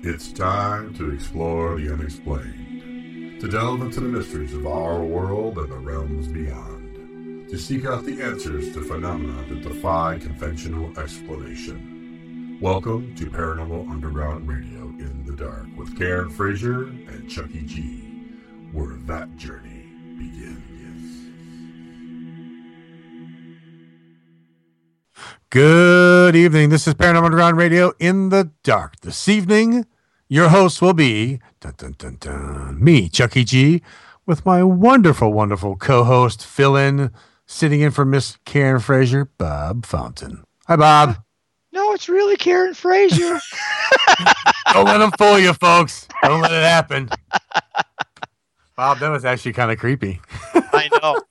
It's 0.00 0.30
time 0.30 0.94
to 0.94 1.10
explore 1.10 1.76
the 1.76 1.92
unexplained, 1.92 3.40
to 3.40 3.48
delve 3.48 3.82
into 3.82 3.98
the 3.98 4.06
mysteries 4.06 4.54
of 4.54 4.64
our 4.64 5.02
world 5.02 5.58
and 5.58 5.72
the 5.72 5.76
realms 5.76 6.28
beyond, 6.28 7.48
to 7.48 7.58
seek 7.58 7.84
out 7.84 8.04
the 8.04 8.22
answers 8.22 8.72
to 8.74 8.82
phenomena 8.82 9.44
that 9.48 9.62
defy 9.62 10.18
conventional 10.20 10.96
explanation. 11.00 12.58
Welcome 12.60 13.12
to 13.16 13.28
Paranormal 13.28 13.90
Underground 13.90 14.48
Radio 14.48 14.82
in 15.04 15.24
the 15.26 15.34
Dark 15.34 15.66
with 15.76 15.98
Karen 15.98 16.30
Frazier 16.30 16.84
and 16.84 17.28
Chucky 17.28 17.62
G, 17.62 18.30
where 18.70 18.94
that 19.06 19.36
journey 19.36 19.82
begins. 20.16 20.67
Good 25.50 26.36
evening. 26.36 26.68
This 26.68 26.86
is 26.86 26.92
Paranormal 26.92 27.24
Underground 27.24 27.56
Radio 27.56 27.94
in 27.98 28.28
the 28.28 28.50
dark. 28.62 29.00
This 29.00 29.30
evening, 29.30 29.86
your 30.28 30.50
host 30.50 30.82
will 30.82 30.92
be 30.92 31.40
dun, 31.60 31.72
dun, 31.78 31.94
dun, 31.96 32.18
dun, 32.20 32.84
me, 32.84 33.08
Chucky 33.08 33.44
G, 33.44 33.80
with 34.26 34.44
my 34.44 34.62
wonderful, 34.62 35.32
wonderful 35.32 35.74
co-host, 35.76 36.44
fill-in, 36.44 37.10
sitting 37.46 37.80
in 37.80 37.92
for 37.92 38.04
Miss 38.04 38.36
Karen 38.44 38.78
Frazier, 38.78 39.24
Bob 39.38 39.86
Fountain. 39.86 40.44
Hi, 40.66 40.76
Bob. 40.76 41.16
No, 41.72 41.94
it's 41.94 42.10
really 42.10 42.36
Karen 42.36 42.74
Frazier. 42.74 43.40
Don't 44.74 44.84
let 44.84 44.98
them 44.98 45.12
fool 45.16 45.38
you, 45.38 45.54
folks. 45.54 46.08
Don't 46.24 46.42
let 46.42 46.52
it 46.52 46.62
happen. 46.62 47.08
Bob, 48.76 48.98
that 48.98 49.08
was 49.08 49.24
actually 49.24 49.54
kind 49.54 49.70
of 49.70 49.78
creepy. 49.78 50.20
I 50.54 50.90
know. 51.00 51.22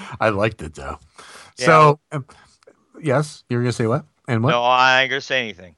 I 0.20 0.30
liked 0.30 0.60
it 0.60 0.74
though. 0.74 0.98
So, 1.54 2.00
um, 2.10 2.26
yes, 3.02 3.44
you're 3.48 3.60
gonna 3.60 3.72
say 3.72 3.86
what? 3.86 4.04
And 4.28 4.42
what? 4.42 4.50
No, 4.50 4.62
I 4.62 5.02
ain't 5.02 5.10
gonna 5.10 5.20
say 5.20 5.40
anything. 5.40 5.74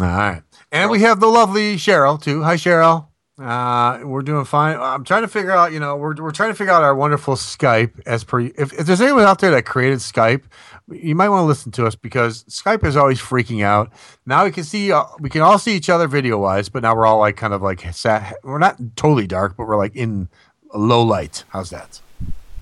All 0.00 0.06
right. 0.06 0.42
And 0.72 0.90
we 0.90 1.00
have 1.00 1.20
the 1.20 1.26
lovely 1.26 1.76
Cheryl 1.76 2.20
too. 2.20 2.42
Hi, 2.42 2.56
Cheryl. 2.56 3.06
Uh, 3.38 3.98
we're 4.04 4.22
doing 4.22 4.44
fine. 4.44 4.76
I'm 4.78 5.02
trying 5.02 5.22
to 5.22 5.28
figure 5.28 5.50
out, 5.50 5.72
you 5.72 5.80
know, 5.80 5.96
we're, 5.96 6.14
we're 6.14 6.30
trying 6.30 6.50
to 6.50 6.54
figure 6.54 6.72
out 6.72 6.84
our 6.84 6.94
wonderful 6.94 7.34
Skype 7.34 8.00
as 8.06 8.22
per. 8.22 8.40
If, 8.40 8.72
if 8.72 8.86
there's 8.86 9.00
anyone 9.00 9.24
out 9.24 9.40
there 9.40 9.50
that 9.50 9.66
created 9.66 9.98
Skype, 9.98 10.42
you 10.88 11.16
might 11.16 11.28
want 11.30 11.42
to 11.42 11.46
listen 11.46 11.72
to 11.72 11.86
us 11.86 11.96
because 11.96 12.44
Skype 12.44 12.84
is 12.84 12.96
always 12.96 13.20
freaking 13.20 13.64
out. 13.64 13.90
Now 14.24 14.44
we 14.44 14.52
can 14.52 14.62
see, 14.62 14.92
uh, 14.92 15.04
we 15.18 15.30
can 15.30 15.42
all 15.42 15.58
see 15.58 15.74
each 15.74 15.90
other 15.90 16.06
video 16.06 16.38
wise, 16.38 16.68
but 16.68 16.82
now 16.82 16.94
we're 16.94 17.06
all 17.06 17.18
like 17.18 17.36
kind 17.36 17.52
of 17.52 17.60
like 17.60 17.80
sat. 17.92 18.36
We're 18.44 18.58
not 18.58 18.78
totally 18.94 19.26
dark, 19.26 19.56
but 19.56 19.66
we're 19.66 19.78
like 19.78 19.96
in 19.96 20.28
low 20.72 21.02
light. 21.02 21.42
How's 21.48 21.70
that? 21.70 22.00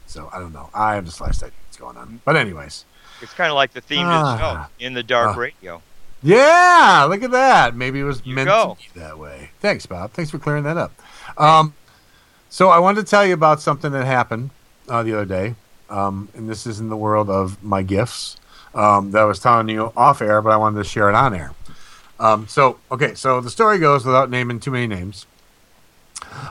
So 0.07 0.31
I 0.33 0.39
don't 0.39 0.53
know. 0.55 0.71
I 0.73 0.95
have 0.95 1.05
just 1.05 1.21
last 1.21 1.43
idea 1.43 1.55
what's 1.67 1.77
going 1.77 1.97
on. 1.99 2.21
But 2.25 2.37
anyways, 2.37 2.87
It's 3.23 3.33
kind 3.35 3.51
of 3.51 3.55
like 3.55 3.73
the 3.73 3.81
theme 3.81 4.05
to 4.07 4.13
the 4.13 4.39
show, 4.39 4.65
In 4.79 4.95
the 4.95 5.03
Dark 5.03 5.37
Ah. 5.37 5.41
Radio. 5.41 5.83
Yeah, 6.23 7.07
look 7.09 7.23
at 7.23 7.31
that. 7.33 7.75
Maybe 7.75 8.01
it 8.01 8.05
was 8.05 8.23
You 8.25 8.35
meant 8.35 8.49
go. 8.49 8.77
to 8.81 8.95
be 8.95 9.01
that 9.01 9.19
way. 9.19 9.51
Thanks, 9.61 9.87
Bob. 9.87 10.13
Thanks 10.13 10.31
for 10.31 10.39
clearing 10.39 10.65
that 10.65 10.77
up. 10.77 10.93
Um, 11.37 11.75
so 12.49 12.69
I 12.69 12.79
wanted 12.79 13.05
to 13.05 13.11
tell 13.11 13.25
you 13.27 13.35
about 13.35 13.61
something 13.61 13.91
that 13.93 14.05
happened 14.05 14.51
uh, 14.89 15.03
the 15.03 15.15
other 15.15 15.25
day, 15.25 15.55
um, 15.91 16.29
and 16.35 16.49
this 16.49 16.67
is 16.67 16.79
in 16.81 16.89
the 16.91 16.97
world 16.97 17.29
of 17.31 17.63
my 17.63 17.83
gifts 17.83 18.37
um, 18.75 19.11
that 19.13 19.23
I 19.23 19.25
was 19.25 19.39
telling 19.41 19.69
you 19.69 19.93
off 19.97 20.21
air, 20.23 20.41
but 20.43 20.51
I 20.53 20.57
wanted 20.57 20.79
to 20.79 20.85
share 20.89 21.09
it 21.09 21.15
on 21.15 21.35
air. 21.35 21.53
Um, 22.21 22.47
so 22.47 22.79
okay, 22.91 23.15
so 23.15 23.41
the 23.41 23.51
story 23.51 23.79
goes 23.79 24.05
without 24.05 24.31
naming 24.31 24.61
too 24.61 24.71
many 24.71 24.87
names. 24.87 25.27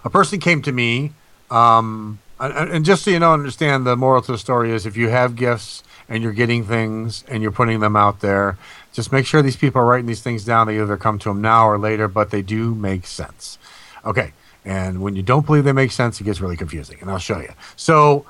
A 0.04 0.10
person 0.10 0.40
came 0.40 0.62
to 0.64 0.72
me, 0.72 1.14
um, 1.50 2.20
and, 2.40 2.70
and 2.72 2.86
just 2.86 3.04
so 3.06 3.12
you 3.12 3.20
know, 3.20 3.34
understand 3.34 3.86
the 3.86 3.96
moral 3.96 4.22
to 4.24 4.32
the 4.34 4.38
story 4.38 4.72
is 4.72 4.86
if 4.86 4.98
you 4.98 5.10
have 5.10 5.36
gifts 5.38 5.82
and 6.12 6.22
you're 6.22 6.34
getting 6.34 6.66
things 6.66 7.24
and 7.30 7.42
you're 7.42 7.54
putting 7.54 7.80
them 7.80 7.96
out 7.96 8.20
there, 8.20 8.58
just 8.92 9.14
make 9.14 9.26
sure 9.26 9.42
these 9.42 9.56
people 9.56 9.82
are 9.82 9.86
writing 9.86 10.08
these 10.08 10.22
things 10.22 10.44
down. 10.44 10.68
They 10.68 10.80
either 10.80 10.98
come 10.98 11.18
to 11.20 11.30
them 11.30 11.42
now 11.42 11.68
or 11.68 11.78
later, 11.78 12.10
but 12.10 12.32
they 12.32 12.42
do 12.42 12.76
make 12.76 13.08
sense. 13.08 13.58
Okay. 14.04 14.34
And 14.66 15.02
when 15.02 15.16
you 15.16 15.24
don't 15.24 15.46
believe 15.46 15.64
they 15.64 15.72
make 15.72 15.92
sense, 15.92 16.20
it 16.20 16.26
gets 16.26 16.42
really 16.42 16.58
confusing. 16.58 16.98
And 17.00 17.10
I'll 17.10 17.18
show 17.18 17.40
you. 17.40 17.54
So 17.78 18.26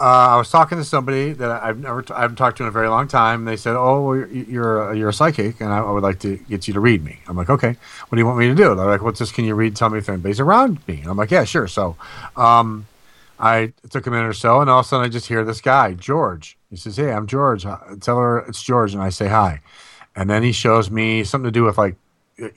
uh, 0.00 0.30
I 0.30 0.36
was 0.38 0.50
talking 0.50 0.78
to 0.78 0.84
somebody 0.84 1.32
that 1.32 1.50
I've 1.50 1.78
never, 1.78 2.00
t- 2.00 2.14
I 2.14 2.22
haven't 2.22 2.36
talked 2.36 2.56
to 2.58 2.62
in 2.62 2.68
a 2.68 2.72
very 2.72 2.88
long 2.88 3.06
time. 3.08 3.44
They 3.44 3.56
said, 3.56 3.76
"Oh, 3.76 4.12
you're 4.12 4.28
you're 4.28 4.90
a, 4.90 4.96
you're 4.96 5.08
a 5.08 5.12
psychic, 5.12 5.60
and 5.60 5.70
I, 5.72 5.78
I 5.78 5.90
would 5.90 6.04
like 6.04 6.20
to 6.20 6.36
get 6.36 6.68
you 6.68 6.74
to 6.74 6.80
read 6.80 7.04
me." 7.04 7.18
I'm 7.26 7.36
like, 7.36 7.50
"Okay, 7.50 7.76
what 8.08 8.16
do 8.16 8.20
you 8.20 8.26
want 8.26 8.38
me 8.38 8.46
to 8.46 8.54
do?" 8.54 8.76
They're 8.76 8.86
like, 8.86 9.02
"What's 9.02 9.18
this? 9.18 9.32
Can 9.32 9.44
you 9.44 9.56
read? 9.56 9.74
Tell 9.74 9.90
me 9.90 9.98
if 9.98 10.08
anybody's 10.08 10.38
around 10.38 10.78
me." 10.86 11.00
And 11.00 11.08
I'm 11.08 11.16
like, 11.16 11.32
"Yeah, 11.32 11.42
sure." 11.42 11.66
So, 11.66 11.96
um, 12.36 12.86
I 13.38 13.72
took 13.90 14.06
a 14.06 14.10
minute 14.10 14.26
or 14.26 14.32
so, 14.32 14.60
and 14.60 14.68
all 14.68 14.80
of 14.80 14.86
a 14.86 14.88
sudden 14.88 15.06
I 15.06 15.08
just 15.08 15.28
hear 15.28 15.44
this 15.44 15.60
guy, 15.60 15.94
George. 15.94 16.58
He 16.70 16.76
says, 16.76 16.96
"Hey, 16.96 17.12
I'm 17.12 17.26
George. 17.26 17.64
Uh, 17.64 17.78
Tell 18.00 18.18
her 18.18 18.40
it's 18.40 18.62
George," 18.62 18.94
and 18.94 19.02
I 19.02 19.10
say 19.10 19.28
hi. 19.28 19.60
And 20.16 20.28
then 20.28 20.42
he 20.42 20.52
shows 20.52 20.90
me 20.90 21.24
something 21.24 21.46
to 21.46 21.52
do 21.52 21.64
with 21.64 21.78
like 21.78 21.96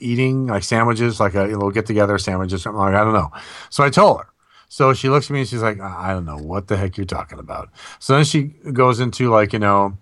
eating, 0.00 0.46
like 0.48 0.64
sandwiches, 0.64 1.20
like 1.20 1.34
a 1.34 1.44
little 1.44 1.70
get 1.70 1.86
together 1.86 2.18
sandwiches, 2.18 2.62
something 2.62 2.80
like 2.80 2.94
I 2.94 3.04
don't 3.04 3.14
know. 3.14 3.30
So 3.70 3.84
I 3.84 3.90
told 3.90 4.20
her. 4.20 4.26
So 4.68 4.94
she 4.94 5.10
looks 5.10 5.26
at 5.26 5.34
me 5.34 5.40
and 5.40 5.48
she's 5.48 5.60
like, 5.60 5.80
I 5.80 6.14
don't 6.14 6.24
know 6.24 6.38
what 6.38 6.68
the 6.68 6.78
heck 6.78 6.96
you're 6.96 7.04
talking 7.04 7.38
about. 7.38 7.68
So 7.98 8.14
then 8.16 8.24
she 8.24 8.44
goes 8.72 9.00
into 9.00 9.28
like, 9.28 9.52
you 9.52 9.58
know, 9.58 9.98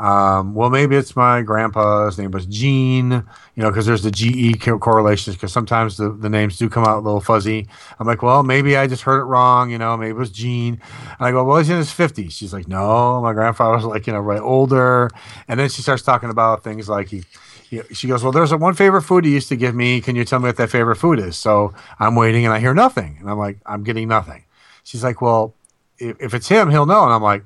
um, 0.00 0.54
well, 0.54 0.70
maybe 0.70 0.96
it's 0.96 1.14
my 1.14 1.42
grandpa's 1.42 2.16
name 2.16 2.30
was 2.30 2.46
Gene, 2.46 3.10
you 3.10 3.62
know, 3.62 3.68
because 3.68 3.84
there's 3.84 4.02
the 4.02 4.10
GE 4.10 4.58
co- 4.58 4.78
correlations, 4.78 5.36
because 5.36 5.52
sometimes 5.52 5.98
the, 5.98 6.10
the 6.10 6.30
names 6.30 6.56
do 6.56 6.70
come 6.70 6.84
out 6.84 6.96
a 6.96 7.00
little 7.00 7.20
fuzzy. 7.20 7.68
I'm 7.98 8.06
like, 8.06 8.22
well, 8.22 8.42
maybe 8.42 8.78
I 8.78 8.86
just 8.86 9.02
heard 9.02 9.20
it 9.20 9.24
wrong, 9.24 9.70
you 9.70 9.76
know, 9.76 9.98
maybe 9.98 10.12
it 10.12 10.16
was 10.16 10.30
Gene. 10.30 10.80
And 11.18 11.20
I 11.20 11.32
go, 11.32 11.44
well, 11.44 11.58
he's 11.58 11.68
in 11.68 11.76
his 11.76 11.90
50s. 11.90 12.32
She's 12.32 12.54
like, 12.54 12.66
no, 12.66 13.20
my 13.20 13.34
grandfather 13.34 13.76
was 13.76 13.84
like, 13.84 14.06
you 14.06 14.14
know, 14.14 14.20
right 14.20 14.40
older. 14.40 15.10
And 15.46 15.60
then 15.60 15.68
she 15.68 15.82
starts 15.82 16.02
talking 16.02 16.30
about 16.30 16.64
things 16.64 16.88
like 16.88 17.08
he, 17.08 17.24
he 17.68 17.82
she 17.92 18.08
goes, 18.08 18.22
well, 18.22 18.32
there's 18.32 18.52
a 18.52 18.56
one 18.56 18.72
favorite 18.72 19.02
food 19.02 19.26
he 19.26 19.32
used 19.32 19.50
to 19.50 19.56
give 19.56 19.74
me. 19.74 20.00
Can 20.00 20.16
you 20.16 20.24
tell 20.24 20.38
me 20.38 20.46
what 20.46 20.56
that 20.56 20.70
favorite 20.70 20.96
food 20.96 21.18
is? 21.18 21.36
So 21.36 21.74
I'm 21.98 22.14
waiting 22.14 22.46
and 22.46 22.54
I 22.54 22.58
hear 22.58 22.72
nothing. 22.72 23.18
And 23.20 23.28
I'm 23.28 23.38
like, 23.38 23.58
I'm 23.66 23.84
getting 23.84 24.08
nothing. 24.08 24.44
She's 24.82 25.04
like, 25.04 25.20
well, 25.20 25.52
if, 25.98 26.18
if 26.18 26.32
it's 26.32 26.48
him, 26.48 26.70
he'll 26.70 26.86
know. 26.86 27.04
And 27.04 27.12
I'm 27.12 27.22
like, 27.22 27.44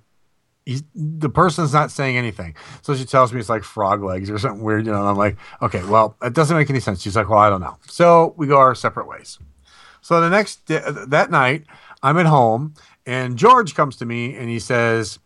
he's, 0.65 0.83
the 0.95 1.29
person's 1.29 1.73
not 1.73 1.91
saying 1.91 2.17
anything. 2.17 2.55
So 2.83 2.95
she 2.95 3.05
tells 3.05 3.33
me 3.33 3.41
it's 3.41 3.49
like 3.49 3.65
frog 3.65 4.03
legs 4.03 4.31
or 4.31 4.39
something 4.39 4.63
weird, 4.63 4.87
you 4.87 4.93
know. 4.93 5.01
And 5.01 5.09
I'm 5.09 5.17
like, 5.17 5.37
okay, 5.63 5.83
well, 5.85 6.17
it 6.23 6.33
doesn't 6.33 6.57
make 6.57 6.71
any 6.71 6.81
sense. 6.81 7.03
She's 7.03 7.17
like, 7.17 7.29
well, 7.29 7.39
I 7.39 7.51
don't 7.51 7.61
know. 7.61 7.77
So 7.87 8.35
we 8.37 8.47
go 8.47 8.59
our 8.59 8.75
separate 8.75 9.09
ways. 9.09 9.39
So 10.01 10.21
the 10.21 10.31
next 10.31 10.67
day, 10.67 10.83
uh, 10.85 11.07
that 11.09 11.31
night, 11.31 11.65
I'm 12.03 12.19
at 12.19 12.27
home, 12.27 12.75
and 13.07 13.37
George 13.39 13.75
comes 13.75 13.97
to 13.97 14.05
me 14.05 14.37
and 14.37 14.51
he 14.51 14.59
says, 14.59 15.19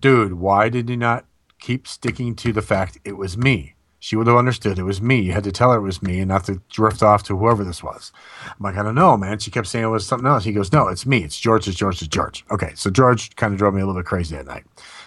"Dude, 0.00 0.34
why 0.34 0.68
did 0.68 0.90
you 0.90 0.96
not 0.98 1.24
keep 1.58 1.88
sticking 1.88 2.34
to 2.36 2.52
the 2.52 2.60
fact 2.60 2.98
it 3.04 3.16
was 3.16 3.38
me? 3.38 3.74
She 4.04 4.16
would 4.16 4.26
have 4.26 4.34
understood 4.34 4.80
it 4.80 4.82
was 4.82 5.00
me. 5.00 5.20
You 5.20 5.30
had 5.30 5.44
to 5.44 5.52
tell 5.52 5.70
her 5.70 5.78
it 5.78 5.82
was 5.82 6.02
me 6.02 6.18
and 6.18 6.28
not 6.28 6.44
to 6.46 6.60
drift 6.68 7.04
off 7.04 7.22
to 7.22 7.36
whoever 7.36 7.62
this 7.62 7.84
was." 7.84 8.10
I'm 8.48 8.56
like, 8.58 8.76
"I 8.76 8.82
don't 8.82 8.96
know, 8.96 9.16
man." 9.16 9.38
She 9.38 9.52
kept 9.52 9.68
saying 9.68 9.84
it 9.84 9.88
was 9.88 10.04
something 10.04 10.26
else. 10.26 10.42
He 10.42 10.52
goes, 10.52 10.72
"No, 10.72 10.88
it's 10.88 11.06
me. 11.06 11.22
It's 11.22 11.38
George. 11.38 11.68
It's 11.68 11.76
George. 11.76 12.02
It's 12.02 12.08
George." 12.08 12.44
Okay, 12.50 12.72
so 12.74 12.90
George 12.90 13.36
kind 13.36 13.52
of 13.52 13.60
drove 13.60 13.74
me 13.74 13.80
a 13.80 13.86
little 13.86 14.00
bit 14.00 14.04
crazy 14.04 14.34
that 14.34 14.46
night. 14.46 14.64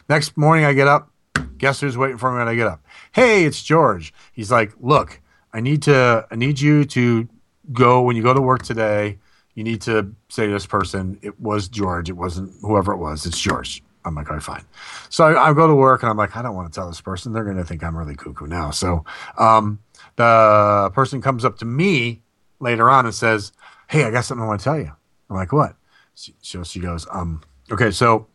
Next 0.07 0.37
morning, 0.37 0.63
I 0.63 0.71
get 0.71 0.87
up. 0.87 1.11
Guess 1.57 1.81
who's 1.81 1.97
waiting 1.97 2.17
for 2.17 2.31
me 2.31 2.37
when 2.37 2.47
I 2.47 2.55
get 2.55 2.67
up? 2.67 2.85
Hey, 3.11 3.43
it's 3.43 3.61
George. 3.61 4.13
He's 4.31 4.49
like, 4.49 4.71
"Look, 4.79 5.19
I 5.53 5.59
need 5.59 5.81
to. 5.83 6.25
I 6.31 6.35
need 6.35 6.61
you 6.61 6.85
to 6.85 7.27
go 7.73 8.01
when 8.01 8.15
you 8.15 8.23
go 8.23 8.33
to 8.33 8.41
work 8.41 8.63
today. 8.63 9.19
You 9.55 9.65
need 9.65 9.81
to 9.81 10.13
say 10.29 10.45
to 10.45 10.53
this 10.53 10.65
person, 10.65 11.19
it 11.21 11.37
was 11.39 11.67
George. 11.67 12.09
It 12.09 12.17
wasn't 12.17 12.53
whoever 12.61 12.93
it 12.93 12.97
was. 12.97 13.25
It's 13.25 13.41
George. 13.41 13.83
I'm 14.05 14.15
like, 14.15 14.29
all 14.29 14.35
right, 14.35 14.43
fine. 14.43 14.65
So 15.09 15.25
I, 15.25 15.49
I 15.49 15.53
go 15.53 15.67
to 15.67 15.75
work 15.75 16.03
and 16.03 16.09
I'm 16.09 16.17
like, 16.17 16.35
I 16.35 16.41
don't 16.41 16.55
want 16.55 16.71
to 16.71 16.75
tell 16.75 16.87
this 16.87 17.01
person. 17.01 17.33
They're 17.33 17.43
going 17.43 17.57
to 17.57 17.63
think 17.63 17.83
I'm 17.83 17.97
really 17.97 18.15
cuckoo 18.15 18.47
now. 18.47 18.71
So 18.71 19.03
um, 19.37 19.79
the 20.15 20.91
person 20.93 21.21
comes 21.21 21.43
up 21.43 21.57
to 21.59 21.65
me 21.65 22.21
later 22.59 22.89
on 22.89 23.05
and 23.05 23.13
says, 23.13 23.51
Hey, 23.87 24.03
I 24.03 24.11
got 24.11 24.25
something 24.25 24.43
I 24.43 24.47
want 24.47 24.61
to 24.61 24.63
tell 24.63 24.79
you. 24.79 24.91
I'm 25.29 25.35
like, 25.35 25.51
what? 25.51 25.75
So 26.13 26.63
she 26.63 26.79
goes, 26.79 27.05
um, 27.11 27.41
okay, 27.71 27.91
so 27.91 28.27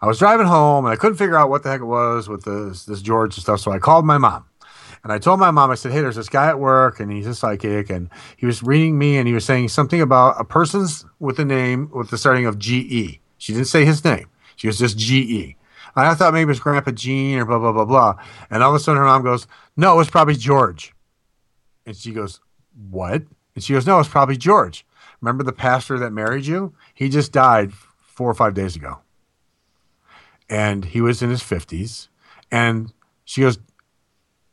I 0.00 0.06
was 0.06 0.18
driving 0.18 0.46
home 0.46 0.84
and 0.84 0.92
I 0.92 0.96
couldn't 0.96 1.16
figure 1.16 1.36
out 1.36 1.50
what 1.50 1.62
the 1.62 1.70
heck 1.70 1.80
it 1.80 1.86
was 1.86 2.28
with 2.28 2.44
this, 2.44 2.84
this 2.84 3.02
George 3.02 3.34
and 3.36 3.42
stuff. 3.42 3.60
So 3.60 3.72
I 3.72 3.78
called 3.78 4.04
my 4.04 4.18
mom. 4.18 4.46
And 5.02 5.12
I 5.12 5.18
told 5.18 5.38
my 5.38 5.50
mom, 5.50 5.70
I 5.70 5.74
said, 5.74 5.92
hey, 5.92 6.00
there's 6.00 6.16
this 6.16 6.30
guy 6.30 6.48
at 6.48 6.58
work 6.58 6.98
and 6.98 7.12
he's 7.12 7.26
a 7.26 7.34
psychic. 7.34 7.90
And 7.90 8.08
he 8.38 8.46
was 8.46 8.62
reading 8.62 8.98
me 8.98 9.18
and 9.18 9.28
he 9.28 9.34
was 9.34 9.44
saying 9.44 9.68
something 9.68 10.00
about 10.00 10.40
a 10.40 10.44
person's 10.44 11.04
with 11.18 11.38
a 11.38 11.44
name 11.44 11.90
with 11.92 12.08
the 12.08 12.16
starting 12.16 12.46
of 12.46 12.58
GE. 12.58 13.20
She 13.36 13.52
didn't 13.52 13.66
say 13.66 13.84
his 13.84 14.02
name. 14.02 14.26
She 14.56 14.66
was 14.66 14.78
just 14.78 14.98
GE. 14.98 15.56
I 15.96 16.14
thought 16.14 16.32
maybe 16.32 16.42
it 16.42 16.46
was 16.46 16.60
Grandpa 16.60 16.90
Gene 16.90 17.38
or 17.38 17.44
blah, 17.44 17.58
blah, 17.58 17.72
blah, 17.72 17.84
blah. 17.84 18.14
And 18.50 18.62
all 18.62 18.70
of 18.70 18.76
a 18.76 18.80
sudden 18.80 18.98
her 18.98 19.06
mom 19.06 19.22
goes, 19.22 19.46
no, 19.76 19.94
it 19.94 19.96
was 19.96 20.10
probably 20.10 20.34
George. 20.34 20.92
And 21.86 21.96
she 21.96 22.12
goes, 22.12 22.40
what? 22.90 23.22
And 23.54 23.62
she 23.62 23.74
goes, 23.74 23.86
no, 23.86 24.00
it's 24.00 24.08
probably 24.08 24.36
George. 24.36 24.84
Remember 25.20 25.44
the 25.44 25.52
pastor 25.52 25.98
that 25.98 26.10
married 26.10 26.46
you? 26.46 26.74
He 26.94 27.08
just 27.08 27.32
died 27.32 27.72
four 27.72 28.28
or 28.28 28.34
five 28.34 28.54
days 28.54 28.74
ago. 28.74 28.98
And 30.48 30.84
he 30.84 31.00
was 31.00 31.22
in 31.22 31.30
his 31.30 31.42
50s. 31.42 32.08
And 32.50 32.92
she 33.24 33.42
goes, 33.42 33.58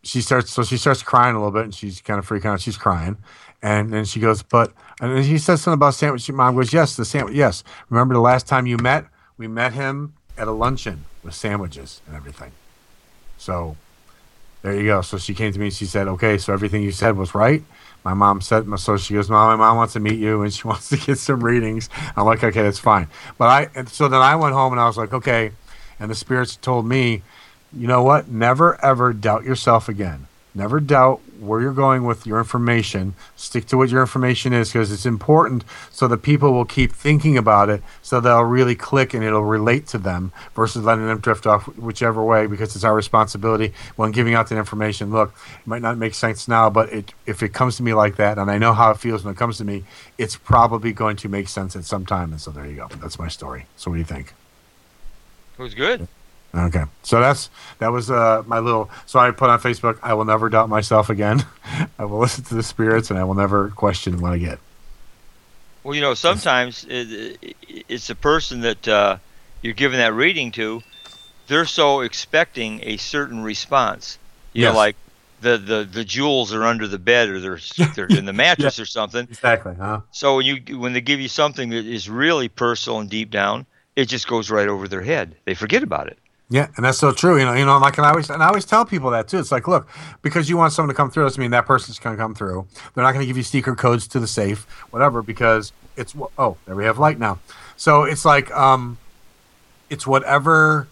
she 0.03 0.21
starts 0.21 0.51
so 0.51 0.63
she 0.63 0.77
starts 0.77 1.03
crying 1.03 1.35
a 1.35 1.37
little 1.37 1.51
bit 1.51 1.63
and 1.63 1.75
she's 1.75 2.01
kind 2.01 2.17
of 2.17 2.27
freaking 2.27 2.45
out. 2.45 2.61
She's 2.61 2.77
crying. 2.77 3.17
And 3.61 3.93
then 3.93 4.05
she 4.05 4.19
goes, 4.19 4.41
but 4.41 4.73
and 4.99 5.23
he 5.23 5.37
says 5.37 5.61
something 5.61 5.77
about 5.77 5.93
sandwich. 5.93 6.29
Mom 6.31 6.55
goes, 6.55 6.73
Yes, 6.73 6.95
the 6.95 7.05
sandwich 7.05 7.35
yes. 7.35 7.63
Remember 7.89 8.15
the 8.15 8.21
last 8.21 8.47
time 8.47 8.65
you 8.65 8.77
met? 8.77 9.05
We 9.41 9.47
met 9.47 9.73
him 9.73 10.13
at 10.37 10.47
a 10.47 10.51
luncheon 10.51 11.05
with 11.23 11.33
sandwiches 11.33 11.99
and 12.05 12.15
everything. 12.15 12.51
So 13.39 13.75
There 14.61 14.75
you 14.75 14.85
go. 14.85 15.01
So 15.01 15.17
she 15.17 15.33
came 15.33 15.51
to 15.51 15.57
me 15.57 15.65
and 15.65 15.73
she 15.73 15.87
said, 15.87 16.07
"Okay, 16.07 16.37
so 16.37 16.53
everything 16.53 16.83
you 16.83 16.91
said 16.91 17.17
was 17.17 17.33
right." 17.33 17.63
My 18.03 18.13
mom 18.13 18.41
said, 18.41 18.67
so 18.79 18.97
she 18.97 19.15
goes, 19.15 19.29
"Mom, 19.31 19.47
my 19.49 19.55
mom 19.65 19.77
wants 19.77 19.93
to 19.93 19.99
meet 19.99 20.19
you 20.19 20.43
and 20.43 20.53
she 20.53 20.67
wants 20.71 20.89
to 20.89 20.97
get 20.97 21.17
some 21.17 21.43
readings." 21.43 21.89
I'm 22.15 22.25
like, 22.25 22.43
"Okay, 22.43 22.61
that's 22.61 22.77
fine." 22.77 23.07
But 23.39 23.45
I, 23.45 23.69
and 23.73 23.89
so 23.89 24.07
then 24.07 24.21
I 24.21 24.35
went 24.35 24.53
home 24.53 24.73
and 24.73 24.79
I 24.79 24.85
was 24.85 24.97
like, 24.97 25.13
"Okay," 25.13 25.53
and 25.99 26.11
the 26.11 26.15
spirits 26.15 26.55
told 26.55 26.85
me, 26.85 27.23
"You 27.73 27.87
know 27.87 28.03
what? 28.03 28.27
Never 28.29 28.77
ever 28.85 29.11
doubt 29.13 29.43
yourself 29.43 29.89
again. 29.89 30.27
Never 30.53 30.81
doubt 30.81 31.21
where 31.39 31.61
you're 31.61 31.73
going 31.73 32.03
with 32.03 32.27
your 32.27 32.37
information. 32.37 33.15
Stick 33.37 33.65
to 33.67 33.77
what 33.77 33.89
your 33.89 34.01
information 34.01 34.51
is 34.51 34.73
because 34.73 34.91
it's 34.91 35.05
important 35.05 35.63
so 35.89 36.09
that 36.09 36.17
people 36.17 36.51
will 36.51 36.65
keep 36.65 36.91
thinking 36.91 37.37
about 37.37 37.69
it 37.69 37.81
so 38.01 38.19
they'll 38.19 38.43
really 38.43 38.75
click 38.75 39.13
and 39.13 39.23
it'll 39.23 39.45
relate 39.45 39.87
to 39.87 39.97
them 39.97 40.33
versus 40.53 40.83
letting 40.83 41.07
them 41.07 41.19
drift 41.19 41.47
off 41.47 41.65
whichever 41.77 42.21
way 42.21 42.47
because 42.47 42.75
it's 42.75 42.83
our 42.83 42.93
responsibility 42.93 43.73
when 43.95 44.11
giving 44.11 44.33
out 44.33 44.49
that 44.49 44.57
information. 44.57 45.11
Look, 45.11 45.33
it 45.59 45.67
might 45.67 45.81
not 45.81 45.97
make 45.97 46.13
sense 46.13 46.49
now, 46.49 46.69
but 46.69 46.91
it, 46.91 47.13
if 47.25 47.41
it 47.41 47.53
comes 47.53 47.77
to 47.77 47.83
me 47.83 47.93
like 47.93 48.17
that 48.17 48.37
and 48.37 48.51
I 48.51 48.57
know 48.57 48.73
how 48.73 48.91
it 48.91 48.97
feels 48.97 49.23
when 49.23 49.33
it 49.33 49.37
comes 49.37 49.57
to 49.59 49.63
me, 49.63 49.85
it's 50.17 50.35
probably 50.35 50.91
going 50.91 51.15
to 51.17 51.29
make 51.29 51.47
sense 51.47 51.77
at 51.77 51.85
some 51.85 52.05
time. 52.05 52.31
And 52.31 52.41
so 52.41 52.51
there 52.51 52.65
you 52.65 52.75
go. 52.75 52.89
That's 52.97 53.17
my 53.17 53.29
story. 53.29 53.67
So 53.77 53.89
what 53.89 53.95
do 53.95 53.99
you 53.99 54.05
think? 54.05 54.33
It 55.57 55.61
was 55.61 55.73
good. 55.75 56.09
Okay, 56.53 56.83
so 57.03 57.21
that's 57.21 57.49
that 57.79 57.89
was 57.89 58.11
uh, 58.11 58.43
my 58.45 58.59
little. 58.59 58.89
So 59.05 59.19
I 59.19 59.31
put 59.31 59.49
on 59.49 59.59
Facebook. 59.59 59.99
I 60.03 60.13
will 60.13 60.25
never 60.25 60.49
doubt 60.49 60.67
myself 60.67 61.09
again. 61.09 61.45
I 61.97 62.03
will 62.05 62.19
listen 62.19 62.43
to 62.45 62.55
the 62.55 62.63
spirits, 62.63 63.09
and 63.09 63.17
I 63.17 63.23
will 63.23 63.35
never 63.35 63.69
question 63.69 64.19
what 64.19 64.33
I 64.33 64.37
get. 64.37 64.59
Well, 65.83 65.95
you 65.95 66.01
know, 66.01 66.13
sometimes 66.13 66.85
it, 66.87 67.37
it's 67.89 68.07
the 68.07 68.15
person 68.15 68.61
that 68.61 68.87
uh, 68.87 69.19
you're 69.61 69.73
giving 69.73 69.97
that 69.99 70.13
reading 70.13 70.51
to. 70.53 70.83
They're 71.47 71.65
so 71.65 72.01
expecting 72.01 72.81
a 72.83 72.97
certain 72.97 73.41
response. 73.43 74.19
You 74.55 74.63
Yes. 74.63 74.71
know, 74.71 74.75
like 74.75 74.97
the, 75.41 75.57
the, 75.59 75.85
the 75.91 76.05
jewels 76.05 76.53
are 76.53 76.65
under 76.65 76.87
the 76.87 76.99
bed 76.99 77.29
or 77.29 77.41
they're 77.41 77.59
they're 77.95 78.09
in 78.09 78.25
the 78.25 78.33
mattress 78.33 78.79
or 78.79 78.87
something. 78.87 79.29
Exactly, 79.29 79.75
huh? 79.75 80.01
So 80.11 80.37
when 80.37 80.47
you 80.47 80.79
when 80.79 80.93
they 80.93 81.01
give 81.01 81.21
you 81.21 81.29
something 81.29 81.71
that 81.71 81.85
is 81.87 82.09
really 82.09 82.49
personal 82.49 82.99
and 83.01 83.09
deep 83.11 83.31
down, 83.31 83.67
it 83.97 84.07
just 84.07 84.27
goes 84.27 84.51
right 84.51 84.69
over 84.69 84.87
their 84.89 85.03
head. 85.03 85.37
They 85.45 85.55
forget 85.55 85.83
about 85.83 86.09
it. 86.09 86.19
Yeah, 86.51 86.67
and 86.75 86.85
that's 86.85 86.97
so 86.97 87.13
true. 87.13 87.39
You 87.39 87.45
know, 87.45 87.53
you 87.53 87.63
know, 87.63 87.77
like 87.77 87.97
and 87.97 88.05
I 88.05 88.09
always 88.09 88.29
and 88.29 88.43
I 88.43 88.47
always 88.47 88.65
tell 88.65 88.85
people 88.85 89.09
that 89.11 89.29
too. 89.29 89.39
It's 89.39 89.53
like, 89.53 89.69
look, 89.69 89.87
because 90.21 90.49
you 90.49 90.57
want 90.57 90.73
someone 90.73 90.93
to 90.93 90.97
come 90.97 91.09
through, 91.09 91.23
doesn't 91.23 91.39
mean 91.39 91.51
that 91.51 91.65
person's 91.65 91.97
going 91.97 92.17
to 92.17 92.21
come 92.21 92.35
through. 92.35 92.67
They're 92.93 93.05
not 93.05 93.13
going 93.13 93.23
to 93.23 93.25
give 93.25 93.37
you 93.37 93.43
secret 93.43 93.77
codes 93.77 94.05
to 94.09 94.19
the 94.19 94.27
safe, 94.27 94.69
whatever, 94.91 95.21
because 95.21 95.71
it's 95.95 96.13
oh, 96.37 96.57
there 96.65 96.75
we 96.75 96.83
have 96.83 96.99
light 96.99 97.19
now. 97.19 97.39
So 97.77 98.03
it's 98.03 98.25
like, 98.25 98.51
um, 98.51 98.97
it's 99.89 100.05
whatever, 100.05 100.89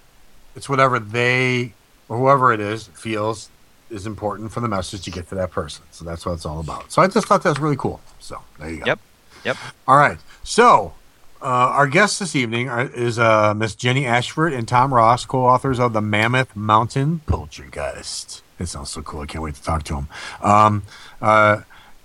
it's 0.56 0.70
whatever 0.70 0.98
they 0.98 1.74
or 2.08 2.18
whoever 2.18 2.54
it 2.54 2.62
is 2.62 2.88
feels 2.88 3.50
is 3.90 4.06
important 4.06 4.54
for 4.54 4.62
the 4.62 4.70
message 4.70 5.02
to 5.04 5.12
get 5.12 5.28
to 5.28 5.36
that 5.36 5.52
person. 5.52 5.84
So 5.92 6.06
that's 6.06 6.26
what 6.26 6.34
it's 6.34 6.46
all 6.46 6.62
about. 6.62 6.90
So 6.90 7.02
I 7.02 7.08
just 7.08 7.28
thought 7.28 7.44
that 7.44 7.50
was 7.50 7.60
really 7.60 7.76
cool. 7.76 8.00
So 8.20 8.42
there 8.60 8.70
you 8.70 8.78
go. 8.78 8.86
Yep. 8.86 9.00
Yep. 9.44 9.58
All 9.90 9.98
right. 9.98 10.18
So 10.44 10.94
uh, 11.42 11.46
our 11.46 11.88
guests 11.88 12.20
this 12.20 12.36
evening 12.36 12.70
are, 12.70 12.88
is 12.88 13.18
uh, 13.18 13.54
Miss 13.54 13.76
Jenny 13.76 14.06
Ashford 14.06 14.54
and 14.54 14.68
Tom 14.68 14.94
Ross, 14.94 15.26
co-authors 15.26 15.80
of 15.80 15.94
the 15.94 16.02
Mammoth 16.02 16.56
Mountain 16.56 17.22
Poltergeist. 17.26 18.44
It 18.60 18.68
sounds 18.68 18.90
so 18.90 19.02
cool. 19.02 19.22
I 19.22 19.26
can't 19.26 19.44
wait 19.44 19.56
to 19.56 19.64
talk 19.64 19.84
to 19.84 19.94
them. 19.94 20.08
Um, 20.42 20.84
uh, 21.22 21.62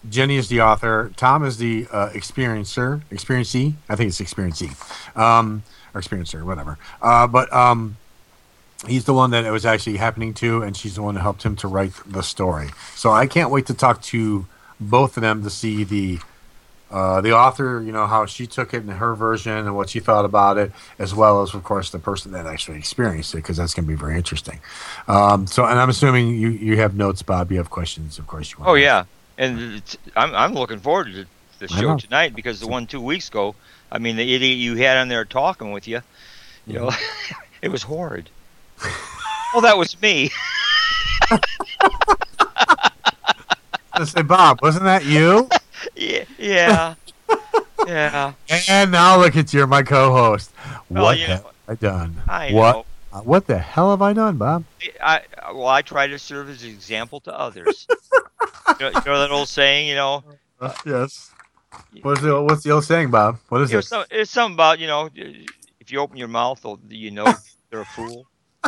Jenny 0.08 0.36
is 0.36 0.48
the 0.48 0.60
author. 0.60 1.10
Tom 1.16 1.44
is 1.44 1.56
the 1.56 1.86
uh, 1.90 2.10
experiencer. 2.10 3.02
Experiencee. 3.10 3.74
I 3.88 3.96
think 3.96 4.08
it's 4.08 4.20
experiencee. 4.20 4.70
Um, 5.16 5.64
or 5.94 6.00
experiencer, 6.00 6.44
whatever. 6.44 6.78
Uh, 7.02 7.26
but 7.26 7.52
um, 7.52 7.96
he's 8.86 9.04
the 9.04 9.14
one 9.14 9.30
that 9.30 9.44
it 9.44 9.50
was 9.50 9.66
actually 9.66 9.96
happening 9.96 10.34
to, 10.34 10.62
and 10.62 10.76
she's 10.76 10.94
the 10.94 11.02
one 11.02 11.14
that 11.14 11.22
helped 11.22 11.42
him 11.42 11.56
to 11.56 11.68
write 11.68 11.92
the 12.06 12.22
story. 12.22 12.70
So 12.94 13.10
I 13.10 13.26
can't 13.26 13.50
wait 13.50 13.66
to 13.66 13.74
talk 13.74 14.02
to 14.02 14.46
both 14.78 15.16
of 15.16 15.22
them 15.22 15.42
to 15.42 15.50
see 15.50 15.84
the 15.84 16.18
uh, 16.94 17.20
the 17.20 17.32
author, 17.32 17.82
you 17.84 17.90
know, 17.90 18.06
how 18.06 18.24
she 18.24 18.46
took 18.46 18.72
it 18.72 18.76
in 18.76 18.86
her 18.88 19.16
version 19.16 19.50
and 19.50 19.74
what 19.74 19.90
she 19.90 19.98
thought 19.98 20.24
about 20.24 20.56
it, 20.56 20.70
as 20.96 21.12
well 21.12 21.42
as, 21.42 21.52
of 21.52 21.64
course, 21.64 21.90
the 21.90 21.98
person 21.98 22.30
that 22.30 22.46
actually 22.46 22.78
experienced 22.78 23.34
it, 23.34 23.38
because 23.38 23.56
that's 23.56 23.74
going 23.74 23.84
to 23.84 23.88
be 23.88 23.96
very 23.96 24.16
interesting. 24.16 24.60
Um, 25.08 25.48
so, 25.48 25.64
and 25.64 25.80
I'm 25.80 25.90
assuming 25.90 26.28
you, 26.28 26.50
you 26.50 26.76
have 26.76 26.94
notes, 26.94 27.20
Bob. 27.20 27.50
You 27.50 27.58
have 27.58 27.68
questions, 27.68 28.20
of 28.20 28.28
course. 28.28 28.52
You 28.52 28.58
want 28.58 28.70
Oh 28.70 28.74
yeah, 28.74 29.06
and 29.36 29.74
it's, 29.74 29.98
I'm 30.14 30.32
I'm 30.36 30.54
looking 30.54 30.78
forward 30.78 31.12
to 31.14 31.26
the 31.58 31.66
show 31.66 31.96
tonight 31.96 32.32
because 32.36 32.60
the 32.60 32.68
one 32.68 32.86
two 32.86 33.00
weeks 33.00 33.28
ago, 33.28 33.56
I 33.90 33.98
mean, 33.98 34.14
the 34.14 34.32
idiot 34.32 34.58
you 34.58 34.76
had 34.76 34.96
on 34.96 35.08
there 35.08 35.24
talking 35.24 35.72
with 35.72 35.88
you, 35.88 36.00
you 36.64 36.74
know, 36.74 36.92
it 37.60 37.70
was 37.70 37.82
horrid. 37.82 38.30
well, 39.52 39.62
that 39.62 39.76
was 39.76 40.00
me. 40.00 40.30
I 43.92 44.04
say, 44.04 44.22
Bob, 44.22 44.62
wasn't 44.62 44.84
that 44.84 45.04
you? 45.04 45.48
Yeah, 45.96 46.24
yeah, 46.38 46.94
yeah. 47.86 48.32
and 48.68 48.90
now 48.90 49.18
look 49.18 49.36
at 49.36 49.52
you, 49.52 49.66
my 49.66 49.82
co-host. 49.82 50.52
Well, 50.88 51.04
what 51.04 51.18
you 51.18 51.26
have 51.26 51.44
know, 51.44 51.50
I 51.68 51.74
done? 51.74 52.22
I 52.28 52.50
what? 52.52 52.72
know. 52.72 52.86
uh, 53.12 53.20
What 53.20 53.46
the 53.46 53.58
hell 53.58 53.90
have 53.90 54.02
I 54.02 54.12
done, 54.12 54.36
Bob? 54.36 54.64
I 55.02 55.22
well, 55.52 55.68
I 55.68 55.82
try 55.82 56.06
to 56.06 56.18
serve 56.18 56.48
as 56.50 56.62
an 56.62 56.70
example 56.70 57.20
to 57.20 57.38
others. 57.38 57.86
you, 57.90 58.74
know, 58.80 58.88
you 58.88 59.00
know 59.06 59.18
that 59.20 59.30
old 59.30 59.48
saying, 59.48 59.88
you 59.88 59.94
know, 59.94 60.24
yes. 60.86 61.30
What's 62.02 62.20
the 62.20 62.40
what's 62.42 62.62
the 62.62 62.70
old 62.70 62.84
saying, 62.84 63.10
Bob? 63.10 63.38
What 63.48 63.60
is 63.62 63.72
it? 63.72 63.82
some, 63.84 64.04
it's 64.10 64.30
something 64.30 64.54
about 64.54 64.78
you 64.78 64.86
know, 64.86 65.08
if 65.14 65.90
you 65.90 65.98
open 65.98 66.16
your 66.16 66.28
mouth, 66.28 66.64
you 66.88 67.10
know 67.10 67.32
they're 67.70 67.80
a 67.80 67.84
fool. 67.84 68.26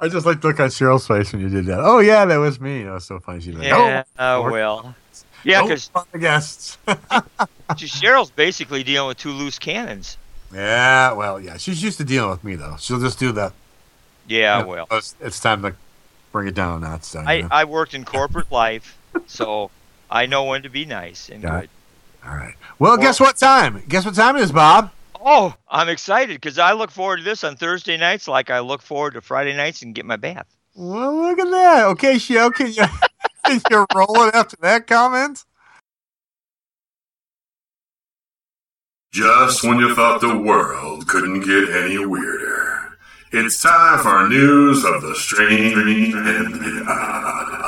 I 0.00 0.08
just 0.08 0.26
like 0.26 0.40
to 0.40 0.48
look 0.48 0.60
at 0.60 0.70
Cheryl's 0.70 1.06
face 1.06 1.32
when 1.32 1.40
you 1.42 1.48
did 1.48 1.66
that. 1.66 1.80
Oh 1.80 2.00
yeah, 2.00 2.24
that 2.24 2.36
was 2.36 2.60
me. 2.60 2.82
That 2.82 2.92
was 2.92 3.04
so 3.04 3.18
funny. 3.20 3.40
She's 3.40 3.54
like, 3.54 3.66
Yeah, 3.66 4.02
oh, 4.18 4.46
uh, 4.46 4.50
well, 4.50 4.94
yeah, 5.44 5.62
because 5.62 5.88
fuck 5.88 6.10
the 6.12 6.18
guests. 6.18 6.78
Cheryl's 7.70 8.30
basically 8.30 8.82
dealing 8.82 9.08
with 9.08 9.18
two 9.18 9.30
loose 9.30 9.58
cannons. 9.58 10.16
yeah, 10.52 11.12
well, 11.12 11.40
yeah, 11.40 11.56
she's 11.56 11.82
used 11.82 11.98
to 11.98 12.04
dealing 12.04 12.30
with 12.30 12.44
me 12.44 12.54
though. 12.54 12.76
She'll 12.78 13.00
just 13.00 13.18
do 13.18 13.32
that. 13.32 13.52
Yeah, 14.28 14.58
you 14.58 14.64
know, 14.64 14.70
well, 14.70 14.86
it's, 14.92 15.14
it's 15.20 15.40
time 15.40 15.62
to 15.62 15.74
bring 16.30 16.48
it 16.48 16.54
down 16.54 16.82
a 16.82 16.88
notch. 16.88 17.04
So, 17.04 17.20
you 17.20 17.26
I, 17.26 17.40
know. 17.40 17.48
I 17.50 17.64
worked 17.64 17.94
in 17.94 18.04
corporate 18.04 18.50
life, 18.50 18.98
so 19.26 19.70
I 20.10 20.26
know 20.26 20.44
when 20.44 20.62
to 20.62 20.68
be 20.68 20.84
nice 20.84 21.28
and 21.28 21.42
Got 21.42 21.62
good. 21.62 21.70
All 22.24 22.36
right. 22.36 22.54
Well, 22.78 22.96
guess 22.96 23.18
what 23.18 23.36
time? 23.36 23.82
Guess 23.88 24.04
what 24.04 24.14
time 24.14 24.36
it 24.36 24.42
is, 24.42 24.52
Bob? 24.52 24.92
Oh, 25.24 25.54
I'm 25.68 25.88
excited 25.88 26.34
because 26.34 26.58
I 26.58 26.72
look 26.72 26.90
forward 26.90 27.18
to 27.18 27.22
this 27.22 27.44
on 27.44 27.56
Thursday 27.56 27.96
nights, 27.96 28.26
like 28.26 28.50
I 28.50 28.60
look 28.60 28.82
forward 28.82 29.14
to 29.14 29.20
Friday 29.20 29.56
nights 29.56 29.82
and 29.82 29.94
get 29.94 30.04
my 30.04 30.16
bath. 30.16 30.46
Well, 30.74 31.16
look 31.16 31.38
at 31.38 31.50
that. 31.50 31.86
Okay, 31.88 32.18
Shell, 32.18 32.50
can 32.52 32.72
you 32.72 32.84
you're 33.70 33.86
rolling 33.94 34.30
after 34.34 34.56
that 34.60 34.86
comment? 34.86 35.44
Just 39.12 39.62
when 39.62 39.78
you 39.78 39.94
thought 39.94 40.20
the 40.20 40.38
world 40.38 41.06
couldn't 41.06 41.40
get 41.40 41.68
any 41.70 41.98
weirder, 42.04 42.96
it's 43.30 43.60
time 43.60 43.98
for 43.98 44.28
news 44.28 44.84
of 44.84 45.02
the 45.02 45.14
strange 45.14 46.14
and 46.14 46.54
the 46.54 46.84
odd. 46.88 47.62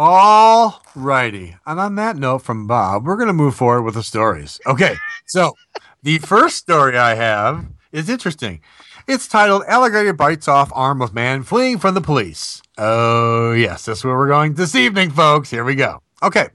All 0.00 0.82
righty. 0.94 1.56
And 1.66 1.80
on 1.80 1.96
that 1.96 2.16
note 2.16 2.42
from 2.42 2.68
Bob, 2.68 3.04
we're 3.04 3.16
going 3.16 3.26
to 3.26 3.32
move 3.32 3.56
forward 3.56 3.82
with 3.82 3.94
the 3.94 4.02
stories. 4.02 4.60
Okay. 4.64 4.94
So 5.26 5.54
the 6.02 6.18
first 6.18 6.56
story 6.56 6.96
I 6.96 7.14
have 7.14 7.66
is 7.90 8.08
interesting. 8.08 8.60
It's 9.08 9.26
titled 9.26 9.62
Alligator 9.66 10.12
Bites 10.12 10.48
Off 10.48 10.70
Arm 10.74 11.00
of 11.00 11.14
Man 11.14 11.42
Fleeing 11.42 11.78
from 11.78 11.94
the 11.94 12.02
Police. 12.02 12.60
Oh, 12.76 13.52
yes. 13.52 13.86
That's 13.86 14.04
where 14.04 14.14
we're 14.14 14.28
going 14.28 14.52
this 14.52 14.74
evening, 14.74 15.10
folks. 15.12 15.48
Here 15.48 15.64
we 15.64 15.76
go. 15.76 16.02
Okay. 16.22 16.48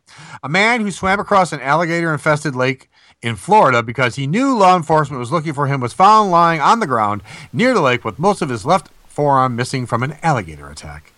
A 0.44 0.50
man 0.50 0.82
who 0.82 0.92
swam 0.92 1.20
across 1.20 1.52
an 1.52 1.62
alligator 1.62 2.14
infested 2.14 2.56
lake 2.56 2.92
in 3.24 3.38
Florida 3.38 3.82
because 3.82 4.18
he 4.18 4.28
knew 4.28 4.56
law 4.56 4.78
enforcement 4.78 5.20
was 5.20 5.32
looking 5.32 5.54
for 5.54 5.66
him 5.66 5.82
was 5.82 5.94
found 5.94 6.30
lying 6.30 6.62
on 6.62 6.80
the 6.80 6.86
ground 6.86 7.24
near 7.52 7.74
the 7.74 7.82
lake 7.82 8.06
with 8.06 8.20
most 8.20 8.44
of 8.44 8.50
his 8.50 8.68
left 8.68 8.90
forearm 9.08 9.56
missing 9.56 9.88
from 9.88 10.04
an 10.04 10.16
alligator 10.22 10.70
attack. 10.70 11.12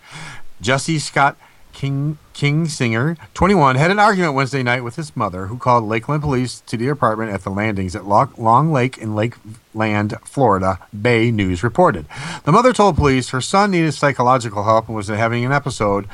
Jesse 0.62 0.98
Scott 0.98 1.36
King 1.76 2.16
Kingsinger, 2.32 3.18
21, 3.34 3.76
had 3.76 3.90
an 3.90 3.98
argument 3.98 4.32
Wednesday 4.32 4.62
night 4.62 4.82
with 4.82 4.96
his 4.96 5.14
mother, 5.14 5.48
who 5.48 5.58
called 5.58 5.84
Lakeland 5.84 6.22
police 6.22 6.62
to 6.62 6.74
the 6.78 6.88
apartment 6.88 7.30
at 7.30 7.42
the 7.44 7.50
landings 7.50 7.94
at 7.94 8.06
Lo- 8.06 8.32
Long 8.38 8.72
Lake 8.72 8.96
in 8.96 9.14
Lakeland, 9.14 10.14
Florida. 10.24 10.78
Bay 10.98 11.30
News 11.30 11.62
reported. 11.62 12.06
The 12.44 12.52
mother 12.52 12.72
told 12.72 12.96
police 12.96 13.28
her 13.28 13.42
son 13.42 13.72
needed 13.72 13.92
psychological 13.92 14.64
help 14.64 14.86
and 14.88 14.96
was 14.96 15.08
having 15.08 15.44
an 15.44 15.52
episode, 15.52 16.06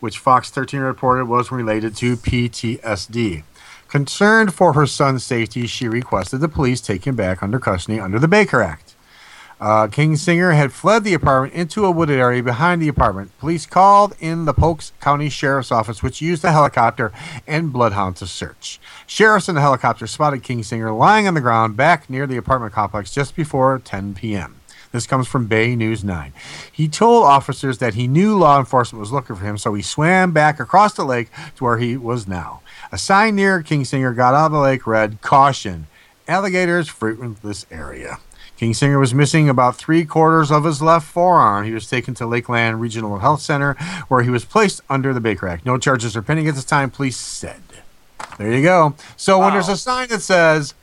which 0.00 0.18
Fox 0.18 0.48
13 0.48 0.80
reported 0.80 1.26
was 1.26 1.52
related 1.52 1.94
to 1.96 2.16
PTSD. 2.16 3.42
Concerned 3.88 4.54
for 4.54 4.72
her 4.72 4.86
son's 4.86 5.22
safety, 5.22 5.66
she 5.66 5.86
requested 5.86 6.40
the 6.40 6.48
police 6.48 6.80
take 6.80 7.06
him 7.06 7.14
back 7.14 7.42
under 7.42 7.58
custody 7.58 8.00
under 8.00 8.18
the 8.18 8.26
Baker 8.26 8.62
Act. 8.62 8.89
Uh, 9.60 9.86
Kingsinger 9.88 10.56
had 10.56 10.72
fled 10.72 11.04
the 11.04 11.12
apartment 11.12 11.52
into 11.52 11.84
a 11.84 11.90
wooded 11.90 12.18
area 12.18 12.42
behind 12.42 12.80
the 12.80 12.88
apartment. 12.88 13.36
Police 13.38 13.66
called 13.66 14.14
in 14.18 14.46
the 14.46 14.54
Polk 14.54 14.82
County 15.00 15.28
Sheriff's 15.28 15.70
Office, 15.70 16.02
which 16.02 16.22
used 16.22 16.42
a 16.44 16.52
helicopter 16.52 17.12
and 17.46 17.70
bloodhound 17.70 18.16
to 18.16 18.26
search. 18.26 18.80
Sheriffs 19.06 19.50
in 19.50 19.56
the 19.56 19.60
helicopter 19.60 20.06
spotted 20.06 20.42
Kingsinger 20.42 20.96
lying 20.96 21.28
on 21.28 21.34
the 21.34 21.42
ground 21.42 21.76
back 21.76 22.08
near 22.08 22.26
the 22.26 22.38
apartment 22.38 22.72
complex 22.72 23.12
just 23.12 23.36
before 23.36 23.78
10 23.78 24.14
p.m. 24.14 24.56
This 24.92 25.06
comes 25.06 25.28
from 25.28 25.46
Bay 25.46 25.76
News 25.76 26.02
9. 26.02 26.32
He 26.72 26.88
told 26.88 27.24
officers 27.24 27.78
that 27.78 27.94
he 27.94 28.08
knew 28.08 28.36
law 28.36 28.58
enforcement 28.58 29.00
was 29.00 29.12
looking 29.12 29.36
for 29.36 29.44
him, 29.44 29.58
so 29.58 29.74
he 29.74 29.82
swam 29.82 30.32
back 30.32 30.58
across 30.58 30.94
the 30.94 31.04
lake 31.04 31.28
to 31.56 31.64
where 31.64 31.78
he 31.78 31.98
was 31.98 32.26
now. 32.26 32.62
A 32.90 32.98
sign 32.98 33.36
near 33.36 33.62
Kingsinger 33.62 34.16
got 34.16 34.34
out 34.34 34.46
of 34.46 34.52
the 34.52 34.58
lake 34.58 34.86
read, 34.86 35.20
Caution, 35.20 35.86
alligators 36.26 36.88
frequent 36.88 37.42
this 37.42 37.66
area. 37.70 38.18
Kingsinger 38.60 39.00
was 39.00 39.14
missing 39.14 39.48
about 39.48 39.76
three 39.76 40.04
quarters 40.04 40.50
of 40.50 40.64
his 40.64 40.82
left 40.82 41.06
forearm. 41.06 41.64
He 41.64 41.72
was 41.72 41.88
taken 41.88 42.12
to 42.16 42.26
Lakeland 42.26 42.78
Regional 42.78 43.20
Health 43.20 43.40
Center, 43.40 43.72
where 44.08 44.22
he 44.22 44.28
was 44.28 44.44
placed 44.44 44.82
under 44.90 45.14
the 45.14 45.20
Baker 45.20 45.48
Act. 45.48 45.64
No 45.64 45.78
charges 45.78 46.14
are 46.14 46.20
pending 46.20 46.46
at 46.46 46.54
this 46.54 46.66
time, 46.66 46.90
police 46.90 47.16
said. 47.16 47.62
There 48.36 48.52
you 48.52 48.62
go. 48.62 48.96
So 49.16 49.38
when 49.38 49.54
there's 49.54 49.70
a 49.70 49.78
sign 49.78 50.08
that 50.08 50.20
says 50.20 50.74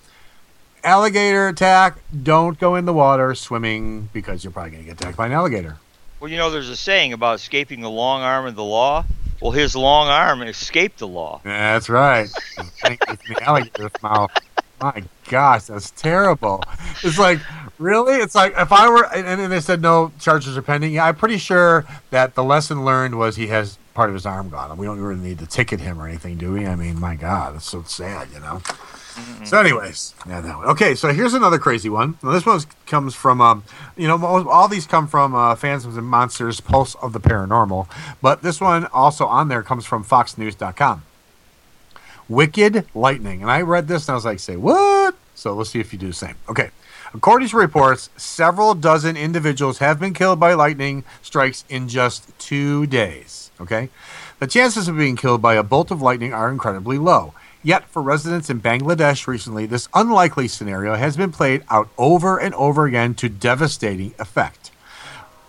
alligator 0.84 1.50
attack, 1.50 2.00
don't 2.24 2.58
go 2.58 2.74
in 2.74 2.86
the 2.86 2.94
water 2.94 3.36
swimming 3.36 4.10
because 4.12 4.44
you're 4.44 4.50
probably 4.50 4.72
going 4.72 4.84
to 4.84 4.90
get 4.90 5.00
attacked 5.00 5.18
by 5.18 5.28
an 5.28 5.34
alligator. 5.34 5.78
Well, 6.20 6.32
you 6.32 6.38
know, 6.38 6.50
there's 6.50 6.70
a 6.70 6.76
saying 6.76 7.14
about 7.14 7.36
escaping 7.36 7.82
the 7.82 7.92
long 7.92 8.24
arm 8.24 8.48
of 8.48 8.56
the 8.56 8.64
law. 8.64 9.06
Well, 9.40 9.52
his 9.52 9.76
long 9.76 10.08
arm 10.08 10.42
escaped 10.42 10.98
the 10.98 11.08
law. 11.08 11.42
That's 11.44 11.90
right. 11.90 12.28
Thank 12.82 13.08
you 13.08 13.16
for 13.18 13.34
the 13.36 13.44
alligator's 13.44 13.92
mouth. 14.02 14.32
My 14.82 15.04
gosh, 15.30 15.64
that's 15.64 15.92
terrible. 15.92 16.64
It's 17.04 17.18
like, 17.18 17.40
really? 17.80 18.16
It's 18.16 18.36
like 18.36 18.54
if 18.58 18.72
I 18.72 18.90
were, 18.90 19.06
and, 19.14 19.26
and 19.28 19.52
they 19.52 19.60
said 19.60 19.82
no 19.82 20.12
charges 20.20 20.58
are 20.58 20.62
pending. 20.62 20.94
Yeah, 20.94 21.06
I'm 21.06 21.16
pretty 21.16 21.38
sure 21.38 21.86
that 22.12 22.36
the 22.36 22.44
lesson 22.44 22.86
learned 22.86 23.18
was 23.18 23.36
he 23.36 23.48
has 23.48 23.78
part 23.94 24.10
of 24.10 24.14
his 24.14 24.26
arm 24.26 24.50
gone. 24.50 24.78
We 24.78 24.86
don't 24.86 25.00
really 25.00 25.20
need 25.20 25.40
to 25.40 25.48
ticket 25.48 25.80
him 25.80 26.00
or 26.00 26.08
anything, 26.08 26.38
do 26.38 26.54
we? 26.54 26.68
I 26.68 26.76
mean, 26.76 27.00
my 27.00 27.16
God, 27.16 27.56
it's 27.56 27.66
so 27.66 27.82
sad, 27.84 28.30
you 28.32 28.40
know. 28.40 28.62
So, 29.46 29.60
anyways, 29.60 30.14
yeah, 30.28 30.42
that 30.42 30.58
one. 30.58 30.68
Okay, 30.68 30.94
so 30.94 31.12
here's 31.12 31.34
another 31.34 31.58
crazy 31.58 31.90
one. 31.90 32.20
Now, 32.22 32.32
this 32.32 32.46
one 32.46 32.60
comes 32.86 33.16
from, 33.16 33.42
um, 33.42 33.64
you 33.96 34.08
know, 34.08 34.16
most, 34.16 34.46
all 34.46 34.68
these 34.68 34.86
come 34.86 35.08
from 35.08 35.34
uh, 35.34 35.56
Phantoms 35.56 35.98
and 35.98 36.06
Monsters, 36.06 36.62
Pulse 36.62 36.94
of 36.96 37.14
the 37.14 37.20
Paranormal, 37.20 37.88
but 38.22 38.44
this 38.44 38.62
one 38.62 38.86
also 38.88 39.26
on 39.26 39.48
there 39.48 39.64
comes 39.64 39.86
from 39.86 40.04
FoxNews.com. 40.04 41.02
Wicked 42.30 42.86
Lightning. 42.94 43.42
And 43.42 43.52
I 43.52 43.62
read 43.62 43.88
this 43.88 44.08
and 44.08 44.14
I 44.14 44.16
was 44.16 44.26
like, 44.26 44.40
say, 44.40 44.56
what? 44.56 45.16
So 45.36 45.54
let's 45.54 45.70
see 45.70 45.80
if 45.80 45.94
you 45.94 46.00
do 46.00 46.08
the 46.08 46.14
same. 46.14 46.36
Okay. 46.50 46.72
According 47.14 47.48
to 47.50 47.58
reports, 47.58 48.10
several 48.18 48.76
dozen 48.76 49.16
individuals 49.16 49.78
have 49.78 50.00
been 50.00 50.14
killed 50.14 50.40
by 50.40 50.54
lightning 50.54 51.04
strikes 51.22 51.64
in 51.70 51.88
just 51.88 52.38
two 52.38 52.86
days. 52.86 53.52
Okay. 53.62 53.90
The 54.40 54.48
chances 54.48 54.88
of 54.88 54.98
being 54.98 55.16
killed 55.16 55.42
by 55.42 55.56
a 55.56 55.64
bolt 55.64 55.90
of 55.90 56.02
lightning 56.02 56.34
are 56.34 56.50
incredibly 56.50 56.98
low. 56.98 57.34
Yet, 57.64 57.88
for 57.90 58.02
residents 58.02 58.50
in 58.50 58.62
Bangladesh 58.62 59.26
recently, 59.26 59.66
this 59.66 59.90
unlikely 59.94 60.48
scenario 60.48 60.96
has 60.96 61.18
been 61.18 61.32
played 61.32 61.64
out 61.70 61.90
over 61.98 62.38
and 62.38 62.54
over 62.56 62.86
again 62.86 63.14
to 63.16 63.30
devastating 63.30 64.14
effect. 64.20 64.67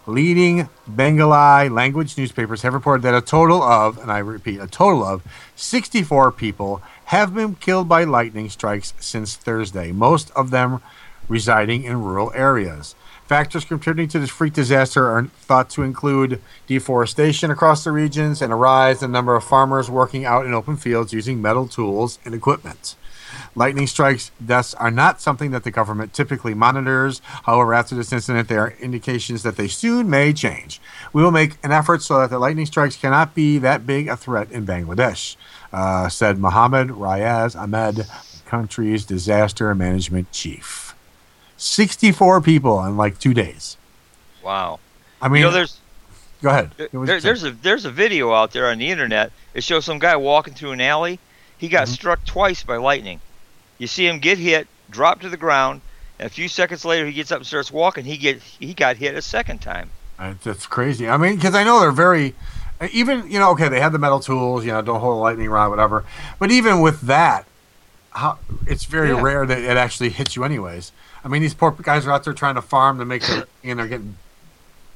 Leading 0.09 0.71
Bengali 0.87 1.69
language 1.69 2.17
newspapers 2.17 2.63
have 2.63 2.73
reported 2.73 3.03
that 3.03 3.15
a 3.15 3.21
total 3.21 3.63
of, 3.63 3.99
and 3.99 4.11
I 4.11 4.21
repeat, 4.21 4.59
a 4.59 4.67
total 4.67 5.05
of 5.05 5.23
64 5.55 6.33
people 6.33 6.81
have 7.05 7.35
been 7.35 7.57
killed 7.57 7.91
by 7.91 8.05
lightning 8.05 8.49
strikes 8.49 8.95
since 8.99 9.37
Thursday, 9.37 9.93
most 9.93 10.31
of 10.31 10.49
them 10.49 10.81
residing 11.29 11.85
in 11.85 12.03
rural 12.03 12.33
areas. 12.35 12.95
Factors 13.27 13.67
contributing 13.67 14.09
to 14.09 14.19
this 14.19 14.31
freak 14.31 14.55
disaster 14.55 15.09
are 15.09 15.25
thought 15.25 15.69
to 15.69 15.83
include 15.83 16.41
deforestation 16.67 17.51
across 17.51 17.85
the 17.85 17.93
regions 17.93 18.41
and 18.41 18.51
a 18.51 18.57
rise 18.57 19.03
in 19.03 19.13
the 19.13 19.19
number 19.19 19.37
of 19.37 19.45
farmers 19.45 19.91
working 19.91 20.25
out 20.25 20.47
in 20.47 20.55
open 20.55 20.79
fields 20.79 21.13
using 21.13 21.43
metal 21.43 21.69
tools 21.69 22.19
and 22.25 22.35
equipment. 22.35 22.97
Lightning 23.55 23.87
strikes 23.87 24.31
deaths 24.45 24.75
are 24.75 24.91
not 24.91 25.21
something 25.21 25.51
that 25.51 25.65
the 25.65 25.71
government 25.71 26.13
typically 26.13 26.55
monitors. 26.55 27.21
However, 27.45 27.75
after 27.75 27.95
this 27.95 28.13
incident, 28.13 28.49
there 28.49 28.61
are 28.61 28.75
indications 28.81 29.43
that 29.43 29.57
they 29.57 29.69
soon 29.69 30.09
may 30.09 30.33
change. 30.33 30.81
We 31.13 31.23
will 31.23 31.31
make 31.31 31.57
an 31.65 31.73
effort 31.73 32.03
so 32.03 32.19
that 32.21 32.31
the 32.31 32.39
lightning 32.39 32.67
strikes 32.67 32.97
cannot 32.97 33.35
be 33.35 33.59
that 33.59 33.87
big 33.87 34.09
a 34.09 34.17
threat 34.17 34.51
in 34.53 34.65
Bangladesh, 34.67 35.37
uh, 35.73 36.09
said 36.09 36.39
Mohammed 36.39 36.89
Riaz 36.89 37.57
Ahmed, 37.61 37.97
the 37.97 38.07
country's 38.47 39.05
disaster 39.05 39.75
management 39.75 40.31
chief. 40.33 40.95
64 41.57 42.41
people 42.41 42.85
in 42.85 42.97
like 42.97 43.19
two 43.19 43.35
days. 43.35 43.77
Wow. 44.43 44.79
I 45.21 45.29
mean, 45.29 45.41
you 45.41 45.47
know, 45.47 45.53
there's 45.53 45.79
go 46.43 46.51
ahead. 46.51 46.71
there, 46.77 47.21
there's 47.21 47.43
a 47.45 47.51
there's 47.51 47.85
a 47.85 47.91
video 47.91 48.33
out 48.33 48.53
there 48.53 48.69
on 48.71 48.79
the 48.79 48.89
internet. 48.89 49.33
It 49.55 49.65
shows 49.65 49.85
some 49.85 49.99
guy 49.99 50.15
walking 50.17 50.55
through 50.55 50.73
an 50.73 50.81
alley. 50.81 51.19
He 51.59 51.69
got 51.69 51.89
Mhm. 51.89 51.93
struck 51.93 52.25
twice 52.25 52.63
by 52.63 52.77
lightning. 52.77 53.21
You 53.79 53.87
see 53.87 54.07
him 54.07 54.19
get 54.19 54.39
hit, 54.39 54.67
drop 54.91 55.21
to 55.21 55.29
the 55.29 55.37
ground, 55.37 55.81
and 56.19 56.27
a 56.27 56.31
few 56.31 56.49
seconds 56.49 56.85
later 56.85 57.07
he 57.07 57.13
gets 57.13 57.31
up 57.33 57.39
and 57.39 57.47
starts 57.47 57.71
walking. 57.73 58.05
He 58.05 58.17
get 58.17 58.43
he 58.43 58.75
got 58.75 58.97
hit 58.97 59.15
a 59.15 59.23
second 59.23 59.61
time. 59.61 59.91
Uh, 60.19 60.35
That's 60.43 60.67
crazy. 60.67 61.09
I 61.09 61.17
mean, 61.17 61.37
because 61.37 61.55
I 61.55 61.63
know 61.63 61.79
they're 61.79 61.93
very, 61.93 62.35
even 62.93 63.31
you 63.31 63.39
know, 63.39 63.51
okay, 63.53 63.69
they 63.69 63.81
have 63.81 63.93
the 63.93 63.99
metal 64.01 64.19
tools, 64.21 64.65
you 64.65 64.73
know, 64.73 64.83
don't 64.83 64.99
hold 65.01 65.15
a 65.15 65.21
lightning 65.21 65.49
rod, 65.49 65.71
whatever. 65.71 66.05
But 66.41 66.51
even 66.51 66.81
with 66.81 67.03
that, 67.03 67.47
how 68.11 68.39
it's 68.67 68.85
very 68.85 69.11
Yeah. 69.11 69.23
rare 69.23 69.47
that 69.47 69.59
it 69.59 69.77
actually 69.77 70.09
hits 70.11 70.35
you, 70.35 70.43
anyways. 70.43 70.91
I 71.25 71.29
mean, 71.29 71.43
these 71.43 71.55
poor 71.55 71.71
guys 71.71 72.05
are 72.07 72.13
out 72.13 72.25
there 72.25 72.33
trying 72.33 72.57
to 72.57 72.63
farm 72.63 72.99
to 72.99 73.05
make 73.05 73.23
their, 73.27 73.47
you 73.63 73.75
know, 73.77 73.87
getting 73.87 74.17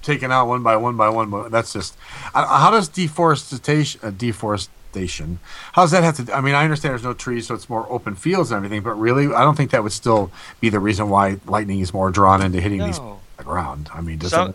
taken 0.03 0.33
out 0.33 0.49
one 0.49 0.65
by 0.65 0.77
one 0.77 0.97
by 0.97 1.09
one. 1.09 1.31
But 1.31 1.53
that's 1.53 1.73
just 1.73 1.97
how 2.35 2.71
does 2.73 2.89
deforestation, 2.89 4.01
uh, 4.03 4.11
deforestation, 4.11 4.73
how 5.73 5.83
does 5.83 5.91
that 5.93 6.03
have 6.05 6.17
to? 6.25 6.37
I 6.37 6.41
mean, 6.41 6.55
I 6.55 6.65
understand 6.65 6.93
there's 6.93 7.03
no 7.03 7.15
trees, 7.15 7.47
so 7.47 7.55
it's 7.55 7.69
more 7.69 7.87
open 7.91 8.15
fields 8.15 8.51
and 8.51 8.57
everything. 8.57 8.83
But 8.83 8.95
really, 8.95 9.27
I 9.35 9.43
don't 9.43 9.57
think 9.57 9.71
that 9.73 9.83
would 9.83 9.93
still 9.93 10.31
be 10.61 10.69
the 10.69 10.81
reason 10.81 11.09
why 11.09 11.39
lightning 11.47 11.81
is 11.81 11.93
more 11.95 12.11
drawn 12.11 12.43
into 12.43 12.61
hitting 12.61 12.81
these 12.85 12.99
No. 12.99 13.21
the 13.37 13.45
ground. 13.45 13.89
I 13.95 14.01
mean, 14.01 14.19
does 14.19 14.31
Some-? 14.31 14.55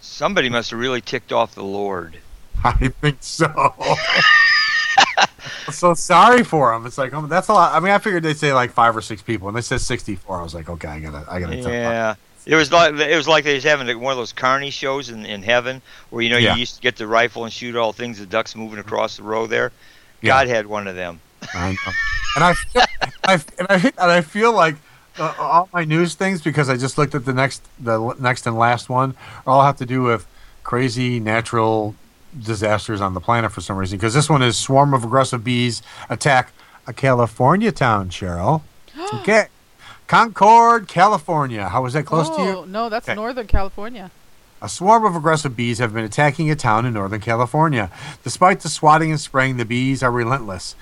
Somebody 0.00 0.48
must 0.48 0.70
have 0.70 0.80
really 0.80 1.00
ticked 1.00 1.32
off 1.32 1.54
the 1.54 1.64
Lord. 1.64 2.18
I 2.64 2.88
think 2.88 3.18
so. 3.20 3.46
I'm 5.66 5.72
so 5.72 5.94
sorry 5.94 6.42
for 6.44 6.72
him. 6.74 6.84
It's 6.86 6.98
like, 6.98 7.14
oh, 7.14 7.26
that's 7.26 7.48
a 7.48 7.52
lot. 7.52 7.74
I 7.74 7.80
mean, 7.80 7.92
I 7.92 7.98
figured 7.98 8.22
they'd 8.22 8.36
say 8.36 8.52
like 8.52 8.70
five 8.72 8.96
or 8.96 9.00
six 9.00 9.22
people, 9.22 9.48
and 9.48 9.56
they 9.56 9.60
said 9.62 9.80
64. 9.80 10.40
I 10.40 10.42
was 10.42 10.54
like, 10.54 10.68
okay, 10.68 10.88
I 10.88 11.00
gotta, 11.00 11.24
I 11.30 11.40
gotta. 11.40 11.62
tell- 11.62 11.72
Yeah. 11.72 12.14
It 12.46 12.54
was 12.56 12.72
like 12.72 12.94
it 12.94 13.16
was 13.16 13.28
like 13.28 13.44
they 13.44 13.54
was 13.54 13.64
having 13.64 13.86
like 13.86 13.98
one 13.98 14.12
of 14.12 14.16
those 14.18 14.32
carny 14.32 14.70
shows 14.70 15.10
in, 15.10 15.24
in 15.26 15.42
heaven 15.42 15.82
where 16.10 16.22
you 16.22 16.30
know 16.30 16.36
Yeah. 16.38 16.54
you 16.54 16.60
used 16.60 16.76
to 16.76 16.80
get 16.80 16.96
the 16.96 17.06
rifle 17.06 17.44
and 17.44 17.52
shoot 17.52 17.76
all 17.76 17.92
things 17.92 18.18
the 18.18 18.26
ducks 18.26 18.56
moving 18.56 18.78
across 18.78 19.16
the 19.18 19.22
road 19.22 19.48
there. 19.50 19.72
Yeah. 20.22 20.30
God 20.30 20.48
had 20.48 20.66
one 20.66 20.86
of 20.88 20.96
them. 20.96 21.20
I 21.54 21.72
know. 21.72 21.92
And 22.36 22.44
I, 22.44 22.54
feel, 22.54 22.82
I, 23.24 23.32
and 23.58 23.66
I, 23.70 23.74
and 24.02 24.10
I 24.12 24.20
feel 24.20 24.52
like 24.52 24.76
uh, 25.18 25.34
all 25.38 25.68
my 25.72 25.84
news 25.84 26.14
things 26.14 26.40
because 26.42 26.68
I 26.68 26.76
just 26.76 26.96
looked 26.98 27.14
at 27.14 27.24
the 27.24 27.32
next, 27.32 27.62
the 27.78 28.14
next 28.20 28.46
and 28.46 28.56
last 28.58 28.88
one, 28.88 29.14
all 29.46 29.62
have 29.64 29.76
to 29.78 29.86
do 29.86 30.02
with 30.02 30.26
crazy 30.62 31.18
natural 31.20 31.94
disasters 32.38 33.00
on 33.00 33.14
the 33.14 33.20
planet 33.20 33.50
for 33.52 33.60
some 33.60 33.76
reason. 33.76 33.98
Because 33.98 34.14
this 34.14 34.28
one 34.30 34.42
is 34.42 34.56
swarm 34.56 34.94
of 34.94 35.02
aggressive 35.04 35.42
bees 35.42 35.82
attack 36.08 36.52
a 36.86 36.92
California 36.92 37.72
town, 37.72 38.10
Cheryl. 38.10 38.62
Okay. 39.14 39.46
Concord, 40.10 40.88
California. 40.88 41.68
How 41.68 41.84
was 41.84 41.92
that 41.92 42.02
close 42.04 42.28
to 42.30 42.42
you? 42.42 42.48
Oh, 42.48 42.64
no, 42.64 42.88
that's 42.88 43.08
Okay. 43.08 43.14
Northern 43.14 43.46
California. 43.46 44.10
A 44.60 44.68
swarm 44.68 45.04
of 45.04 45.14
aggressive 45.14 45.54
bees 45.54 45.78
have 45.78 45.94
been 45.94 46.02
attacking 46.02 46.50
a 46.50 46.56
town 46.56 46.84
in 46.84 46.94
Northern 46.94 47.20
California. 47.20 47.92
Despite 48.24 48.58
the 48.58 48.68
swatting 48.68 49.12
and 49.12 49.20
spraying, 49.20 49.56
the 49.56 49.64
bees 49.64 50.02
are 50.02 50.10
relentless. 50.10 50.74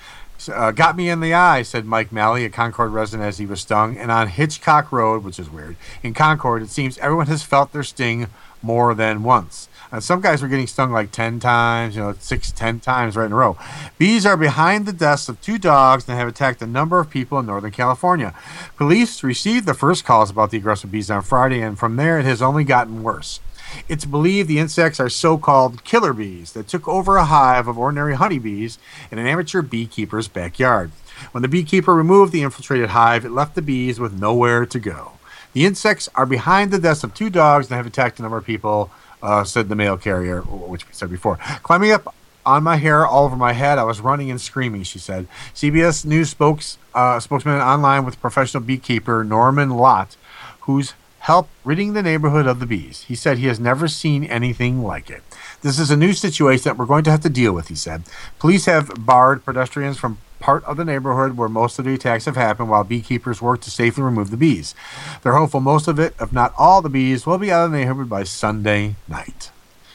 Uh, 0.51 0.71
got 0.71 0.97
me 0.97 1.11
in 1.11 1.19
the 1.19 1.35
eye, 1.35 1.61
said 1.61 1.85
Mike 1.85 2.11
Malley, 2.11 2.43
a 2.43 2.49
Concord 2.49 2.91
resident, 2.91 3.27
as 3.27 3.37
he 3.37 3.45
was 3.45 3.61
stung. 3.61 3.99
And 3.99 4.09
on 4.11 4.29
Hitchcock 4.29 4.91
Road, 4.91 5.23
which 5.23 5.37
is 5.37 5.47
weird, 5.47 5.75
in 6.01 6.15
Concord, 6.15 6.63
it 6.63 6.71
seems 6.71 6.97
everyone 6.97 7.27
has 7.27 7.43
felt 7.43 7.71
their 7.71 7.83
sting 7.83 8.29
more 8.63 8.95
than 8.95 9.21
once. 9.21 9.68
And 9.91 10.03
some 10.03 10.21
guys 10.21 10.41
were 10.41 10.47
getting 10.47 10.67
stung 10.67 10.91
like 10.91 11.11
10 11.11 11.39
times, 11.39 11.95
you 11.95 12.01
know, 12.01 12.13
six, 12.19 12.51
ten 12.51 12.79
times 12.79 13.15
right 13.15 13.25
in 13.25 13.31
a 13.31 13.35
row. 13.35 13.57
Bees 13.97 14.25
are 14.25 14.37
behind 14.37 14.85
the 14.85 14.93
deaths 14.93 15.29
of 15.29 15.41
two 15.41 15.57
dogs 15.57 16.07
and 16.07 16.17
have 16.17 16.27
attacked 16.27 16.61
a 16.61 16.67
number 16.67 16.99
of 16.99 17.09
people 17.09 17.39
in 17.39 17.47
Northern 17.47 17.71
California. 17.71 18.35
Police 18.77 19.23
received 19.23 19.65
the 19.65 19.73
first 19.73 20.05
calls 20.05 20.29
about 20.29 20.51
the 20.51 20.57
aggressive 20.57 20.91
bees 20.91 21.09
on 21.09 21.23
Friday, 21.23 21.61
and 21.61 21.79
from 21.79 21.95
there 21.95 22.19
it 22.19 22.25
has 22.25 22.41
only 22.41 22.63
gotten 22.63 23.01
worse. 23.01 23.39
It's 23.87 24.05
believed 24.05 24.47
the 24.47 24.59
insects 24.59 24.99
are 24.99 25.09
so 25.09 25.37
called 25.37 25.83
killer 25.83 26.13
bees 26.13 26.53
that 26.53 26.67
took 26.67 26.87
over 26.87 27.17
a 27.17 27.25
hive 27.25 27.67
of 27.67 27.77
ordinary 27.77 28.15
honeybees 28.15 28.77
in 29.11 29.17
an 29.17 29.27
amateur 29.27 29.61
beekeeper's 29.61 30.27
backyard. 30.27 30.91
When 31.31 31.41
the 31.41 31.47
beekeeper 31.47 31.93
removed 31.93 32.31
the 32.31 32.43
infiltrated 32.43 32.89
hive, 32.89 33.25
it 33.25 33.31
left 33.31 33.55
the 33.55 33.61
bees 33.61 33.99
with 33.99 34.19
nowhere 34.19 34.65
to 34.65 34.79
go. 34.79 35.13
The 35.53 35.65
insects 35.65 36.07
are 36.15 36.25
behind 36.25 36.71
the 36.71 36.79
deaths 36.79 37.03
of 37.03 37.13
two 37.13 37.29
dogs 37.29 37.67
and 37.67 37.75
have 37.75 37.87
attacked 37.87 38.19
a 38.19 38.21
number 38.21 38.37
of 38.37 38.45
people, 38.45 38.91
uh, 39.21 39.43
said 39.43 39.69
the 39.69 39.75
mail 39.75 39.97
carrier, 39.97 40.41
which 40.41 40.87
we 40.87 40.93
said 40.93 41.09
before. 41.09 41.37
Climbing 41.63 41.91
up 41.91 42.13
on 42.45 42.63
my 42.63 42.77
hair, 42.77 43.05
all 43.05 43.25
over 43.25 43.35
my 43.35 43.53
head, 43.53 43.77
I 43.77 43.83
was 43.83 43.99
running 43.99 44.31
and 44.31 44.39
screaming, 44.39 44.83
she 44.83 44.99
said. 44.99 45.27
CBS 45.53 46.05
News 46.05 46.29
spokes, 46.29 46.77
uh, 46.93 47.19
spokesman 47.19 47.59
online 47.59 48.05
with 48.05 48.19
professional 48.21 48.63
beekeeper 48.63 49.23
Norman 49.23 49.71
Lott, 49.71 50.15
who's 50.61 50.93
helped 51.19 51.51
ridding 51.63 51.93
the 51.93 52.01
neighborhood 52.01 52.47
of 52.47 52.59
the 52.59 52.65
bees. 52.65 53.03
He 53.03 53.15
said 53.15 53.37
he 53.37 53.47
has 53.47 53.59
never 53.59 53.87
seen 53.87 54.23
anything 54.23 54.81
like 54.81 55.09
it. 55.09 55.21
This 55.61 55.77
is 55.77 55.91
a 55.91 55.97
new 55.97 56.13
situation 56.13 56.63
that 56.63 56.77
we're 56.77 56.85
going 56.85 57.03
to 57.03 57.11
have 57.11 57.21
to 57.21 57.29
deal 57.29 57.53
with, 57.53 57.67
he 57.67 57.75
said. 57.75 58.03
Police 58.39 58.65
have 58.65 59.05
barred 59.05 59.43
pedestrians 59.43 59.97
from 59.97 60.17
part 60.39 60.63
of 60.65 60.77
the 60.77 60.85
neighborhood 60.85 61.35
where 61.37 61.49
most 61.49 61.79
of 61.79 61.85
the 61.85 61.93
attacks 61.93 62.25
have 62.25 62.35
happened 62.35 62.69
while 62.69 62.83
beekeepers 62.83 63.41
work 63.41 63.61
to 63.61 63.71
safely 63.71 64.03
remove 64.03 64.31
the 64.31 64.37
bees. 64.37 64.73
They're 65.21 65.33
hopeful 65.35 65.59
most 65.59 65.87
of 65.87 65.99
it, 65.99 66.15
if 66.19 66.31
not 66.31 66.53
all 66.57 66.81
the 66.81 66.89
bees, 66.89 67.25
will 67.25 67.37
be 67.37 67.51
out 67.51 67.65
of 67.65 67.71
the 67.71 67.77
neighborhood 67.77 68.09
by 68.09 68.23
Sunday 68.23 68.95
night. 69.07 69.51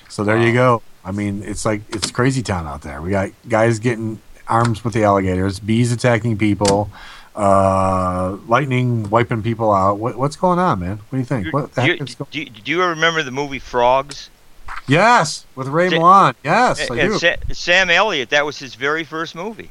So 0.08 0.22
there 0.24 0.38
you 0.40 0.52
go. 0.52 0.82
I 1.04 1.10
mean, 1.12 1.42
it's 1.42 1.64
like 1.64 1.82
it's 1.90 2.10
crazy 2.10 2.42
town 2.42 2.66
out 2.66 2.82
there. 2.82 3.00
We 3.02 3.10
got 3.10 3.30
guys 3.48 3.78
getting 3.78 4.20
arms 4.48 4.84
with 4.84 4.94
the 4.94 5.04
alligators, 5.04 5.58
bees 5.60 5.92
attacking 5.92 6.38
people, 6.38 6.90
uh, 7.34 8.36
lightning 8.46 9.08
wiping 9.10 9.42
people 9.42 9.72
out. 9.72 9.98
What, 9.98 10.16
what's 10.16 10.36
going 10.36 10.58
on, 10.58 10.80
man? 10.80 10.98
What 10.98 11.10
do 11.12 11.18
you 11.18 11.24
think? 11.24 11.52
What 11.52 11.74
do, 11.74 11.86
you, 11.86 11.96
do, 11.98 12.38
you- 12.38 12.50
do 12.50 12.70
you 12.70 12.82
remember 12.82 13.22
the 13.22 13.30
movie 13.30 13.58
Frogs? 13.58 14.30
Yes, 14.86 15.44
with 15.54 15.68
Ray 15.68 15.90
Sa- 15.90 15.96
Milland. 15.96 16.34
Yes, 16.44 16.90
I 16.90 16.96
do. 16.96 17.18
Sam 17.54 17.90
Elliott, 17.90 18.30
that 18.30 18.44
was 18.46 18.58
his 18.58 18.74
very 18.74 19.04
first 19.04 19.34
movie. 19.34 19.70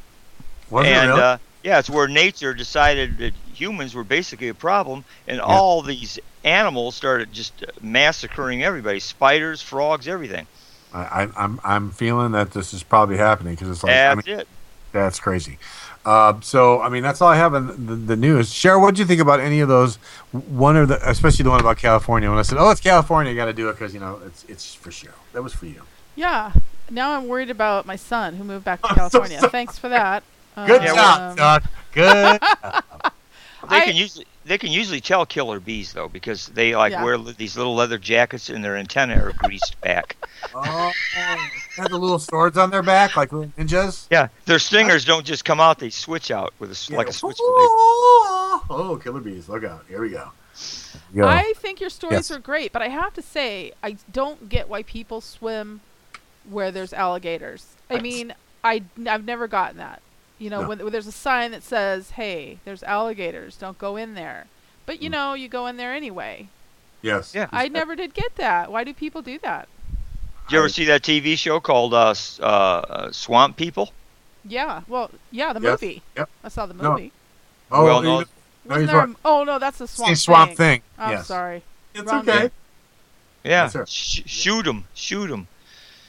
Was 0.74 0.86
and 0.88 1.10
it 1.10 1.14
really? 1.14 1.22
uh, 1.22 1.38
yeah, 1.64 1.80
it's 1.80 1.90
where 1.90 2.08
nature 2.08 2.54
decided 2.54 3.18
that 3.20 3.34
humans 3.54 3.94
were 3.96 4.04
basically 4.04 4.48
a 4.50 4.54
problem, 4.54 5.06
and 5.28 5.40
all 5.40 5.82
these 5.82 6.20
animals 6.44 6.96
started 6.96 7.32
just 7.32 7.64
uh, 7.64 7.68
massacring 7.82 8.64
everybody: 8.64 9.00
spiders, 9.00 9.62
frogs, 9.62 10.08
everything. 10.08 10.48
I, 10.94 11.00
I, 11.24 11.28
I'm 11.38 11.60
I'm 11.64 11.92
feeling 11.92 12.32
that 12.34 12.52
this 12.52 12.74
is 12.74 12.84
probably 12.84 13.18
happening 13.18 13.54
because 13.54 13.70
it's 13.70 13.84
like 13.84 13.92
I 13.94 14.16
That's 14.16 14.28
mean, 14.28 14.40
it. 14.40 14.48
that's 14.92 15.20
crazy. 15.20 15.58
Uh, 16.06 16.40
so 16.42 16.82
I 16.82 16.90
mean 16.90 17.02
that's 17.04 17.22
all 17.22 17.30
I 17.30 17.36
have 17.38 17.54
in 17.54 17.86
the, 17.86 17.96
the 17.96 18.16
news. 18.16 18.52
Cheryl, 18.52 18.82
what 18.82 18.96
do 18.96 19.02
you 19.02 19.08
think 19.08 19.22
about 19.22 19.40
any 19.40 19.60
of 19.62 19.70
those? 19.70 19.96
One 20.32 20.76
or 20.76 20.86
the 20.86 21.08
especially 21.10 21.44
the 21.44 21.50
one 21.52 21.62
about 21.62 21.78
California. 21.78 22.30
When 22.30 22.40
I 22.40 22.42
said, 22.42 22.58
"Oh, 22.58 22.70
it's 22.72 22.82
California," 22.82 23.32
you 23.32 23.38
got 23.38 23.46
to 23.46 23.54
do 23.54 23.70
it 23.70 23.74
because 23.74 23.94
you 23.94 24.00
know 24.00 24.20
it's 24.26 24.44
it's 24.50 24.74
for 24.76 24.90
Cheryl. 24.90 25.14
That 25.34 25.44
was 25.44 25.54
for 25.54 25.68
you. 25.68 25.84
Yeah. 26.16 26.52
Now 26.92 27.14
I'm 27.18 27.28
worried 27.28 27.50
about 27.50 27.86
my 27.86 27.96
son 27.96 28.36
who 28.36 28.44
moved 28.44 28.66
back 28.66 28.82
to 28.82 28.88
I'm 28.90 28.96
so 28.96 29.20
California. 29.20 29.40
sorry. 29.40 29.52
Thanks 29.52 29.78
for 29.78 29.88
that. 29.90 30.24
Good 30.56 30.82
Yeah, 30.84 30.96
job, 30.96 31.22
Um, 31.32 31.36
Doc. 31.36 31.64
Good. 31.92 32.42
They 33.70 33.78
I- 33.78 33.86
can 33.86 33.96
usually 33.96 34.26
they 34.44 34.58
can 34.58 34.72
usually 34.74 35.00
tell 35.00 35.26
killer 35.26 35.58
bees 35.62 35.94
though 35.94 36.10
because 36.10 36.48
they 36.48 36.76
like 36.76 36.92
Yeah. 36.92 37.02
wear 37.02 37.18
these 37.18 37.56
little 37.56 37.74
leather 37.76 37.98
jackets 37.98 38.50
and 38.50 38.62
their 38.62 38.76
antennae 38.76 39.14
are 39.16 39.32
greased 39.38 39.80
back. 39.80 40.18
oh, 40.54 40.92
had 41.78 41.90
the 41.90 41.98
little 41.98 42.20
swords 42.20 42.58
on 42.58 42.72
their 42.72 42.84
back 42.84 43.16
like 43.16 43.30
ninjas. 43.30 44.06
Yeah, 44.12 44.28
their 44.48 44.60
stingers 44.60 45.06
don't 45.06 45.26
just 45.26 45.46
come 45.46 45.62
out; 45.62 45.80
they 45.80 45.90
switch 45.90 46.30
out 46.30 46.54
with 46.60 46.72
a 46.72 46.74
s 46.74 46.90
like 46.90 47.08
a 47.08 47.14
switchblade. 47.14 47.40
Oh, 48.70 49.00
killer 49.02 49.22
bees! 49.22 49.48
Look 49.48 49.64
out! 49.64 49.86
Here 49.88 50.02
we 50.02 50.10
go. 50.10 50.30
Go. 51.16 51.26
I 51.26 51.54
think 51.56 51.80
your 51.80 51.90
stories 51.90 52.30
Yes. 52.30 52.32
are 52.32 52.40
great, 52.40 52.74
but 52.74 52.82
I 52.82 52.90
have 52.90 53.14
to 53.14 53.22
say 53.22 53.72
I 53.82 53.96
don't 54.12 54.50
get 54.50 54.68
why 54.68 54.84
people 54.84 55.22
swim 55.22 55.80
where 56.50 56.70
there's 56.70 56.92
alligators. 56.92 57.66
I 57.90 58.00
mean, 58.02 58.34
I 58.62 58.84
I've 59.08 59.24
never 59.24 59.48
gotten 59.48 59.78
that. 59.78 60.02
You 60.40 60.50
know, 60.50 60.62
No. 60.64 60.68
when, 60.70 60.80
when 60.80 60.92
there's 60.92 61.08
a 61.08 61.12
sign 61.12 61.52
that 61.52 61.64
says, 61.64 62.12
"Hey, 62.12 62.58
there's 62.66 62.84
alligators. 62.84 63.56
Don't 63.56 63.78
go 63.78 63.96
in 63.96 64.14
there." 64.16 64.48
But 64.86 65.02
you 65.02 65.10
Mm. 65.10 65.14
know, 65.14 65.34
you 65.34 65.48
go 65.48 65.68
in 65.68 65.78
there 65.78 65.94
anyway. 65.94 66.48
yes. 67.02 67.34
Yeah. 67.36 67.48
I 67.52 67.68
never 67.68 67.96
did 67.96 68.14
get 68.14 68.36
that. 68.38 68.72
Why 68.72 68.84
do 68.84 68.94
people 68.94 69.22
do 69.22 69.38
that? 69.40 69.68
Did 70.48 70.54
you 70.54 70.60
ever 70.60 70.70
see 70.70 70.86
that 70.86 71.04
TV 71.04 71.38
show 71.38 71.60
called 71.60 71.94
uh, 71.94 72.14
uh, 72.40 72.44
uh, 72.44 73.12
Swamp 73.12 73.56
People? 73.58 73.92
Yeah. 74.46 74.82
Well, 74.88 75.12
yeah, 75.32 75.54
the 75.54 75.62
Yes. 75.62 75.82
movie. 75.82 76.02
Yep. 76.18 76.30
I 76.44 76.50
saw 76.50 76.66
the 76.66 76.74
No. 76.74 76.92
movie. 76.92 77.12
Oh, 77.72 77.84
Well, 77.86 78.02
no, 78.02 78.20
no, 78.20 78.86
there 78.86 79.00
a- 79.00 79.08
right. 79.08 79.16
oh 79.26 79.44
no, 79.44 79.58
that's 79.60 79.78
the 79.78 79.88
swamp. 79.88 80.10
Same 80.10 80.16
swamp 80.16 80.50
thing. 80.52 80.56
thing. 80.58 80.82
I'm 80.98 81.12
yes. 81.12 81.28
sorry. 81.28 81.64
It's 81.94 82.04
Wrong 82.04 82.28
okay. 82.28 82.40
thing. 82.40 82.52
Yeah, 83.44 83.70
Yes. 83.74 83.90
Sh- 83.90 84.22
shoot 84.26 84.64
them, 84.66 84.86
shoot 84.94 85.28
them. 85.28 85.48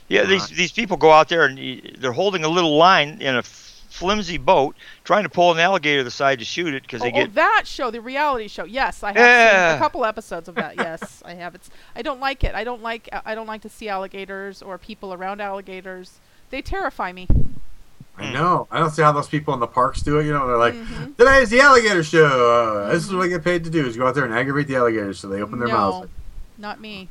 Yeah, 0.08 0.24
these 0.24 0.42
Right. 0.42 0.50
these 0.56 0.72
people 0.72 0.96
go 0.96 1.10
out 1.12 1.28
there 1.28 1.44
and 1.44 1.58
they're 1.98 2.12
holding 2.12 2.44
a 2.44 2.48
little 2.48 2.76
line 2.76 3.20
in 3.20 3.34
a 3.34 3.38
f- 3.38 3.63
flimsy 3.94 4.38
boat, 4.38 4.74
trying 5.04 5.22
to 5.22 5.28
pull 5.28 5.52
an 5.52 5.58
alligator 5.60 6.00
to 6.00 6.04
the 6.04 6.10
side 6.10 6.40
to 6.40 6.44
shoot 6.44 6.74
it 6.74 6.82
because 6.82 7.00
Oh, 7.00 7.04
they 7.04 7.12
oh, 7.12 7.14
get. 7.24 7.34
that 7.34 7.62
show, 7.66 7.90
the 7.90 8.00
reality 8.00 8.48
show. 8.48 8.64
Yes, 8.64 9.02
I 9.02 9.12
have 9.12 9.16
seen 9.70 9.76
a 9.76 9.78
couple 9.78 10.04
episodes 10.04 10.48
of 10.48 10.56
that. 10.56 10.76
Yes, 10.76 11.22
I 11.24 11.34
have. 11.34 11.54
It's. 11.54 11.70
I 11.94 12.02
don't 12.02 12.18
like 12.20 12.42
it. 12.44 12.54
I 12.54 12.64
don't 12.64 12.82
like. 12.82 13.08
I 13.24 13.34
don't 13.34 13.46
like 13.46 13.62
to 13.62 13.68
see 13.68 13.88
alligators 13.88 14.62
or 14.62 14.78
people 14.78 15.14
around 15.14 15.40
alligators. 15.40 16.18
They 16.50 16.60
terrify 16.60 17.12
me. 17.12 17.28
I 18.16 18.32
know. 18.32 18.68
I 18.70 18.78
don't 18.78 18.90
see 18.90 19.02
how 19.02 19.10
those 19.12 19.26
people 19.28 19.54
in 19.54 19.60
the 19.60 19.66
parks 19.66 20.00
do 20.02 20.18
it. 20.20 20.26
You 20.26 20.32
know, 20.32 20.46
they're 20.46 20.56
like, 20.56 20.74
Mhm. 20.74 21.42
is 21.42 21.50
the 21.50 21.60
alligator 21.60 22.04
show. 22.04 22.84
Uh, 22.86 22.92
This 22.92 23.04
is 23.04 23.12
what 23.12 23.24
I 23.24 23.28
get 23.28 23.42
paid 23.42 23.64
to 23.64 23.70
do: 23.70 23.86
is 23.86 23.96
go 23.96 24.06
out 24.06 24.14
there 24.14 24.24
and 24.24 24.32
aggravate 24.34 24.68
the 24.68 24.76
alligators 24.76 25.18
so 25.18 25.28
they 25.28 25.40
open 25.42 25.58
their 25.58 25.68
no, 25.68 25.74
mouths. 25.74 26.08
not 26.58 26.80
me. 26.80 27.08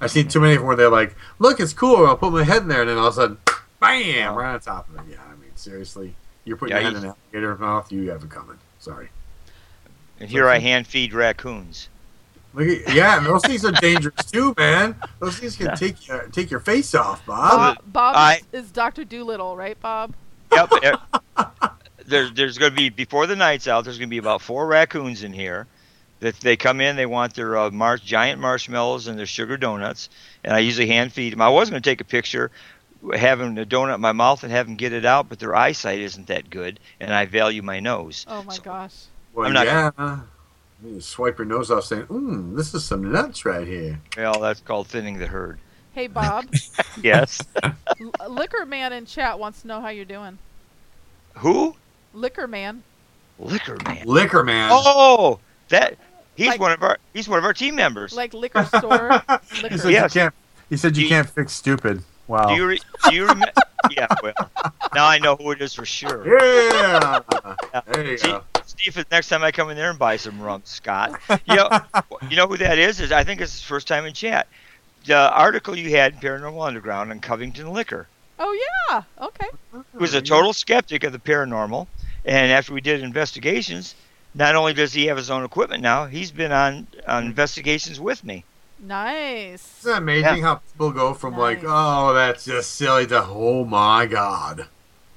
I've 0.00 0.10
seen 0.10 0.28
too 0.28 0.40
many 0.40 0.54
of 0.54 0.60
them 0.60 0.66
where 0.66 0.76
they're 0.76 0.90
like, 0.90 1.14
"Look, 1.38 1.60
it's 1.60 1.72
cool. 1.72 2.06
I'll 2.06 2.16
put 2.16 2.32
my 2.32 2.44
head 2.44 2.62
in 2.62 2.68
there," 2.68 2.80
and 2.82 2.90
then 2.90 2.96
all 2.98 3.08
of 3.08 3.12
a 3.14 3.16
sudden, 3.16 3.38
bam, 3.80 4.34
right 4.34 4.54
on 4.54 4.60
top 4.60 4.88
of 4.88 4.94
it. 4.96 5.12
Yeah, 5.12 5.16
I 5.26 5.32
mean, 5.40 5.50
seriously, 5.56 6.14
you're 6.46 6.56
putting 6.56 6.74
Yeah, 6.76 6.80
your 6.82 6.90
head 6.92 6.92
you- 6.92 6.98
in 6.98 7.04
an 7.10 7.14
alligator's 7.34 7.60
mouth. 7.60 7.92
You 7.92 8.10
have 8.10 8.22
it 8.22 8.30
coming. 8.30 8.56
Sorry. 8.80 9.08
And 10.18 10.30
here 10.30 10.48
I 10.48 10.58
hand 10.58 10.86
feed 10.86 11.12
raccoons. 11.12 11.88
Look 12.54 12.68
at, 12.88 12.94
yeah, 12.94 13.18
and 13.18 13.26
those 13.26 13.42
things 13.42 13.66
are 13.66 13.72
dangerous 13.82 14.24
too, 14.32 14.54
man. 14.56 14.96
Those 15.20 15.38
things 15.38 15.56
can 15.56 15.76
take 15.76 16.08
your 16.08 16.22
take 16.28 16.50
your 16.50 16.60
face 16.60 16.94
off, 16.94 17.26
Bob. 17.26 17.50
Bob, 17.76 17.92
Bob 17.92 18.16
I- 18.16 18.40
is, 18.52 18.64
is 18.64 18.70
Doctor 18.70 19.04
Doolittle, 19.04 19.56
right, 19.58 19.78
Bob? 19.78 20.14
Yep. 20.52 20.72
e- 20.84 21.66
there's 22.06 22.32
there's 22.32 22.56
going 22.56 22.70
to 22.72 22.76
be 22.76 22.88
before 22.88 23.26
the 23.26 23.36
night's 23.36 23.68
out. 23.68 23.84
There's 23.84 23.98
going 23.98 24.08
to 24.08 24.10
be 24.10 24.16
about 24.18 24.40
four 24.40 24.66
raccoons 24.66 25.22
in 25.22 25.32
here. 25.34 25.66
That 26.20 26.36
they 26.40 26.56
come 26.56 26.80
in, 26.80 26.96
they 26.96 27.04
want 27.04 27.34
their 27.34 27.58
uh, 27.58 27.70
mar- 27.70 27.98
giant 27.98 28.40
marshmallows 28.40 29.06
and 29.06 29.18
their 29.18 29.26
sugar 29.26 29.58
donuts, 29.58 30.08
and 30.42 30.54
I 30.54 30.60
usually 30.60 30.86
hand 30.86 31.12
feed 31.12 31.34
them. 31.34 31.42
I 31.42 31.50
was 31.50 31.68
going 31.68 31.82
to 31.82 31.86
take 31.90 32.00
a 32.00 32.04
picture, 32.04 32.50
having 33.14 33.58
a 33.58 33.64
donut 33.66 33.94
in 33.96 34.00
my 34.00 34.12
mouth 34.12 34.42
and 34.42 34.52
have 34.52 34.66
them 34.66 34.76
get 34.76 34.92
it 34.92 35.04
out, 35.04 35.28
but 35.28 35.38
their 35.38 35.54
eyesight 35.54 36.00
isn't 36.00 36.26
that 36.28 36.50
good, 36.50 36.80
and 37.00 37.12
I 37.12 37.26
value 37.26 37.62
my 37.62 37.80
nose. 37.80 38.24
Oh 38.28 38.42
my 38.42 38.54
So- 38.54 38.62
gosh. 38.62 38.94
well, 39.34 39.46
I'm 39.46 39.52
not- 39.52 39.66
yeah. 39.66 40.20
You 40.84 41.00
swipe 41.00 41.38
your 41.38 41.46
nose 41.46 41.70
off, 41.70 41.84
saying, 41.84 42.04
"Mmm, 42.06 42.54
this 42.56 42.74
is 42.74 42.84
some 42.84 43.10
nuts 43.10 43.44
right 43.46 43.66
here." 43.66 43.98
Well, 44.16 44.40
that's 44.40 44.60
called 44.60 44.88
thinning 44.88 45.18
the 45.18 45.26
herd. 45.26 45.58
Hey, 45.94 46.06
Bob. 46.06 46.46
Yes. 47.02 47.42
L- 47.62 47.72
Liquor 48.28 48.64
Man 48.66 48.92
in 48.92 49.06
chat 49.06 49.38
wants 49.38 49.62
to 49.62 49.68
know 49.68 49.80
how 49.80 49.88
you're 49.88 50.04
doing. 50.04 50.38
Who? 51.36 51.76
Liquor 52.14 52.46
Man. 52.46 52.82
Liquor 53.38 53.76
man. 53.84 54.06
Liquor 54.06 54.42
man. 54.44 54.70
Oh, 54.72 55.38
that 55.68 55.96
he's 56.36 56.48
Like- 56.48 56.60
one 56.60 56.72
of 56.72 56.82
our 56.82 56.98
he's 57.12 57.28
one 57.28 57.38
of 57.38 57.44
our 57.44 57.52
team 57.54 57.74
members. 57.74 58.14
Like 58.14 58.32
liquor 58.34 58.64
store. 58.64 59.22
he 59.70 59.76
said 59.78 59.90
Yes. 59.92 60.14
you 60.14 60.20
can't. 60.20 60.34
He 60.70 60.76
said 60.76 60.88
you 60.90 60.94
Do 60.94 61.02
you- 61.02 61.08
can't 61.08 61.28
fix 61.28 61.52
stupid. 61.52 62.02
Wow. 62.28 62.48
Do 62.48 62.54
you 62.54 62.66
re- 62.66 62.80
do 63.08 63.14
you 63.14 63.22
remember? 63.26 63.52
yeah. 63.90 64.06
Well, 64.22 64.34
now 64.94 65.06
I 65.06 65.18
know 65.18 65.36
who 65.36 65.50
it 65.52 65.60
is 65.62 65.74
for 65.74 65.84
sure. 65.84 66.26
yeah. 66.26 67.20
There 67.86 68.04
you 68.04 68.18
See, 68.18 68.28
go. 68.28 68.42
see 68.64 68.88
if 68.88 69.10
next 69.10 69.28
time 69.28 69.42
I 69.44 69.52
come 69.52 69.70
in 69.70 69.76
there 69.76 69.90
and 69.90 69.98
buy 69.98 70.16
some 70.16 70.40
rum, 70.40 70.62
Scott. 70.64 71.20
You 71.46 71.56
know, 71.56 71.68
you 72.30 72.36
know 72.36 72.46
who 72.46 72.56
that 72.58 72.78
is? 72.78 73.00
Is 73.00 73.12
I 73.12 73.24
think 73.24 73.40
it's 73.40 73.52
his 73.52 73.62
first 73.62 73.86
time 73.86 74.04
in 74.06 74.12
chat. 74.12 74.48
The 75.04 75.30
article 75.32 75.76
you 75.76 75.90
had 75.90 76.14
in 76.14 76.18
Paranormal 76.20 76.66
Underground 76.66 77.10
on 77.12 77.20
Covington 77.20 77.70
Liquor. 77.72 78.08
Oh 78.38 78.58
yeah. 78.90 79.02
Okay. 79.20 79.46
He 79.92 79.98
was 79.98 80.14
a 80.14 80.20
total 80.20 80.52
skeptic 80.52 81.04
of 81.04 81.12
the 81.12 81.18
paranormal, 81.18 81.86
and 82.24 82.50
after 82.52 82.74
we 82.74 82.80
did 82.80 83.02
investigations, 83.02 83.94
not 84.34 84.56
only 84.56 84.74
does 84.74 84.92
he 84.92 85.06
have 85.06 85.16
his 85.16 85.30
own 85.30 85.44
equipment 85.44 85.82
now, 85.82 86.06
he's 86.06 86.32
been 86.32 86.52
on 86.52 86.86
on 87.06 87.24
investigations 87.24 88.00
with 88.00 88.24
me. 88.24 88.44
Nice. 88.78 89.82
Isn't 89.82 89.92
that 89.92 90.02
amazing 90.02 90.42
how 90.42 90.56
people 90.56 90.90
go 90.92 91.14
from 91.14 91.36
like, 91.36 91.62
oh, 91.64 92.14
that's 92.14 92.44
just 92.44 92.72
silly 92.74 93.06
to, 93.08 93.22
oh 93.24 93.64
my 93.64 94.06
god. 94.06 94.68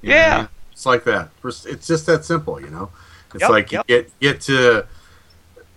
You 0.01 0.11
know 0.11 0.17
what 0.19 0.27
I 0.27 0.27
Yeah. 0.27 0.37
mean? 0.37 0.49
It's 0.71 0.85
like 0.85 1.03
that. 1.05 1.31
It's 1.43 1.87
just 1.87 2.05
that 2.05 2.25
simple, 2.25 2.59
you 2.61 2.69
know? 2.69 2.91
It's 3.33 3.47
Yep, 3.47 3.49
like 3.49 3.71
yep. 3.71 3.71
you 3.71 3.81
get 3.87 4.19
get 4.19 4.41
to, 4.41 4.87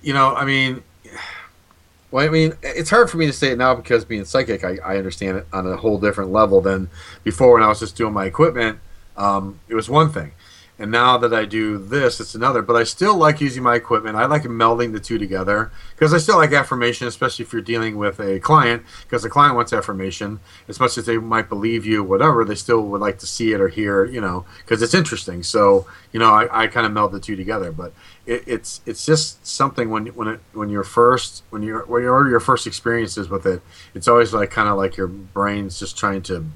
you 0.02 0.14
know, 0.14 0.34
I 0.34 0.44
mean, 0.44 0.82
well, 2.10 2.26
I 2.26 2.30
mean, 2.30 2.54
it's 2.62 2.90
hard 2.90 3.10
for 3.10 3.16
me 3.16 3.26
to 3.26 3.32
say 3.32 3.52
it 3.52 3.58
now 3.58 3.74
because 3.74 4.04
being 4.04 4.24
psychic, 4.24 4.64
I, 4.64 4.78
I 4.84 4.96
understand 4.98 5.38
it 5.38 5.46
on 5.52 5.66
a 5.66 5.76
whole 5.76 5.98
different 5.98 6.30
level 6.32 6.60
than 6.60 6.90
before 7.24 7.54
when 7.54 7.62
I 7.62 7.68
was 7.68 7.80
just 7.80 7.96
doing 7.96 8.12
my 8.12 8.26
equipment. 8.26 8.80
Um, 9.16 9.60
it 9.68 9.74
was 9.74 9.88
one 9.88 10.10
thing. 10.12 10.32
And 10.78 10.90
now 10.90 11.18
that 11.18 11.34
I 11.34 11.44
do 11.44 11.76
this, 11.76 12.18
it's 12.18 12.34
another. 12.34 12.62
But 12.62 12.76
I 12.76 12.84
still 12.84 13.14
like 13.14 13.40
using 13.40 13.62
my 13.62 13.74
equipment. 13.74 14.16
I 14.16 14.24
like 14.24 14.42
melding 14.44 14.92
the 14.92 15.00
two 15.00 15.18
together 15.18 15.70
because 15.94 16.14
I 16.14 16.18
still 16.18 16.38
like 16.38 16.52
affirmation, 16.52 17.06
especially 17.06 17.44
if 17.44 17.52
you're 17.52 17.62
dealing 17.62 17.98
with 17.98 18.18
a 18.18 18.40
client, 18.40 18.82
because 19.02 19.22
the 19.22 19.28
client 19.28 19.54
wants 19.54 19.72
affirmation. 19.72 20.40
As 20.68 20.80
much 20.80 20.96
as 20.96 21.04
they 21.04 21.18
might 21.18 21.50
believe 21.50 21.84
you, 21.84 22.02
whatever, 22.02 22.44
they 22.44 22.54
still 22.54 22.80
would 22.82 23.02
like 23.02 23.18
to 23.18 23.26
see 23.26 23.52
it 23.52 23.60
or 23.60 23.68
hear, 23.68 24.04
you 24.04 24.20
know, 24.20 24.46
because 24.64 24.80
it's 24.80 24.94
interesting. 24.94 25.42
So, 25.42 25.86
you 26.10 26.18
know, 26.18 26.32
I, 26.32 26.64
I 26.64 26.66
kind 26.68 26.86
of 26.86 26.92
meld 26.92 27.12
the 27.12 27.20
two 27.20 27.36
together. 27.36 27.70
But 27.70 27.92
it, 28.24 28.42
it's 28.46 28.80
it's 28.86 29.04
just 29.04 29.46
something 29.46 29.90
when 29.90 30.06
when 30.08 30.28
it 30.28 30.40
when 30.52 30.70
you're 30.70 30.84
first 30.84 31.44
when 31.50 31.62
you're 31.62 31.84
when 31.84 32.02
you're 32.02 32.28
your 32.30 32.40
first 32.40 32.66
experiences 32.66 33.28
with 33.28 33.44
it, 33.46 33.60
it's 33.94 34.08
always 34.08 34.32
like 34.32 34.50
kind 34.50 34.68
of 34.68 34.78
like 34.78 34.96
your 34.96 35.06
brain's 35.06 35.78
just 35.78 35.98
trying 35.98 36.22
to 36.22 36.46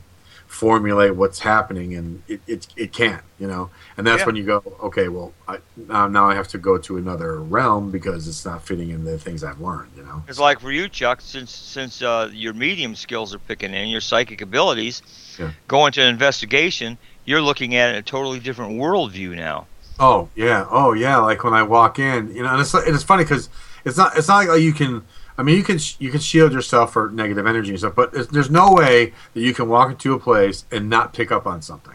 formulate 0.46 1.14
what's 1.16 1.40
happening 1.40 1.94
and 1.94 2.22
it, 2.28 2.40
it, 2.46 2.66
it 2.76 2.92
can't 2.92 3.22
you 3.38 3.46
know 3.46 3.68
and 3.96 4.06
that's 4.06 4.20
Yeah. 4.20 4.26
when 4.26 4.36
you 4.36 4.44
go 4.44 4.62
okay 4.80 5.08
well 5.08 5.32
I, 5.48 5.58
now, 5.76 6.06
now 6.08 6.28
i 6.30 6.34
have 6.34 6.48
to 6.48 6.58
go 6.58 6.78
to 6.78 6.96
another 6.96 7.40
realm 7.42 7.90
because 7.90 8.26
it's 8.28 8.44
not 8.44 8.64
fitting 8.66 8.90
in 8.90 9.04
the 9.04 9.18
things 9.18 9.42
i've 9.44 9.60
learned 9.60 9.90
you 9.96 10.02
know 10.04 10.22
It's 10.28 10.38
like 10.38 10.60
for 10.60 10.70
you, 10.70 10.88
Chuck, 10.88 11.20
since 11.20 11.50
since 11.50 12.00
uh, 12.02 12.30
your 12.32 12.54
medium 12.54 12.94
skills 12.94 13.34
are 13.34 13.38
picking 13.40 13.74
in, 13.74 13.88
your 13.88 14.00
psychic 14.00 14.40
abilities, 14.40 15.02
Yeah. 15.38 15.50
go 15.68 15.84
into 15.86 16.00
an 16.02 16.08
investigation. 16.08 16.96
you're 17.24 17.42
looking 17.42 17.74
at 17.74 17.94
a 17.96 18.02
totally 18.02 18.38
different 18.40 18.72
worldview 18.80 19.34
now. 19.36 19.66
Oh 19.98 20.28
yeah, 20.36 20.66
oh 20.70 20.92
yeah. 20.92 21.16
Like 21.18 21.42
when 21.44 21.54
I 21.54 21.62
walk 21.64 21.98
in, 21.98 22.34
you 22.34 22.42
know, 22.42 22.50
and 22.52 22.60
it's 22.60 22.72
it's 22.74 23.02
funny 23.02 23.24
because 23.24 23.48
it's 23.84 23.96
not 23.96 24.16
it's 24.16 24.28
not 24.28 24.46
like 24.46 24.60
you 24.60 24.72
can. 24.72 25.02
I 25.38 25.42
mean, 25.42 25.56
you 25.56 25.62
can 25.62 25.78
you 25.98 26.10
can 26.10 26.20
shield 26.20 26.52
yourself 26.52 26.92
for 26.92 27.10
negative 27.10 27.46
energy 27.46 27.70
and 27.70 27.78
stuff, 27.78 27.94
but 27.94 28.12
there's 28.32 28.50
no 28.50 28.72
way 28.72 29.12
that 29.34 29.40
you 29.40 29.52
can 29.52 29.68
walk 29.68 29.90
into 29.90 30.14
a 30.14 30.18
place 30.18 30.64
and 30.72 30.88
not 30.88 31.12
pick 31.12 31.30
up 31.30 31.46
on 31.46 31.60
something, 31.62 31.94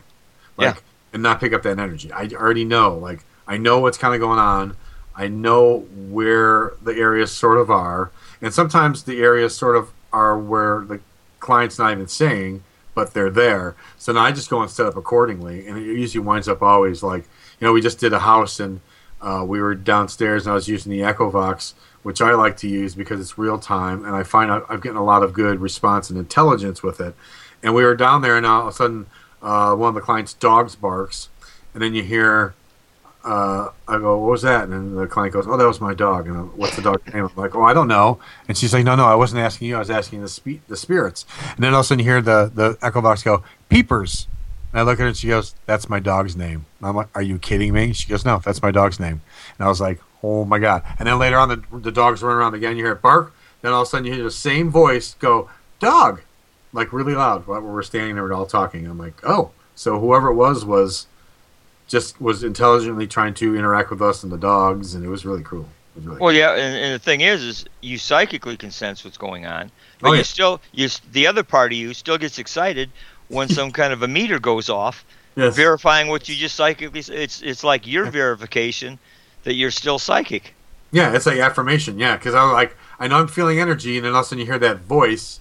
like 0.58 0.76
Yeah. 0.76 0.82
and 1.14 1.24
not 1.24 1.40
pick 1.40 1.52
up 1.54 1.64
that 1.64 1.80
energy. 1.80 2.12
I 2.12 2.30
already 2.34 2.66
know, 2.66 2.96
like 2.96 3.24
I 3.48 3.58
know 3.58 3.80
what's 3.80 3.98
kind 3.98 4.14
of 4.14 4.20
going 4.20 4.40
on. 4.40 4.78
I 5.16 5.28
know 5.28 5.80
where 5.96 6.74
the 6.82 6.94
areas 6.94 7.32
sort 7.32 7.58
of 7.58 7.70
are, 7.72 8.12
and 8.42 8.54
sometimes 8.54 9.04
the 9.04 9.22
areas 9.22 9.56
sort 9.56 9.76
of 9.76 9.92
are 10.14 10.38
where 10.38 10.82
the 10.82 11.00
client's 11.40 11.80
not 11.80 11.92
even 11.92 12.08
saying, 12.08 12.64
but 12.94 13.14
they're 13.14 13.30
there. 13.30 13.76
So 13.98 14.14
now 14.14 14.22
I 14.22 14.32
just 14.32 14.50
go 14.50 14.62
and 14.62 14.70
set 14.70 14.86
up 14.86 14.96
accordingly, 14.96 15.68
and 15.68 15.78
it 15.78 15.84
usually 15.84 16.24
winds 16.24 16.48
up 16.48 16.62
always 16.62 17.02
like, 17.02 17.24
you 17.60 17.66
know, 17.68 17.74
we 17.74 17.82
just 17.82 18.00
did 18.00 18.14
a 18.14 18.20
house 18.20 18.60
and 18.60 18.82
uh, 19.22 19.44
we 19.48 19.60
were 19.62 19.76
downstairs 19.76 20.46
and 20.46 20.52
I 20.52 20.56
was 20.56 20.68
using 20.68 20.92
the 20.92 21.02
EchoVox, 21.02 21.74
which 22.04 22.22
I 22.22 22.32
like 22.32 22.58
to 22.58 22.68
use 22.68 22.96
because 22.96 23.20
it's 23.20 23.38
real 23.38 23.60
time, 23.60 24.06
and 24.06 24.16
I 24.16 24.24
find 24.24 24.52
I'm 24.52 24.80
getting 24.80 24.98
a 24.98 25.04
lot 25.04 25.24
of 25.24 25.34
good 25.34 25.60
response 25.60 26.10
and 26.10 26.18
intelligence 26.18 26.82
with 26.82 27.00
it. 27.00 27.16
And 27.64 27.76
we 27.76 27.84
were 27.84 27.96
down 27.96 28.22
there, 28.22 28.38
and 28.38 28.46
all 28.46 28.62
of 28.62 28.68
a 28.68 28.72
sudden, 28.72 29.06
uh, 29.42 29.76
one 29.76 29.90
of 29.90 29.96
the 29.96 30.02
client's 30.02 30.34
dogs 30.34 30.76
barks, 30.76 31.30
and 31.74 31.82
then 31.82 31.94
you 31.94 32.04
hear 32.04 32.54
uh, 33.24 33.70
I 33.88 34.00
go, 34.00 34.18
what 34.18 34.32
was 34.32 34.42
that? 34.42 34.68
And 34.68 34.98
the 34.98 35.06
client 35.06 35.34
goes, 35.34 35.46
oh, 35.48 35.56
that 35.56 35.68
was 35.68 35.80
my 35.80 35.94
dog. 35.94 36.28
And 36.28 36.38
I'm, 36.38 36.58
what's 36.58 36.76
the 36.76 36.82
dog's 36.82 37.14
name? 37.14 37.26
I'm 37.26 37.36
like, 37.36 37.56
oh, 37.56 37.64
I 37.64 37.74
don't 37.74 37.88
know. 37.88 38.20
And 38.48 38.58
she's 38.58 38.74
like, 38.74 38.84
no, 38.84 38.96
no, 38.96 39.06
I 39.06 39.16
wasn't 39.16 39.42
asking 39.42 39.68
you. 39.68 39.76
I 39.76 39.80
was 39.80 39.92
asking 39.92 40.22
the 40.22 40.28
spe- 40.28 40.68
the 40.68 40.76
spirits. 40.76 41.26
And 41.56 41.64
then 41.64 41.74
all 41.74 41.82
of 41.82 41.86
a 41.86 41.88
sudden 41.88 42.00
you 42.00 42.06
hear 42.06 42.22
the, 42.22 42.52
the 42.54 42.74
EchoVox 42.76 43.24
go, 43.24 43.44
peepers. 43.70 44.28
And 44.72 44.80
I 44.80 44.84
look 44.84 44.94
at 44.94 45.04
her 45.04 45.08
and 45.08 45.18
she 45.18 45.28
goes, 45.28 45.54
that's 45.66 45.90
my 45.90 46.00
dog's 46.00 46.36
name. 46.36 46.66
And 46.80 46.90
I'm 46.90 46.96
like, 46.96 47.10
are 47.14 47.22
you 47.22 47.38
kidding 47.38 47.74
me? 47.74 47.94
She 47.94 48.10
goes, 48.10 48.26
no, 48.26 48.40
that's 48.40 48.62
my 48.62 48.72
dog's 48.72 49.00
name. 49.00 49.22
And 49.58 49.66
I 49.66 49.68
was 49.68 49.82
like, 49.82 50.00
oh 50.24 50.46
my 50.46 50.60
God. 50.60 50.84
And 51.00 51.08
then 51.08 51.20
later 51.20 51.38
on, 51.38 51.50
the, 51.50 51.64
the 51.80 51.92
dogs 51.92 52.22
run 52.22 52.36
around 52.36 52.54
again. 52.54 52.78
You 52.78 52.84
hear 52.84 52.94
it 52.94 53.02
bark. 53.02 53.34
Then 53.62 53.74
all 53.74 53.82
of 53.82 53.88
a 53.88 53.90
sudden 53.90 54.06
you 54.06 54.14
hear 54.14 54.24
the 54.24 54.32
same 54.32 54.70
voice 54.70 55.16
go, 55.20 55.50
dog, 55.80 56.22
like 56.74 56.94
really 56.94 57.14
loud 57.14 57.48
while 57.48 57.62
we're 57.62 57.84
standing 57.84 58.16
there 58.16 58.26
and 58.26 58.34
all 58.34 58.46
talking. 58.46 58.88
I'm 58.88 58.98
like, 58.98 59.22
oh, 59.24 59.52
so 59.76 60.00
whoever 60.00 60.30
it 60.30 60.36
was 60.36 60.66
was 60.66 61.08
just 61.88 62.20
was 62.22 62.44
intelligently 62.44 63.06
trying 63.06 63.34
to 63.36 63.56
interact 63.56 63.90
with 63.90 64.02
us 64.02 64.24
and 64.24 64.32
the 64.32 64.38
dogs, 64.38 64.96
and 64.96 65.04
it 65.04 65.10
was 65.10 65.26
really 65.26 65.44
cool. 65.44 65.68
Was 65.96 66.06
really 66.06 66.20
Well, 66.20 66.34
yeah, 66.34 66.52
and, 66.52 66.78
and 66.78 66.96
the 66.96 67.00
thing 67.00 67.22
is, 67.22 67.44
is 67.44 67.66
you 67.82 67.98
psychically 67.98 68.56
can 68.56 68.72
sense 68.72 69.04
what's 69.04 69.18
going 69.18 69.46
on, 69.46 69.72
but 70.00 70.10
Oh, 70.10 70.14
you 70.14 70.24
still, 70.24 70.62
you 70.72 70.88
the 71.12 71.28
other 71.28 71.44
part 71.44 71.74
of 71.74 71.78
you 71.78 71.94
still 71.94 72.18
gets 72.18 72.40
excited 72.40 72.90
when 73.28 73.50
some 73.60 73.72
kind 73.72 73.92
of 73.92 74.02
a 74.02 74.08
meter 74.08 74.40
goes 74.40 74.70
off, 74.70 75.04
yes. 75.36 75.56
verifying 75.56 76.08
what 76.08 76.30
you 76.30 76.36
just 76.36 76.56
psychically. 76.56 77.00
It's 77.00 77.42
it's 77.42 77.64
like 77.64 77.86
your 77.86 78.06
verification 78.06 78.98
that 79.44 79.54
you're 79.56 79.72
still 79.72 80.00
psychic. 80.00 80.54
yeah, 80.92 81.14
it's 81.16 81.26
like 81.26 81.40
affirmation. 81.40 81.98
Yeah, 82.00 82.18
because 82.18 82.36
I 82.36 82.44
was 82.44 82.54
like, 82.54 82.76
I 83.00 83.08
know 83.08 83.18
I'm 83.18 83.28
feeling 83.28 83.60
energy, 83.60 83.98
and 83.98 84.06
then 84.06 84.14
all 84.14 84.20
of 84.20 84.26
a 84.26 84.30
sudden 84.30 84.40
you 84.40 84.46
hear 84.46 84.60
that 84.60 84.80
voice 84.82 85.40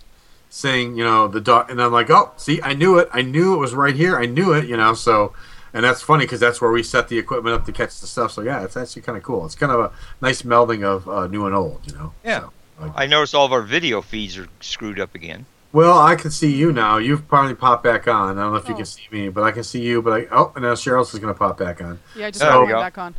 saying, 0.49 0.97
you 0.97 1.05
know, 1.05 1.29
the 1.29 1.41
dog, 1.41 1.71
and 1.71 1.81
I'm 1.81 1.93
like, 1.93 2.11
oh, 2.11 2.33
see, 2.37 2.61
I 2.63 2.75
knew 2.75 2.99
it. 2.99 3.09
I 3.13 3.23
knew 3.23 3.55
it 3.55 3.59
was 3.59 3.75
right 3.75 3.95
here. 3.95 4.17
I 4.19 4.27
knew 4.27 4.53
it. 4.53 4.67
You 4.67 4.77
know, 4.77 4.95
so. 4.95 5.33
And 5.73 5.85
that's 5.85 6.03
funny 6.03 6.25
because 6.25 6.41
that's 6.41 6.61
where 6.61 6.73
we 6.73 6.83
set 6.83 7.07
the 7.07 7.17
equipment 7.17 7.55
up 7.55 7.65
to 7.67 7.71
catch 7.73 8.01
the 8.01 8.09
stuff. 8.09 8.33
So 8.33 8.43
yeah, 8.43 8.65
it's 8.65 8.77
actually 8.77 9.03
kind 9.03 9.17
of 9.17 9.23
cool. 9.23 9.47
It's 9.47 9.55
kind 9.55 9.71
of 9.71 9.79
a 9.79 9.93
nice 10.21 10.43
melding 10.43 10.83
of 10.83 11.09
uh, 11.09 11.29
new 11.29 11.47
and 11.47 11.55
old, 11.55 11.83
you 11.87 11.93
know. 11.95 12.13
Yeah. 12.25 12.41
So, 12.41 12.51
like- 12.81 12.93
I 12.97 13.07
noticed 13.07 13.37
all 13.37 13.47
of 13.47 13.53
our 13.53 13.63
video 13.63 14.03
feeds 14.03 14.37
are 14.37 14.49
screwed 14.59 14.99
up 14.99 15.15
again. 15.15 15.47
Well, 15.73 15.97
I 15.97 16.17
can 16.17 16.33
see 16.33 16.53
you 16.53 16.73
now. 16.73 16.97
You've 16.99 17.29
probably 17.29 17.55
popped 17.55 17.85
back 17.85 18.09
on. 18.09 18.37
I 18.37 18.43
don't 18.43 18.51
know 18.53 18.59
if 18.59 18.67
you 18.67 18.75
Oh. 18.75 18.79
can 18.79 18.85
see 18.87 19.07
me, 19.13 19.29
but 19.29 19.45
I 19.45 19.53
can 19.53 19.63
see 19.63 19.81
you. 19.81 20.03
But 20.03 20.23
I, 20.23 20.27
oh, 20.33 20.51
and 20.57 20.65
now 20.65 20.73
Cheryl's 20.75 21.15
is 21.15 21.21
going 21.21 21.33
to 21.33 21.39
pop 21.39 21.57
back 21.57 21.81
on. 21.81 22.01
Yeah, 22.17 22.27
I 22.27 22.31
just 22.33 22.41
There 22.41 22.51
got 22.51 22.67
we 22.67 22.73
back 22.73 22.99
on. 22.99 23.15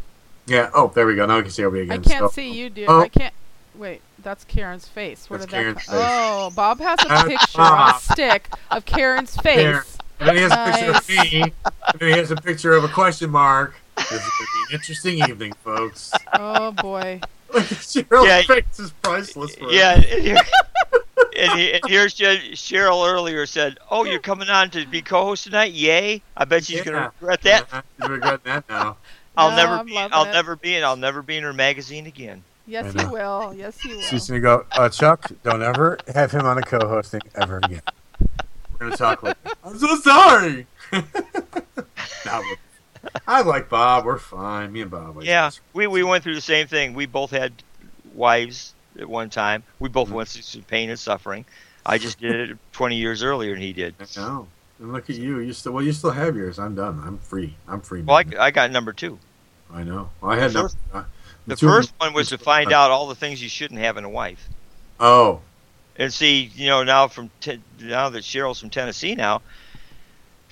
Yeah. 0.51 0.69
Oh, 0.73 0.91
there 0.93 1.05
we 1.05 1.15
go. 1.15 1.25
Now 1.25 1.37
we 1.37 1.43
can 1.43 1.51
see 1.51 1.63
everybody 1.63 1.89
again. 1.89 1.99
I 2.05 2.09
can't 2.19 2.29
So- 2.31 2.35
see 2.35 2.51
you, 2.51 2.69
dude. 2.69 2.89
Oh. 2.89 3.01
I 3.01 3.07
can't. 3.07 3.33
Wait, 3.75 4.01
that's 4.21 4.43
Karen's 4.43 4.87
face. 4.87 5.29
Where 5.29 5.39
That's 5.39 5.49
did 5.51 5.57
that 5.59 5.65
come? 5.65 5.75
face. 5.75 5.87
Oh, 5.91 6.51
Bob 6.55 6.79
has 6.81 6.99
a 7.09 7.27
picture 7.27 7.61
on 7.61 7.95
a 7.95 7.99
stick 7.99 8.49
of 8.69 8.85
Karen's 8.85 9.35
face. 9.37 9.55
Karen. 9.61 9.83
And 10.19 10.27
then 10.29 10.35
he 10.35 10.41
has 10.43 10.51
a 10.51 10.71
picture 10.71 10.91
of 10.91 11.09
me. 11.09 11.41
And 11.63 11.99
then 11.99 12.09
he 12.11 12.17
has 12.17 12.31
a 12.31 12.35
picture 12.35 12.73
of 12.73 12.83
a 12.83 12.89
question 12.89 13.29
mark. 13.31 13.75
This 13.97 14.11
is 14.11 14.19
going 14.19 14.27
to 14.29 14.47
be 14.53 14.73
an 14.73 14.79
interesting 14.79 15.17
evening, 15.29 15.53
folks. 15.63 16.11
Oh 16.33 16.71
boy. 16.73 17.21
Cheryl's 17.51 18.27
Yeah. 18.27 18.41
face 18.43 18.79
is 18.79 18.91
priceless. 19.01 19.55
For 19.55 19.71
Yeah, 19.71 19.93
and, 19.95 20.03
here, 20.05 20.37
and, 21.37 21.59
he- 21.59 21.73
and 21.73 21.81
here's 21.87 22.13
Sh- 22.13 22.53
Cheryl 22.55 23.09
earlier 23.11 23.45
said, 23.45 23.77
"Oh, 23.89 24.03
you're 24.05 24.19
coming 24.19 24.49
on 24.49 24.69
to 24.71 24.85
be 24.85 25.01
co-host 25.01 25.45
tonight? 25.45 25.71
Yay! 25.73 26.21
I 26.37 26.45
bet 26.45 26.65
she's 26.65 26.77
Yeah. 26.77 26.83
gonna 26.83 27.11
regret 27.19 27.41
that. 27.43 27.67
Yeah, 27.71 27.81
You're 27.99 28.09
regretting 28.15 28.39
that 28.45 28.69
now. 28.69 28.97
I'll 29.37 29.51
No, 29.51 29.55
never 29.57 29.73
I'm 29.75 29.85
be. 29.85 29.93
loving 29.93 30.13
I'll 30.13 30.25
it. 30.25 30.31
never 30.31 30.55
be 30.55 30.75
in. 30.75 30.83
I'll 30.83 30.95
never 30.97 31.21
be 31.21 31.37
in 31.37 31.43
her 31.43 31.53
magazine 31.53 32.05
again." 32.07 32.43
Yes, 32.67 32.95
I 32.95 33.01
he 33.03 33.07
will. 33.09 33.53
Yes, 33.55 33.79
he 33.79 33.89
will. 33.95 34.01
She's 34.03 34.27
going 34.29 34.39
to 34.39 34.43
go, 34.43 34.65
uh, 34.73 34.87
Chuck, 34.87 35.31
don't 35.43 35.61
ever 35.63 35.97
have 36.13 36.31
him 36.31 36.45
on 36.45 36.57
a 36.57 36.61
co 36.61 36.79
hosting 36.87 37.21
ever 37.35 37.57
again. 37.57 37.81
We're 38.71 38.77
going 38.79 38.91
to 38.91 38.97
talk 38.97 39.23
later. 39.23 39.37
I'm 39.63 39.77
so 39.77 39.95
sorry. 39.97 40.67
Nah, 42.25 42.41
I 43.27 43.41
like 43.41 43.67
Bob. 43.67 44.05
We're 44.05 44.19
fine. 44.19 44.71
Me 44.71 44.81
and 44.81 44.91
Bob. 44.91 45.17
are 45.17 45.23
Yeah, 45.23 45.47
just- 45.47 45.61
we 45.73 45.87
we 45.87 46.03
went 46.03 46.23
through 46.23 46.35
the 46.35 46.41
same 46.41 46.67
thing. 46.67 46.93
We 46.93 47.07
both 47.07 47.31
had 47.31 47.51
wives 48.13 48.73
at 48.99 49.09
one 49.09 49.29
time. 49.31 49.63
We 49.79 49.89
both 49.89 50.09
Mhm. 50.09 50.13
went 50.13 50.29
through 50.29 50.43
some 50.43 50.61
pain 50.63 50.89
and 50.91 50.99
suffering. 50.99 51.45
I 51.83 51.97
just 51.97 52.19
did 52.19 52.51
it 52.51 52.57
20 52.73 52.95
years 52.97 53.23
earlier 53.23 53.53
than 53.53 53.61
he 53.61 53.73
did. 53.73 53.95
I 53.99 54.05
know. 54.19 54.47
And 54.81 54.91
look 54.91 55.09
at 55.09 55.15
you. 55.15 55.39
You 55.39 55.53
still 55.53 55.71
well. 55.73 55.83
You 55.83 55.93
still 55.93 56.11
have 56.11 56.35
yours. 56.35 56.59
I'm 56.59 56.75
done. 56.75 57.01
I'm 57.05 57.17
free. 57.19 57.55
I'm 57.67 57.79
free. 57.81 58.01
Well. 58.01 58.17
I, 58.17 58.25
I 58.39 58.51
got 58.51 58.71
number 58.71 58.91
two. 58.93 59.17
I 59.71 59.83
know. 59.83 60.09
Well, 60.19 60.31
I 60.31 60.37
had 60.37 60.51
The 60.51 60.61
first- 60.63 60.77
uh, 60.93 61.03
The 61.47 61.55
first 61.57 61.93
one 61.99 62.13
was 62.13 62.29
to 62.29 62.37
find 62.37 62.73
out 62.73 62.91
all 62.91 63.07
the 63.07 63.15
things 63.15 63.41
you 63.41 63.47
shouldn't 63.49 63.79
have 63.79 63.95
in 63.97 64.03
a 64.03 64.09
wife. 64.09 64.49
Oh, 64.99 65.39
And 65.95 66.11
see, 66.13 66.51
you 66.55 66.67
know, 66.67 66.83
now 66.83 67.07
from 67.07 67.29
te- 67.39 67.61
now 67.79 68.09
that 68.09 68.23
Cheryl's 68.23 68.59
from 68.59 68.69
Tennessee 68.69 69.15
now, 69.15 69.41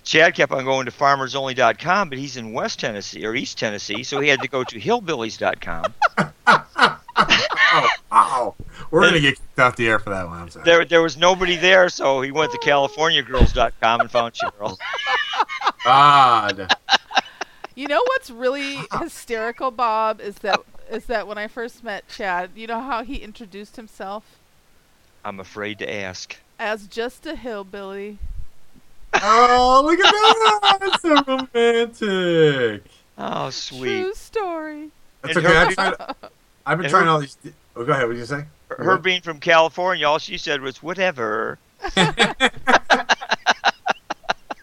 Chad 0.03 0.33
kept 0.35 0.51
on 0.51 0.63
going 0.63 0.85
to 0.85 0.91
farmersonly.com, 0.91 2.09
but 2.09 2.17
he's 2.17 2.37
in 2.37 2.53
West 2.53 2.79
Tennessee 2.79 3.25
or 3.25 3.35
East 3.35 3.57
Tennessee, 3.59 4.03
so 4.03 4.19
he 4.19 4.29
had 4.29 4.41
to 4.41 4.47
go 4.47 4.63
to 4.63 4.79
hillbillies.com. 4.79 5.93
wow. 8.91 8.99
We're 8.99 9.09
gonna 9.09 9.19
get 9.19 9.35
kicked 9.35 9.59
off 9.59 9.75
the 9.75 9.87
air 9.87 9.99
for 9.99 10.09
that 10.11 10.27
one. 10.27 10.41
I'm 10.41 10.49
sorry. 10.49 10.65
There, 10.65 10.85
there 10.85 11.01
was 11.01 11.17
nobody 11.17 11.55
there, 11.55 11.89
so 11.89 12.21
he 12.21 12.31
went 12.31 12.51
to 12.51 12.57
CaliforniaGirls.com 12.59 14.01
and 14.01 14.11
found 14.11 14.33
Cheryl. 14.33 14.77
God. 15.83 16.75
You 17.75 17.87
know 17.87 18.01
what's 18.05 18.29
really 18.29 18.79
hysterical, 18.99 19.71
Bob, 19.71 20.19
is 20.19 20.35
that 20.39 20.59
is 20.91 21.05
that 21.05 21.27
when 21.27 21.37
I 21.37 21.47
first 21.47 21.83
met 21.83 22.07
Chad, 22.07 22.51
you 22.55 22.67
know 22.67 22.81
how 22.81 23.03
he 23.03 23.17
introduced 23.17 23.75
himself 23.75 24.39
I'm 25.23 25.39
afraid 25.39 25.79
to 25.79 25.93
ask. 25.93 26.35
as 26.57 26.87
just 26.87 27.25
a 27.25 27.35
hillbilly. 27.35 28.17
Oh, 29.13 29.81
look 29.85 29.99
at 29.99 30.11
that. 30.11 30.77
That's 30.79 31.01
so 31.01 31.23
romantic. 31.27 32.83
Oh, 33.17 33.49
sweet. 33.49 34.01
True 34.01 34.13
story. 34.13 34.89
That's 35.21 35.37
okay. 35.37 35.73
I've, 36.65 36.77
been 36.77 36.89
trying 36.89 37.07
all 37.07 37.19
these. 37.19 37.37
Oh, 37.75 37.83
go 37.83 37.91
ahead. 37.91 38.07
What 38.07 38.13
did 38.13 38.19
you 38.19 38.25
say? 38.25 38.45
Her 38.69 38.97
being 38.97 39.21
from 39.21 39.39
California, 39.39 40.07
all 40.07 40.19
she 40.19 40.37
said 40.37 40.61
was 40.61 40.81
whatever. 40.81 41.59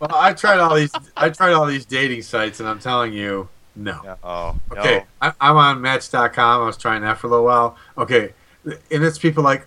Well, 0.01 0.11
I 0.15 0.35
tried 0.35 0.59
all 0.59 0.75
these. 0.75 0.93
I 1.17 1.31
tried 1.31 1.53
all 1.55 1.67
these 1.67 1.87
dating 1.87 2.23
sites, 2.23 2.61
and 2.61 2.69
I'm 2.69 2.79
telling 2.79 3.13
you, 3.13 3.49
no. 3.75 4.01
No, 4.03 4.17
oh, 4.23 4.57
Okay, 4.73 4.99
no. 4.99 5.05
I, 5.23 5.33
I'm 5.41 5.57
on 5.57 5.81
Match.com. 5.81 6.63
I 6.63 6.67
was 6.67 6.77
trying 6.77 7.03
that 7.03 7.19
for 7.19 7.29
a 7.29 7.31
little 7.31 7.47
while. 7.47 7.77
Okay, 7.97 8.35
and 8.65 8.77
it's 8.91 9.19
people 9.19 9.43
like 9.43 9.67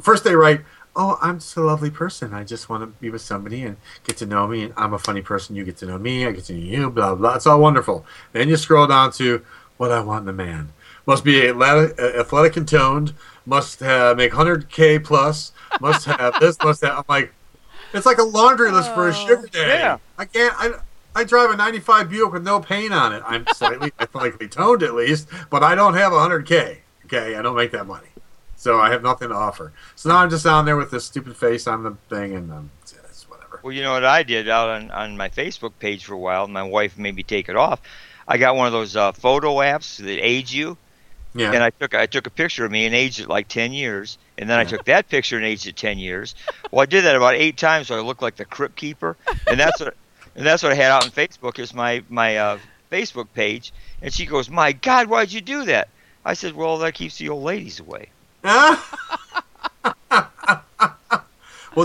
first 0.00 0.24
they 0.24 0.34
write, 0.34 0.62
"Oh, 0.96 1.18
I'm 1.20 1.38
just 1.38 1.56
a 1.56 1.60
lovely 1.60 1.90
person. 1.90 2.32
I 2.32 2.44
just 2.44 2.70
want 2.70 2.82
to 2.82 2.86
be 2.86 3.10
with 3.10 3.20
somebody 3.20 3.62
and 3.62 3.76
get 4.04 4.16
to 4.18 4.26
know 4.26 4.46
me. 4.46 4.64
And 4.64 4.74
I'm 4.76 4.94
a 4.94 4.98
funny 4.98 5.20
person. 5.22 5.54
You 5.54 5.64
get 5.64 5.76
to 5.78 5.86
know 5.86 5.98
me. 5.98 6.26
I 6.26 6.32
get 6.32 6.44
to 6.44 6.54
know 6.54 6.58
you. 6.58 6.90
Blah 6.90 7.14
blah. 7.16 7.34
It's 7.34 7.46
all 7.46 7.60
wonderful." 7.60 8.06
Then 8.32 8.48
you 8.48 8.56
scroll 8.56 8.86
down 8.86 9.12
to 9.12 9.44
what 9.76 9.92
I 9.92 10.00
want 10.00 10.22
in 10.22 10.28
a 10.28 10.32
man. 10.32 10.72
Must 11.06 11.24
be 11.24 11.48
athletic, 11.48 12.00
uh, 12.00 12.20
athletic 12.20 12.56
and 12.56 12.68
toned. 12.68 13.14
Must 13.46 13.82
uh, 13.82 14.14
make 14.16 14.32
100k 14.32 15.02
plus. 15.04 15.52
Must 15.80 16.04
have 16.06 16.38
this. 16.40 16.56
Must 16.62 16.80
have. 16.82 16.98
I'm 16.98 17.04
like, 17.08 17.32
it's 17.92 18.06
like 18.06 18.18
a 18.18 18.22
laundry 18.22 18.70
list 18.70 18.92
for 18.94 19.08
a 19.08 19.10
Oh. 19.10 19.26
sugar 19.26 19.48
daddy. 19.50 19.68
Yeah. 19.70 19.98
I 20.18 20.24
can't. 20.26 20.54
I, 20.58 20.70
I 21.14 21.24
drive 21.24 21.50
a 21.50 21.56
95 21.56 22.08
Buick 22.08 22.32
with 22.32 22.42
no 22.44 22.60
paint 22.60 22.92
on 22.94 23.12
it. 23.12 23.22
I'm 23.26 23.46
slightly 23.54 23.92
athletically 24.00 24.48
toned 24.48 24.82
at 24.82 24.94
least, 24.94 25.28
but 25.50 25.62
I 25.62 25.74
don't 25.74 25.94
have 25.94 26.12
100K. 26.12 26.78
Okay, 27.06 27.34
I 27.36 27.42
don't 27.42 27.56
make 27.56 27.72
that 27.72 27.86
money. 27.86 28.06
So 28.56 28.78
I 28.80 28.90
have 28.90 29.02
nothing 29.02 29.28
to 29.30 29.34
offer. 29.34 29.72
So 29.96 30.08
now 30.08 30.18
I'm 30.18 30.30
just 30.30 30.44
down 30.44 30.64
there 30.64 30.76
with 30.76 30.90
this 30.92 31.04
stupid 31.04 31.36
face 31.36 31.66
on 31.66 31.82
the 31.82 31.96
thing, 32.08 32.34
and 32.36 32.50
um, 32.52 32.70
it's, 32.80 32.92
it's 32.92 33.28
whatever. 33.28 33.60
Well, 33.62 33.72
you 33.72 33.82
know 33.82 33.92
what 33.92 34.04
I 34.04 34.22
did 34.22 34.48
out 34.48 34.70
on, 34.70 34.90
on 34.92 35.16
my 35.16 35.28
Facebook 35.28 35.72
page 35.80 36.04
for 36.04 36.14
a 36.14 36.18
while. 36.18 36.46
My 36.46 36.62
wife 36.62 36.96
made 36.96 37.16
me 37.16 37.24
take 37.24 37.48
it 37.48 37.56
off. 37.56 37.82
I 38.28 38.38
got 38.38 38.54
one 38.56 38.68
of 38.68 38.72
those 38.72 38.94
uh, 38.96 39.10
photo 39.12 39.56
apps 39.56 39.96
that 39.98 40.24
age 40.24 40.54
you, 40.54 40.78
Yeah. 41.34 41.52
and 41.52 41.62
I 41.62 41.70
took 41.70 41.94
I 41.94 42.06
took 42.06 42.26
a 42.26 42.30
picture 42.30 42.64
of 42.64 42.70
me 42.70 42.84
and 42.84 42.94
aged 42.94 43.20
it 43.20 43.28
like 43.28 43.48
ten 43.48 43.72
years, 43.72 44.18
and 44.36 44.50
then 44.50 44.58
I 44.58 44.64
took 44.64 44.84
that 44.84 45.08
picture 45.08 45.36
and 45.36 45.46
aged 45.46 45.66
it 45.66 45.76
ten 45.76 45.98
years. 45.98 46.34
Well, 46.70 46.82
I 46.82 46.86
did 46.86 47.04
that 47.04 47.16
about 47.16 47.34
eight 47.34 47.56
times, 47.56 47.88
so 47.88 47.96
I 47.96 48.00
looked 48.00 48.22
like 48.22 48.36
the 48.36 48.44
crypt 48.44 48.76
keeper, 48.76 49.16
and 49.46 49.58
that's 49.58 49.80
what 49.80 49.94
and 50.36 50.46
that's 50.46 50.62
what 50.62 50.72
I 50.72 50.74
had 50.74 50.90
out 50.90 51.04
on 51.04 51.10
Facebook 51.10 51.58
is 51.58 51.74
my 51.74 52.02
my 52.08 52.36
uh, 52.36 52.58
Facebook 52.90 53.28
page. 53.34 53.72
And 54.02 54.12
she 54.12 54.26
goes, 54.26 54.50
"My 54.50 54.72
God, 54.72 55.08
why'd 55.08 55.32
you 55.32 55.40
do 55.40 55.64
that?" 55.64 55.88
I 56.24 56.34
said, 56.34 56.54
"Well, 56.54 56.78
that 56.78 56.94
keeps 56.94 57.18
the 57.18 57.30
old 57.30 57.44
ladies 57.44 57.80
away." 57.80 58.08
well, 58.44 58.76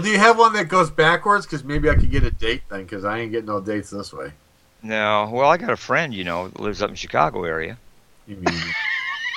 do 0.01 0.09
you 0.09 0.17
have 0.17 0.37
one 0.37 0.53
that 0.53 0.67
goes 0.67 0.89
backwards? 0.89 1.45
Because 1.45 1.63
maybe 1.63 1.89
I 1.89 1.95
could 1.95 2.11
get 2.11 2.23
a 2.23 2.31
date 2.31 2.63
then, 2.69 2.83
because 2.83 3.05
I 3.05 3.19
ain't 3.19 3.31
getting 3.31 3.47
no 3.47 3.61
dates 3.61 3.91
this 3.91 4.11
way. 4.11 4.31
No, 4.83 5.29
well, 5.31 5.49
I 5.49 5.57
got 5.57 5.69
a 5.69 5.77
friend, 5.77 6.13
you 6.13 6.23
know, 6.23 6.49
that 6.49 6.59
lives 6.59 6.81
up 6.81 6.89
in 6.89 6.95
Chicago 6.95 7.43
area. 7.43 7.77
You 8.27 8.35
mean? 8.37 8.61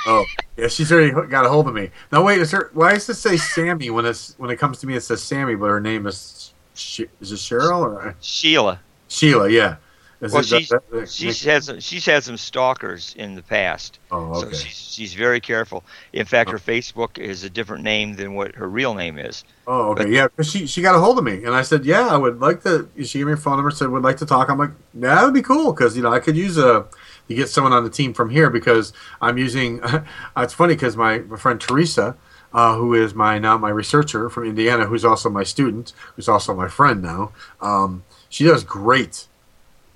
Oh, 0.07 0.25
yeah, 0.57 0.69
she's 0.69 0.91
already 0.93 1.13
got 1.29 1.45
a 1.45 1.49
hold 1.49 1.69
of 1.69 1.75
me. 1.75 1.91
Now 2.13 2.25
wait, 2.25 2.41
is 2.41 2.51
her? 2.53 2.71
Why 2.73 2.95
does 2.95 3.09
it 3.09 3.15
say 3.15 3.37
Sammy 3.37 3.91
when 3.91 4.07
it's 4.07 4.35
when 4.39 4.51
it 4.51 4.57
comes 4.57 4.79
to 4.81 4.87
me? 4.87 4.97
It 4.97 5.03
says 5.03 5.23
Sammy, 5.23 5.55
but 5.55 5.67
her 5.67 5.81
name 5.81 6.07
is 6.07 6.53
Sh- 6.75 7.03
is 7.21 7.33
it 7.33 7.37
Cheryl 7.37 7.81
or 7.81 8.15
Sheila. 8.21 8.81
Sheila? 9.09 9.49
Yeah. 9.49 9.77
Is 10.21 10.35
well, 10.35 10.43
she's, 10.43 10.69
that, 10.69 10.91
that, 10.91 11.09
she's 11.09 11.43
had 11.43 11.65
some, 11.65 11.81
she's 11.81 12.05
had 12.05 12.23
some 12.23 12.37
stalkers 12.37 13.15
in 13.17 13.35
the 13.35 13.43
past. 13.43 14.01
Oh, 14.11 14.35
okay. 14.35 14.51
So 14.51 14.53
she's, 14.53 14.93
she's 14.93 15.15
very 15.15 15.41
careful. 15.41 15.83
In 16.13 16.27
fact, 16.27 16.51
oh. 16.51 16.53
her 16.53 16.59
Facebook 16.59 17.17
is 17.17 17.43
a 17.43 17.49
different 17.49 17.85
name 17.85 18.17
than 18.17 18.35
what 18.35 18.55
her 18.55 18.69
real 18.69 18.93
name 18.93 19.19
is. 19.19 19.45
Oh, 19.67 19.93
okay. 19.93 20.03
But, 20.03 20.13
yeah, 20.13 20.29
because 20.29 20.51
she, 20.51 20.67
she 20.67 20.83
got 20.83 20.95
a 20.95 20.99
hold 20.99 21.17
of 21.17 21.25
me. 21.25 21.45
And 21.45 21.55
I 21.55 21.63
said, 21.63 21.87
yeah, 21.87 22.07
I 22.07 22.19
would 22.19 22.39
like 22.39 22.63
to. 22.65 22.87
She 23.03 23.19
gave 23.19 23.29
me 23.29 23.33
a 23.33 23.37
phone 23.39 23.57
number, 23.57 23.71
said, 23.71 23.89
would 23.89 24.03
like 24.03 24.19
to 24.19 24.27
talk. 24.27 24.51
I'm 24.51 24.59
like, 24.59 24.73
yeah, 24.93 25.15
that 25.15 25.25
would 25.25 25.33
be 25.33 25.41
cool 25.41 25.73
because, 25.73 25.97
you 25.97 26.03
know, 26.03 26.13
I 26.13 26.19
could 26.19 26.37
use 26.37 26.59
a 26.59 26.87
to 27.31 27.37
get 27.37 27.49
someone 27.49 27.73
on 27.73 27.85
the 27.85 27.91
team 27.91 28.13
from 28.13 28.29
here 28.29 28.51
because 28.51 28.93
I'm 29.21 29.39
using. 29.39 29.81
it's 30.37 30.53
funny 30.53 30.75
because 30.75 30.97
my, 30.97 31.21
my 31.21 31.37
friend 31.37 31.61
Teresa, 31.61 32.17
uh, 32.53 32.77
who 32.77 32.93
is 32.93 33.15
my 33.15 33.39
now 33.39 33.57
my 33.57 33.71
researcher 33.71 34.29
from 34.29 34.45
Indiana, 34.45 34.87
who's 34.87 35.05
also 35.05 35.31
my 35.31 35.45
student, 35.45 35.93
who's 36.17 36.29
also 36.29 36.55
my 36.55 36.69
friend 36.69 37.01
now. 37.01 37.33
Um, 37.61 38.03
she 38.29 38.45
does 38.45 38.65
great 38.65 39.29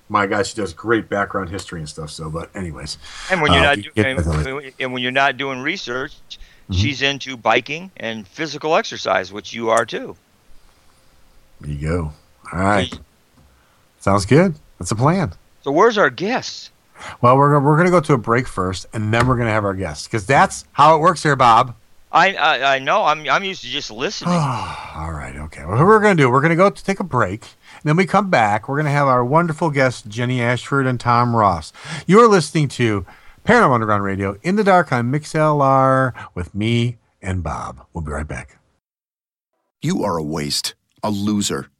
my 0.07 0.27
God, 0.27 0.45
she 0.45 0.55
does 0.55 0.71
great 0.71 1.09
background 1.09 1.49
history 1.49 1.79
and 1.79 1.89
stuff. 1.89 2.11
So, 2.11 2.29
but 2.29 2.55
anyways, 2.55 2.97
and 3.31 3.41
when 3.41 3.51
you're 3.51 3.61
uh, 3.61 3.75
not 3.75 3.79
doing, 3.81 4.05
and, 4.05 4.73
and, 4.79 4.93
when 4.93 5.01
you're 5.01 5.11
not 5.11 5.35
doing 5.35 5.61
research, 5.61 6.13
mm-hmm. 6.13 6.73
she's 6.73 7.01
into 7.01 7.35
biking 7.35 7.91
and 7.97 8.27
physical 8.27 8.75
exercise, 8.75 9.33
which 9.33 9.51
you 9.51 9.71
are 9.71 9.83
too. 9.83 10.15
There 11.59 11.71
you 11.71 11.87
go. 11.87 12.13
All 12.53 12.59
right, 12.59 12.99
sounds 13.99 14.27
good. 14.27 14.53
That's 14.77 14.91
a 14.91 14.95
plan. 14.95 15.33
So, 15.63 15.71
where's 15.71 15.97
our 15.97 16.11
guests? 16.11 16.69
Well, 17.21 17.37
we're 17.37 17.59
we're 17.59 17.77
gonna 17.77 17.91
go 17.91 17.99
to 18.01 18.13
a 18.13 18.17
break 18.17 18.47
first, 18.47 18.85
and 18.93 19.13
then 19.13 19.27
we're 19.27 19.37
gonna 19.37 19.51
have 19.51 19.65
our 19.65 19.73
guests 19.73 20.07
because 20.07 20.25
that's 20.25 20.65
how 20.73 20.95
it 20.95 20.99
works 20.99 21.23
here, 21.23 21.35
Bob. 21.35 21.75
I, 22.11 22.33
I, 22.33 22.75
I 22.75 22.79
know. 22.79 23.03
I'm 23.03 23.27
I'm 23.29 23.43
used 23.43 23.61
to 23.63 23.67
just 23.67 23.91
listening. 23.91 24.33
All 24.33 25.11
right. 25.11 25.35
Okay. 25.35 25.65
Well, 25.65 25.77
what 25.77 25.85
we're 25.85 25.99
gonna 25.99 26.15
do? 26.15 26.29
We're 26.29 26.41
gonna 26.41 26.55
go 26.55 26.69
to 26.69 26.83
take 26.83 26.99
a 26.99 27.03
break. 27.03 27.45
And 27.85 27.89
Then 27.89 27.97
we 27.97 28.05
come 28.05 28.29
back. 28.29 28.67
We're 28.67 28.77
going 28.77 28.85
to 28.85 28.91
have 28.91 29.07
our 29.07 29.23
wonderful 29.23 29.69
guests, 29.69 30.01
Jenny 30.07 30.41
Ashford 30.41 30.87
and 30.87 30.99
Tom 30.99 31.35
Ross. 31.35 31.71
You 32.07 32.19
are 32.19 32.27
listening 32.27 32.67
to 32.69 33.05
Paranormal 33.45 33.75
Underground 33.75 34.03
Radio 34.03 34.37
in 34.41 34.55
the 34.55 34.63
dark 34.63 34.91
on 34.91 35.11
MixLR 35.11 36.13
with 36.33 36.55
me 36.55 36.97
and 37.21 37.43
Bob. 37.43 37.85
We'll 37.93 38.03
be 38.03 38.11
right 38.11 38.27
back. 38.27 38.57
You 39.81 40.03
are 40.03 40.17
a 40.17 40.23
waste, 40.23 40.73
a 41.03 41.11
loser. 41.11 41.69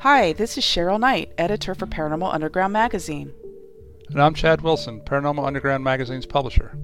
Hi, 0.00 0.34
this 0.34 0.58
is 0.58 0.64
Cheryl 0.64 1.00
Knight, 1.00 1.32
editor 1.38 1.74
for 1.74 1.86
Paranormal 1.86 2.32
Underground 2.32 2.70
magazine. 2.70 3.32
And 4.10 4.22
I'm 4.22 4.34
Chad 4.34 4.60
Wilson, 4.60 5.00
Paranormal 5.00 5.46
Underground 5.46 5.82
magazine's 5.82 6.26
publisher. 6.26 6.76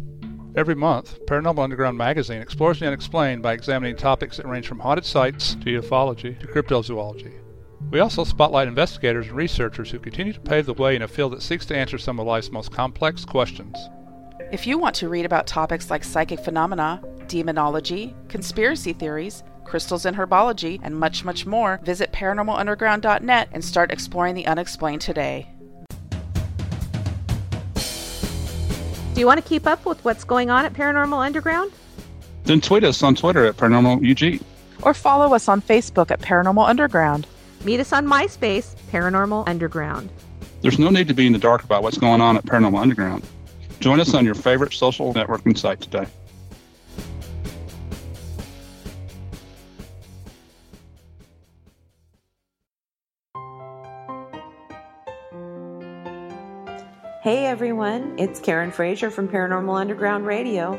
Every 0.56 0.74
month, 0.74 1.18
Paranormal 1.26 1.62
Underground 1.62 1.98
magazine 1.98 2.40
explores 2.40 2.80
the 2.80 2.86
unexplained 2.86 3.42
by 3.42 3.52
examining 3.52 3.96
topics 3.96 4.38
that 4.38 4.46
range 4.46 4.66
from 4.66 4.80
haunted 4.80 5.04
sites 5.04 5.54
to 5.56 5.80
ufology 5.80 6.40
to 6.40 6.46
cryptozoology. 6.46 7.34
We 7.90 8.00
also 8.00 8.24
spotlight 8.24 8.66
investigators 8.66 9.26
and 9.26 9.36
researchers 9.36 9.90
who 9.90 9.98
continue 9.98 10.32
to 10.32 10.40
pave 10.40 10.64
the 10.64 10.72
way 10.72 10.96
in 10.96 11.02
a 11.02 11.08
field 11.08 11.34
that 11.34 11.42
seeks 11.42 11.66
to 11.66 11.76
answer 11.76 11.98
some 11.98 12.18
of 12.18 12.26
life's 12.26 12.50
most 12.50 12.72
complex 12.72 13.26
questions. 13.26 13.76
If 14.50 14.66
you 14.66 14.78
want 14.78 14.94
to 14.96 15.10
read 15.10 15.26
about 15.26 15.46
topics 15.46 15.90
like 15.90 16.02
psychic 16.02 16.40
phenomena, 16.40 17.02
demonology, 17.28 18.16
conspiracy 18.28 18.94
theories, 18.94 19.42
crystals 19.64 20.04
and 20.04 20.16
herbology, 20.16 20.80
and 20.82 20.96
much, 20.96 21.24
much 21.24 21.46
more, 21.46 21.80
visit 21.82 22.12
paranormalunderground.net 22.12 23.48
and 23.52 23.64
start 23.64 23.90
exploring 23.90 24.34
the 24.34 24.46
unexplained 24.46 25.00
today. 25.00 25.48
Do 29.14 29.20
you 29.20 29.26
want 29.26 29.42
to 29.42 29.48
keep 29.48 29.66
up 29.66 29.84
with 29.84 30.02
what's 30.04 30.24
going 30.24 30.48
on 30.48 30.64
at 30.64 30.72
Paranormal 30.72 31.24
Underground? 31.24 31.70
Then 32.44 32.60
tweet 32.60 32.82
us 32.82 33.02
on 33.02 33.14
Twitter 33.14 33.44
at 33.44 33.56
ParanormalUG. 33.56 34.42
Or 34.82 34.94
follow 34.94 35.34
us 35.34 35.48
on 35.48 35.60
Facebook 35.60 36.10
at 36.10 36.20
Paranormal 36.20 36.66
Underground. 36.66 37.26
Meet 37.62 37.80
us 37.80 37.92
on 37.92 38.06
MySpace, 38.06 38.74
Paranormal 38.90 39.46
Underground. 39.46 40.10
There's 40.62 40.78
no 40.78 40.90
need 40.90 41.08
to 41.08 41.14
be 41.14 41.26
in 41.26 41.32
the 41.32 41.38
dark 41.38 41.62
about 41.62 41.82
what's 41.82 41.98
going 41.98 42.20
on 42.20 42.36
at 42.36 42.44
Paranormal 42.46 42.80
Underground. 42.80 43.22
Join 43.80 44.00
us 44.00 44.14
on 44.14 44.24
your 44.24 44.34
favorite 44.34 44.72
social 44.72 45.12
networking 45.12 45.58
site 45.58 45.80
today. 45.80 46.06
Hey 57.22 57.46
everyone, 57.46 58.16
it's 58.18 58.40
Karen 58.40 58.72
Frazier 58.72 59.08
from 59.08 59.28
Paranormal 59.28 59.80
Underground 59.80 60.26
Radio. 60.26 60.72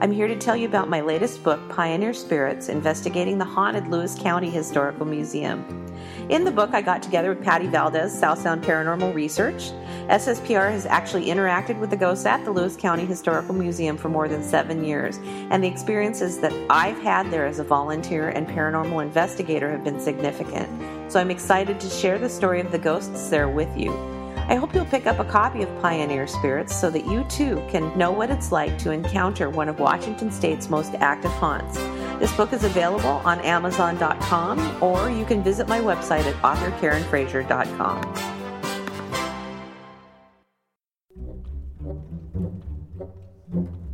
I'm 0.00 0.10
here 0.10 0.26
to 0.26 0.34
tell 0.34 0.56
you 0.56 0.66
about 0.66 0.88
my 0.88 1.00
latest 1.00 1.44
book, 1.44 1.60
Pioneer 1.68 2.12
Spirits 2.14 2.68
Investigating 2.68 3.38
the 3.38 3.44
Haunted 3.44 3.86
Lewis 3.86 4.16
County 4.18 4.50
Historical 4.50 5.06
Museum. 5.06 5.86
In 6.30 6.42
the 6.42 6.50
book, 6.50 6.70
I 6.72 6.82
got 6.82 7.00
together 7.00 7.32
with 7.32 7.44
Patty 7.44 7.68
Valdez, 7.68 8.12
South 8.12 8.40
Sound 8.40 8.64
Paranormal 8.64 9.14
Research. 9.14 9.70
SSPR 10.08 10.68
has 10.68 10.84
actually 10.84 11.26
interacted 11.26 11.78
with 11.78 11.90
the 11.90 11.96
ghosts 11.96 12.26
at 12.26 12.44
the 12.44 12.50
Lewis 12.50 12.74
County 12.74 13.06
Historical 13.06 13.54
Museum 13.54 13.96
for 13.96 14.08
more 14.08 14.26
than 14.26 14.42
seven 14.42 14.82
years, 14.82 15.18
and 15.22 15.62
the 15.62 15.68
experiences 15.68 16.40
that 16.40 16.52
I've 16.68 16.98
had 17.02 17.30
there 17.30 17.46
as 17.46 17.60
a 17.60 17.64
volunteer 17.64 18.30
and 18.30 18.48
paranormal 18.48 19.00
investigator 19.00 19.70
have 19.70 19.84
been 19.84 20.00
significant. 20.00 20.68
So 21.08 21.20
I'm 21.20 21.30
excited 21.30 21.78
to 21.78 21.88
share 21.88 22.18
the 22.18 22.28
story 22.28 22.60
of 22.60 22.72
the 22.72 22.78
ghosts 22.80 23.30
there 23.30 23.48
with 23.48 23.70
you. 23.76 24.17
I 24.48 24.54
hope 24.54 24.74
you'll 24.74 24.86
pick 24.86 25.06
up 25.06 25.18
a 25.18 25.26
copy 25.26 25.62
of 25.62 25.68
Pioneer 25.82 26.26
Spirits 26.26 26.74
so 26.74 26.88
that 26.88 27.06
you 27.06 27.24
too 27.24 27.62
can 27.68 27.96
know 27.98 28.10
what 28.10 28.30
it's 28.30 28.50
like 28.50 28.78
to 28.78 28.92
encounter 28.92 29.50
one 29.50 29.68
of 29.68 29.78
Washington 29.78 30.30
State's 30.30 30.70
most 30.70 30.94
active 30.94 31.32
haunts. 31.32 31.76
This 32.18 32.34
book 32.34 32.54
is 32.54 32.64
available 32.64 33.20
on 33.26 33.40
Amazon.com 33.40 34.82
or 34.82 35.10
you 35.10 35.26
can 35.26 35.42
visit 35.42 35.68
my 35.68 35.80
website 35.80 36.24
at 36.24 36.34
authorkarenfrazier.com. 36.36 38.38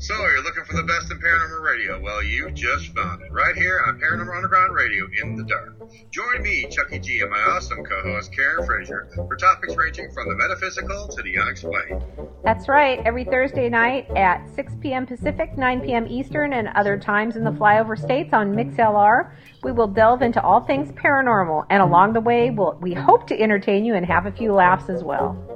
So, 0.05 0.15
you're 0.15 0.43
looking 0.43 0.65
for 0.65 0.77
the 0.77 0.83
best 0.83 1.11
in 1.11 1.19
paranormal 1.19 1.63
radio? 1.63 1.99
Well, 1.99 2.23
you 2.23 2.51
just 2.51 2.89
found 2.89 3.23
it. 3.23 3.33
Right 3.33 3.57
here 3.57 3.81
on 3.87 3.99
Paranormal 3.99 4.37
Underground 4.37 4.75
Radio 4.75 5.07
in 5.23 5.35
the 5.35 5.45
Dark. 5.45 5.79
Join 6.11 6.43
me, 6.43 6.67
Chucky 6.71 6.99
G, 6.99 7.23
and 7.23 7.31
my 7.31 7.39
awesome 7.39 7.83
co 7.83 8.03
host, 8.03 8.31
Karen 8.37 8.67
Frazier, 8.67 9.09
for 9.15 9.35
topics 9.35 9.75
ranging 9.75 10.13
from 10.13 10.29
the 10.29 10.35
metaphysical 10.35 11.09
to 11.09 11.23
the 11.23 11.39
unexplained. 11.39 12.05
That's 12.43 12.69
right. 12.69 13.01
Every 13.07 13.25
Thursday 13.25 13.71
night 13.71 14.11
at 14.15 14.47
6 14.55 14.75
p.m. 14.83 15.07
Pacific, 15.07 15.57
9 15.57 15.81
p.m. 15.81 16.07
Eastern, 16.07 16.53
and 16.53 16.69
other 16.77 16.99
times 16.99 17.37
in 17.37 17.43
the 17.45 17.53
flyover 17.53 17.99
states 17.99 18.35
on 18.35 18.55
MixLR, 18.55 19.33
we 19.63 19.73
will 19.73 19.89
delve 19.89 20.21
into 20.21 20.43
all 20.43 20.61
things 20.61 20.93
paranormal. 20.93 21.65
And 21.71 21.83
along 21.83 22.13
the 22.13 22.21
way, 22.21 22.51
we'll, 22.51 22.77
we 22.79 22.93
hope 22.93 23.27
to 23.29 23.41
entertain 23.41 23.87
you 23.87 23.95
and 23.95 24.05
have 24.05 24.27
a 24.27 24.33
few 24.33 24.53
laughs 24.53 24.91
as 24.91 25.03
well. 25.03 25.54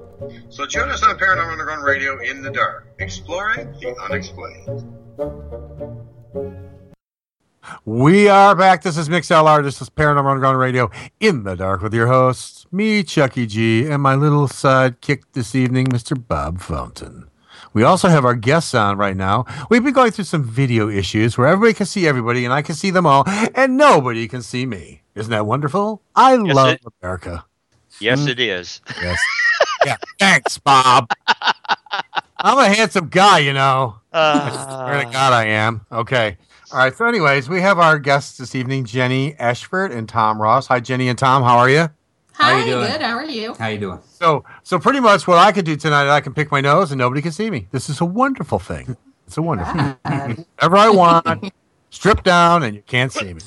So 0.49 0.67
join 0.67 0.89
us 0.89 1.03
on 1.05 1.17
Paranormal 1.17 1.53
Underground 1.53 1.85
Radio 1.85 2.19
in 2.19 2.43
the 2.43 2.51
dark, 2.51 2.89
exploring 2.99 3.71
the 3.81 3.95
unexplained. 4.03 4.85
We 7.85 8.29
are 8.29 8.57
back. 8.57 8.83
This 8.83 8.97
is 8.97 9.09
MixLR. 9.09 9.63
This 9.63 9.81
is 9.81 9.89
Paranormal 9.89 10.31
Underground 10.31 10.59
Radio 10.59 10.91
in 11.21 11.45
the 11.45 11.55
dark 11.55 11.83
with 11.83 11.95
your 11.95 12.09
hosts, 12.09 12.67
me, 12.73 13.05
Chucky 13.05 13.47
G, 13.47 13.89
and 13.89 14.03
my 14.03 14.17
little 14.17 14.49
sidekick 14.49 15.23
this 15.35 15.55
evening, 15.55 15.87
Mr. 15.87 16.21
Bob 16.27 16.61
Fountain. 16.61 17.31
We 17.73 17.85
also 17.85 18.09
have 18.09 18.25
our 18.25 18.35
guests 18.35 18.75
on 18.75 18.99
right 18.99 19.17
now. 19.17 19.45
We've 19.71 19.85
been 19.85 19.93
going 19.93 20.11
through 20.11 20.25
some 20.25 20.43
video 20.43 20.89
issues 20.89 21.39
where 21.39 21.47
everybody 21.47 21.75
can 21.75 21.87
see 21.87 22.09
everybody 22.09 22.45
and 22.45 22.53
I 22.53 22.63
can 22.63 22.75
see 22.75 22.91
them 22.91 23.07
all, 23.07 23.23
and 23.55 23.77
nobody 23.77 24.27
can 24.27 24.43
see 24.43 24.67
me. 24.67 25.03
Isn't 25.15 25.31
that 25.31 25.47
wonderful? 25.47 26.03
I 26.17 26.35
yes, 26.35 26.57
love 26.57 26.69
it, 26.71 26.81
America. 27.01 27.45
Yes, 28.01 28.23
mm. 28.23 28.29
it 28.31 28.41
is. 28.41 28.81
Yes. 29.01 29.19
yeah. 29.89 29.97
Thanks, 30.19 30.59
Bob. 30.59 31.11
I'm 32.41 32.59
a 32.59 32.69
handsome 32.69 33.09
guy, 33.09 33.39
you 33.39 33.53
know. 33.53 33.97
Uh, 34.13 34.85
Swear 34.85 35.05
to 35.05 35.11
God, 35.11 35.33
I 35.33 35.47
am. 35.47 35.87
Okay. 35.91 36.37
All 36.73 36.79
right. 36.79 36.95
So, 36.95 37.07
anyways, 37.07 37.49
we 37.49 37.61
have 37.61 37.79
our 37.79 37.99
guests 37.99 38.39
this 38.39 38.55
evening, 38.55 38.85
Jenny 38.85 39.35
Ashford 39.39 39.93
and 39.93 40.09
Tom 40.09 40.41
Ross. 40.41 40.67
Hi, 40.67 40.81
Jenny 40.81 41.09
and 41.09 41.19
Tom. 41.19 41.43
How 41.43 41.59
are 41.59 41.71
you? 41.71 41.89
Hi, 42.35 42.61
you 42.61 42.67
doing? 42.67 42.87
good. 42.87 43.01
How 43.01 43.17
are 43.17 43.25
you? 43.25 43.55
How 43.55 43.69
you 43.69 43.79
doing? 43.79 43.99
So, 44.05 44.45
so 44.63 44.79
pretty 44.79 45.01
much 45.01 45.27
what 45.27 45.39
I 45.39 45.51
can 45.51 45.65
do 45.65 45.75
tonight, 45.75 46.09
I 46.09 46.21
can 46.21 46.35
pick 46.35 46.53
my 46.53 46.61
nose 46.61 46.93
and 46.93 46.99
nobody 46.99 47.21
can 47.21 47.33
see 47.33 47.51
me. 47.51 47.67
This 47.73 47.89
is 47.89 48.01
a 48.01 48.05
wonderful 48.05 48.59
thing. 48.59 48.97
It's 49.27 49.37
a 49.37 49.43
wonderful. 49.43 49.75
Bad. 50.05 50.47
Whatever 50.57 50.77
I 50.77 50.89
want, 50.91 51.53
strip 51.91 52.23
down 52.23 52.63
and 52.63 52.77
you 52.77 52.83
can't 52.87 53.13
see 53.13 53.35
me. 53.35 53.41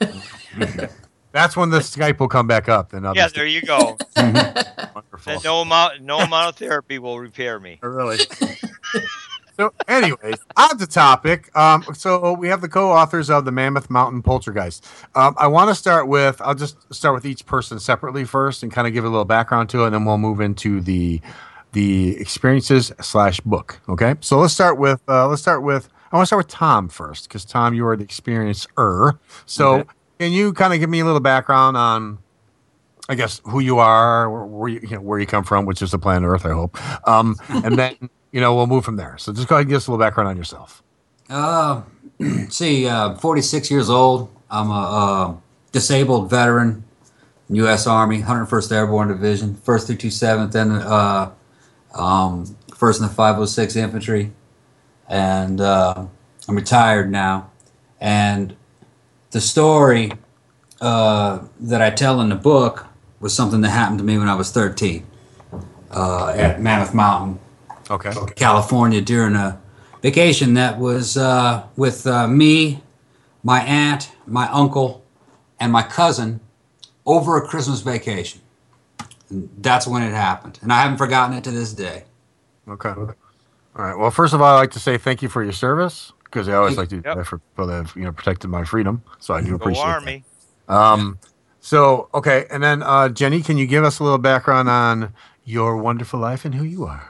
That's 1.36 1.54
when 1.54 1.68
the 1.68 1.80
Skype 1.80 2.18
will 2.18 2.28
come 2.28 2.46
back 2.46 2.66
up. 2.66 2.88
Then 2.92 3.04
I'll 3.04 3.14
yeah, 3.14 3.24
just- 3.24 3.34
there 3.34 3.44
you 3.46 3.60
go. 3.60 3.98
wonderful. 4.16 5.02
Then 5.26 5.40
no 5.44 5.60
amount, 5.60 6.00
no 6.00 6.18
amount 6.20 6.48
of 6.48 6.56
therapy 6.56 6.98
will 6.98 7.18
repair 7.20 7.60
me. 7.60 7.78
really. 7.82 8.18
so, 9.58 9.72
anyways, 9.88 10.36
on 10.56 10.78
the 10.78 10.86
topic. 10.86 11.54
Um, 11.56 11.84
so 11.94 12.32
we 12.32 12.48
have 12.48 12.60
the 12.62 12.68
co-authors 12.68 13.28
of 13.28 13.44
the 13.44 13.52
Mammoth 13.52 13.90
Mountain 13.90 14.22
Poltergeist. 14.22 14.86
Um, 15.14 15.34
I 15.36 15.46
want 15.46 15.68
to 15.68 15.74
start 15.74 16.08
with. 16.08 16.40
I'll 16.40 16.54
just 16.54 16.76
start 16.94 17.14
with 17.14 17.26
each 17.26 17.44
person 17.44 17.78
separately 17.80 18.24
first, 18.24 18.62
and 18.62 18.72
kind 18.72 18.86
of 18.86 18.92
give 18.94 19.04
a 19.04 19.08
little 19.08 19.24
background 19.26 19.68
to 19.70 19.82
it, 19.82 19.86
and 19.86 19.94
then 19.94 20.04
we'll 20.06 20.16
move 20.18 20.40
into 20.40 20.80
the 20.80 21.20
the 21.72 22.16
experiences 22.18 22.92
slash 23.02 23.40
book. 23.40 23.80
Okay. 23.90 24.14
So 24.20 24.38
let's 24.38 24.54
start 24.54 24.78
with. 24.78 25.02
Uh, 25.08 25.28
let's 25.28 25.42
start 25.42 25.62
with. 25.62 25.88
I 26.12 26.16
want 26.16 26.22
to 26.22 26.26
start 26.28 26.46
with 26.46 26.48
Tom 26.52 26.88
first, 26.88 27.28
because 27.28 27.44
Tom, 27.44 27.74
you 27.74 27.86
are 27.86 27.96
the 27.96 28.06
experiencer. 28.06 29.18
So, 29.44 29.74
Okay. 29.80 29.90
Can 30.18 30.32
you 30.32 30.52
kind 30.52 30.72
of 30.72 30.80
give 30.80 30.90
me 30.90 31.00
a 31.00 31.04
little 31.04 31.20
background 31.20 31.76
on? 31.76 32.18
I 33.08 33.14
guess 33.14 33.40
who 33.44 33.60
you 33.60 33.78
are, 33.78 34.28
where, 34.28 34.68
you, 34.68 34.80
you 34.82 34.96
know, 34.96 35.00
where 35.00 35.20
you 35.20 35.26
come 35.26 35.44
from, 35.44 35.64
which 35.64 35.80
is 35.80 35.92
the 35.92 35.98
planet 35.98 36.28
Earth, 36.28 36.44
I 36.44 36.50
hope. 36.50 36.76
Um, 37.08 37.36
and 37.48 37.78
then 37.78 37.96
you 38.32 38.40
know 38.40 38.54
we'll 38.54 38.66
move 38.66 38.84
from 38.84 38.96
there. 38.96 39.16
So 39.18 39.32
just 39.32 39.48
go 39.48 39.54
ahead 39.54 39.62
and 39.62 39.70
give 39.70 39.76
us 39.78 39.86
a 39.86 39.90
little 39.90 40.04
background 40.04 40.28
on 40.28 40.36
yourself. 40.36 40.82
Uh, 41.30 41.82
see, 42.48 42.86
uh, 42.86 43.14
46 43.14 43.70
years 43.70 43.88
old. 43.88 44.30
I'm 44.50 44.70
a 44.70 44.72
uh, 44.72 45.36
disabled 45.72 46.30
veteran, 46.30 46.84
U.S. 47.48 47.86
Army, 47.86 48.22
101st 48.22 48.72
Airborne 48.72 49.08
Division, 49.08 49.54
1st 49.54 49.86
through 49.86 49.96
27th, 49.96 50.54
and 50.54 50.72
uh, 50.72 51.30
um, 51.94 52.44
1st 52.70 52.96
in 53.00 53.02
the 53.08 53.12
506 53.12 53.76
Infantry. 53.76 54.32
And 55.08 55.60
uh, 55.60 56.06
I'm 56.48 56.56
retired 56.56 57.10
now. 57.10 57.50
And 58.00 58.54
the 59.30 59.40
story 59.40 60.12
uh, 60.80 61.40
that 61.60 61.82
I 61.82 61.90
tell 61.90 62.20
in 62.20 62.28
the 62.28 62.36
book 62.36 62.86
was 63.20 63.34
something 63.34 63.60
that 63.62 63.70
happened 63.70 63.98
to 63.98 64.04
me 64.04 64.18
when 64.18 64.28
I 64.28 64.34
was 64.34 64.50
13 64.50 65.06
uh, 65.90 66.28
at 66.36 66.60
Mammoth 66.60 66.94
Mountain. 66.94 67.38
Okay. 67.90 68.12
California 68.34 69.00
during 69.00 69.36
a 69.36 69.60
vacation 70.02 70.54
that 70.54 70.78
was 70.78 71.16
uh, 71.16 71.64
with 71.76 72.06
uh, 72.06 72.26
me, 72.26 72.82
my 73.42 73.60
aunt, 73.60 74.10
my 74.26 74.48
uncle, 74.48 75.04
and 75.60 75.70
my 75.72 75.82
cousin 75.82 76.40
over 77.04 77.36
a 77.36 77.46
Christmas 77.46 77.80
vacation. 77.80 78.40
And 79.30 79.48
that's 79.58 79.86
when 79.86 80.02
it 80.02 80.12
happened, 80.12 80.58
and 80.62 80.72
I 80.72 80.82
haven't 80.82 80.98
forgotten 80.98 81.36
it 81.36 81.44
to 81.44 81.50
this 81.50 81.72
day. 81.72 82.04
Okay. 82.68 82.90
All 82.90 83.14
right. 83.76 83.96
Well, 83.96 84.10
first 84.10 84.34
of 84.34 84.40
all, 84.40 84.54
I'd 84.54 84.60
like 84.60 84.70
to 84.72 84.80
say 84.80 84.98
thank 84.98 85.22
you 85.22 85.28
for 85.28 85.42
your 85.42 85.52
service 85.52 86.12
because 86.36 86.50
I 86.50 86.54
always 86.54 86.76
like 86.76 86.90
to 86.90 86.96
do 86.96 87.02
Yep. 87.08 87.16
that 87.16 87.26
for 87.26 87.38
people 87.38 87.66
that 87.68 87.76
have 87.86 87.96
you 87.96 88.02
know 88.04 88.12
protected 88.12 88.50
my 88.50 88.62
freedom. 88.64 89.02
So 89.20 89.32
I 89.32 89.40
do 89.40 89.50
Go 89.50 89.54
appreciate 89.56 89.84
Army. 89.86 90.24
that. 90.68 90.74
Um, 90.74 91.18
so 91.60 92.10
okay, 92.12 92.44
and 92.50 92.62
then 92.62 92.82
uh, 92.82 93.08
Jenny, 93.08 93.40
can 93.40 93.56
you 93.56 93.66
give 93.66 93.84
us 93.84 93.98
a 94.00 94.04
little 94.04 94.18
background 94.18 94.68
on 94.68 95.14
your 95.44 95.78
wonderful 95.78 96.20
life 96.20 96.44
and 96.44 96.54
who 96.54 96.64
you 96.64 96.84
are? 96.84 97.08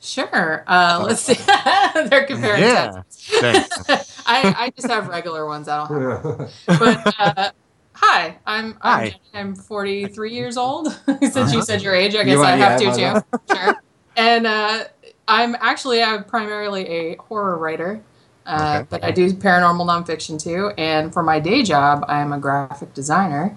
Sure. 0.00 0.64
Uh, 0.66 1.02
let's 1.06 1.22
see. 1.22 1.34
They're 2.08 2.26
comparing 2.26 2.60
Yeah. 2.60 3.02
tests. 3.26 3.32
I, 4.26 4.54
I 4.66 4.72
just 4.76 4.88
have 4.88 5.08
regular 5.08 5.46
ones. 5.46 5.66
I 5.66 5.88
don't 5.88 6.02
have. 6.02 6.52
But 6.78 7.14
uh, 7.18 7.50
hi, 7.94 8.36
I'm 8.46 8.76
Hi. 8.82 9.04
I'm, 9.04 9.08
Jenny. 9.08 9.20
I'm 9.32 9.54
43 9.54 10.34
years 10.34 10.58
old. 10.58 10.92
Since 11.22 11.54
you 11.54 11.62
said 11.62 11.80
your 11.80 11.94
age, 11.94 12.14
I 12.14 12.24
guess 12.24 12.34
You 12.34 12.42
I 12.42 12.50
have 12.56 12.78
to 12.78 12.94
too. 12.94 13.56
Sure. 13.56 13.74
And 14.16 14.46
uh, 14.46 14.84
I'm 15.26 15.56
actually 15.58 16.02
I'm 16.02 16.24
primarily 16.24 16.86
a 16.86 17.16
horror 17.16 17.56
writer. 17.56 18.02
Uh, 18.46 18.78
Okay. 18.80 18.86
But 18.90 19.04
I 19.04 19.10
do 19.10 19.32
paranormal 19.32 19.86
nonfiction 19.86 20.42
too. 20.42 20.72
And 20.76 21.12
for 21.12 21.22
my 21.22 21.40
day 21.40 21.62
job, 21.62 22.04
I 22.08 22.20
am 22.20 22.32
a 22.32 22.38
graphic 22.38 22.92
designer. 22.94 23.56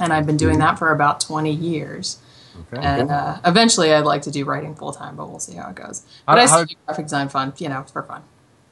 And 0.00 0.12
I've 0.12 0.26
been 0.26 0.36
doing 0.36 0.58
that 0.58 0.78
for 0.78 0.90
about 0.90 1.20
20 1.20 1.52
years. 1.52 2.18
Okay. 2.72 2.82
And 2.84 3.10
uh, 3.10 3.38
eventually, 3.44 3.92
I'd 3.92 4.04
like 4.04 4.22
to 4.22 4.30
do 4.30 4.44
writing 4.44 4.74
full 4.74 4.92
time, 4.92 5.16
but 5.16 5.28
we'll 5.28 5.38
see 5.40 5.54
how 5.54 5.68
it 5.70 5.76
goes. 5.76 6.02
How- 6.26 6.34
But 6.34 6.38
I 6.38 6.40
how- 6.42 6.46
still 6.48 6.64
do 6.66 6.74
graphic 6.86 7.04
design 7.06 7.28
fun, 7.28 7.52
you 7.58 7.68
know, 7.68 7.84
for 7.92 8.02
fun. 8.02 8.22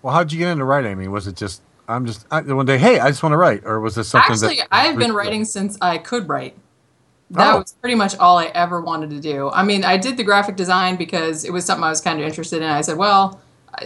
Well, 0.02 0.14
how'd 0.14 0.32
you 0.32 0.38
get 0.38 0.48
into 0.50 0.64
writing? 0.64 0.90
I 0.90 0.94
mean, 0.96 1.12
was 1.12 1.26
it 1.28 1.36
just 1.36 1.62
I'm 1.88 2.06
just 2.06 2.26
I, 2.30 2.40
one 2.40 2.64
day? 2.66 2.78
Hey, 2.78 2.98
I 3.00 3.08
just 3.08 3.22
want 3.22 3.32
to 3.32 3.36
write, 3.36 3.62
or 3.64 3.78
was 3.80 3.94
this 3.96 4.08
something 4.08 4.32
Actually, 4.32 4.56
that 4.56 4.68
I've 4.72 4.96
been 4.96 5.12
writing 5.12 5.44
since 5.44 5.76
I 5.80 5.98
could 5.98 6.28
write. 6.28 6.56
That 7.30 7.54
Oh. 7.54 7.58
was 7.58 7.72
pretty 7.80 7.94
much 7.96 8.16
all 8.18 8.38
I 8.38 8.46
ever 8.46 8.80
wanted 8.80 9.10
to 9.10 9.20
do. 9.20 9.50
I 9.50 9.62
mean, 9.64 9.84
I 9.84 9.96
did 9.96 10.16
the 10.16 10.24
graphic 10.24 10.56
design 10.56 10.96
because 10.96 11.44
it 11.44 11.52
was 11.52 11.64
something 11.64 11.84
I 11.84 11.88
was 11.90 12.00
kind 12.00 12.20
of 12.20 12.26
interested 12.26 12.62
in. 12.62 12.68
I 12.68 12.80
said, 12.82 12.96
well, 12.98 13.24
I- 13.34 13.38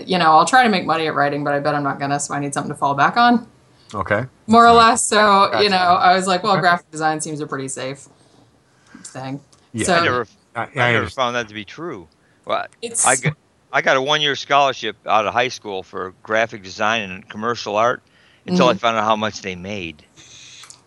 you 0.05 0.19
know, 0.19 0.33
I'll 0.33 0.45
try 0.47 0.63
to 0.65 0.69
make 0.69 0.85
money 0.85 1.07
at 1.07 1.15
writing, 1.15 1.45
but 1.45 1.55
I 1.55 1.61
bet 1.61 1.75
I'm 1.75 1.83
not 1.83 1.99
gonna, 1.99 2.19
so 2.21 2.35
I 2.35 2.41
need 2.41 2.53
something 2.55 2.73
to 2.73 2.77
fall 2.79 2.95
back 2.95 3.17
on, 3.17 3.47
Okay. 3.95 4.25
more 4.47 4.67
or 4.67 4.73
less. 4.73 5.05
So, 5.05 5.17
Gotcha. 5.17 5.65
you 5.65 5.71
know, 5.71 5.77
I 5.77 6.15
was 6.17 6.27
like, 6.27 6.43
well, 6.43 6.59
graphic 6.59 6.91
design 6.91 7.21
seems 7.21 7.41
a 7.41 7.47
pretty 7.47 7.69
safe 7.69 8.09
thing. 9.05 9.41
Yeah. 9.73 9.87
So 9.87 9.95
I 9.95 10.05
never, 10.05 10.27
I, 10.55 10.61
I 10.63 10.89
I 10.89 10.93
never 10.93 11.09
found 11.11 11.37
that 11.37 11.49
to 11.49 11.55
be 11.55 11.65
true. 11.65 12.09
Well, 12.45 12.67
it's 12.83 13.07
I 13.07 13.17
got, 13.17 13.35
I 13.73 13.83
got 13.83 13.97
a 13.97 14.03
one-year 14.03 14.37
scholarship 14.37 14.97
out 15.07 15.27
of 15.27 15.33
high 15.35 15.49
school 15.49 15.83
for 15.83 16.15
graphic 16.23 16.63
design 16.63 17.03
and 17.11 17.29
commercial 17.29 17.77
art 17.77 18.03
until 18.47 18.69
I 18.69 18.75
Mhm. 18.75 18.79
found 18.79 18.97
out 18.97 19.05
how 19.05 19.17
much 19.17 19.43
they 19.43 19.55
made. 19.57 20.05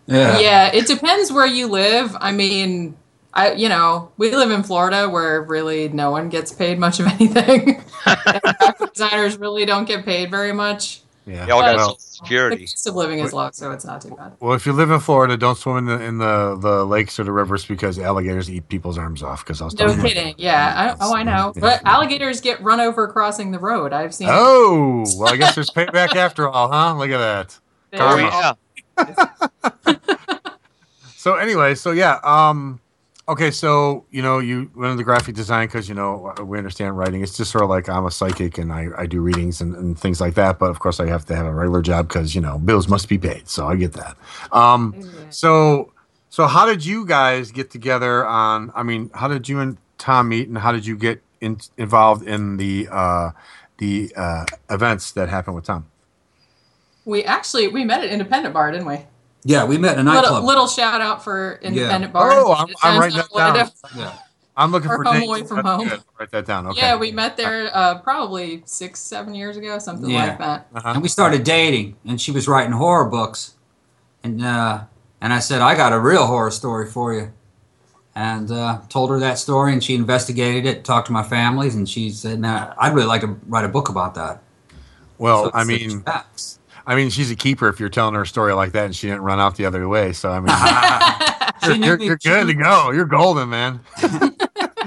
Yeah. 0.08 0.40
yeah, 0.40 0.72
it 0.74 0.88
depends 0.88 1.32
where 1.32 1.46
you 1.46 1.68
live. 1.68 2.16
I 2.20 2.32
mean, 2.32 2.98
I 3.40 3.54
you 3.54 3.70
know, 3.70 4.12
we 4.18 4.36
live 4.36 4.52
in 4.52 4.64
Florida 4.64 5.10
where 5.10 5.42
really 5.44 5.90
no 5.90 6.12
one 6.12 6.30
gets 6.30 6.52
paid 6.52 6.80
much 6.80 7.00
of 7.00 7.08
anything. 7.20 7.84
Graphic 8.04 8.94
designers 8.94 9.38
really 9.38 9.66
don't 9.66 9.86
get 9.86 10.06
paid 10.06 10.30
very 10.32 10.52
much. 10.54 11.02
Yeah. 11.26 11.46
They 11.46 11.52
all 11.52 11.62
got 11.62 11.76
well, 11.76 11.98
security. 12.00 12.56
The 12.56 12.62
cost 12.66 12.88
of 12.88 12.96
living 12.96 13.20
is 13.20 13.34
low, 13.34 13.50
so 13.54 13.72
it's 13.72 13.86
not 13.86 14.02
too 14.02 14.16
bad. 14.16 14.32
well, 14.40 14.54
if 14.54 14.66
you 14.66 14.74
live 14.74 14.90
in 14.90 15.00
Florida, 15.00 15.38
don't 15.38 15.56
swim 15.58 15.78
in 15.78 15.86
the 15.86 16.02
in 16.04 16.18
the, 16.18 16.58
the 16.60 16.84
lakes 16.86 17.20
or 17.20 17.24
the 17.24 17.32
rivers 17.32 17.66
because 17.66 18.00
alligators 18.00 18.50
eat 18.50 18.68
people's 18.68 18.98
arms 18.98 19.22
off. 19.22 19.44
Because 19.46 19.62
I 19.62 19.66
was 19.66 19.76
No 19.76 19.86
talking 19.86 20.00
about- 20.00 20.08
kidding. 20.08 20.36
Yeah. 20.40 20.96
I, 21.00 21.06
oh, 21.06 21.14
I 21.14 21.22
know. 21.22 21.54
But 21.56 21.86
alligators 21.86 22.42
get 22.42 22.60
run 22.64 22.80
over 22.80 23.08
crossing 23.08 23.52
the 23.52 23.60
road. 23.60 23.94
I've 23.94 24.16
seen. 24.16 24.28
Oh, 24.32 25.06
well, 25.18 25.32
I 25.32 25.38
guess 25.38 25.54
there's 25.54 25.70
payback 25.70 26.16
after 26.16 26.48
all, 26.50 26.72
huh? 26.72 26.96
Look 26.98 27.12
at 27.12 27.20
that. 27.20 27.60
There 27.92 28.02
Oh 28.02 28.08
Karma. 28.08 28.58
go. 28.98 29.86
yeah, 29.88 29.96
So 31.16 31.36
anyway, 31.36 31.76
so 31.76 31.92
yeah, 31.92 32.20
um, 32.24 32.80
okay, 33.30 33.52
so 33.52 34.06
you 34.10 34.22
know, 34.22 34.40
you 34.40 34.70
went 34.76 34.92
into 34.92 35.04
graphic 35.04 35.36
design 35.36 35.68
because 35.68 35.88
you 35.88 35.96
know 35.96 36.34
we 36.44 36.58
understand 36.58 36.98
writing. 36.98 37.22
It's 37.22 37.38
just 37.38 37.52
sort 37.52 37.64
of 37.64 37.70
like 37.70 37.88
I'm 37.88 38.06
a 38.06 38.12
psychic 38.12 38.58
and 38.58 38.74
I, 38.74 38.88
I 38.98 39.06
do 39.06 39.22
readings 39.22 39.62
and, 39.62 39.76
and 39.76 39.98
things 39.98 40.20
like 40.20 40.34
that. 40.34 40.60
But 40.60 40.72
of 40.72 40.80
course, 40.80 41.00
I 41.00 41.08
have 41.08 41.26
to 41.28 41.36
have 41.36 41.46
a 41.46 41.54
regular 41.54 41.82
job 41.82 42.08
because 42.08 42.36
you 42.36 42.42
know 42.42 42.58
bills 42.58 42.88
must 42.88 43.08
be 43.08 43.18
paid. 43.18 43.48
So 43.48 43.68
I 43.68 43.76
get 43.76 43.94
that. 43.94 44.18
Um, 44.52 45.10
so 45.30 45.94
so 46.30 46.48
how 46.48 46.66
did 46.66 46.86
you 46.86 47.06
guys 47.06 47.52
get 47.52 47.72
together 47.72 48.26
on? 48.26 48.72
I 48.76 48.84
mean, 48.84 49.12
how 49.14 49.28
did 49.28 49.48
you 49.48 49.60
and 49.60 49.78
Tom 49.98 50.30
meet, 50.30 50.48
and 50.48 50.58
how 50.58 50.72
did 50.72 50.86
you 50.86 50.98
get 50.98 51.22
in, 51.40 51.60
involved 51.78 52.28
in 52.28 52.58
the 52.58 52.88
uh, 52.92 53.32
the 53.78 54.12
uh, 54.16 54.46
events 54.70 55.12
that 55.12 55.30
happened 55.30 55.56
with 55.56 55.66
Tom? 55.66 55.86
We 57.06 57.24
actually 57.24 57.68
we 57.68 57.86
met 57.86 58.04
at 58.04 58.10
Independent 58.10 58.54
Bar, 58.54 58.72
didn't 58.72 58.88
we? 58.88 59.06
Yeah, 59.44 59.64
we 59.66 59.78
met 59.78 59.98
in 59.98 60.08
a 60.08 60.12
Little, 60.12 60.22
nightclub. 60.32 60.44
little 60.44 60.68
shout 60.68 61.02
out 61.02 61.24
for 61.24 61.60
Independent 61.62 62.12
Bar. 62.14 62.32
Oh, 62.34 62.52
I'm- 62.52 62.68
I'm 62.84 63.00
writing 63.00 63.18
that 63.18 63.30
down. 63.34 63.56
like 63.56 63.74
yeah. 63.96 64.14
I'm 64.58 64.72
looking 64.72 64.90
for 64.96 65.02
home 65.04 65.24
away 65.24 65.44
from 65.44 65.58
That's 65.58 65.68
home. 65.68 65.88
good. 65.88 66.04
Write 66.20 66.32
that 66.32 66.46
down. 66.46 66.68
Okay. 66.68 66.82
Yeah, 66.82 66.98
we 66.98 67.12
met 67.14 67.38
there 67.38 67.70
uh, 67.74 68.00
probably 68.00 68.62
six, 68.66 69.00
seven 69.00 69.34
years 69.34 69.56
ago, 69.56 69.80
something 69.80 70.10
Yeah. 70.10 70.26
like 70.26 70.38
that. 70.40 70.68
Uh-huh. 70.76 70.90
and 70.96 71.02
we 71.02 71.08
started 71.08 71.44
dating 71.46 71.96
and 72.06 72.20
she 72.20 72.32
was 72.32 72.48
writing 72.50 72.74
horror 72.74 73.06
books 73.10 73.56
and 74.24 74.44
uh, 74.44 74.82
and 75.22 75.32
I 75.32 75.40
said 75.40 75.62
I 75.62 75.76
got 75.76 75.94
a 75.94 76.00
real 76.00 76.26
horror 76.28 76.52
story 76.52 76.90
for 76.90 77.14
you 77.14 77.32
and 78.16 78.52
uh, 78.52 78.82
told 78.90 79.10
her 79.12 79.20
that 79.20 79.38
story 79.40 79.72
and 79.72 79.82
she 79.82 79.96
investigated 79.96 80.66
it 80.66 80.84
talked 80.84 81.08
to 81.08 81.14
my 81.14 81.24
families 81.24 81.76
and 81.76 81.88
she 81.88 82.10
said 82.10 82.42
now 82.42 82.74
I'd 82.78 82.94
really 82.94 83.08
like 83.08 83.22
to 83.22 83.38
write 83.48 83.64
a 83.64 83.70
book 83.70 83.88
about 83.88 84.16
that 84.16 84.44
Well, 85.18 85.46
So- 85.46 85.52
I 85.54 85.64
mean, 85.64 86.02
facts. 86.02 86.59
I 86.90 86.96
mean, 86.96 87.12
she's 87.12 87.30
a 87.30 87.36
keeper 87.36 87.70
if 87.70 87.80
you're 87.80 87.88
telling 87.90 88.16
her 88.16 88.24
a 88.24 88.28
story 88.28 88.52
like 88.54 88.72
that 88.72 88.86
and 88.86 88.96
she 88.96 89.06
didn't 89.06 89.22
run 89.22 89.40
out 89.40 89.56
the 89.58 89.66
other 89.68 89.88
way. 89.88 90.12
So 90.12 90.32
I 90.32 90.40
mean, 90.40 91.78
you're, 91.84 91.98
you're, 91.98 92.04
you're 92.04 92.18
good 92.18 92.48
to 92.48 92.54
go. 92.56 92.90
You're 92.90 93.06
golden, 93.06 93.48
man. 93.50 93.82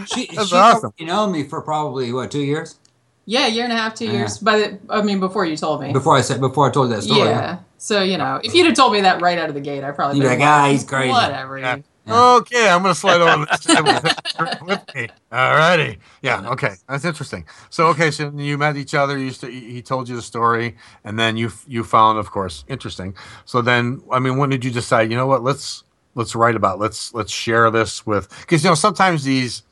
she, 0.06 0.26
That's 0.26 0.48
she 0.48 0.56
awesome. 0.56 0.92
You 0.98 1.06
know 1.06 1.28
me 1.28 1.44
for 1.44 1.62
probably 1.62 2.12
what 2.12 2.32
two 2.32 2.42
years 2.42 2.80
Yeah, 3.24 3.46
year 3.46 3.62
and 3.62 3.72
a 3.72 3.76
half, 3.76 3.94
two 3.94 4.06
Yeah. 4.06 4.12
years. 4.14 4.38
By 4.38 4.58
the, 4.58 4.78
I 4.90 5.02
mean, 5.02 5.20
before 5.20 5.44
you 5.46 5.56
told 5.56 5.80
me. 5.80 5.92
before 5.92 6.16
I 6.16 6.22
said 6.22 6.40
before 6.40 6.68
I 6.68 6.72
told 6.72 6.90
you 6.90 6.96
that 6.96 7.02
story. 7.02 7.28
Yeah. 7.28 7.60
So 7.78 8.02
you 8.02 8.18
know, 8.18 8.40
if 8.42 8.52
you'd 8.52 8.66
have 8.66 8.74
told 8.74 8.94
me 8.94 9.02
that 9.02 9.20
right 9.22 9.38
out 9.38 9.48
of 9.48 9.54
the 9.54 9.60
gate, 9.60 9.84
I 9.84 9.92
probably 9.92 10.16
You'd 10.18 10.24
be 10.24 10.28
like, 10.28 10.40
"Ah, 10.40 10.70
he's 10.72 10.82
crazy." 10.82 11.10
Whatever. 11.10 11.56
Yeah. 11.58 11.76
Okay, 12.08 12.68
I'm 12.68 12.82
gonna 12.82 12.94
slide 12.94 13.20
over 13.20 13.46
this 13.46 13.60
table 13.60 13.92
with 14.66 14.94
me. 14.94 15.08
Alrighty. 15.30 15.98
Yeah. 16.20 16.50
Okay. 16.50 16.74
That's 16.88 17.04
interesting. 17.04 17.44
So 17.70 17.86
okay, 17.88 18.10
so 18.10 18.32
you 18.34 18.58
met 18.58 18.76
each 18.76 18.94
other. 18.94 19.16
You 19.16 19.26
used 19.26 19.40
to, 19.42 19.50
he 19.50 19.82
told 19.82 20.08
you 20.08 20.16
the 20.16 20.22
story, 20.22 20.76
and 21.04 21.18
then 21.18 21.36
you 21.36 21.52
you 21.66 21.84
found, 21.84 22.18
of 22.18 22.30
course, 22.30 22.64
interesting. 22.68 23.14
So 23.44 23.62
then, 23.62 24.02
I 24.10 24.18
mean, 24.18 24.36
when 24.36 24.50
did 24.50 24.64
you 24.64 24.70
decide? 24.70 25.10
You 25.10 25.16
know 25.16 25.26
what? 25.28 25.44
Let's 25.44 25.84
let's 26.14 26.34
write 26.34 26.56
about. 26.56 26.78
Let's 26.80 27.14
let's 27.14 27.32
share 27.32 27.70
this 27.70 28.04
with 28.04 28.28
because 28.40 28.64
you 28.64 28.70
know 28.70 28.74
sometimes 28.74 29.22
these 29.22 29.62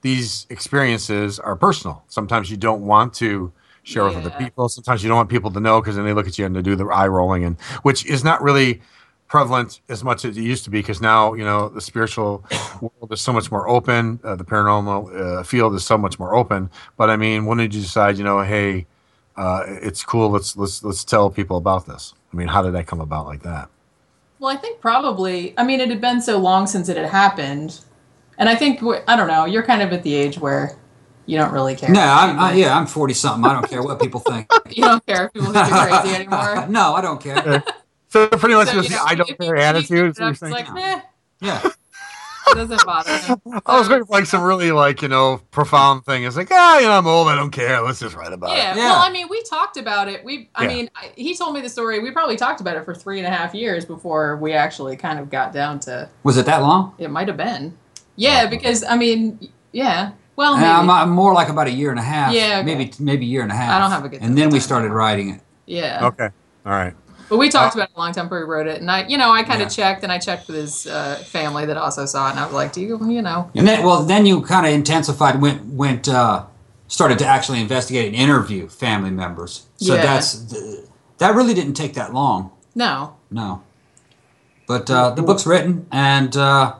these 0.00 0.46
experiences 0.50 1.38
are 1.38 1.56
personal. 1.56 2.02
Sometimes 2.08 2.50
you 2.50 2.56
don't 2.56 2.82
want 2.82 3.12
to 3.14 3.52
share 3.82 4.04
with 4.04 4.16
other 4.16 4.30
people. 4.30 4.68
Sometimes 4.70 5.02
you 5.02 5.08
don't 5.08 5.16
want 5.16 5.28
people 5.28 5.50
to 5.50 5.60
know 5.60 5.80
because 5.80 5.96
then 5.96 6.06
they 6.06 6.14
look 6.14 6.26
at 6.26 6.38
you 6.38 6.46
and 6.46 6.56
they 6.56 6.62
do 6.62 6.76
the 6.76 6.86
eye 6.86 7.08
rolling, 7.08 7.44
and 7.44 7.60
which 7.82 8.06
is 8.06 8.24
not 8.24 8.42
really 8.42 8.80
prevalent 9.34 9.80
as 9.88 10.04
much 10.04 10.24
as 10.24 10.38
it 10.38 10.42
used 10.42 10.62
to 10.62 10.70
be 10.70 10.78
because 10.78 11.00
now 11.00 11.34
you 11.34 11.44
know 11.44 11.68
the 11.68 11.80
spiritual 11.80 12.44
world 12.80 13.10
is 13.10 13.20
so 13.20 13.32
much 13.32 13.50
more 13.50 13.68
open 13.68 14.20
uh, 14.22 14.36
the 14.36 14.44
paranormal 14.44 15.00
uh, 15.20 15.42
field 15.42 15.74
is 15.74 15.84
so 15.84 15.98
much 15.98 16.20
more 16.20 16.36
open 16.36 16.70
but 16.96 17.10
i 17.10 17.16
mean 17.16 17.44
when 17.44 17.58
did 17.58 17.74
you 17.74 17.82
decide 17.82 18.16
you 18.16 18.22
know 18.22 18.40
hey 18.42 18.86
uh, 19.36 19.64
it's 19.66 20.04
cool 20.04 20.30
let's 20.30 20.56
let's 20.56 20.84
let's 20.84 21.02
tell 21.02 21.30
people 21.30 21.56
about 21.56 21.84
this 21.84 22.14
i 22.32 22.36
mean 22.36 22.46
how 22.46 22.62
did 22.62 22.72
that 22.72 22.86
come 22.86 23.00
about 23.00 23.26
like 23.26 23.42
that 23.42 23.68
Well, 24.38 24.54
I 24.56 24.56
think 24.56 24.80
probably. 24.80 25.54
I 25.56 25.64
mean, 25.64 25.80
it 25.80 25.88
had 25.88 26.00
been 26.00 26.20
so 26.20 26.38
long 26.38 26.66
since 26.66 26.88
it 26.88 26.96
had 26.96 27.08
happened, 27.08 27.80
and 28.38 28.48
I 28.48 28.54
think 28.54 28.82
i 29.08 29.16
don't 29.16 29.28
know. 29.34 29.46
You're 29.46 29.62
kind 29.62 29.82
of 29.82 29.92
at 29.92 30.02
the 30.02 30.14
age 30.14 30.38
where 30.38 30.76
you 31.26 31.38
don't 31.38 31.52
really 31.52 31.74
care. 31.74 31.90
No, 31.90 32.00
I'm, 32.00 32.38
I, 32.38 32.52
yeah, 32.52 32.76
I'm 32.76 32.86
40 32.86 33.14
something. 33.14 33.50
I 33.50 33.54
don't 33.54 33.68
care 33.68 33.82
what 33.82 33.98
people 34.00 34.20
think. 34.20 34.50
you 34.70 34.82
don't 34.84 35.04
care 35.06 35.26
if 35.26 35.32
people 35.32 35.52
think 35.52 35.68
you're 35.70 35.88
crazy 35.88 36.14
anymore. 36.14 36.66
no, 36.78 36.94
I 36.94 37.00
don't 37.00 37.20
care. 37.20 37.64
so 38.14 38.28
pretty 38.28 38.54
much 38.54 38.68
So, 38.68 38.74
just 38.74 38.90
you 38.90 38.96
the 38.96 39.02
know, 39.02 39.10
i 39.10 39.14
don't 39.16 39.38
care 39.38 39.56
you- 39.56 39.62
attitude 39.62 40.10
It's 40.10 40.18
you're 40.20 40.28
like, 40.50 40.66
saying? 40.66 40.74
meh, 40.74 41.00
Yeah. 41.40 41.60
it 42.48 42.54
doesn't 42.54 42.84
bother 42.86 43.10
me. 43.12 43.52
i 43.66 43.78
was 43.78 43.88
looking 43.88 44.04
for 44.06 44.12
like 44.12 44.26
some 44.26 44.42
really 44.42 44.70
like 44.70 45.02
you 45.02 45.08
know 45.08 45.40
profound 45.50 46.04
thing 46.04 46.24
it's 46.24 46.36
like 46.36 46.48
ah 46.52 46.78
you 46.78 46.86
know 46.86 46.92
i'm 46.92 47.06
old 47.06 47.26
i 47.28 47.34
don't 47.34 47.50
care 47.50 47.80
let's 47.80 47.98
just 48.00 48.14
write 48.14 48.32
about 48.32 48.56
Yeah, 48.56 48.72
it 48.72 48.76
well, 48.76 48.96
I 49.02 49.10
mean, 49.10 49.26
we 49.30 49.42
talked 49.44 49.76
about 49.78 50.08
it. 50.08 50.22
We, 50.24 50.48
I 50.54 50.62
Yeah. 50.64 50.68
mean, 50.74 50.90
I, 50.94 51.10
he 51.16 51.34
told 51.36 51.54
me 51.54 51.60
the 51.62 51.68
story. 51.68 51.98
We 52.00 52.10
probably 52.12 52.36
talked 52.36 52.60
about 52.60 52.76
it 52.76 52.84
for 52.84 52.94
three 52.94 53.18
and 53.18 53.26
a 53.26 53.30
half 53.30 53.54
years 53.54 53.84
before 53.84 54.36
we 54.36 54.52
actually 54.52 54.96
kind 54.96 55.18
of 55.18 55.28
got 55.30 55.52
down 55.52 55.80
to. 55.86 56.08
Was 56.22 56.36
it 56.36 56.46
that 56.46 56.60
long? 56.62 56.94
It 56.98 57.10
might 57.10 57.28
have 57.28 57.36
been. 57.36 57.76
Yeah, 58.16 58.46
because 58.46 58.84
I 58.84 58.96
mean, 58.96 59.48
yeah. 59.72 60.12
Well, 60.36 60.54
maybe. 60.56 60.66
Uh, 60.66 60.80
I'm, 60.80 60.90
I'm 60.90 61.10
more 61.10 61.32
like 61.34 61.48
about 61.48 61.66
a 61.66 61.70
year 61.80 61.90
and 61.90 61.98
a 61.98 62.02
half. 62.14 62.32
Yeah, 62.32 62.58
okay. 62.60 62.62
Maybe 62.74 62.92
maybe 63.00 63.24
a 63.26 63.28
year 63.28 63.42
and 63.42 63.50
a 63.52 63.56
half. 63.56 63.72
I 63.74 63.78
don't 63.80 63.90
have 63.90 64.04
a 64.04 64.08
good 64.08 64.20
And 64.22 64.36
then 64.38 64.50
we 64.50 64.60
started 64.60 64.90
writing 64.92 65.28
it. 65.34 65.40
yeah. 65.66 66.06
okay 66.08 66.28
all 66.66 66.72
right 66.72 66.94
But 67.28 67.38
we 67.38 67.48
Uh, 67.48 67.52
talked 67.52 67.74
about 67.74 67.88
it 67.90 67.96
a 67.96 67.98
long 67.98 68.12
time 68.12 68.26
before 68.26 68.40
we 68.40 68.44
wrote 68.44 68.66
it, 68.66 68.80
and 68.80 68.90
I, 68.90 69.06
you 69.06 69.16
know, 69.16 69.30
I 69.32 69.42
kind 69.42 69.62
of 69.62 69.68
Yeah. 69.68 69.84
checked, 69.84 70.02
and 70.02 70.12
I 70.12 70.18
checked 70.18 70.46
with 70.46 70.56
his 70.56 70.86
uh, 70.86 71.16
family 71.26 71.64
that 71.66 71.76
also 71.76 72.04
saw 72.06 72.28
it, 72.28 72.32
and 72.32 72.40
I 72.40 72.44
was 72.44 72.54
like, 72.54 72.72
"Do 72.72 72.80
you, 72.80 72.98
you 73.10 73.22
know?" 73.22 73.50
And 73.54 73.66
then, 73.66 73.82
well, 73.84 74.02
then 74.02 74.26
you 74.26 74.40
kind 74.42 74.66
of 74.66 74.72
intensified, 74.72 75.40
went 75.40 75.64
went, 75.74 76.08
uh, 76.08 76.42
started 76.88 77.18
to 77.20 77.26
actually 77.26 77.60
investigate 77.60 78.06
and 78.06 78.14
interview 78.16 78.68
family 78.68 79.10
members. 79.10 79.62
So 79.76 79.94
Yeah. 79.94 80.02
that's 80.02 80.54
that 81.18 81.34
really 81.34 81.54
didn't 81.54 81.74
take 81.74 81.94
that 81.94 82.12
long. 82.12 82.50
No. 82.74 83.14
No. 83.30 83.62
But 84.66 84.90
uh, 84.90 85.10
the 85.10 85.22
book's 85.22 85.46
written, 85.46 85.86
and 85.92 86.36
uh, 86.36 86.74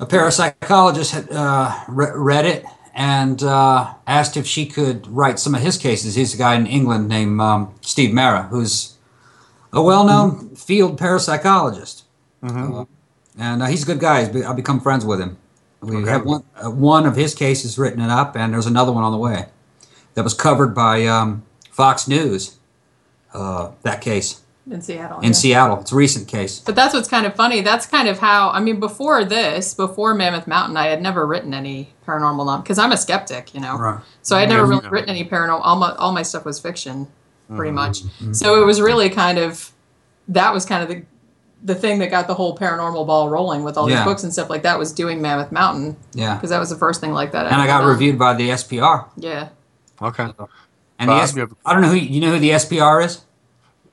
a 0.00 0.06
parapsychologist 0.06 1.10
had 1.10 1.30
uh, 1.30 1.72
re- 1.88 2.12
read 2.14 2.44
it 2.46 2.64
and 2.94 3.42
uh, 3.42 3.94
asked 4.06 4.36
if 4.36 4.46
she 4.46 4.66
could 4.66 5.06
write 5.08 5.38
some 5.38 5.54
of 5.54 5.60
his 5.62 5.76
cases. 5.78 6.14
He's 6.14 6.34
a 6.34 6.36
guy 6.36 6.54
in 6.54 6.66
England 6.66 7.08
named 7.08 7.40
um, 7.40 7.74
Steve 7.82 8.12
Mera, 8.12 8.44
who's 8.44 8.91
a 9.72 9.82
well-known 9.82 10.54
field 10.56 10.98
parapsychologist, 10.98 12.02
Uh, 12.42 12.84
and 13.38 13.62
uh, 13.62 13.66
he's 13.66 13.82
a 13.82 13.86
good 13.86 14.00
guy. 14.00 14.28
Be- 14.28 14.44
I've 14.44 14.56
become 14.56 14.80
friends 14.80 15.04
with 15.04 15.20
him. 15.20 15.36
We 15.80 15.96
Okay. 15.96 16.10
have 16.10 16.24
one 16.24 16.42
uh, 16.62 16.70
one 16.70 17.06
of 17.06 17.16
his 17.16 17.34
cases 17.34 17.78
written 17.78 18.00
it 18.00 18.10
up, 18.10 18.36
and 18.36 18.52
there's 18.52 18.66
another 18.66 18.92
one 18.92 19.04
on 19.04 19.12
the 19.12 19.18
way 19.18 19.46
that 20.14 20.22
was 20.24 20.34
covered 20.34 20.74
by 20.74 21.06
um, 21.06 21.42
Fox 21.70 22.06
News. 22.06 22.56
Uh, 23.34 23.70
that 23.82 24.00
case 24.02 24.42
In 24.70 24.82
Seattle. 24.82 25.18
in 25.20 25.28
yeah. 25.28 25.32
Seattle. 25.32 25.80
It's 25.80 25.90
a 25.90 25.96
recent 25.96 26.28
case. 26.28 26.60
But 26.60 26.76
that's 26.76 26.92
what's 26.92 27.08
kind 27.08 27.24
of 27.26 27.34
funny. 27.34 27.62
That's 27.62 27.86
kind 27.86 28.06
of 28.08 28.18
how 28.18 28.50
I 28.50 28.60
mean. 28.60 28.78
Before 28.78 29.24
this, 29.24 29.72
before 29.74 30.14
Mammoth 30.14 30.46
Mountain, 30.46 30.76
I 30.76 30.86
had 30.88 31.00
never 31.00 31.26
written 31.26 31.54
any 31.54 31.88
paranormal 32.06 32.44
non 32.46 32.60
because 32.60 32.78
I'm 32.78 32.92
a 32.92 32.96
skeptic, 32.96 33.54
you 33.54 33.60
know. 33.60 33.76
Right. 33.78 34.00
So 34.22 34.36
I 34.36 34.40
had 34.40 34.50
never 34.50 34.64
Yeah. 34.64 34.68
really 34.76 34.88
written 34.88 35.08
any 35.10 35.24
paranormal. 35.24 35.60
All 35.64 35.76
my 35.76 35.94
all 35.96 36.12
my 36.12 36.22
stuff 36.22 36.44
was 36.44 36.60
fiction, 36.60 37.08
pretty 37.48 37.70
Mm-hmm. 37.72 37.74
much. 38.28 38.36
So 38.36 38.60
it 38.62 38.66
was 38.66 38.80
really 38.80 39.10
kind 39.10 39.38
of 39.38 39.70
that 40.28 40.52
was 40.54 40.64
kind 40.64 40.82
of 40.82 40.88
the 40.88 41.02
the 41.64 41.74
thing 41.76 42.00
that 42.00 42.10
got 42.10 42.26
the 42.26 42.34
whole 42.34 42.56
paranormal 42.56 43.06
ball 43.06 43.28
rolling 43.28 43.62
with 43.62 43.76
all 43.76 43.88
Yeah. 43.88 43.96
these 43.98 44.04
books 44.04 44.22
and 44.24 44.32
stuff 44.32 44.50
like 44.50 44.62
that 44.64 44.78
was 44.78 44.92
doing 44.92 45.22
Mammoth 45.22 45.52
Mountain 45.52 45.96
Yeah. 46.12 46.34
because 46.34 46.50
that 46.50 46.58
was 46.58 46.70
the 46.70 46.76
first 46.76 47.00
thing 47.00 47.12
like 47.12 47.30
that. 47.32 47.46
And 47.46 47.54
I 47.54 47.58
ever 47.60 47.66
got 47.68 47.78
done. 47.82 47.88
reviewed 47.88 48.18
by 48.18 48.34
the 48.34 48.50
SPR. 48.50 49.06
Yeah. 49.16 49.48
okay 50.00 50.24
And 50.98 51.08
Bob, 51.08 51.18
the 51.18 51.22
S- 51.22 51.36
have- 51.36 51.54
I 51.64 51.72
don't 51.72 51.82
know 51.82 51.88
who 51.90 51.96
you 51.96 52.20
know 52.20 52.32
who 52.32 52.38
the 52.40 52.50
SPR 52.50 53.04
is. 53.04 53.20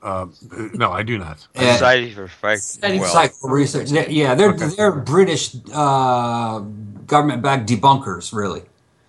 uh, 0.02 0.26
no 0.74 0.90
i 0.90 1.02
do 1.02 1.18
not 1.18 1.46
Yeah. 1.54 1.72
Society 1.74 2.10
for 2.12 2.28
Psych- 2.40 2.58
Society 2.58 2.98
for 2.98 3.02
well, 3.04 3.12
Psycho 3.12 3.48
research. 3.48 3.90
They- 3.90 4.08
yeah, 4.10 4.34
they're 4.34 4.50
Okay. 4.54 4.68
they're 4.76 4.92
British 4.92 5.54
uh, 5.72 6.60
government-backed 7.06 7.68
debunkers, 7.68 8.32
really. 8.32 8.62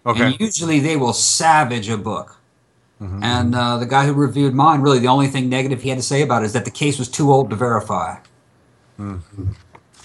okay 0.05 0.23
And 0.25 0.39
usually 0.39 0.79
they 0.79 0.97
will 0.97 1.13
savage 1.13 1.89
a 1.89 1.97
book. 1.97 2.37
Mhm. 3.01 3.23
And 3.23 3.55
uh, 3.55 3.77
the 3.77 3.87
guy 3.87 4.05
who 4.05 4.13
reviewed 4.13 4.53
mine, 4.53 4.81
really, 4.81 4.99
the 4.99 5.07
only 5.07 5.27
thing 5.27 5.49
negative 5.49 5.81
he 5.81 5.89
had 5.89 5.97
to 5.97 6.03
say 6.03 6.21
about 6.21 6.43
it 6.43 6.45
is 6.45 6.53
that 6.53 6.65
the 6.65 6.71
case 6.71 6.99
was 6.99 7.09
too 7.09 7.31
old 7.31 7.49
to 7.49 7.55
verify. 7.55 8.17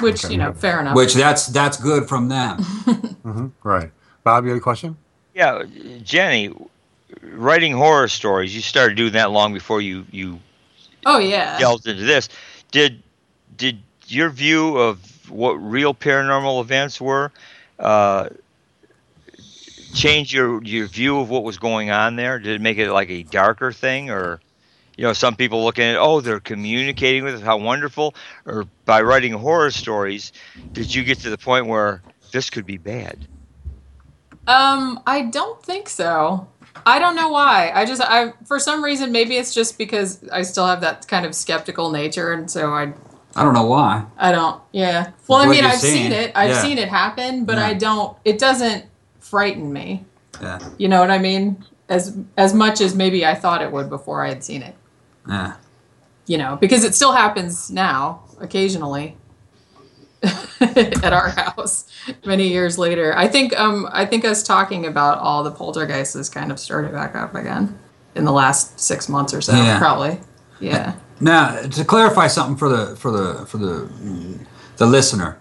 Which 0.01 0.25
Okay. 0.25 0.33
you 0.33 0.39
know, 0.39 0.53
fair 0.53 0.81
enough. 0.81 0.95
Which 0.97 1.15
that's 1.15 1.47
that's 1.49 1.77
good 1.77 2.09
from 2.09 2.29
them. 2.29 2.59
hmm 3.23 3.47
right 3.63 3.91
bob 4.25 4.45
you 4.45 4.51
had 4.51 4.59
a 4.59 4.61
question 4.61 4.97
Yeah, 5.35 5.65
Jenny, 6.03 6.53
writing 7.23 7.73
horror 7.73 8.09
stories. 8.09 8.55
You 8.55 8.63
started 8.63 8.97
doing 8.97 9.13
that 9.13 9.31
long 9.31 9.53
before 9.53 9.81
you 9.83 10.07
you 10.11 10.41
oh 11.05 11.19
yeah. 11.19 11.59
delved 11.59 11.87
into 11.87 12.05
this. 12.05 12.29
Did 12.71 13.03
did 13.57 13.79
your 14.07 14.31
view 14.31 14.77
of 14.79 14.99
what 15.31 15.53
real 15.55 15.93
paranormal 15.93 16.61
events 16.63 17.01
were 17.01 17.33
uh, 17.79 18.29
change 19.97 20.33
your 20.33 20.63
your 20.63 20.87
view 20.87 21.19
of 21.21 21.31
what 21.31 21.43
was 21.43 21.59
going 21.59 21.91
on 21.91 22.17
there? 22.17 22.39
Did 22.39 22.55
it 22.55 22.61
make 22.61 22.79
it 22.79 22.93
like 22.93 23.11
a 23.11 23.23
darker 23.25 23.73
thing, 23.73 24.11
or 24.11 24.41
you 24.97 25.05
know, 25.05 25.13
some 25.13 25.35
people 25.37 25.65
looking 25.65 25.85
at 25.85 25.97
oh 25.97 26.21
they're 26.21 26.41
communicating 26.41 27.25
with 27.25 27.35
us, 27.37 27.41
how 27.41 27.57
wonderful, 27.57 28.15
or 28.45 28.67
by 28.85 29.03
writing 29.03 29.33
horror 29.33 29.71
stories, 29.71 30.33
did 30.73 30.95
you 30.95 31.03
get 31.03 31.21
to 31.21 31.31
the 31.31 31.39
point 31.39 31.67
where 31.67 32.03
this 32.33 32.51
could 32.51 32.67
be 32.67 32.77
bad? 32.79 33.27
Um, 34.47 35.01
I 35.07 35.23
don't 35.23 35.61
think 35.63 35.89
so. 35.89 36.47
I 36.85 36.99
don't 36.99 37.17
know 37.17 37.31
why. 37.31 37.73
I 37.75 37.85
just 37.85 38.03
I 38.03 38.33
for 38.45 38.61
some 38.61 38.85
reason 38.85 39.11
maybe 39.11 39.37
it's 39.37 39.55
just 39.55 39.79
because 39.79 40.23
I 40.31 40.43
still 40.43 40.67
have 40.67 40.83
that 40.83 41.09
kind 41.09 41.27
of 41.27 41.35
skeptical 41.35 41.91
nature 41.91 42.33
and 42.33 42.51
so 42.51 42.73
I 42.73 42.93
I 43.35 43.43
don't 43.43 43.55
know 43.55 43.67
why. 43.67 44.05
I 44.19 44.31
don't 44.31 44.61
yeah. 44.73 45.11
Well, 45.27 45.41
I 45.41 45.47
mean 45.49 45.65
I've 45.65 45.81
seen 45.81 46.13
it. 46.13 46.33
I've 46.37 46.51
Yeah. 46.51 46.63
seen 46.63 46.79
it 46.79 46.89
happen, 46.89 47.45
but 47.45 47.57
Yeah. 47.57 47.67
I 47.67 47.75
don't 47.75 48.17
it 48.25 48.39
doesn't 48.39 48.85
frighten 49.31 49.73
me. 49.73 50.05
Yeah. 50.41 50.59
You 50.79 50.89
know 50.89 51.01
what 51.01 51.11
I 51.11 51.19
mean? 51.19 51.65
As 51.89 52.17
as 52.37 52.53
much 52.55 52.81
as 52.81 52.95
maybe 52.95 53.25
I 53.25 53.35
thought 53.35 53.63
it 53.63 53.71
would 53.73 53.89
before 53.89 54.25
I 54.25 54.29
had 54.29 54.43
seen 54.45 54.63
it. 54.63 54.75
Yeah. 55.29 55.55
You 56.27 56.39
know, 56.39 56.57
because 56.61 56.85
it 56.85 56.95
still 56.95 57.13
happens 57.13 57.71
now 57.71 58.23
occasionally. 58.41 59.17
at 60.61 61.13
our 61.13 61.29
house 61.29 61.87
many 62.25 62.49
years 62.49 62.79
later. 62.79 63.17
I 63.17 63.29
think 63.29 63.57
um 63.59 63.87
I 63.93 64.07
think 64.07 64.25
us 64.25 64.43
talking 64.43 64.87
about 64.87 65.19
all 65.19 65.45
the 65.45 65.51
poltergeists 65.53 66.15
has 66.15 66.29
kind 66.29 66.51
of 66.51 66.59
started 66.59 66.93
back 66.93 67.15
up 67.15 67.35
again 67.35 67.79
in 68.15 68.25
the 68.25 68.33
last 68.33 68.81
six 68.81 69.09
months 69.09 69.35
or 69.35 69.41
so, 69.43 69.53
Yeah. 69.53 69.79
probably. 69.79 70.19
Yeah. 70.59 70.95
Now, 71.21 71.61
to 71.63 71.85
clarify 71.85 72.27
something 72.29 72.57
for 72.57 72.69
the 72.69 72.97
for 72.97 73.11
the 73.11 73.47
for 73.47 73.59
the 73.59 73.89
the 74.79 74.87
listener, 74.87 75.39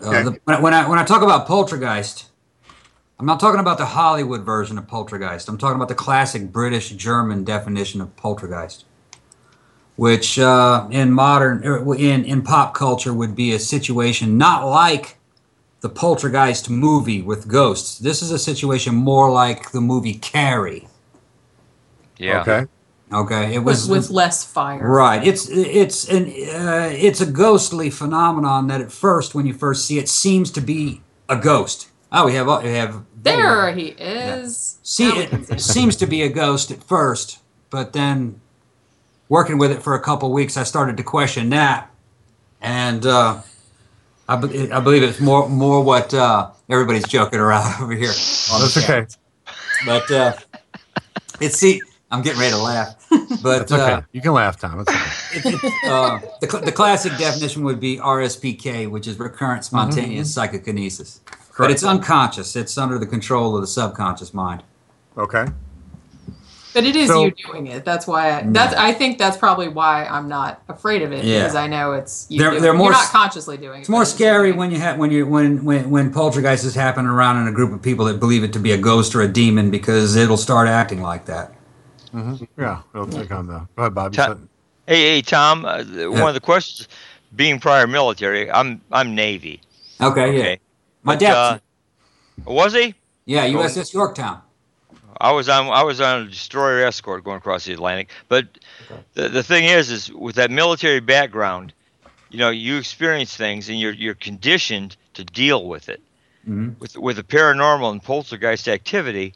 uh, 0.00 0.08
Okay. 0.08 0.22
the, 0.22 0.30
when, 0.44 0.56
I, 0.56 0.60
when 0.60 0.74
I 0.74 0.88
when 0.88 0.98
I 0.98 1.04
talk 1.04 1.22
about 1.22 1.46
poltergeist, 1.46 2.30
I'm 3.22 3.26
not 3.26 3.38
talking 3.38 3.60
about 3.60 3.78
the 3.78 3.86
Hollywood 3.86 4.42
version 4.42 4.78
of 4.78 4.88
poltergeist. 4.88 5.48
I'm 5.48 5.56
talking 5.56 5.76
about 5.76 5.86
the 5.86 5.94
classic 5.94 6.50
British 6.50 6.90
German 6.90 7.44
definition 7.44 8.00
of 8.00 8.16
poltergeist, 8.16 8.84
which 9.94 10.40
uh, 10.40 10.88
in 10.90 11.12
modern 11.12 11.64
er, 11.64 11.94
in 11.94 12.24
in 12.24 12.42
pop 12.42 12.74
culture 12.74 13.14
would 13.14 13.36
be 13.36 13.52
a 13.52 13.60
situation 13.60 14.38
not 14.38 14.66
like 14.66 15.18
the 15.82 15.88
poltergeist 15.88 16.68
movie 16.68 17.22
with 17.22 17.46
ghosts. 17.46 17.96
This 18.00 18.22
is 18.22 18.32
a 18.32 18.40
situation 18.40 18.96
more 18.96 19.30
like 19.30 19.70
the 19.70 19.80
movie 19.80 20.14
Carrie. 20.14 20.88
Yeah. 22.18 22.40
okay 22.40 22.66
Okay, 23.12 23.54
it 23.54 23.58
With, 23.58 23.66
was 23.66 23.88
with 23.88 24.10
less 24.10 24.44
fire. 24.44 24.84
Right. 24.84 25.24
It's 25.24 25.48
it's 25.48 26.08
an 26.08 26.24
uh, 26.24 26.90
it's 26.92 27.20
a 27.20 27.26
ghostly 27.26 27.88
phenomenon 27.88 28.66
that 28.66 28.80
at 28.80 28.90
first, 28.90 29.32
when 29.32 29.46
you 29.46 29.54
first 29.54 29.86
see 29.86 30.00
it, 30.00 30.08
seems 30.08 30.50
to 30.50 30.60
be 30.60 31.02
a 31.28 31.36
ghost. 31.36 31.91
Oh, 32.12 32.26
we 32.26 32.34
have 32.34 32.46
we 32.62 32.70
have 32.74 33.02
There 33.22 33.72
he 33.72 33.86
is. 33.98 34.78
See, 34.82 35.08
Now 35.08 35.16
we 35.18 35.26
can 35.26 35.44
see 35.44 35.54
it 35.54 35.60
seems 35.76 35.96
to 35.96 36.06
be 36.06 36.22
a 36.22 36.28
ghost 36.28 36.70
at 36.70 36.82
first, 36.84 37.38
but 37.70 37.92
then 37.94 38.40
working 39.28 39.56
with 39.58 39.70
it 39.70 39.82
for 39.82 39.94
a 39.94 40.00
couple 40.00 40.30
weeks, 40.32 40.56
I 40.58 40.62
started 40.64 40.96
to 40.98 41.02
question 41.02 41.48
that, 41.50 41.90
and 42.60 43.06
uh, 43.06 43.40
I, 44.28 44.36
be- 44.36 44.70
I 44.70 44.80
believe 44.80 45.02
it's 45.02 45.20
more 45.20 45.48
more 45.48 45.82
what 45.82 46.12
uh, 46.12 46.50
everybody's 46.68 47.06
joking 47.08 47.40
around 47.40 47.74
over 47.82 47.94
here. 47.94 48.12
on 48.52 48.60
That's 48.60 48.76
okay. 48.76 49.06
But 49.86 50.10
uh, 50.10 50.32
it's 51.40 51.56
see, 51.58 51.80
I'm 52.10 52.20
getting 52.22 52.40
ready 52.40 52.52
to 52.52 52.62
laugh. 52.62 52.96
But 53.42 53.66
That's 53.68 53.72
okay. 53.72 53.92
uh, 53.94 54.00
you 54.12 54.20
can 54.20 54.32
laugh, 54.34 54.58
Tom. 54.60 54.80
It's 54.80 54.90
okay. 54.90 55.48
it, 55.48 55.60
it, 55.64 55.90
uh, 55.90 56.20
the, 56.40 56.48
cl- 56.48 56.62
the 56.64 56.70
classic 56.72 57.16
definition 57.18 57.64
would 57.64 57.80
be 57.80 57.96
RSPK, 57.96 58.88
which 58.90 59.06
is 59.08 59.18
recurrent 59.18 59.64
spontaneous 59.64 60.32
psychokinesis. 60.32 61.20
But 61.58 61.70
it's 61.70 61.84
unconscious. 61.84 62.56
It's 62.56 62.76
under 62.78 62.98
the 62.98 63.06
control 63.06 63.54
of 63.56 63.60
the 63.62 63.66
subconscious 63.66 64.32
mind. 64.32 64.62
Okay. 65.18 65.46
But 66.74 66.84
it 66.84 66.96
is 66.96 67.08
So- 67.08 67.24
you 67.24 67.32
doing 67.32 67.66
it. 67.66 67.84
That's 67.84 68.06
why. 68.06 68.38
I, 68.38 68.42
that's. 68.46 68.74
I 68.74 68.92
think 68.92 69.18
that's 69.18 69.36
probably 69.36 69.68
why 69.68 70.06
I'm 70.06 70.26
not 70.26 70.62
afraid 70.70 71.02
of 71.02 71.12
it 71.12 71.22
Yeah. 71.22 71.40
because 71.40 71.54
I 71.54 71.66
know 71.66 71.92
it's. 71.92 72.26
You 72.30 72.38
They're- 72.38 72.50
doing- 72.52 72.62
they're 72.62 72.72
more 72.72 72.86
You're 72.86 72.92
not 72.94 73.10
consciously 73.10 73.58
doing 73.58 73.78
it. 73.78 73.80
It's 73.80 73.88
more 73.90 74.06
scary 74.06 74.52
when 74.52 74.70
you 74.70 74.78
have 74.78 74.96
when 74.96 75.10
you 75.10 75.26
when 75.26 75.62
when 75.64 75.90
when 75.90 76.10
poltergeist 76.10 76.64
is 76.64 76.74
happening 76.74 77.08
around 77.10 77.42
in 77.42 77.46
a 77.48 77.52
group 77.52 77.72
of 77.74 77.82
people 77.82 78.06
that 78.06 78.18
believe 78.18 78.42
it 78.42 78.54
to 78.54 78.58
be 78.58 78.72
a 78.72 78.78
ghost 78.78 79.14
or 79.14 79.20
a 79.20 79.28
demon 79.28 79.70
because 79.70 80.16
it'll 80.16 80.38
start 80.38 80.66
acting 80.66 81.02
like 81.02 81.26
that. 81.26 81.52
Mm-hmm. 82.14 82.44
Yeah, 82.58 82.80
it'll 82.94 83.06
take 83.06 83.30
on 83.30 83.46
the. 83.48 83.58
Go 83.76 83.82
ahead, 83.82 83.94
Bob. 83.94 84.12
You 84.14 84.16
Ta- 84.16 84.26
said- 84.28 84.48
Hey, 84.86 85.02
hey, 85.16 85.22
Tom. 85.22 85.64
Uh, 85.66 85.84
th- 85.84 86.08
One 86.08 86.22
of 86.28 86.34
the 86.34 86.40
questions, 86.40 86.88
being 87.36 87.60
prior 87.60 87.86
military, 87.86 88.50
I'm 88.50 88.80
I'm 88.90 89.14
Navy. 89.14 89.60
Okay, 90.00 90.38
yeah. 90.38 90.56
My 91.02 91.16
dad. 91.16 91.32
uh, 91.34 91.58
was 92.46 92.72
he? 92.72 92.94
yeah, 93.24 93.46
USS 93.46 93.92
Yorktown. 93.92 94.40
I 95.20 95.30
was 95.30 95.48
on 95.48 95.68
I 95.68 95.82
was 95.82 96.00
on 96.00 96.22
a 96.22 96.24
destroyer 96.28 96.84
escort 96.84 97.22
going 97.24 97.36
across 97.38 97.64
the 97.64 97.72
Atlantic. 97.72 98.08
But 98.28 98.46
the 99.14 99.28
the 99.28 99.42
thing 99.42 99.64
is, 99.64 99.90
is 99.90 100.12
with 100.12 100.34
that 100.36 100.50
military 100.50 101.00
background, 101.00 101.72
you 102.30 102.38
know, 102.38 102.50
you 102.50 102.76
experience 102.78 103.36
things 103.36 103.68
and 103.68 103.78
you're 103.78 103.92
you're 103.92 104.14
conditioned 104.14 104.96
to 105.14 105.24
deal 105.24 105.66
with 105.66 105.88
it. 105.88 106.00
Mhm. 106.48 106.78
With 106.80 106.96
with 106.96 107.16
the 107.16 107.22
paranormal 107.22 107.90
and 107.92 108.02
poltergeist 108.02 108.66
activity, 108.66 109.34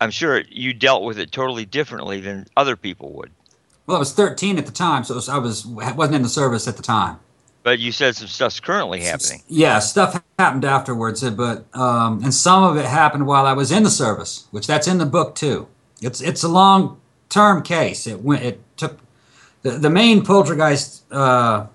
I'm 0.00 0.10
sure 0.10 0.42
you 0.50 0.74
dealt 0.74 1.04
with 1.04 1.18
it 1.18 1.32
totally 1.32 1.64
differently 1.64 2.20
than 2.20 2.46
other 2.56 2.76
people 2.76 3.12
would. 3.12 3.30
Well, 3.86 3.96
I 3.96 4.00
was 4.00 4.12
13 4.12 4.58
at 4.58 4.66
the 4.66 4.72
time, 4.72 5.04
so 5.04 5.14
was- 5.14 5.30
I 5.30 5.38
was 5.38 5.64
wasn't 5.64 6.16
in 6.16 6.22
the 6.22 6.28
service 6.28 6.68
at 6.68 6.76
the 6.76 6.82
time. 6.82 7.18
But 7.62 7.78
you 7.78 7.92
said 7.92 8.16
some 8.16 8.28
stuff's 8.28 8.60
currently 8.60 9.00
happening. 9.00 9.42
Yeah, 9.48 9.78
stuff 9.80 10.22
happened 10.38 10.64
afterwards, 10.64 11.22
uh, 11.22 11.30
but 11.30 11.66
um, 11.76 12.22
and 12.22 12.32
some 12.32 12.62
of 12.62 12.76
it 12.76 12.86
happened 12.86 13.26
while 13.26 13.46
I 13.46 13.52
was 13.52 13.70
in 13.70 13.82
the 13.82 13.90
service, 13.90 14.46
which 14.50 14.66
that's 14.66 14.86
in 14.86 14.98
the 14.98 15.06
book 15.06 15.34
too. 15.34 15.68
It's 16.00 16.20
it's 16.20 16.42
a 16.42 16.48
long 16.48 17.00
term 17.28 17.62
case. 17.62 18.06
It 18.06 18.22
went. 18.22 18.44
It 18.44 18.60
took 18.76 19.00
the 19.62 19.72
the 19.72 19.90
main 19.90 20.24
poltergeist 20.24 21.04
uh, 21.12 21.66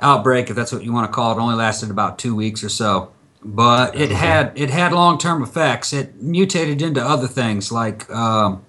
outbreak, 0.00 0.50
if 0.50 0.56
that's 0.56 0.72
what 0.72 0.84
you 0.84 0.92
want 0.92 1.10
to 1.10 1.14
call 1.14 1.36
it, 1.36 1.40
only 1.40 1.54
lasted 1.54 1.90
about 1.90 2.18
two 2.18 2.34
weeks 2.34 2.62
or 2.62 2.68
so. 2.68 3.12
But 3.44 3.94
it 3.94 4.10
had 4.10 4.52
it 4.56 4.70
had 4.70 4.92
long 4.92 5.18
term 5.18 5.42
effects. 5.42 5.92
It 5.92 6.20
mutated 6.20 6.82
into 6.82 7.00
other 7.00 7.28
things 7.28 7.70
like 7.70 8.10
um, 8.10 8.64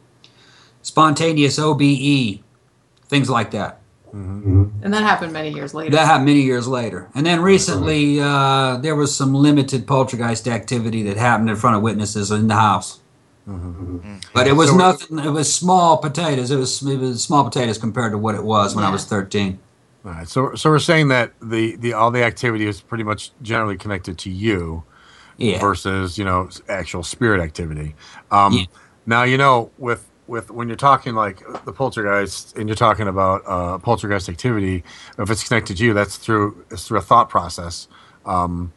spontaneous 0.82 1.58
OBE, 1.58 2.42
things 3.08 3.30
like 3.30 3.52
that. 3.52 3.82
And 4.24 4.94
that 4.94 5.04
happened 5.04 5.32
many 5.34 5.50
years 5.54 5.74
later. 5.74 5.92
That 5.92 6.06
happened 6.08 6.26
many 6.26 6.42
years 6.42 6.68
later. 6.68 7.08
And 7.14 7.26
then 7.26 7.42
recently, 7.42 8.20
uh, 8.20 8.78
there 8.78 8.96
was 8.96 9.16
some 9.16 9.34
limited 9.34 9.86
poltergeist 9.86 10.48
activity 10.48 11.04
that 11.04 11.18
happened 11.18 11.50
in 11.50 11.56
front 11.56 11.76
of 11.76 11.82
witnesses 11.84 12.32
in 12.32 12.48
the 12.48 12.56
house. 12.56 13.00
But 14.34 14.48
it 14.48 14.56
was 14.56 14.70
So- 14.70 14.78
nothing. 14.78 15.20
It 15.20 15.30
was 15.30 15.54
small 15.54 15.98
potatoes. 15.98 16.52
It 16.52 16.58
was 16.58 16.82
it 16.86 17.00
was 17.00 17.24
small 17.24 17.44
potatoes 17.44 17.78
compared 17.78 18.12
to 18.12 18.18
what 18.18 18.36
it 18.36 18.44
was 18.44 18.76
when 18.76 18.84
I 18.84 18.90
was 18.90 19.06
thirteen. 19.06 19.60
All 20.06 20.12
right. 20.12 20.28
So, 20.28 20.56
so 20.56 20.70
we're 20.70 20.80
saying 20.80 21.10
that 21.10 21.34
the, 21.42 21.76
the 21.78 21.94
all 21.94 22.12
the 22.12 22.24
activity 22.24 22.66
is 22.66 22.82
pretty 22.82 23.04
much 23.04 23.32
generally 23.42 23.78
connected 23.78 24.18
to 24.20 24.30
you, 24.30 24.84
Yeah. 25.38 25.60
versus 25.60 26.18
you 26.18 26.26
know 26.26 26.50
actual 26.70 27.04
spirit 27.04 27.42
activity. 27.42 27.96
Um, 28.32 28.54
Yeah. 28.54 28.66
Now 29.06 29.24
you 29.24 29.38
know 29.38 29.72
with 29.78 30.06
with 30.28 30.52
when 30.52 30.68
you're 30.68 30.78
talking 30.78 31.16
like 31.16 31.42
the 31.66 31.72
poltergeist 31.72 32.58
and 32.58 32.68
you're 32.68 32.76
talking 32.76 33.08
about 33.08 33.44
uh, 33.46 33.78
poltergeist 33.78 34.30
activity, 34.30 34.84
if 35.18 35.30
it's 35.30 35.48
connected 35.48 35.78
to 35.78 35.84
you, 35.86 35.94
that's 35.94 36.18
through 36.18 36.66
it's 36.70 36.88
through 36.88 37.00
a 37.00 37.02
thought 37.02 37.30
process. 37.30 37.88
Um, 38.26 38.74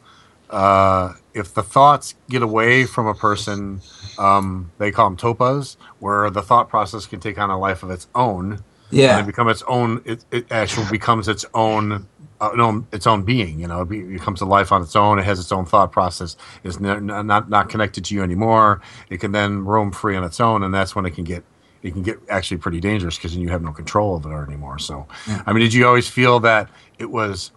uh, 0.48 1.14
if 1.32 1.54
the 1.54 1.62
thoughts 1.62 2.14
get 2.28 2.42
away 2.42 2.84
from 2.84 3.06
a 3.06 3.14
person, 3.14 3.80
um, 4.18 4.70
they 4.78 4.90
call 4.90 5.10
them 5.10 5.16
tulpas, 5.16 5.76
where 6.00 6.28
the 6.30 6.42
thought 6.42 6.68
process 6.68 7.06
can 7.06 7.20
take 7.20 7.38
on 7.38 7.50
a 7.50 7.58
life 7.58 7.82
of 7.82 7.90
its 7.90 8.08
own. 8.14 8.62
Yeah. 8.92 9.18
and 9.18 9.24
it 9.24 9.30
become 9.30 9.48
its 9.48 9.62
own. 9.68 10.02
It, 10.04 10.24
it 10.32 10.46
actually 10.50 10.86
becomes 10.90 11.28
its 11.28 11.44
own. 11.54 12.08
Uh, 12.40 12.50
no, 12.56 12.86
its 12.90 13.06
own 13.06 13.22
being. 13.22 13.60
You 13.60 13.66
know, 13.68 13.82
it 13.82 13.88
be- 13.88 14.02
becomes 14.02 14.40
a 14.40 14.46
life 14.46 14.72
on 14.72 14.80
its 14.82 14.96
own. 14.96 15.18
It 15.18 15.24
has 15.24 15.38
its 15.38 15.52
own 15.52 15.66
thought 15.66 15.92
process. 15.92 16.36
It's 16.64 16.78
n- 16.78 17.10
n- 17.10 17.26
not 17.26 17.50
not 17.50 17.68
connected 17.68 18.04
to 18.06 18.14
you 18.14 18.22
anymore. 18.22 18.80
It 19.10 19.18
can 19.20 19.32
then 19.32 19.64
roam 19.64 19.90
free 19.92 20.16
on 20.16 20.24
its 20.24 20.40
own, 20.40 20.62
and 20.62 20.72
that's 20.72 20.96
when 20.96 21.04
it 21.04 21.10
can 21.10 21.24
get 21.24 21.44
it 21.82 21.92
can 21.92 22.02
get 22.02 22.18
actually 22.28 22.56
pretty 22.58 22.80
dangerous 22.80 23.16
because 23.16 23.32
then 23.32 23.42
you 23.42 23.48
have 23.50 23.62
no 23.62 23.72
control 23.72 24.16
of 24.16 24.24
it 24.26 24.30
anymore. 24.30 24.78
So, 24.78 25.06
Yeah. 25.26 25.42
I 25.46 25.52
mean, 25.52 25.62
did 25.62 25.72
you 25.74 25.86
always 25.86 26.08
feel 26.08 26.40
that 26.40 26.68
it 26.98 27.10
was? 27.10 27.52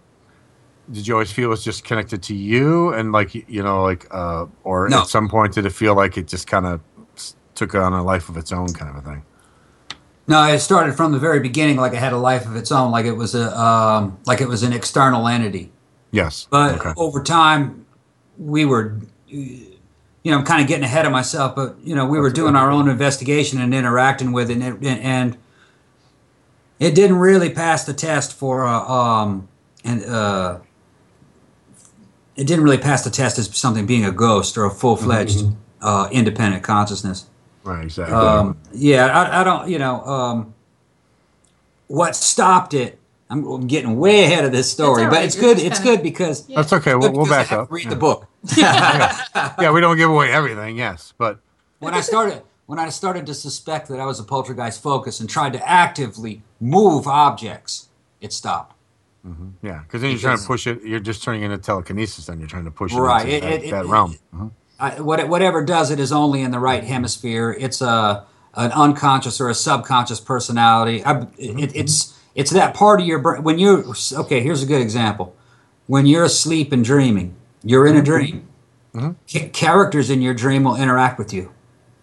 Did 0.92 1.06
you 1.06 1.14
always 1.14 1.32
feel 1.32 1.46
it 1.46 1.48
was 1.48 1.64
just 1.64 1.84
connected 1.84 2.22
to 2.24 2.34
you 2.34 2.92
and 2.92 3.10
like 3.10 3.34
you 3.34 3.62
know 3.62 3.82
like 3.82 4.06
uh 4.10 4.44
or 4.64 4.88
No. 4.90 5.00
at 5.00 5.06
some 5.08 5.28
point 5.30 5.54
did 5.54 5.64
it 5.64 5.70
feel 5.72 5.94
like 5.94 6.18
it 6.18 6.26
just 6.28 6.46
kind 6.46 6.66
of 6.66 6.80
took 7.54 7.74
on 7.74 7.92
a 7.94 8.02
life 8.02 8.28
of 8.28 8.36
its 8.36 8.52
own 8.52 8.68
kind 8.68 8.90
of 8.90 8.96
a 8.96 9.08
thing? 9.08 9.22
No, 10.26 10.42
it 10.44 10.58
started 10.60 10.94
from 10.94 11.12
the 11.12 11.18
very 11.18 11.40
beginning, 11.40 11.76
like 11.76 11.92
it 11.92 11.98
had 11.98 12.12
a 12.12 12.18
life 12.18 12.46
of 12.46 12.56
its 12.56 12.72
own, 12.72 12.90
like 12.90 13.04
it 13.04 13.12
was 13.12 13.34
a 13.34 13.58
um, 13.58 14.18
like 14.26 14.40
it 14.40 14.48
was 14.48 14.62
an 14.62 14.72
external 14.72 15.28
entity. 15.28 15.70
Yes. 16.10 16.46
But 16.50 16.76
Okay. 16.76 16.92
over 16.96 17.22
time, 17.22 17.84
we 18.38 18.64
were, 18.64 18.98
you 19.26 19.76
know, 20.24 20.38
I'm 20.38 20.44
kind 20.44 20.62
of 20.62 20.68
getting 20.68 20.84
ahead 20.84 21.04
of 21.04 21.12
myself, 21.12 21.54
but 21.54 21.76
you 21.82 21.94
know, 21.94 22.06
we 22.06 22.18
were 22.18 22.30
doing 22.30 22.56
our 22.56 22.70
own 22.70 22.88
investigation 22.88 23.60
and 23.60 23.74
interacting 23.74 24.32
with 24.32 24.50
it, 24.50 24.58
and, 24.58 24.82
it, 24.82 24.98
and 25.02 25.36
it 26.78 26.94
didn't 26.94 27.16
really 27.18 27.50
pass 27.50 27.84
the 27.84 27.92
test 27.94 28.32
for, 28.32 28.64
uh, 28.66 28.80
um, 28.80 29.48
and 29.84 30.04
uh, 30.06 30.58
it 32.36 32.46
didn't 32.46 32.64
really 32.64 32.78
pass 32.78 33.04
the 33.04 33.10
test 33.10 33.38
as 33.38 33.54
something 33.56 33.84
being 33.86 34.04
a 34.04 34.10
ghost 34.12 34.56
or 34.56 34.64
a 34.64 34.70
full 34.70 34.96
fledged 34.96 35.44
uh, 35.82 36.08
independent 36.10 36.62
consciousness. 36.62 37.26
Right. 37.64 37.84
Exactly. 37.84 38.14
Um, 38.14 38.56
yeah, 38.72 39.06
I, 39.06 39.40
I 39.40 39.44
don't, 39.44 39.68
you 39.68 39.78
know, 39.78 40.04
um, 40.04 40.54
what 41.88 42.14
stopped 42.16 42.74
it. 42.74 42.98
I'm, 43.30 43.44
I'm 43.46 43.66
getting 43.66 43.98
way 43.98 44.24
ahead 44.24 44.44
of 44.44 44.52
this 44.52 44.70
story, 44.70 45.04
all 45.04 45.10
but 45.10 45.24
it's 45.24 45.34
you're 45.34 45.54
good. 45.54 45.58
It's 45.64 45.80
good 45.80 46.02
because 46.02 46.46
That's 46.46 46.72
okay. 46.74 46.94
We'll, 46.94 47.10
we'll 47.12 47.24
because 47.24 47.30
I 47.32 47.42
back 47.42 47.52
up. 47.52 47.72
Read 47.72 47.84
Yeah. 47.84 47.90
the 47.90 47.96
book. 47.96 48.26
yeah, 48.56 49.70
we 49.72 49.80
don't 49.80 49.96
give 49.96 50.10
away 50.10 50.30
everything. 50.30 50.76
Yes, 50.76 51.14
but 51.16 51.38
when 51.78 51.94
I 51.94 52.00
started 52.02 52.42
when 52.66 52.78
I 52.78 52.90
started 52.90 53.24
to 53.26 53.34
suspect 53.34 53.88
that 53.88 53.98
I 53.98 54.04
was 54.06 54.20
a 54.20 54.24
poltergeist 54.24 54.82
focus 54.82 55.20
and 55.20 55.28
tried 55.28 55.54
to 55.54 55.68
actively 55.68 56.42
move 56.60 57.06
objects, 57.06 57.88
it 58.20 58.32
stopped. 58.32 58.74
yeah, 59.62 59.80
because 59.80 60.02
then 60.02 60.10
you're 60.10 60.20
trying 60.20 60.38
to 60.38 60.46
push 60.46 60.66
it. 60.66 60.82
You're 60.82 61.00
just 61.00 61.22
turning 61.22 61.42
it 61.42 61.46
into 61.46 61.58
telekinesis. 61.58 62.26
Then 62.26 62.38
you're 62.38 62.48
trying 62.48 62.64
to 62.66 62.70
push 62.70 62.92
it 62.92 62.98
Right, 62.98 63.26
into 63.26 63.36
it- 63.36 63.40
that, 63.50 63.64
it- 63.64 63.70
that 63.70 63.84
it- 63.86 63.88
realm. 63.88 64.18
Mhm. 64.34 64.50
I, 64.78 65.00
what, 65.00 65.28
whatever 65.28 65.64
does 65.64 65.90
it 65.90 66.00
is 66.00 66.12
only 66.12 66.42
in 66.42 66.50
the 66.50 66.58
right 66.58 66.84
hemisphere. 66.84 67.56
It's 67.58 67.80
a 67.80 68.26
an 68.56 68.70
unconscious 68.72 69.40
or 69.40 69.48
a 69.48 69.54
subconscious 69.54 70.20
personality. 70.20 71.04
I, 71.04 71.14
mm-hmm. 71.14 71.58
it, 71.58 71.74
it's 71.74 72.18
it's 72.34 72.50
that 72.50 72.74
part 72.74 73.00
of 73.00 73.06
your 73.06 73.18
brain 73.18 73.42
when 73.42 73.58
you're 73.58 73.84
okay. 74.12 74.40
Here's 74.40 74.62
a 74.62 74.66
good 74.66 74.80
example. 74.80 75.34
When 75.86 76.06
you're 76.06 76.24
asleep 76.24 76.72
and 76.72 76.84
dreaming, 76.84 77.34
you're 77.62 77.86
in 77.86 77.96
a 77.96 77.98
mm-hmm. 77.98 78.04
dream. 78.04 78.48
Mm-hmm. 78.94 79.10
Ca- 79.30 79.48
characters 79.50 80.08
in 80.08 80.22
your 80.22 80.34
dream 80.34 80.64
will 80.64 80.76
interact 80.76 81.18
with 81.18 81.32
you, 81.32 81.52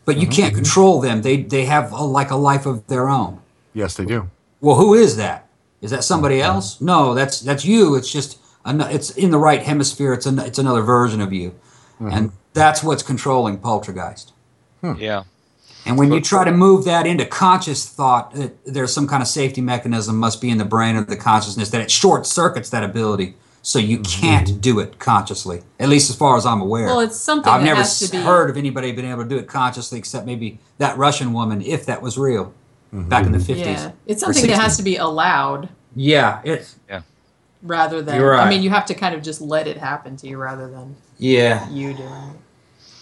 but 0.06 0.18
you 0.18 0.28
can't 0.28 0.54
control 0.54 1.00
them. 1.00 1.22
They 1.22 1.42
they 1.42 1.66
have 1.66 1.92
a, 1.92 2.04
like 2.04 2.32
a 2.32 2.36
life 2.36 2.66
of 2.66 2.86
their 2.88 3.10
own. 3.10 3.42
Yes, 3.74 3.96
they 3.96 4.06
do. 4.06 4.30
Well, 4.60 4.76
who 4.76 4.94
is 4.94 5.16
that? 5.18 5.48
Is 5.82 5.92
that 5.92 6.04
somebody 6.04 6.42
else? 6.42 6.80
No, 6.82 7.14
that's 7.14 7.40
that's 7.40 7.66
you. 7.66 7.96
It's 7.96 8.12
just 8.12 8.40
it's 8.66 9.10
in 9.12 9.32
the 9.32 9.40
right 9.40 9.64
hemisphere. 9.64 10.14
It's 10.14 10.26
an, 10.26 10.38
it's 10.40 10.60
another 10.60 10.82
version 10.82 11.22
of 11.22 11.34
you, 11.34 11.56
and 12.00 12.32
that's 12.54 12.84
what's 12.84 13.04
controlling 13.04 13.58
poltergeist. 13.58 14.34
Hmm. 14.82 14.94
Yeah. 14.98 15.24
And 15.86 15.98
when 15.98 16.12
you 16.12 16.22
try 16.22 16.46
to 16.46 16.52
move 16.52 16.86
that 16.86 17.08
into 17.08 17.26
conscious 17.26 17.88
thought, 17.88 18.36
it, 18.36 18.58
there's 18.66 18.94
some 18.94 19.08
kind 19.08 19.22
of 19.22 19.28
safety 19.28 19.62
mechanism 19.62 20.18
must 20.18 20.42
be 20.42 20.50
in 20.50 20.58
the 20.58 20.66
brain 20.66 20.96
of 20.96 21.08
the 21.08 21.18
consciousness 21.18 21.70
that 21.70 21.82
it 21.82 21.90
short 21.90 22.28
circuits 22.28 22.70
that 22.70 22.84
ability, 22.84 23.36
so 23.62 23.80
you 23.80 23.98
mm-hmm. 23.98 24.22
can't 24.22 24.62
do 24.62 24.80
it 24.80 25.00
consciously. 25.00 25.64
At 25.80 25.90
least 25.90 26.10
as 26.10 26.16
far 26.16 26.38
as 26.38 26.46
I'm 26.46 26.62
aware. 26.62 26.86
Well, 26.86 27.00
it's 27.00 27.18
something 27.18 27.52
I've 27.52 27.62
that 27.62 27.66
never 27.66 27.78
has 27.80 28.00
to 28.00 28.12
be- 28.12 28.18
heard 28.18 28.50
of 28.50 28.58
anybody 28.58 28.92
being 28.92 29.10
able 29.10 29.24
to 29.24 29.30
do 29.30 29.38
it 29.38 29.48
consciously, 29.48 29.98
except 29.98 30.26
maybe 30.26 30.60
that 30.78 30.98
Russian 30.98 31.34
woman, 31.34 31.62
if 31.62 31.86
that 31.88 32.02
was 32.02 32.18
real, 32.18 32.54
mm-hmm. 32.94 33.10
back 33.10 33.26
in 33.26 33.32
the 33.32 33.40
50s. 33.40 33.58
Yeah, 33.58 33.92
it's 34.06 34.22
something 34.22 34.46
that 34.48 34.60
has 34.60 34.78
to 34.78 34.84
be 34.84 34.98
allowed 34.98 35.70
Yeah, 35.96 36.42
it. 36.44 36.76
rather 37.64 38.04
than. 38.04 38.20
You're 38.20 38.36
I 38.36 38.48
mean, 38.48 38.62
you 38.62 38.70
have 38.70 38.86
to 38.86 38.94
kind 38.94 39.16
of 39.16 39.24
just 39.24 39.42
let 39.42 39.68
it 39.68 39.78
happen 39.78 40.16
to 40.18 40.28
you 40.28 40.38
rather 40.38 40.70
than 40.70 40.96
Yeah. 41.18 41.68
you 41.72 41.94
doing 41.94 42.10
it. 42.10 42.41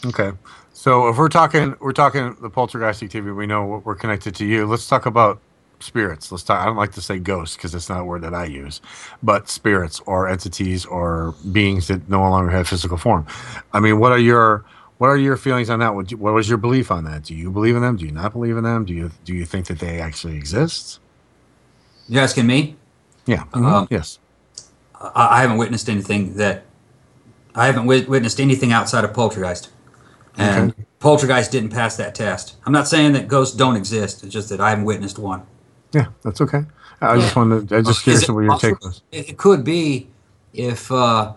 Okay. 0.06 0.32
So 0.74 1.10
if 1.10 1.18
we're 1.18 1.30
talking, 1.30 1.76
we're 1.80 1.92
talking 1.94 2.36
the 2.42 2.50
poltergeist 2.50 3.04
activity. 3.04 3.32
We 3.32 3.46
know 3.48 3.66
what 3.66 3.86
we're 3.86 3.96
connected 3.96 4.34
to 4.36 4.46
you. 4.46 4.66
Let's 4.66 4.88
talk 4.88 5.06
about 5.06 5.42
spirits. 5.82 6.32
Let's 6.32 6.44
talk. 6.44 6.62
I 6.62 6.66
don't 6.66 6.78
like 6.78 6.94
to 6.94 7.02
say 7.02 7.20
ghosts 7.20 7.56
because 7.58 7.76
it's 7.76 7.90
not 7.90 8.02
a 8.02 8.06
word 8.06 8.22
that 8.22 8.34
I 8.34 8.46
use, 8.46 8.80
but 9.22 9.50
spirits 9.50 10.00
or 10.06 10.28
entities 10.30 10.86
or 10.86 11.34
beings 11.52 11.88
that 11.88 12.08
no 12.10 12.22
longer 12.22 12.50
have 12.52 12.68
physical 12.68 12.98
form. 12.98 13.26
I 13.74 13.80
mean, 13.82 14.00
what 14.00 14.12
are 14.14 14.18
your 14.20 14.64
what 15.00 15.08
are 15.08 15.18
your 15.18 15.38
feelings 15.38 15.70
on 15.70 15.80
that? 15.80 15.96
What, 15.96 16.12
what 16.14 16.34
was 16.34 16.48
your 16.50 16.58
belief 16.58 16.92
on 16.92 17.04
that? 17.06 17.24
Do 17.24 17.34
you 17.36 17.52
believe 17.52 17.76
in 17.76 17.82
them? 17.82 17.96
Do 17.98 18.06
you 18.06 18.12
not 18.12 18.32
believe 18.34 18.56
in 18.58 18.64
them? 18.64 18.86
Do 18.86 18.94
you 18.94 19.12
do 19.26 19.34
you 19.34 19.44
think 19.46 19.68
that 19.68 19.80
they 19.80 20.00
actually 20.00 20.36
exist? 20.38 21.00
You're 22.08 22.24
asking 22.24 22.48
me? 22.48 22.76
Yeah. 23.26 23.44
Um, 23.54 23.64
Mhm. 23.64 23.88
yes. 23.92 24.18
I, 25.00 25.38
I 25.38 25.42
haven't 25.42 25.58
witnessed 25.58 25.90
anything 25.90 26.36
that 26.36 26.64
I 27.54 27.66
haven't 27.66 27.86
wit- 27.86 28.08
witnessed 28.10 28.40
anything 28.40 28.72
outside 28.72 29.04
of 29.04 29.14
poltergeist, 29.14 29.70
and 30.40 30.72
Okay. 30.72 30.84
poltergeist 31.00 31.52
didn't 31.52 31.70
pass 31.70 31.98
that 31.98 32.16
test. 32.16 32.56
I'm 32.66 32.74
not 32.74 32.88
saying 32.88 33.14
that 33.14 33.28
ghosts 33.28 33.56
don't 33.56 33.76
exist. 33.76 34.24
It's 34.24 34.34
just 34.34 34.50
that 34.50 34.60
I 34.60 34.70
haven't 34.72 34.86
witnessed 34.86 35.20
one. 35.20 35.42
Yeah, 35.92 36.08
that's 36.24 36.42
okay. 36.42 36.64
I 37.02 37.18
just 37.20 37.36
wanted. 37.36 37.70
To, 37.70 37.78
I 37.78 37.82
just 37.82 38.04
curious 38.04 38.28
what 38.30 38.42
your 38.44 38.58
take 38.58 38.74
possible? 38.76 38.88
was. 38.88 39.02
It 39.12 39.30
it 39.30 39.38
could 39.38 39.64
be 39.64 40.08
if 40.54 40.92
uh, 40.92 41.34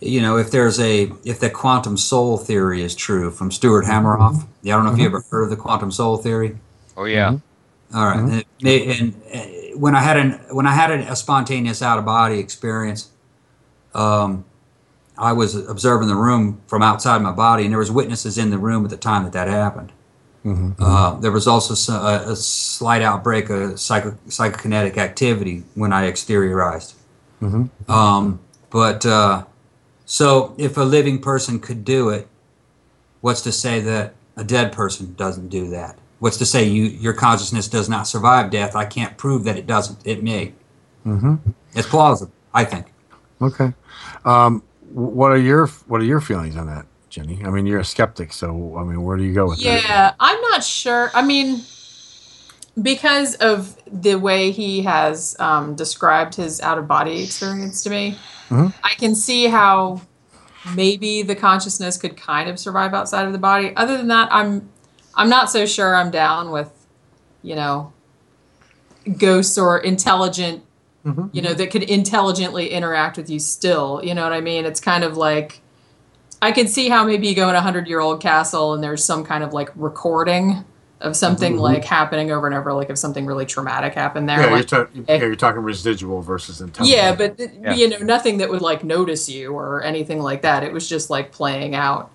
you 0.00 0.20
know 0.22 0.36
if 0.38 0.50
there's 0.50 0.78
a 0.80 1.10
if 1.24 1.40
the 1.40 1.50
quantum 1.50 1.96
soul 1.96 2.36
theory 2.38 2.82
is 2.82 2.94
true 2.94 3.30
from 3.30 3.50
Stuart 3.50 3.84
Hameroff. 3.84 4.46
Yeah, 4.62 4.74
I 4.74 4.76
don't 4.78 4.86
know 4.86 4.92
if 4.92 4.98
you 4.98 5.04
Mhm. 5.04 5.08
ever 5.08 5.24
heard 5.30 5.44
of 5.44 5.50
the 5.50 5.56
quantum 5.56 5.90
soul 5.90 6.16
theory. 6.16 6.56
Oh 6.96 7.04
yeah. 7.04 7.36
All 7.94 8.06
right. 8.06 8.18
Mhm. 8.18 8.32
And, 8.60 8.68
it- 8.68 9.00
and, 9.00 9.14
uh, 9.34 9.78
when 9.78 9.94
I 9.94 10.00
had 10.00 10.16
an 10.16 10.40
when 10.50 10.66
I 10.66 10.72
had 10.72 10.90
an, 10.90 11.00
a 11.00 11.14
spontaneous 11.16 11.82
out 11.82 11.98
of 11.98 12.04
body 12.04 12.38
experience, 12.38 13.08
um, 13.94 14.44
I 15.16 15.32
was 15.32 15.54
observing 15.54 16.08
the 16.08 16.16
room 16.16 16.60
from 16.66 16.82
outside 16.82 17.22
my 17.22 17.32
body, 17.32 17.64
and 17.64 17.72
there 17.72 17.78
was 17.78 17.90
witnesses 17.90 18.36
in 18.38 18.50
the 18.50 18.58
room 18.58 18.84
at 18.84 18.90
the 18.90 18.96
time 18.96 19.24
that 19.24 19.32
that 19.32 19.48
happened. 19.48 19.92
Mm-hmm. 20.44 20.82
Uh, 20.82 21.18
there 21.20 21.32
was 21.32 21.46
also 21.46 21.74
so- 21.74 21.94
a, 21.94 22.32
a 22.32 22.36
slight 22.36 23.02
outbreak 23.02 23.48
of 23.48 23.80
psycho, 23.80 24.12
psychokinetic 24.28 24.98
activity 24.98 25.62
when 25.74 25.92
I 25.92 26.10
exteriorized. 26.10 26.94
Mm-hmm. 27.40 27.90
Um, 27.90 28.40
but 28.70 29.06
uh, 29.06 29.44
so 30.04 30.54
if 30.58 30.76
a 30.76 30.82
living 30.82 31.20
person 31.20 31.60
could 31.60 31.84
do 31.84 32.10
it, 32.10 32.28
what's 33.20 33.40
to 33.42 33.52
say 33.52 33.80
that 33.80 34.14
a 34.36 34.44
dead 34.44 34.72
person 34.72 35.14
doesn't 35.14 35.48
do 35.48 35.68
that? 35.70 35.98
What's 36.18 36.36
to 36.38 36.46
say 36.46 36.64
you 36.64 36.84
your 36.84 37.12
consciousness 37.12 37.68
does 37.68 37.88
not 37.88 38.06
survive 38.06 38.50
death? 38.50 38.74
I 38.74 38.84
can't 38.84 39.16
prove 39.16 39.44
that 39.44 39.56
it 39.56 39.66
doesn't. 39.66 40.06
It 40.06 40.22
may. 40.22 40.54
Mm-hmm. 41.06 41.50
It's 41.74 41.88
plausible, 41.88 42.32
I 42.52 42.64
think. 42.64 42.86
Okay. 43.40 43.72
Um, 44.24 44.62
what 44.94 45.32
are 45.32 45.38
your 45.38 45.66
What 45.88 46.00
are 46.00 46.04
your 46.04 46.20
feelings 46.20 46.56
on 46.56 46.66
that, 46.68 46.86
Jenny? 47.10 47.42
I 47.44 47.50
mean, 47.50 47.66
you're 47.66 47.80
a 47.80 47.84
skeptic, 47.84 48.32
so 48.32 48.76
I 48.78 48.84
mean, 48.84 49.02
where 49.02 49.16
do 49.16 49.24
you 49.24 49.34
go 49.34 49.46
with 49.48 49.58
that? 49.58 49.82
Yeah, 49.82 50.14
I'm 50.20 50.40
not 50.42 50.62
sure. 50.62 51.10
I 51.14 51.22
mean, 51.22 51.62
because 52.80 53.34
of 53.36 53.76
the 53.90 54.14
way 54.16 54.50
he 54.52 54.82
has 54.82 55.36
um, 55.40 55.74
described 55.74 56.36
his 56.36 56.60
out 56.60 56.78
of 56.78 56.86
body 56.86 57.22
experience 57.22 57.82
to 57.82 57.90
me, 57.90 58.16
Mhm. 58.50 58.72
I 58.84 58.90
can 58.94 59.14
see 59.14 59.46
how 59.48 60.00
maybe 60.74 61.22
the 61.22 61.34
consciousness 61.34 61.96
could 61.96 62.16
kind 62.16 62.48
of 62.48 62.58
survive 62.58 62.94
outside 62.94 63.26
of 63.26 63.32
the 63.32 63.38
body. 63.38 63.74
Other 63.76 63.96
than 63.96 64.08
that, 64.08 64.28
I'm 64.30 64.68
I'm 65.16 65.28
not 65.28 65.50
so 65.50 65.66
sure 65.66 65.94
I'm 65.96 66.10
down 66.10 66.50
with, 66.50 66.70
you 67.42 67.54
know, 67.56 67.92
ghosts 69.18 69.58
or 69.58 69.78
intelligent, 69.78 70.62
you 71.32 71.42
know, 71.42 71.52
that 71.52 71.70
could 71.70 71.82
intelligently 71.82 72.70
interact 72.70 73.16
with 73.16 73.28
you 73.28 73.38
still. 73.38 74.00
You 74.02 74.14
know 74.14 74.22
what 74.22 74.32
I 74.32 74.40
mean? 74.40 74.64
It's 74.64 74.80
kind 74.80 75.04
of 75.04 75.16
like 75.16 75.60
I 76.40 76.50
can 76.52 76.66
see 76.68 76.88
how 76.88 77.04
maybe 77.04 77.26
you 77.28 77.34
go 77.34 77.48
in 77.48 77.54
a 77.54 77.60
hundred 77.60 77.86
year 77.88 78.00
old 78.00 78.20
castle 78.22 78.74
and 78.74 78.82
there's 78.82 79.04
some 79.04 79.24
kind 79.24 79.44
of 79.44 79.52
like 79.52 79.70
recording 79.76 80.64
of 81.00 81.14
something 81.16 81.56
Mhm. 81.56 81.60
like 81.60 81.84
happening 81.84 82.30
over 82.30 82.46
and 82.46 82.54
over, 82.56 82.72
like 82.72 82.88
if 82.88 82.96
something 82.96 83.26
really 83.26 83.44
traumatic 83.44 83.92
happened 83.94 84.26
there. 84.28 84.40
Yeah, 84.40 84.54
you're, 84.54 84.62
ta- 84.64 84.86
yeah, 85.08 85.16
you're 85.16 85.36
talking 85.36 85.60
residual 85.62 86.22
versus 86.22 86.60
intelligent. 86.62 86.96
yeah, 86.96 87.14
but 87.14 87.36
th- 87.36 87.50
Yeah. 87.60 87.74
you 87.74 87.88
know, 87.90 87.98
nothing 87.98 88.38
that 88.38 88.48
would 88.48 88.62
like 88.62 88.82
notice 88.84 89.28
you 89.28 89.52
or 89.52 89.82
anything 89.82 90.22
like 90.22 90.40
that. 90.42 90.62
It 90.62 90.72
was 90.72 90.88
just 90.88 91.10
like 91.10 91.30
playing 91.32 91.74
out. 91.74 92.10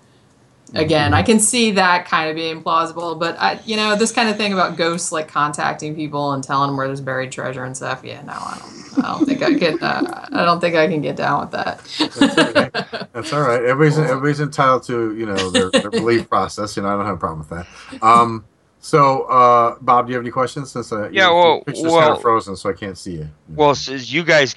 Again, 0.74 1.14
I 1.14 1.22
can 1.22 1.40
see 1.40 1.72
that 1.72 2.06
kind 2.06 2.30
of 2.30 2.36
being 2.36 2.62
plausible, 2.62 3.14
but 3.16 3.36
I, 3.40 3.60
you 3.64 3.76
know, 3.76 3.96
this 3.96 4.12
kind 4.12 4.28
of 4.28 4.36
thing 4.36 4.52
about 4.52 4.76
ghosts 4.76 5.10
like 5.10 5.28
contacting 5.28 5.94
people 5.94 6.32
and 6.32 6.44
telling 6.44 6.68
them 6.68 6.76
where 6.76 6.86
there's 6.86 7.00
buried 7.00 7.32
treasure 7.32 7.64
and 7.64 7.76
stuff. 7.76 8.02
Yeah, 8.04 8.22
no, 8.22 8.32
I 8.32 8.58
don't. 8.60 9.04
I 9.04 9.12
don't 9.12 9.24
think 9.26 9.42
I 9.42 9.54
can. 9.58 9.82
Uh, 9.82 10.28
I 10.32 10.44
don't 10.44 10.60
think 10.60 10.74
I 10.76 10.86
can 10.88 11.00
get 11.00 11.16
down 11.16 11.40
with 11.40 11.50
that. 11.52 13.08
That's 13.12 13.32
all 13.32 13.42
right. 13.42 13.62
Everybody's 13.64 13.98
everybody's 13.98 14.40
entitled 14.40 14.82
to 14.84 15.16
you 15.16 15.26
know 15.26 15.50
their, 15.50 15.70
their 15.70 15.90
belief 15.90 16.28
process. 16.28 16.76
You 16.76 16.82
know, 16.82 16.88
I 16.88 16.96
don't 16.96 17.06
have 17.06 17.16
a 17.16 17.18
problem 17.18 17.40
with 17.40 17.48
that. 17.50 18.02
Um, 18.02 18.44
so, 18.80 19.22
uh, 19.24 19.76
Bob, 19.80 20.06
do 20.06 20.10
you 20.10 20.16
have 20.16 20.24
any 20.24 20.30
questions? 20.30 20.72
Since 20.72 20.92
uh, 20.92 21.08
Yeah, 21.10 21.26
your 21.28 21.34
well- 21.34 21.60
picture's 21.62 21.84
kind 21.84 21.94
well- 21.94 22.12
of 22.16 22.22
frozen, 22.22 22.56
so 22.56 22.70
I 22.70 22.72
can't 22.72 22.96
see 22.96 23.12
you. 23.12 23.28
Well, 23.48 23.74
since 23.74 24.10
you 24.12 24.24
guys 24.24 24.54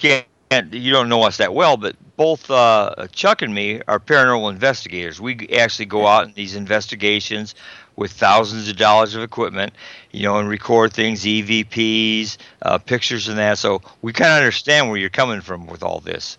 can't, 0.54 0.72
you 0.74 0.92
don't 0.92 1.08
know 1.08 1.22
us 1.24 1.38
that 1.38 1.54
well, 1.54 1.76
but 1.76 1.96
both 2.16 2.50
uh, 2.50 3.06
Chuck 3.12 3.42
and 3.42 3.54
me 3.54 3.80
are 3.88 3.98
paranormal 4.00 4.50
investigators. 4.52 5.20
We 5.20 5.48
actually 5.50 5.86
go 5.86 6.06
out 6.06 6.26
in 6.26 6.34
these 6.34 6.56
investigations 6.56 7.54
with 7.96 8.12
thousands 8.12 8.68
of 8.68 8.76
dollars 8.76 9.14
of 9.14 9.22
equipment, 9.22 9.74
you 10.10 10.22
know, 10.24 10.38
and 10.38 10.48
record 10.48 10.92
things, 10.92 11.24
EVPs, 11.24 12.36
uh, 12.62 12.78
pictures, 12.78 13.28
and 13.28 13.38
that. 13.38 13.58
So 13.58 13.82
we 14.02 14.12
kind 14.12 14.32
of 14.32 14.38
understand 14.38 14.88
where 14.88 14.98
you're 14.98 15.10
coming 15.10 15.40
from 15.40 15.66
with 15.66 15.82
all 15.82 16.00
this. 16.00 16.38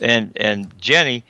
And 0.00 0.32
and 0.36 0.72
Jenny, 0.78 1.24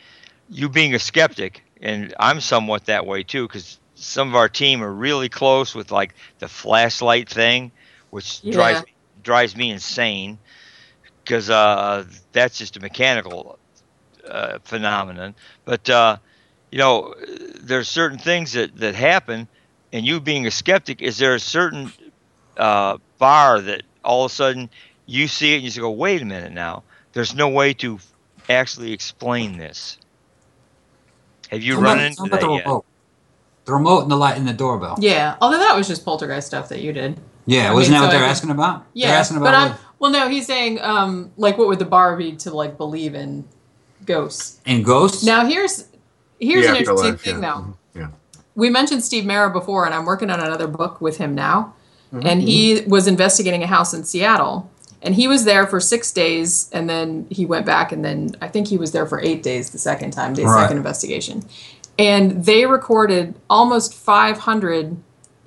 you 0.49 0.69
being 0.69 0.95
a 0.95 0.99
skeptic, 0.99 1.65
and 1.81 2.15
I'm 2.19 2.41
somewhat 2.41 2.87
that 2.87 3.07
way 3.07 3.23
too, 3.23 3.47
because 3.47 3.79
some 3.95 4.29
of 4.29 4.35
our 4.37 4.49
team 4.49 4.83
are 4.83 4.93
really 4.93 5.29
close 5.29 5.75
with 5.75 5.91
like 5.91 6.15
the 6.39 6.49
flashlight 6.49 7.29
thing, 7.29 7.73
which 8.11 8.49
drives 8.49 8.81
Yeah. 8.81 8.85
me, 8.85 8.95
drives 9.23 9.57
me 9.57 9.71
insane 9.71 10.39
because 11.25 11.51
uh, 11.51 12.05
that's 12.33 12.59
just 12.59 12.77
a 12.77 12.81
mechanical 12.81 13.59
uh, 14.29 14.59
phenomenon. 14.65 15.35
But 15.65 15.89
uh, 15.91 16.17
you 16.71 16.79
know, 16.79 17.15
there's 17.61 17.89
certain 17.89 18.19
things 18.19 18.53
that 18.53 18.77
that 18.77 18.95
happen, 18.95 19.49
and 19.93 20.07
you 20.07 20.21
being 20.21 20.47
a 20.47 20.51
skeptic, 20.51 21.03
is 21.03 21.19
there 21.19 21.35
a 21.35 21.41
certain 21.41 21.93
uh, 22.57 22.99
bar 23.19 23.61
that 23.61 23.83
all 24.05 24.25
of 24.25 24.31
a 24.31 24.35
sudden 24.35 24.71
you 25.07 25.27
see 25.29 25.53
it 25.53 25.57
and 25.57 25.65
you 25.65 25.69
just 25.71 25.81
go, 25.81 25.91
wait 25.91 26.23
a 26.23 26.25
minute 26.25 26.53
now, 26.53 26.83
there's 27.13 27.35
no 27.35 27.49
way 27.49 27.75
to 27.75 27.99
actually 28.49 28.93
explain 28.93 29.57
this. 29.59 29.99
Have 31.51 31.63
you 31.63 31.75
How 31.77 31.81
run 31.83 31.99
about- 31.99 32.07
into 32.07 32.23
that 32.31 32.41
the 32.41 32.49
yet? 32.51 32.65
remote? 32.65 32.85
The 33.67 33.73
remote 33.75 34.03
and 34.03 34.11
the 34.11 34.17
light 34.17 34.37
and 34.37 34.49
the 34.49 34.53
doorbell. 34.53 34.97
yeah, 35.01 35.37
although 35.41 35.59
that 35.59 35.77
was 35.77 35.87
just 35.87 36.05
poltergeist 36.05 36.47
stuff 36.47 36.69
that 36.71 36.81
you 36.81 36.93
did. 36.93 37.21
Yeah, 37.47 37.71
I 37.71 37.75
wasn't 37.75 37.93
mean, 37.95 38.01
that 38.01 38.07
what 38.07 38.13
they're 38.13 38.25
I- 38.27 38.29
asking 38.31 38.51
about? 38.51 38.87
Yeah, 38.95 39.09
they're 39.09 39.17
asking 39.19 39.39
but 39.41 39.49
about 39.49 39.71
I'm 39.73 39.77
well. 40.01 40.11
No, 40.11 40.29
he's 40.29 40.47
saying 40.47 40.81
um, 40.81 41.31
like 41.37 41.57
what 41.59 41.69
would 41.69 41.79
the 41.79 41.85
bar 41.85 42.17
be 42.17 42.33
to 42.37 42.51
like 42.51 42.77
believe 42.77 43.15
in 43.15 43.45
ghosts? 44.05 44.59
what, 44.65 44.73
and 44.75 44.85
ghosts. 44.85 45.23
Now 45.25 45.47
here's 45.47 45.85
here's 46.41 46.65
The 46.67 46.71
an 46.73 46.77
interesting 46.77 47.13
afterlife, 47.15 47.21
thing 47.21 47.43
yeah. 47.43 47.55
though. 47.95 48.01
Yeah. 48.01 48.09
We 48.57 48.71
mentioned 48.71 49.05
Steve 49.05 49.25
Mera 49.25 49.51
before, 49.51 49.87
and 49.87 49.95
I'm 49.95 50.05
working 50.05 50.31
on 50.31 50.41
another 50.41 50.67
book 50.67 51.01
with 51.01 51.19
him 51.19 51.35
now. 51.35 51.75
Mhm. 52.13 52.25
And 52.25 52.43
he 52.43 52.83
was 52.89 53.07
investigating 53.07 53.63
a 53.63 53.69
house 53.69 53.95
in 53.95 54.03
Seattle, 54.05 54.69
and 55.01 55.15
he 55.15 55.29
was 55.29 55.45
there 55.45 55.65
for 55.67 55.79
six 55.79 56.11
days, 56.11 56.69
and 56.73 56.91
then 56.91 57.27
he 57.31 57.47
went 57.47 57.65
back, 57.65 57.93
and 57.93 58.05
then 58.05 58.35
I 58.41 58.49
think 58.49 58.67
he 58.67 58.77
was 58.77 58.91
there 58.91 59.07
for 59.07 59.21
eight 59.21 59.45
days 59.45 59.71
the 59.71 59.79
second 59.79 60.11
time, 60.11 60.35
the 60.35 60.43
Right. 60.45 60.63
second 60.63 60.79
investigation. 60.79 61.45
And 61.99 62.45
they 62.47 62.67
recorded 62.67 63.35
almost 63.49 63.95
500 63.95 64.97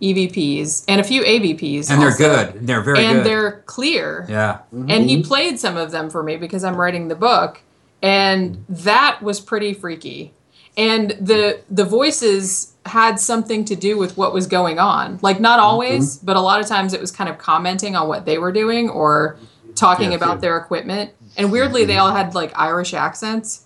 EVPs 0.03 0.83
and 0.89 0.99
a 0.99 1.03
few 1.03 1.23
AVPs, 1.23 1.89
and 1.89 2.01
they're 2.01 2.15
good. 2.15 2.67
They're 2.67 2.81
very 2.81 2.97
good 2.97 3.05
and 3.05 3.17
good. 3.19 3.25
they're 3.25 3.51
clear. 3.65 4.25
yeah. 4.27 4.59
And 4.71 5.09
he 5.09 5.17
mm-hmm. 5.17 5.27
played 5.27 5.59
some 5.59 5.77
of 5.77 5.91
them 5.91 6.09
for 6.09 6.21
me 6.21 6.35
because 6.35 6.63
I'm 6.65 6.75
writing 6.75 7.07
the 7.07 7.15
book, 7.15 7.61
and 8.01 8.65
that 8.67 9.21
was 9.21 9.39
pretty 9.39 9.73
freaky. 9.73 10.33
And 10.75 11.11
the 11.11 11.61
the 11.69 11.85
voices 11.85 12.73
had 12.85 13.17
something 13.17 13.63
to 13.65 13.75
do 13.77 13.97
with 13.97 14.17
what 14.17 14.33
was 14.33 14.45
going 14.45 14.77
on. 14.77 15.19
Like 15.21 15.39
not 15.39 15.59
mm-hmm. 15.59 15.67
always, 15.67 16.17
but 16.17 16.35
a 16.35 16.41
lot 16.41 16.59
of 16.59 16.67
times 16.67 16.93
it 16.93 16.99
was 16.99 17.11
kind 17.11 17.29
of 17.29 17.37
commenting 17.37 17.95
on 17.95 18.09
what 18.09 18.25
they 18.25 18.37
were 18.37 18.51
doing 18.51 18.89
or 18.89 19.37
talking 19.75 20.11
Yeah, 20.11 20.17
about 20.17 20.35
yeah. 20.35 20.41
their 20.41 20.57
equipment. 20.57 21.11
And 21.37 21.51
weirdly, 21.51 21.85
they 21.85 21.97
all 21.97 22.11
had 22.11 22.35
like 22.35 22.51
Irish 22.55 22.93
accents. 22.93 23.65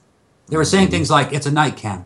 They 0.50 0.56
were 0.56 0.66
saying 0.66 0.90
things 0.90 1.10
like, 1.10 1.34
"It's 1.34 1.48
a 1.48 1.52
night 1.52 1.76
cam." 1.76 2.06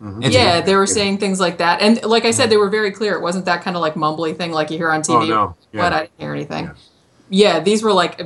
Mm-hmm. 0.00 0.22
It's 0.22 0.34
yeah, 0.34 0.60
they 0.62 0.76
were 0.76 0.86
saying 0.86 1.18
things 1.18 1.40
like 1.40 1.58
that. 1.58 1.82
And 1.82 2.02
like 2.04 2.24
I 2.24 2.30
said, 2.30 2.44
mm-hmm. 2.44 2.50
they 2.50 2.56
were 2.56 2.70
very 2.70 2.90
clear. 2.90 3.14
It 3.14 3.20
wasn't 3.20 3.44
that 3.44 3.62
kind 3.62 3.76
of 3.76 3.82
like 3.82 3.94
mumbly 3.94 4.36
thing 4.36 4.50
like 4.50 4.70
you 4.70 4.78
hear 4.78 4.90
on 4.90 5.02
TV. 5.02 5.24
Oh, 5.24 5.26
no. 5.26 5.56
Yeah. 5.72 5.82
But 5.82 5.92
I 5.92 6.00
didn't 6.00 6.20
hear 6.20 6.34
anything. 6.34 6.70
Yeah, 7.28 7.60
these 7.60 7.82
were 7.82 7.92
like 7.92 8.20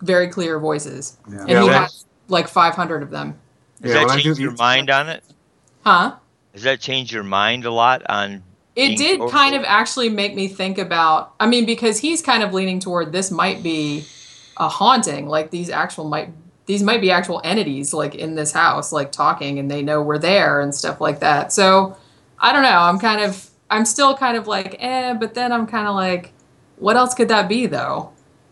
very 0.00 0.28
clear 0.28 0.58
voices. 0.58 1.16
Yeah. 1.30 1.40
And 1.40 1.50
Yeah, 1.50 1.62
he 1.62 1.68
well- 1.68 1.80
had 1.80 1.90
like 2.28 2.48
500 2.48 3.02
of 3.02 3.10
them. 3.10 3.38
Does 3.80 3.92
Yeah, 3.92 4.06
that 4.06 4.20
change 4.20 4.36
do 4.36 4.42
your 4.42 4.52
mind 4.52 4.90
on 4.90 5.08
it? 5.08 5.22
Huh? 5.84 6.14
Does 6.52 6.62
that 6.62 6.80
change 6.80 7.12
your 7.12 7.22
mind 7.24 7.64
a 7.64 7.70
lot 7.70 8.02
on? 8.08 8.42
It 8.76 8.88
being 8.88 8.98
did 8.98 9.20
over- 9.20 9.30
kind 9.30 9.54
of 9.54 9.62
actually 9.64 10.08
make 10.08 10.34
me 10.34 10.48
think 10.48 10.78
about, 10.78 11.34
I 11.38 11.46
mean, 11.46 11.66
because 11.66 11.98
he's 11.98 12.20
kind 12.22 12.42
of 12.42 12.52
leaning 12.52 12.80
toward 12.80 13.12
this 13.12 13.30
might 13.30 13.62
be 13.62 14.04
a 14.56 14.68
haunting. 14.68 15.28
Like 15.28 15.50
these 15.50 15.70
actual 15.70 16.08
might, 16.08 16.30
these 16.66 16.82
might 16.82 17.00
be 17.00 17.10
actual 17.10 17.40
entities 17.44 17.92
like 17.92 18.14
in 18.14 18.34
this 18.34 18.52
house, 18.52 18.92
like 18.92 19.12
talking 19.12 19.58
and 19.58 19.70
they 19.70 19.82
know 19.82 20.00
we're 20.02 20.18
there 20.18 20.60
and 20.60 20.74
stuff 20.74 21.00
like 21.00 21.20
that. 21.20 21.52
So 21.52 21.96
I 22.38 22.52
don't 22.52 22.62
know. 22.62 22.68
I'm 22.78 22.98
kind 22.98 23.20
of, 23.22 23.50
I'm 23.70 23.84
still 23.84 24.16
kind 24.16 24.36
of 24.36 24.46
like, 24.46 24.76
eh, 24.78 25.14
but 25.14 25.34
then 25.34 25.52
I'm 25.52 25.66
kind 25.66 25.86
of 25.88 25.94
like, 25.94 26.32
what 26.76 26.96
else 26.96 27.14
could 27.14 27.28
that 27.28 27.48
be 27.48 27.66
though? 27.66 28.10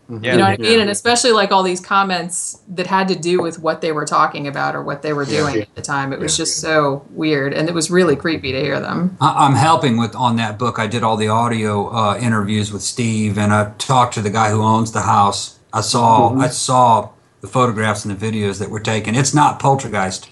Yeah. 0.09 0.33
You 0.33 0.37
know 0.37 0.43
what 0.43 0.53
I 0.53 0.57
mean? 0.57 0.79
And 0.81 0.89
especially 0.89 1.31
like 1.31 1.51
all 1.51 1.63
these 1.63 1.79
comments 1.79 2.61
that 2.67 2.85
had 2.87 3.07
to 3.07 3.15
do 3.15 3.41
with 3.41 3.57
what 3.59 3.79
they 3.81 3.91
were 3.93 4.05
talking 4.05 4.47
about 4.47 4.75
or 4.75 4.83
what 4.83 5.01
they 5.01 5.13
were 5.13 5.25
doing 5.25 5.61
at 5.61 5.73
the 5.75 5.81
time. 5.81 6.11
It 6.11 6.19
was 6.19 6.35
just 6.35 6.59
so 6.59 7.05
weird, 7.11 7.53
and 7.53 7.69
it 7.69 7.73
was 7.73 7.89
really 7.89 8.15
creepy 8.17 8.51
to 8.51 8.59
hear 8.59 8.79
them. 8.81 9.17
I- 9.21 9.45
I'm 9.45 9.55
helping 9.55 9.97
with 9.97 10.13
on 10.13 10.35
that 10.35 10.59
book. 10.59 10.77
I 10.77 10.87
did 10.87 11.03
all 11.03 11.15
the 11.15 11.29
audio 11.29 11.87
uh, 11.87 12.17
interviews 12.21 12.71
with 12.71 12.81
Steve, 12.81 13.37
and 13.37 13.53
I 13.53 13.71
talked 13.77 14.13
to 14.15 14.21
the 14.21 14.29
guy 14.29 14.49
who 14.51 14.61
owns 14.61 14.91
the 14.91 15.01
house. 15.01 15.57
I 15.71 15.79
saw 15.81 16.35
I 16.37 16.49
saw 16.49 17.09
the 17.43 17.49
photographs 17.49 18.05
and 18.05 18.17
the 18.17 18.25
videos 18.31 18.57
that 18.59 18.69
were 18.69 18.79
taken. 18.79 19.15
It's 19.15 19.33
not 19.33 19.59
poltergeist. 19.59 20.29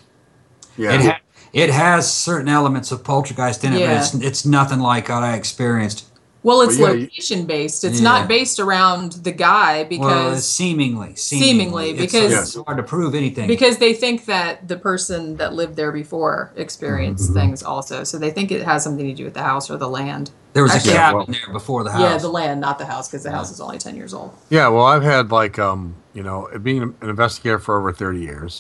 Yeah. 0.78 0.94
It 0.94 1.02
ha- 1.02 1.20
it 1.52 1.70
has 1.70 2.12
certain 2.12 2.48
elements 2.48 2.90
of 2.94 3.04
poltergeist 3.04 3.66
in 3.66 3.74
it, 3.74 3.82
Yeah. 3.82 3.88
but 3.96 3.98
it's 3.98 4.14
it's 4.14 4.46
nothing 4.46 4.80
like 4.80 5.10
what 5.10 5.22
I 5.22 5.34
experienced. 5.36 6.06
Well, 6.44 6.62
it's 6.62 6.78
Well, 6.80 6.96
yeah, 6.96 7.02
location 7.04 7.46
based. 7.46 7.84
It's 7.84 8.00
Yeah. 8.00 8.04
not 8.04 8.28
based 8.28 8.60
around 8.60 9.12
the 9.24 9.32
guy 9.32 9.84
because 9.84 10.06
well, 10.06 10.34
it's 10.34 10.46
seemingly, 10.46 11.14
Seemingly, 11.16 11.92
It's- 11.92 12.06
because- 12.12 12.56
it's 12.56 12.66
hard 12.66 12.78
to 12.78 12.84
prove 12.84 13.14
anything. 13.14 13.48
because 13.48 13.78
they 13.78 13.94
think 13.94 14.26
that 14.26 14.68
the 14.68 14.76
person 14.78 15.38
that 15.38 15.54
lived 15.54 15.76
there 15.76 15.92
before 15.92 16.52
experienced 16.56 17.26
Mm-hmm. 17.26 17.40
things 17.40 17.62
also. 17.64 18.04
So 18.04 18.18
they 18.18 18.32
think 18.32 18.52
it 18.52 18.64
has 18.64 18.84
something 18.84 19.06
to 19.06 19.14
do 19.14 19.24
with 19.26 19.36
the 19.36 19.44
house 19.44 19.70
or 19.70 19.78
the 19.78 19.90
land. 19.90 20.32
there 20.54 20.64
was 20.64 20.74
a 20.74 20.76
Actually- 20.76 20.94
cabin 20.94 21.16
well- 21.16 21.26
there 21.28 21.54
before 21.54 21.84
the 21.86 21.92
house. 21.92 22.02
Yeah, 22.02 22.18
the 22.18 22.28
land, 22.28 22.60
not 22.60 22.78
the 22.78 22.86
house, 22.86 23.08
because 23.08 23.24
the 23.24 23.32
house 23.32 23.50
is 23.52 23.62
only 23.62 23.78
ten 23.78 23.96
years 23.96 24.14
old. 24.14 24.32
Yeah, 24.50 24.68
well, 24.68 24.84
I've 24.84 25.02
had 25.04 25.32
like 25.32 25.58
um, 25.58 25.94
you 26.14 26.24
know, 26.24 26.50
being 26.62 26.82
an 26.82 26.94
investigator 27.02 27.58
for 27.58 27.78
over 27.80 27.94
thirty 27.94 28.20
years, 28.20 28.60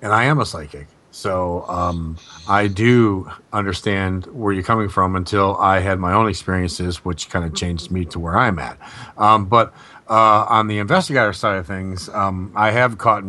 and 0.00 0.12
I 0.12 0.22
am 0.24 0.38
a 0.38 0.46
psychic, 0.46 0.86
so 1.12 1.64
um, 1.68 2.16
I 2.48 2.66
do 2.66 3.30
understand 3.52 4.26
where 4.26 4.52
you're 4.52 4.64
coming 4.64 4.88
from. 4.88 5.14
Until 5.14 5.56
I 5.58 5.78
had 5.78 6.00
my 6.00 6.12
own 6.12 6.28
experiences, 6.28 7.04
which 7.04 7.30
kind 7.30 7.44
of 7.44 7.54
changed 7.54 7.90
me 7.90 8.04
to 8.06 8.18
where 8.18 8.36
I'm 8.36 8.58
at. 8.58 8.78
Um, 9.16 9.46
but 9.46 9.72
uh, 10.08 10.46
on 10.48 10.66
the 10.66 10.78
investigator 10.78 11.32
side 11.32 11.58
of 11.58 11.66
things, 11.66 12.08
um, 12.08 12.52
I 12.56 12.72
have 12.72 12.98
caught. 12.98 13.22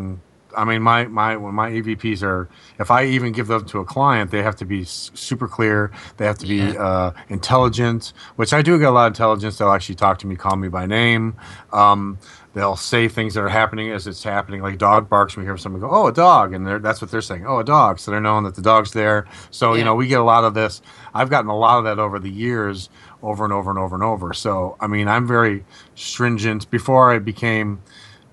I 0.56 0.66
mean, 0.66 0.82
my 0.82 1.06
my 1.06 1.36
when 1.38 1.54
my 1.54 1.72
EVPs 1.72 2.24
are, 2.24 2.50
if 2.80 2.92
I 2.92 3.06
even 3.06 3.32
give 3.32 3.48
them 3.48 3.66
to 3.66 3.80
a 3.80 3.86
client, 3.86 4.32
they 4.32 4.42
have 4.44 4.56
to 4.58 4.66
be 4.66 4.84
super 4.84 5.48
clear. 5.48 5.92
They 6.18 6.26
have 6.26 6.38
to 6.40 6.48
be 6.48 6.78
uh, 6.78 7.12
intelligent, 7.30 8.14
which 8.36 8.54
I 8.54 8.62
do 8.62 8.78
get 8.80 8.90
a 8.90 8.92
lot 8.92 9.08
of 9.08 9.12
intelligence. 9.12 9.58
They'll 9.58 9.72
actually 9.72 9.96
talk 9.96 10.20
to 10.20 10.28
me, 10.28 10.36
call 10.36 10.56
me 10.56 10.68
by 10.70 10.86
name. 10.86 11.36
Um, 11.72 12.18
they'll 12.54 12.76
say 12.76 13.08
things 13.08 13.34
that 13.34 13.42
are 13.42 13.50
happening 13.50 13.92
as 13.92 14.08
it's 14.08 14.24
happening. 14.24 14.62
Like 14.62 14.78
dog 14.78 15.10
barks, 15.10 15.36
we 15.36 15.44
hear 15.44 15.58
someone 15.58 15.82
go, 15.82 15.90
"Oh, 15.90 16.08
a 16.08 16.14
dog," 16.14 16.54
and 16.54 16.66
they're, 16.66 16.80
that's 16.80 17.02
what 17.02 17.12
they're 17.12 17.22
saying. 17.22 17.46
"Oh, 17.46 17.60
a 17.60 17.64
dog," 17.64 18.00
so 18.00 18.12
they're 18.12 18.22
knowing 18.22 18.44
that 18.46 18.56
the 18.56 18.62
dog's 18.62 18.92
there. 18.92 19.26
So 19.52 19.74
you 19.74 19.84
know, 19.84 19.96
we 19.96 20.08
get 20.08 20.20
a 20.20 20.24
lot 20.24 20.44
of 20.44 20.54
this. 20.54 20.82
I've 21.14 21.30
gotten 21.30 21.50
a 21.50 21.58
lot 21.58 21.80
of 21.80 21.84
that 21.86 22.00
over 22.00 22.20
the 22.20 22.30
years, 22.30 22.90
over 23.22 23.44
and 23.44 23.54
over 23.54 23.70
and 23.70 23.80
over 23.80 23.96
and 23.96 24.04
over. 24.04 24.34
So 24.34 24.78
I 24.80 24.88
mean, 24.88 25.08
I'm 25.08 25.28
very 25.28 25.66
stringent. 25.96 26.70
Before 26.70 27.12
I 27.14 27.20
became, 27.20 27.82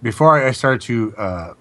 before 0.02 0.42
I 0.42 0.52
started 0.52 0.80
to. 0.82 1.14
Uh, 1.16 1.54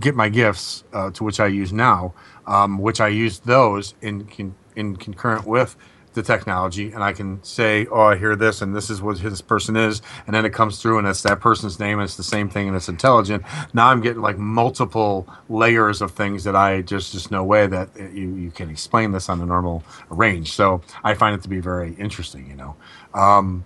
get 0.00 0.14
my 0.14 0.28
gifts 0.28 0.84
uh, 0.92 1.10
to 1.12 1.24
which 1.24 1.40
I 1.40 1.46
use 1.48 1.72
now, 1.72 2.14
um, 2.46 2.78
which 2.78 3.00
I 3.00 3.08
use 3.08 3.40
those 3.40 3.94
in 4.00 4.26
con- 4.26 4.56
in 4.76 4.96
concurrent 4.96 5.46
with 5.46 5.76
the 6.14 6.22
technology, 6.22 6.92
and 6.92 7.04
I 7.04 7.12
can 7.12 7.42
say, 7.44 7.86
"Oh, 7.90 8.02
I 8.02 8.16
hear 8.16 8.36
this, 8.36 8.62
and 8.62 8.74
this 8.74 8.90
is 8.90 9.02
what 9.02 9.18
this 9.18 9.40
person 9.40 9.76
is," 9.76 10.02
and 10.26 10.34
then 10.34 10.44
it 10.44 10.52
comes 10.52 10.80
through, 10.82 10.98
and 10.98 11.06
it's 11.06 11.22
that 11.22 11.40
person's 11.40 11.78
name, 11.78 11.98
and 11.98 12.04
it's 12.04 12.16
the 12.16 12.24
same 12.24 12.48
thing, 12.48 12.68
and 12.68 12.76
it's 12.76 12.88
intelligent. 12.88 13.44
Now 13.74 13.88
I'm 13.88 14.00
getting 14.00 14.22
like 14.22 14.38
multiple 14.38 15.28
layers 15.48 16.02
of 16.02 16.12
things 16.12 16.44
that 16.44 16.56
I 16.56 16.82
just 16.82 17.12
just 17.12 17.30
no 17.30 17.44
way 17.44 17.66
that 17.68 17.90
uh, 18.00 18.04
you 18.08 18.34
you 18.36 18.50
can 18.50 18.70
explain 18.70 19.12
this 19.12 19.28
on 19.28 19.40
a 19.40 19.46
normal 19.46 19.84
range. 20.10 20.52
So 20.52 20.82
I 21.04 21.14
find 21.14 21.34
it 21.34 21.42
to 21.42 21.48
be 21.48 21.60
very 21.60 21.94
interesting, 21.94 22.48
you 22.48 22.56
know. 22.56 22.76
Um, 23.14 23.64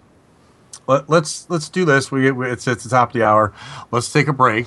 let, 0.88 1.08
let's 1.08 1.48
let's 1.50 1.68
do 1.68 1.84
this. 1.84 2.10
We, 2.10 2.30
we 2.32 2.50
it's 2.50 2.68
at 2.68 2.80
the 2.80 2.88
top 2.88 3.10
of 3.10 3.12
the 3.14 3.24
hour. 3.24 3.52
Let's 3.90 4.12
take 4.12 4.28
a 4.28 4.32
break, 4.32 4.66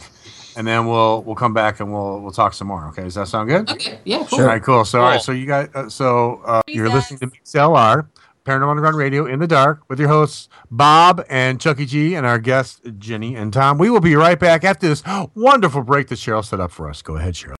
and 0.55 0.67
then 0.67 0.87
we'll 0.87 1.23
we'll 1.23 1.35
come 1.35 1.53
back 1.53 1.79
and 1.79 1.91
we'll 1.91 2.21
we'll 2.21 2.31
talk 2.31 2.53
some 2.53 2.67
more. 2.67 2.87
Okay, 2.89 3.03
does 3.03 3.15
that 3.15 3.27
sound 3.27 3.49
good? 3.49 3.69
Okay, 3.69 3.99
yeah, 4.03 4.25
cool. 4.29 4.41
All 4.41 4.45
right, 4.45 4.61
cool. 4.61 4.85
So 4.85 4.99
all 5.01 5.05
right, 5.05 5.21
so 5.21 5.31
you 5.31 5.45
guys, 5.45 5.69
uh, 5.73 5.89
so 5.89 6.41
uh, 6.45 6.61
you're 6.67 6.89
listening 6.89 7.19
to 7.19 7.27
XLR 7.27 8.07
Paranormal 8.45 8.69
Underground 8.69 8.97
Radio 8.97 9.25
in 9.25 9.39
the 9.39 9.47
dark 9.47 9.81
with 9.89 9.99
your 9.99 10.09
hosts 10.09 10.49
Bob 10.69 11.25
and 11.29 11.59
Chucky 11.59 11.85
G 11.85 12.13
and 12.15 12.27
our 12.27 12.37
guests 12.37 12.79
Jenny 12.99 13.35
and 13.35 13.51
Tom. 13.51 13.79
We 13.79 13.89
will 13.89 14.01
be 14.01 14.15
right 14.15 14.39
back 14.39 14.63
after 14.63 14.87
this 14.87 15.03
wonderful 15.33 15.81
break 15.81 16.09
that 16.09 16.15
Cheryl 16.15 16.45
set 16.45 16.59
up 16.59 16.71
for 16.71 16.87
us. 16.87 17.01
Go 17.01 17.17
ahead, 17.17 17.33
Cheryl. 17.33 17.55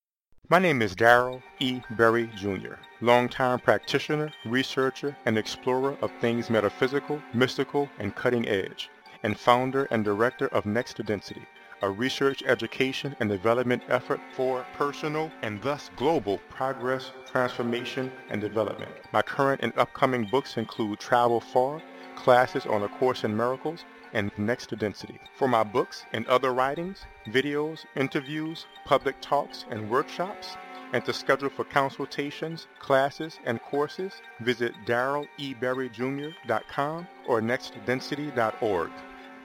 My 0.48 0.60
name 0.60 0.80
is 0.80 0.94
Darrell 0.94 1.42
E. 1.58 1.80
Berry 1.96 2.30
Jr., 2.36 2.74
longtime 3.00 3.58
practitioner, 3.58 4.32
researcher, 4.44 5.16
and 5.26 5.36
explorer 5.36 5.96
of 6.02 6.12
things 6.20 6.50
metaphysical, 6.50 7.20
mystical, 7.34 7.88
and 7.98 8.14
cutting 8.14 8.46
edge, 8.46 8.88
and 9.24 9.36
founder 9.36 9.88
and 9.90 10.04
director 10.04 10.46
of 10.48 10.64
Next 10.66 10.94
to 10.98 11.02
Density, 11.02 11.42
a 11.82 11.90
research, 11.90 12.42
education, 12.46 13.14
and 13.20 13.28
development 13.28 13.82
effort 13.88 14.20
for 14.32 14.64
personal 14.74 15.30
and 15.42 15.60
thus 15.62 15.90
global 15.96 16.38
progress, 16.48 17.12
transformation, 17.30 18.10
and 18.30 18.40
development. 18.40 18.90
My 19.12 19.20
current 19.22 19.60
and 19.62 19.72
upcoming 19.76 20.26
books 20.30 20.56
include 20.56 20.98
Travel 20.98 21.40
Far, 21.40 21.82
Classes 22.16 22.66
on 22.66 22.82
A 22.82 22.88
Course 22.88 23.22
in 23.24 23.36
Miracles, 23.36 23.84
and 24.12 24.30
Next 24.38 24.68
to 24.70 24.76
Density. 24.76 25.18
For 25.36 25.48
my 25.48 25.62
books 25.62 26.04
and 26.12 26.26
other 26.26 26.52
writings, 26.54 27.04
videos, 27.26 27.84
interviews, 27.94 28.66
public 28.84 29.20
talks, 29.20 29.66
and 29.70 29.90
workshops, 29.90 30.56
and 30.92 31.04
to 31.04 31.12
schedule 31.12 31.50
for 31.50 31.64
consultations, 31.64 32.68
classes, 32.78 33.40
and 33.44 33.60
courses, 33.60 34.14
visit 34.40 34.72
darrelleberryjr.com 34.86 37.08
or 37.26 37.42
nextdensity.org. 37.42 38.90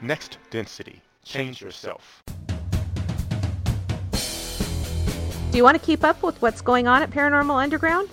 Next 0.01 0.37
Density. 0.49 1.01
Change 1.23 1.61
yourself. 1.61 2.23
Do 5.51 5.57
you 5.57 5.63
want 5.63 5.79
to 5.79 5.85
keep 5.85 6.03
up 6.03 6.23
with 6.23 6.41
what's 6.41 6.61
going 6.61 6.87
on 6.87 7.01
at 7.03 7.11
Paranormal 7.11 7.61
Underground? 7.61 8.09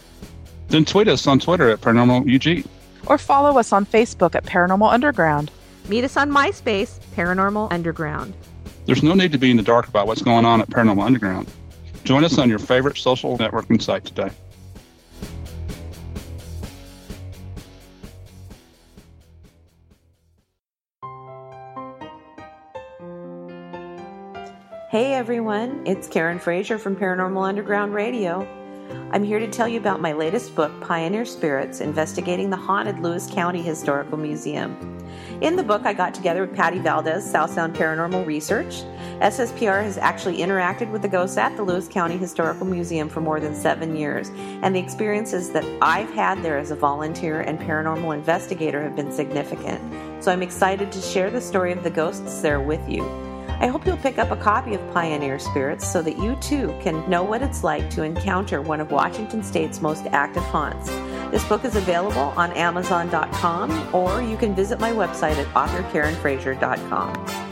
Then 0.69 0.85
tweet 0.85 1.09
us 1.09 1.27
on 1.27 1.39
Twitter 1.39 1.71
at 1.71 1.81
Paranormal 1.81 2.27
UG. 2.35 2.67
Or 3.07 3.17
follow 3.17 3.59
us 3.59 3.73
on 3.73 3.87
Facebook 3.87 4.35
at 4.35 4.45
Paranormal 4.45 4.93
Underground. 4.93 5.51
Meet 5.89 6.05
us 6.05 6.17
on 6.17 6.31
MySpace, 6.31 6.99
Paranormal 7.17 7.73
Underground. 7.73 8.35
There's 8.87 9.03
no 9.03 9.15
need 9.15 9.33
to 9.33 9.39
be 9.39 9.51
in 9.51 9.57
the 9.57 9.63
dark 9.63 9.89
about 9.89 10.07
what's 10.07 10.23
going 10.23 10.45
on 10.45 10.61
at 10.61 10.69
Paranormal 10.69 11.05
Underground. 11.05 11.51
Join 12.05 12.25
us 12.25 12.39
on 12.39 12.49
your 12.49 12.59
favorite 12.59 12.97
social 12.99 13.39
networking 13.39 13.81
site 13.81 14.05
today. 14.05 14.31
Hey 24.91 25.13
everyone, 25.13 25.83
it's 25.85 26.09
Karen 26.09 26.39
Frazier 26.39 26.79
from 26.79 26.97
Paranormal 26.97 27.47
Underground 27.47 27.93
Radio. 27.93 28.49
I'm 29.11 29.23
here 29.23 29.39
to 29.39 29.47
tell 29.47 29.69
you 29.69 29.79
about 29.79 30.01
my 30.01 30.15
latest 30.15 30.55
book, 30.55 30.73
Pioneer 30.81 31.27
Spirits 31.27 31.83
Investigating 31.83 32.49
the 32.49 32.57
Haunted 32.57 33.01
Lewis 33.01 33.29
County 33.31 33.61
Historical 33.61 34.17
Museum. 34.17 34.99
In 35.43 35.57
the 35.57 35.63
book, 35.63 35.83
I 35.85 35.93
got 35.93 36.15
together 36.15 36.41
with 36.41 36.57
Patty 36.57 36.79
Valdez, 36.79 37.31
South 37.31 37.51
Sound 37.51 37.77
Paranormal 37.77 38.25
Research. 38.25 38.77
SSPR 39.21 39.83
has 39.83 39.99
actually 39.99 40.39
interacted 40.39 40.91
with 40.91 41.03
the 41.03 41.09
ghosts 41.09 41.37
at 41.37 41.55
the 41.55 41.63
Lewis 41.63 41.87
County 41.87 42.17
Historical 42.17 42.65
Museum 42.65 43.11
for 43.11 43.21
more 43.21 43.41
than 43.41 43.55
seven 43.55 43.95
years, 43.95 44.31
and 44.63 44.75
the 44.75 44.81
experiences 44.81 45.51
that 45.51 45.67
I've 45.83 46.11
had 46.15 46.43
there 46.43 46.57
as 46.57 46.71
a 46.71 46.77
volunteer 46.77 47.43
and 47.43 47.61
paranormal 47.61 48.15
investigator 48.15 48.83
have 48.83 48.97
been 48.97 49.13
significant. 49.13 50.25
So 50.25 50.33
I'm 50.33 50.43
excited 50.43 50.91
to 50.93 51.01
share 51.03 51.31
the 51.31 51.43
story 51.43 51.73
of 51.73 51.85
the 51.85 51.91
ghosts 51.91 52.41
there 52.41 52.63
with 52.63 52.89
you. 52.89 53.28
I 53.61 53.67
hope 53.67 53.87
you'll 53.87 53.97
pick 53.97 54.19
up 54.19 54.31
a 54.31 54.37
copy 54.37 54.75
of 54.75 54.95
Pioneer 54.95 55.39
Spirits 55.39 55.91
so 55.91 56.01
that 56.03 56.17
you 56.19 56.37
too 56.37 56.77
can 56.81 57.09
know 57.11 57.25
what 57.25 57.43
it's 57.43 57.65
like 57.65 57.91
to 57.91 58.03
encounter 58.05 58.63
one 58.63 58.81
of 58.81 58.93
Washington 58.93 59.43
State's 59.43 59.81
most 59.81 60.07
active 60.07 60.45
haunts. 60.45 60.89
This 61.31 61.45
book 61.45 61.65
is 61.65 61.75
available 61.77 62.33
on 62.37 62.53
Amazon.com 62.53 63.95
or 63.95 64.23
you 64.23 64.37
can 64.37 64.55
visit 64.55 64.79
my 64.79 64.93
website 64.93 65.37
at 65.37 65.47
authorkarenfrazier.com. 65.55 67.48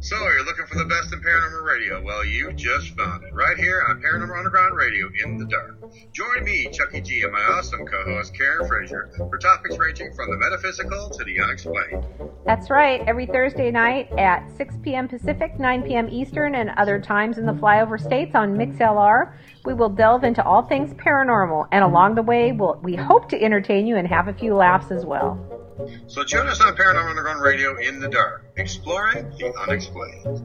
So, 0.00 0.16
you're 0.18 0.44
looking 0.44 0.66
for 0.66 0.78
the 0.78 0.84
best 0.84 1.12
in 1.12 1.20
paranormal 1.20 1.64
radio? 1.64 2.02
Well, 2.02 2.24
you 2.24 2.52
just 2.52 2.88
found 2.96 3.22
it. 3.22 3.32
Right 3.32 3.56
here 3.56 3.84
on 3.88 4.02
Paranormal 4.02 4.36
Underground 4.36 4.76
Radio 4.76 5.08
in 5.24 5.38
the 5.38 5.46
dark. 5.46 5.78
Join 6.12 6.44
me, 6.44 6.68
Chucky 6.72 7.00
G, 7.00 7.22
and 7.22 7.32
my 7.32 7.38
awesome 7.38 7.86
co 7.86 8.04
host, 8.04 8.36
Karen 8.36 8.66
Frazier, 8.66 9.12
for 9.16 9.38
topics 9.38 9.78
ranging 9.78 10.12
from 10.12 10.30
the 10.30 10.36
metaphysical 10.36 11.08
to 11.08 11.24
the 11.24 11.40
unexplained. 11.40 12.04
That's 12.44 12.68
right. 12.68 13.02
Every 13.06 13.26
Thursday 13.26 13.70
night 13.70 14.10
at 14.18 14.44
6 14.56 14.74
p.m. 14.82 15.06
Pacific, 15.06 15.58
9 15.58 15.84
p.m. 15.84 16.08
Eastern, 16.10 16.56
and 16.56 16.70
other 16.76 17.00
times 17.00 17.38
in 17.38 17.46
the 17.46 17.52
flyover 17.52 17.98
states 17.98 18.34
on 18.34 18.56
MixLR, 18.56 19.34
we 19.64 19.72
will 19.72 19.88
delve 19.88 20.24
into 20.24 20.44
all 20.44 20.62
things 20.62 20.92
paranormal. 20.94 21.68
And 21.70 21.84
along 21.84 22.16
the 22.16 22.22
way, 22.22 22.50
we'll, 22.50 22.80
we 22.82 22.96
hope 22.96 23.28
to 23.30 23.40
entertain 23.40 23.86
you 23.86 23.96
and 23.96 24.08
have 24.08 24.26
a 24.26 24.34
few 24.34 24.54
laughs 24.54 24.90
as 24.90 25.06
well. 25.06 25.63
So, 26.06 26.22
join 26.24 26.46
us 26.46 26.60
on 26.60 26.76
Paranormal 26.76 27.10
Underground 27.10 27.42
Radio 27.42 27.76
in 27.78 27.98
the 27.98 28.08
dark, 28.08 28.44
exploring 28.56 29.28
the 29.30 29.52
unexplained. 29.60 30.42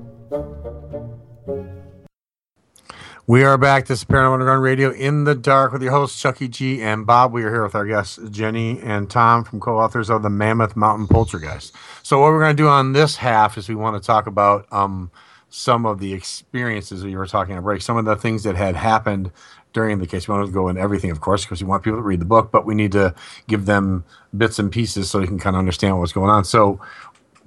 We 3.28 3.44
are 3.44 3.60
back. 3.60 3.86
This 3.86 4.00
is 4.00 4.06
Paranormal 4.06 4.34
Underground 4.34 4.64
Radio 4.64 4.90
in 4.90 5.26
the 5.26 5.36
dark 5.36 5.72
with 5.72 5.84
your 5.84 5.92
hosts 5.92 6.20
Chucky 6.20 6.48
G 6.48 6.82
and 6.82 7.06
Bob. 7.06 7.32
We 7.32 7.44
are 7.44 7.52
here 7.52 7.64
with 7.64 7.76
our 7.76 7.86
guests 7.86 8.18
Jenny 8.32 8.80
and 8.82 9.08
Tom 9.08 9.44
from 9.44 9.60
co-authors 9.60 10.10
of 10.10 10.24
the 10.24 10.32
Mammoth 10.32 10.76
Mountain 10.76 11.08
Poltergeist. 11.08 11.76
So 12.02 12.20
what 12.20 12.32
we're 12.32 12.40
going 12.40 12.58
to 12.58 12.64
do 12.64 12.68
on 12.68 12.94
this 12.94 13.18
half 13.18 13.56
is 13.56 13.70
we 13.70 13.76
want 13.76 14.02
to 14.02 14.06
talk 14.06 14.26
about 14.26 14.66
um, 14.72 15.12
some 15.50 15.86
of 15.86 16.00
the 16.00 16.14
experiences 16.14 17.04
you 17.04 17.18
were 17.18 17.28
talking 17.28 17.56
about, 17.56 17.84
some 17.84 17.98
of 17.98 18.06
the 18.06 18.16
things 18.16 18.44
that 18.44 18.56
had 18.56 18.76
happened 18.76 19.32
during 19.74 20.00
the 20.00 20.08
case. 20.08 20.28
We 20.28 20.34
want 20.34 20.48
to 20.48 20.52
go 20.52 20.68
in 20.70 20.78
everything, 20.78 21.12
of 21.12 21.22
course, 21.22 21.46
because 21.46 21.62
we 21.62 21.68
want 21.68 21.84
people 21.84 22.00
to 22.00 22.04
read 22.04 22.22
the 22.22 22.26
book, 22.26 22.52
but 22.52 22.66
we 22.66 22.76
need 22.76 22.92
to 22.94 23.14
give 23.48 23.66
them 23.66 24.04
bits 24.38 24.60
and 24.60 24.72
pieces 24.72 25.10
so 25.10 25.20
they 25.20 25.28
can 25.28 25.40
kind 25.40 25.56
of 25.56 25.60
understand 25.60 26.00
what's 26.00 26.12
going 26.12 26.30
on. 26.30 26.44
So 26.44 26.80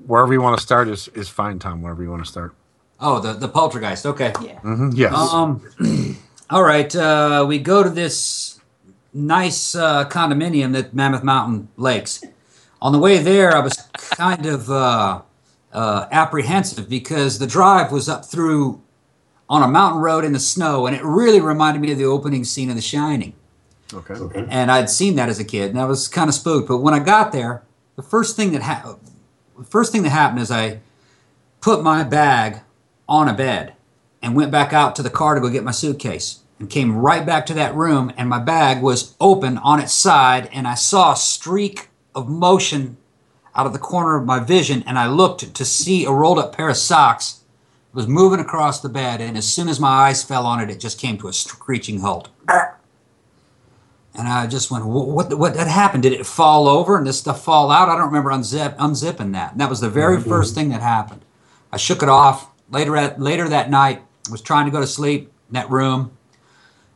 wherever 0.07 0.33
you 0.33 0.41
want 0.41 0.57
to 0.59 0.62
start 0.62 0.89
is 0.89 1.09
is 1.09 1.29
fine, 1.29 1.59
Tom. 1.59 1.83
Wherever 1.83 2.03
you 2.03 2.11
want 2.11 2.25
to 2.25 2.31
start. 2.31 2.55
Oh, 3.01 3.18
the 3.18 3.33
the 3.33 3.49
poltergeist. 3.49 4.07
Okay. 4.07 4.33
Yeah. 4.41 4.61
Mm-hmm. 4.61 4.91
Yes. 4.95 5.14
Um. 5.14 6.16
all 6.51 6.62
right. 6.62 6.95
Uh, 6.95 7.45
we 7.47 7.59
go 7.59 7.83
to 7.83 7.91
this 7.91 8.61
nice 9.12 9.75
uh, 9.75 10.09
condominium 10.09 10.79
at 10.79 10.95
Mammoth 10.95 11.23
Mountain 11.23 11.68
Lakes. 11.77 12.23
On 12.81 12.93
the 12.93 12.99
way 12.99 13.18
there, 13.18 13.55
I 13.55 13.61
was 13.61 13.75
kind 13.95 14.47
of 14.47 14.70
uh, 14.70 15.23
uh, 15.73 16.07
apprehensive 16.11 16.89
because 16.89 17.39
the 17.39 17.47
drive 17.47 17.93
was 17.93 18.09
up 18.09 18.25
through 18.25 18.83
on 19.53 19.62
a 19.62 19.68
mountain 19.68 20.00
road 20.00 20.24
in 20.24 20.32
the 20.32 20.40
snow, 20.40 20.86
and 20.86 20.96
it 20.96 21.05
really 21.05 21.38
reminded 21.38 21.82
me 21.82 21.92
of 21.92 21.98
the 21.98 22.07
opening 22.07 22.42
scene 22.42 22.70
of 22.70 22.74
The 22.74 22.80
Shining. 22.80 23.34
Okay. 23.92 24.14
okay. 24.14 24.46
And 24.48 24.70
I'd 24.70 24.88
seen 24.88 25.16
that 25.16 25.28
as 25.28 25.38
a 25.38 25.44
kid, 25.44 25.68
and 25.68 25.78
I 25.78 25.84
was 25.84 26.09
kind 26.09 26.30
of 26.30 26.34
spooked. 26.34 26.68
But 26.68 26.78
when 26.78 26.94
I 26.94 27.00
got 27.00 27.32
there, 27.32 27.62
the 27.96 28.03
first 28.03 28.34
thing 28.34 28.53
that 28.53 28.62
happened, 28.62 29.11
the 29.59 29.66
first 29.66 29.92
thing 29.92 30.05
that 30.05 30.09
happened 30.09 30.40
is 30.40 30.50
I 30.50 30.80
put 31.61 31.82
my 31.82 32.03
bag 32.03 32.61
on 33.07 33.28
a 33.28 33.34
bed 33.34 33.74
and 34.22 34.34
went 34.34 34.50
back 34.50 34.72
out 34.72 34.96
to 34.96 35.03
the 35.03 35.11
car 35.11 35.34
to 35.34 35.40
go 35.42 35.50
get 35.50 35.64
my 35.64 35.70
suitcase 35.70 36.40
and 36.59 36.70
came 36.70 36.96
right 36.96 37.26
back 37.26 37.44
to 37.44 37.55
that 37.55 37.74
room 37.74 38.11
and 38.16 38.30
my 38.30 38.38
bag 38.38 38.82
was 38.82 39.14
open 39.20 39.59
on 39.59 39.80
its 39.80 39.92
side 39.92 40.48
and 40.53 40.66
I 40.66 40.74
saw 40.76 41.12
a 41.12 41.16
streak 41.16 41.88
of 42.14 42.26
motion 42.26 42.96
out 43.55 43.66
of 43.66 43.74
the 43.74 43.78
corner 43.78 44.16
of 44.16 44.24
my 44.24 44.38
vision 44.38 44.82
and 44.86 44.98
I 44.98 45.09
looked 45.09 45.55
to 45.55 45.64
see 45.64 46.07
a 46.07 46.11
rolled 46.11 46.38
up 46.38 46.57
pair 46.57 46.70
of 46.70 46.76
socks 46.78 47.41
it 47.41 47.41
was 47.93 48.07
moving 48.07 48.40
across 48.40 48.80
the 48.80 48.88
bed 48.88 49.20
and 49.20 49.36
as 49.36 49.53
soon 49.53 49.68
as 49.68 49.78
my 49.78 49.88
eyes 49.88 50.22
fell 50.22 50.47
on 50.47 50.61
it 50.61 50.70
it 50.70 50.80
just 50.80 50.99
came 50.99 51.18
to 51.18 51.28
a 51.28 51.32
screeching 51.32 52.01
halt. 52.01 52.30
And 54.14 54.28
I 54.28 54.47
just 54.47 54.70
went 54.70 54.84
what 54.84 55.09
what, 55.09 55.38
what 55.38 55.57
happened? 55.57 56.03
Did 56.03 56.12
it 56.12 56.26
fall 56.26 56.68
over 56.68 56.99
and 56.99 57.07
this 57.07 57.18
stuff 57.18 57.43
fall 57.43 57.70
out? 57.70 57.88
I 57.88 57.97
don't 57.97 58.07
remember 58.07 58.30
unzip, 58.30 58.76
unzipping 58.76 59.32
that. 59.32 59.53
And 59.53 59.61
that 59.61 59.70
was 59.70 59.80
the 59.80 59.88
very 59.88 60.18
mm-hmm. 60.18 60.28
first 60.28 60.55
thing 60.55 60.68
that 60.68 60.82
happened. 60.82 61.24
I 61.70 61.76
shook 61.78 62.03
it 62.03 62.09
off. 62.09 62.51
Later 62.70 62.97
at 62.97 63.20
later 63.20 63.49
that 63.49 63.70
night 63.70 64.03
was 64.30 64.40
trying 64.40 64.66
to 64.66 64.70
go 64.70 64.80
to 64.80 64.86
sleep 64.86 65.32
in 65.49 65.55
that 65.55 65.70
room. 65.70 66.16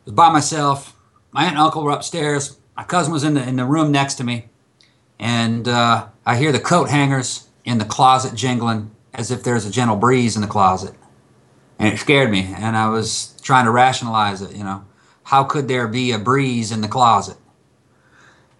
Was 0.04 0.14
by 0.14 0.30
myself. 0.30 0.94
My 1.32 1.42
aunt 1.42 1.52
and 1.52 1.58
uncle 1.58 1.82
were 1.82 1.90
upstairs. 1.90 2.58
My 2.76 2.84
cousin 2.84 3.12
was 3.12 3.24
in 3.24 3.34
the 3.34 3.46
in 3.46 3.56
the 3.56 3.64
room 3.64 3.90
next 3.90 4.14
to 4.14 4.24
me. 4.24 4.46
And 5.18 5.66
uh, 5.66 6.08
i 6.26 6.36
hear 6.36 6.52
the 6.52 6.60
coat 6.60 6.90
hangers 6.90 7.48
in 7.64 7.78
the 7.78 7.84
closet 7.84 8.34
jingling 8.34 8.90
as 9.16 9.32
if 9.32 9.42
there's 9.42 9.66
a 9.66 9.70
gentle 9.70 9.96
breeze 9.96 10.36
in 10.36 10.42
the 10.42 10.48
closet 10.48 10.94
and 11.78 11.92
it 11.92 11.98
scared 11.98 12.30
me 12.30 12.54
and 12.56 12.76
i 12.76 12.88
was 12.88 13.34
trying 13.42 13.64
to 13.64 13.70
rationalize 13.72 14.40
it 14.40 14.54
you 14.54 14.62
know 14.62 14.84
how 15.24 15.42
could 15.42 15.66
there 15.66 15.88
be 15.88 16.12
a 16.12 16.18
breeze 16.18 16.70
in 16.70 16.82
the 16.82 16.88
closet 16.88 17.36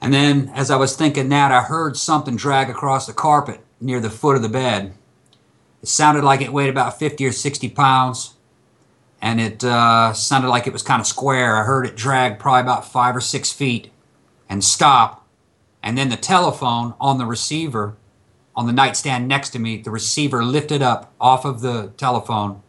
and 0.01 0.13
then 0.13 0.51
as 0.55 0.71
i 0.71 0.77
was 0.77 0.97
thinking 0.97 1.29
that 1.29 1.53
i 1.53 1.63
heard 1.63 1.97
something 1.97 2.35
drag 2.35 2.69
across 2.69 3.07
the 3.07 3.13
carpet 3.13 3.61
near 3.81 4.01
the 4.01 4.11
foot 4.11 4.35
of 4.35 4.43
the 4.43 4.49
bed 4.49 4.93
it 5.87 5.89
sounded 5.89 6.25
like 6.25 6.41
it 6.41 6.53
weighed 6.53 6.69
about 6.69 6.99
50 6.99 7.25
or 7.27 7.31
60 7.31 7.69
pounds, 7.69 8.35
and 9.23 9.41
it 9.41 9.63
uh, 9.63 10.13
sounded 10.13 10.49
like 10.49 10.67
it 10.67 10.73
was 10.73 10.83
kind 10.83 11.01
of 11.01 11.07
square. 11.07 11.57
I 11.57 11.63
heard 11.63 11.87
it 11.87 11.95
drag 11.95 12.41
probably 12.41 12.63
about 12.63 12.91
five 12.91 13.15
or 13.15 13.21
six 13.21 13.53
feet 13.53 13.93
and 14.49 14.65
stop. 14.65 15.27
And 15.85 15.97
then 15.97 16.09
the 16.09 16.17
telephone 16.17 16.95
on 17.01 17.19
the 17.19 17.25
receiver, 17.25 17.97
on 18.57 18.67
the 18.67 18.73
nightstand 18.73 19.29
next 19.29 19.51
to 19.51 19.59
me, 19.59 19.77
the 19.77 19.91
receiver 19.91 20.43
lifted 20.43 20.83
up 20.83 21.13
off 21.21 21.45
of 21.45 21.61
the 21.61 21.93
telephone 21.97 22.63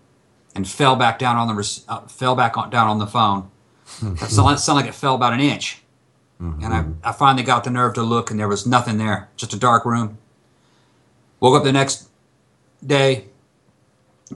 and 0.54 0.68
fell 0.68 0.96
back 0.96 1.18
down 1.18 1.38
on 1.38 1.48
the 1.48 1.82
uh, 1.88 2.02
fell 2.08 2.36
back 2.36 2.58
on, 2.58 2.70
down 2.70 2.88
on 2.88 3.00
the 3.00 3.08
phone. 3.08 3.50
it 4.02 4.30
sounded 4.30 4.68
like 4.68 4.86
it 4.86 4.96
fell 4.96 5.16
about 5.16 5.34
an 5.34 5.40
inch. 5.40 5.82
Mm-hmm. 6.42 6.64
And 6.64 7.00
I, 7.04 7.10
I 7.10 7.12
finally 7.14 7.44
got 7.44 7.64
the 7.64 7.70
nerve 7.70 7.94
to 7.96 8.04
look, 8.04 8.30
and 8.30 8.40
there 8.40 8.48
was 8.48 8.68
nothing 8.68 8.98
there, 8.98 9.30
just 9.38 9.54
a 9.54 9.60
dark 9.60 9.86
room. 9.86 10.18
Woke 11.40 11.58
up 11.58 11.64
the 11.64 11.72
next 11.72 12.10
day. 12.86 13.26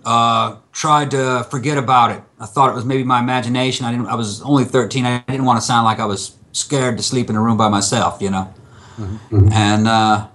Uh, 0.06 0.56
tried 0.72 1.12
to 1.12 1.46
forget 1.52 1.78
about 1.78 2.12
it. 2.12 2.24
I 2.40 2.46
thought 2.46 2.70
it 2.70 2.76
was 2.76 2.86
maybe 2.86 3.04
my 3.04 3.20
imagination. 3.20 3.86
I 3.86 3.92
didn't. 3.92 4.08
I 4.08 4.16
was 4.16 4.42
only 4.44 4.64
13. 4.64 5.06
I 5.06 5.20
didn't 5.28 5.46
want 5.46 5.58
to 5.58 5.66
sound 5.66 5.84
like 5.84 6.00
I 6.00 6.06
was 6.06 6.38
scared 6.54 6.98
to 6.98 7.04
sleep 7.04 7.30
in 7.30 7.36
a 7.36 7.42
room 7.42 7.58
by 7.58 7.68
myself, 7.68 8.22
you 8.22 8.30
know. 8.30 8.54
Mm-hmm. 8.98 9.50
And 9.52 9.88
uh, 9.88 10.28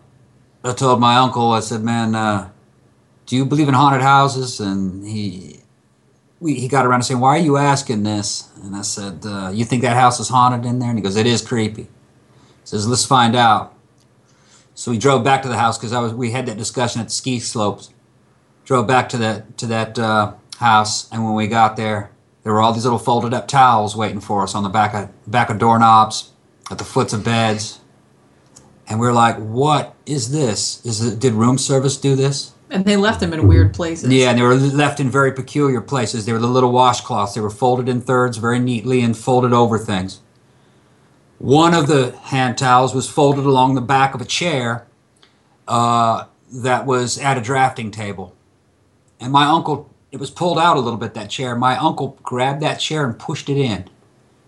I 0.66 0.74
told 0.74 1.00
my 1.00 1.16
uncle. 1.16 1.52
I 1.52 1.60
said, 1.60 1.82
"Man, 1.82 2.14
uh, 2.14 2.50
do 3.26 3.36
you 3.36 3.44
believe 3.44 3.68
in 3.68 3.74
haunted 3.74 4.02
houses?" 4.02 4.60
And 4.60 5.06
he 5.06 5.60
we, 6.40 6.54
he 6.54 6.68
got 6.68 6.86
around 6.86 7.00
to 7.00 7.06
saying, 7.06 7.20
"Why 7.20 7.36
are 7.36 7.42
you 7.42 7.56
asking 7.56 8.02
this?" 8.02 8.48
And 8.62 8.74
I 8.74 8.82
said, 8.82 9.24
uh, 9.24 9.50
"You 9.52 9.64
think 9.64 9.82
that 9.82 9.96
house 9.96 10.20
is 10.20 10.28
haunted 10.28 10.68
in 10.68 10.78
there?" 10.78 10.90
And 10.90 10.98
he 10.98 11.02
goes, 11.02 11.16
"It 11.16 11.26
is 11.26 11.42
creepy." 11.42 11.82
He 11.82 11.88
says, 12.64 12.86
"Let's 12.86 13.04
find 13.04 13.36
out." 13.36 13.74
So 14.74 14.90
we 14.90 14.98
drove 14.98 15.24
back 15.24 15.42
to 15.42 15.48
the 15.48 15.56
house 15.56 15.78
because 15.78 15.92
I 15.92 16.00
was 16.00 16.12
we 16.12 16.32
had 16.32 16.46
that 16.46 16.58
discussion 16.58 17.00
at 17.00 17.08
the 17.08 17.12
ski 17.12 17.40
slopes 17.40 17.90
drove 18.66 18.86
back 18.86 19.08
to 19.10 19.16
that 19.18 19.56
to 19.58 19.66
that 19.66 19.98
uh, 19.98 20.34
house, 20.58 21.10
and 21.10 21.24
when 21.24 21.34
we 21.34 21.46
got 21.46 21.76
there, 21.76 22.10
there 22.42 22.52
were 22.52 22.60
all 22.60 22.72
these 22.72 22.84
little 22.84 22.98
folded 22.98 23.32
up 23.32 23.48
towels 23.48 23.96
waiting 23.96 24.20
for 24.20 24.42
us 24.42 24.54
on 24.54 24.62
the 24.62 24.68
back 24.68 24.92
of 24.92 25.08
back 25.30 25.48
of 25.48 25.58
doorknobs, 25.58 26.32
at 26.70 26.78
the 26.78 26.84
foots 26.84 27.12
of 27.12 27.24
beds, 27.24 27.80
and 28.88 29.00
we 29.00 29.06
are 29.06 29.12
like, 29.12 29.36
"What 29.36 29.94
is 30.06 30.30
this? 30.30 30.84
Is 30.84 31.04
it 31.04 31.18
did 31.18 31.34
room 31.34 31.58
service 31.58 31.96
do 31.96 32.14
this?" 32.14 32.52
And 32.70 32.84
they 32.84 32.96
left 32.96 33.20
them 33.20 33.32
in 33.32 33.46
weird 33.46 33.74
places. 33.74 34.10
Yeah, 34.10 34.30
and 34.30 34.38
they 34.38 34.42
were 34.42 34.56
left 34.56 34.98
in 34.98 35.08
very 35.08 35.32
peculiar 35.32 35.80
places. 35.80 36.26
They 36.26 36.32
were 36.32 36.40
the 36.40 36.48
little 36.48 36.72
washcloths. 36.72 37.34
They 37.34 37.40
were 37.40 37.50
folded 37.50 37.88
in 37.88 38.00
thirds 38.00 38.38
very 38.38 38.58
neatly 38.58 39.02
and 39.02 39.16
folded 39.16 39.52
over 39.52 39.78
things. 39.78 40.20
One 41.38 41.74
of 41.74 41.86
the 41.86 42.16
hand 42.24 42.58
towels 42.58 42.94
was 42.94 43.08
folded 43.08 43.44
along 43.44 43.74
the 43.74 43.80
back 43.82 44.14
of 44.14 44.20
a 44.20 44.24
chair 44.24 44.86
uh, 45.68 46.24
that 46.50 46.86
was 46.86 47.18
at 47.18 47.36
a 47.36 47.40
drafting 47.40 47.90
table 47.90 48.34
and 49.20 49.32
my 49.32 49.46
uncle 49.46 49.90
it 50.12 50.18
was 50.18 50.30
pulled 50.30 50.58
out 50.58 50.76
a 50.76 50.80
little 50.80 50.98
bit 50.98 51.14
that 51.14 51.30
chair 51.30 51.56
my 51.56 51.76
uncle 51.76 52.18
grabbed 52.22 52.62
that 52.62 52.76
chair 52.76 53.04
and 53.04 53.18
pushed 53.18 53.48
it 53.48 53.56
in 53.56 53.88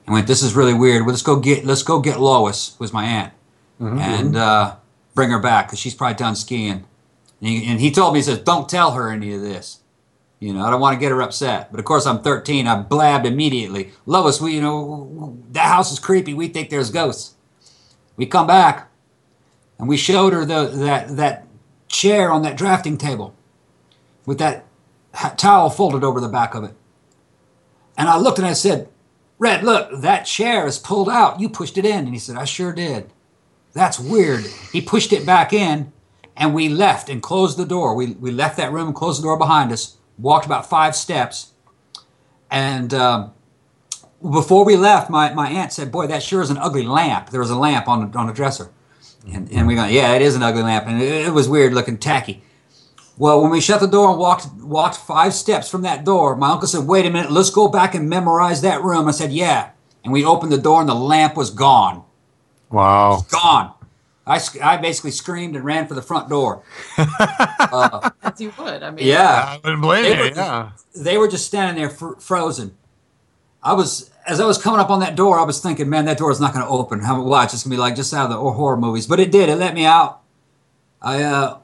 and 0.06 0.14
went 0.14 0.26
this 0.26 0.42
is 0.42 0.54
really 0.54 0.74
weird 0.74 1.02
well, 1.02 1.10
let's 1.10 1.22
go 1.22 1.38
get 1.38 1.64
let's 1.64 1.82
go 1.82 2.00
get 2.00 2.20
lois 2.20 2.78
was 2.78 2.92
my 2.92 3.04
aunt 3.04 3.32
mm-hmm. 3.80 3.98
and 3.98 4.36
uh, 4.36 4.76
bring 5.14 5.30
her 5.30 5.38
back 5.38 5.66
because 5.66 5.78
she's 5.78 5.94
probably 5.94 6.16
done 6.16 6.36
skiing 6.36 6.84
and 7.40 7.48
he, 7.48 7.66
and 7.66 7.80
he 7.80 7.90
told 7.90 8.12
me 8.12 8.18
he 8.18 8.22
says 8.22 8.38
don't 8.38 8.68
tell 8.68 8.92
her 8.92 9.10
any 9.10 9.34
of 9.34 9.40
this 9.40 9.80
you 10.40 10.52
know 10.52 10.64
i 10.64 10.70
don't 10.70 10.80
want 10.80 10.94
to 10.94 11.00
get 11.00 11.10
her 11.10 11.22
upset 11.22 11.70
but 11.70 11.78
of 11.78 11.84
course 11.84 12.06
i'm 12.06 12.20
13 12.22 12.66
i 12.66 12.80
blabbed 12.80 13.26
immediately 13.26 13.90
lois 14.06 14.40
we 14.40 14.54
you 14.54 14.60
know 14.60 15.36
that 15.50 15.66
house 15.66 15.92
is 15.92 15.98
creepy 15.98 16.34
we 16.34 16.48
think 16.48 16.70
there's 16.70 16.90
ghosts 16.90 17.34
we 18.16 18.26
come 18.26 18.46
back 18.46 18.90
and 19.78 19.88
we 19.88 19.96
showed 19.96 20.32
her 20.32 20.44
the 20.44 20.66
that 20.66 21.16
that 21.16 21.46
chair 21.88 22.30
on 22.30 22.42
that 22.42 22.56
drafting 22.56 22.98
table 22.98 23.34
with 24.26 24.38
that 24.38 24.66
towel 25.36 25.70
folded 25.70 26.04
over 26.04 26.20
the 26.20 26.28
back 26.28 26.54
of 26.54 26.64
it. 26.64 26.74
And 27.96 28.08
I 28.08 28.18
looked 28.18 28.38
and 28.38 28.46
I 28.46 28.52
said, 28.52 28.88
Red, 29.38 29.64
look, 29.64 29.90
that 30.00 30.24
chair 30.24 30.66
is 30.66 30.78
pulled 30.78 31.08
out. 31.08 31.40
You 31.40 31.48
pushed 31.48 31.78
it 31.78 31.84
in. 31.84 32.00
And 32.00 32.12
he 32.12 32.18
said, 32.18 32.36
I 32.36 32.44
sure 32.44 32.72
did. 32.72 33.10
That's 33.72 33.98
weird. 33.98 34.44
He 34.72 34.80
pushed 34.80 35.12
it 35.12 35.26
back 35.26 35.52
in 35.52 35.92
and 36.36 36.54
we 36.54 36.68
left 36.68 37.08
and 37.08 37.22
closed 37.22 37.58
the 37.58 37.66
door. 37.66 37.94
We, 37.94 38.12
we 38.12 38.30
left 38.30 38.56
that 38.56 38.72
room 38.72 38.88
and 38.88 38.96
closed 38.96 39.20
the 39.20 39.24
door 39.24 39.36
behind 39.36 39.72
us, 39.72 39.96
walked 40.16 40.46
about 40.46 40.68
five 40.68 40.94
steps. 40.94 41.52
And 42.50 42.94
um, 42.94 43.32
before 44.22 44.64
we 44.64 44.76
left, 44.76 45.10
my, 45.10 45.34
my 45.34 45.48
aunt 45.50 45.72
said, 45.72 45.92
Boy, 45.92 46.06
that 46.06 46.22
sure 46.22 46.40
is 46.40 46.50
an 46.50 46.58
ugly 46.58 46.84
lamp. 46.84 47.30
There 47.30 47.40
was 47.40 47.50
a 47.50 47.58
lamp 47.58 47.88
on, 47.88 48.14
on 48.16 48.26
the 48.26 48.32
dresser. 48.32 48.70
And, 49.30 49.52
and 49.52 49.66
we 49.66 49.74
go, 49.74 49.84
Yeah, 49.84 50.14
it 50.14 50.22
is 50.22 50.34
an 50.36 50.42
ugly 50.42 50.62
lamp. 50.62 50.86
And 50.86 51.02
it, 51.02 51.26
it 51.26 51.32
was 51.32 51.48
weird 51.48 51.74
looking, 51.74 51.98
tacky. 51.98 52.42
Well, 53.18 53.42
when 53.42 53.50
we 53.50 53.60
shut 53.60 53.80
the 53.80 53.88
door 53.88 54.10
and 54.10 54.18
walked 54.18 54.46
walked 54.58 54.96
five 54.96 55.34
steps 55.34 55.68
from 55.68 55.82
that 55.82 56.04
door, 56.04 56.36
my 56.36 56.50
uncle 56.50 56.68
said, 56.68 56.86
"Wait 56.86 57.04
a 57.04 57.10
minute, 57.10 57.32
let's 57.32 57.50
go 57.50 57.66
back 57.66 57.96
and 57.96 58.08
memorize 58.08 58.60
that 58.60 58.84
room." 58.84 59.08
I 59.08 59.10
said, 59.10 59.32
"Yeah." 59.32 59.70
And 60.04 60.12
we 60.12 60.24
opened 60.24 60.52
the 60.52 60.58
door 60.58 60.80
and 60.80 60.88
the 60.88 60.94
lamp 60.94 61.36
was 61.36 61.50
gone. 61.50 62.04
Wow. 62.70 63.24
Gone. 63.30 63.72
I, 64.26 64.40
I 64.62 64.76
basically 64.76 65.10
screamed 65.10 65.56
and 65.56 65.64
ran 65.64 65.86
for 65.86 65.94
the 65.94 66.02
front 66.02 66.28
door. 66.28 66.62
uh, 66.98 68.10
As 68.22 68.40
you 68.40 68.52
would. 68.58 68.82
I 68.82 68.90
mean, 68.90 69.06
yeah. 69.06 69.44
I 69.46 69.60
wouldn't 69.64 69.82
blame 69.82 70.02
they 70.02 70.12
you. 70.12 70.18
Were 70.18 70.36
yeah. 70.36 70.70
Just, 70.72 71.04
they 71.04 71.16
were 71.16 71.28
just 71.28 71.46
standing 71.46 71.76
there 71.76 71.88
fr- 71.88 72.18
frozen. 72.18 72.76
I 73.62 73.72
was, 73.72 74.10
as 74.26 74.38
I 74.38 74.46
was 74.46 74.58
coming 74.58 74.80
up 74.80 74.90
on 74.90 75.00
that 75.00 75.16
door, 75.16 75.38
I 75.38 75.44
was 75.44 75.60
thinking, 75.60 75.88
man, 75.88 76.04
that 76.04 76.18
door 76.18 76.30
is 76.30 76.40
not 76.40 76.52
going 76.52 76.64
to 76.64 76.70
open. 76.70 77.00
How 77.00 77.20
watch? 77.22 77.54
It's 77.54 77.64
going 77.64 77.70
to 77.70 77.76
be 77.76 77.80
like 77.80 77.96
just 77.96 78.12
out 78.12 78.24
of 78.24 78.30
the 78.30 78.36
horror 78.36 78.76
movies. 78.76 79.06
But 79.06 79.18
it 79.18 79.32
did. 79.32 79.48
It 79.48 79.56
let 79.56 79.74
me 79.74 79.86
out. 79.86 80.20
I 81.00 81.22
uh, 81.22 81.58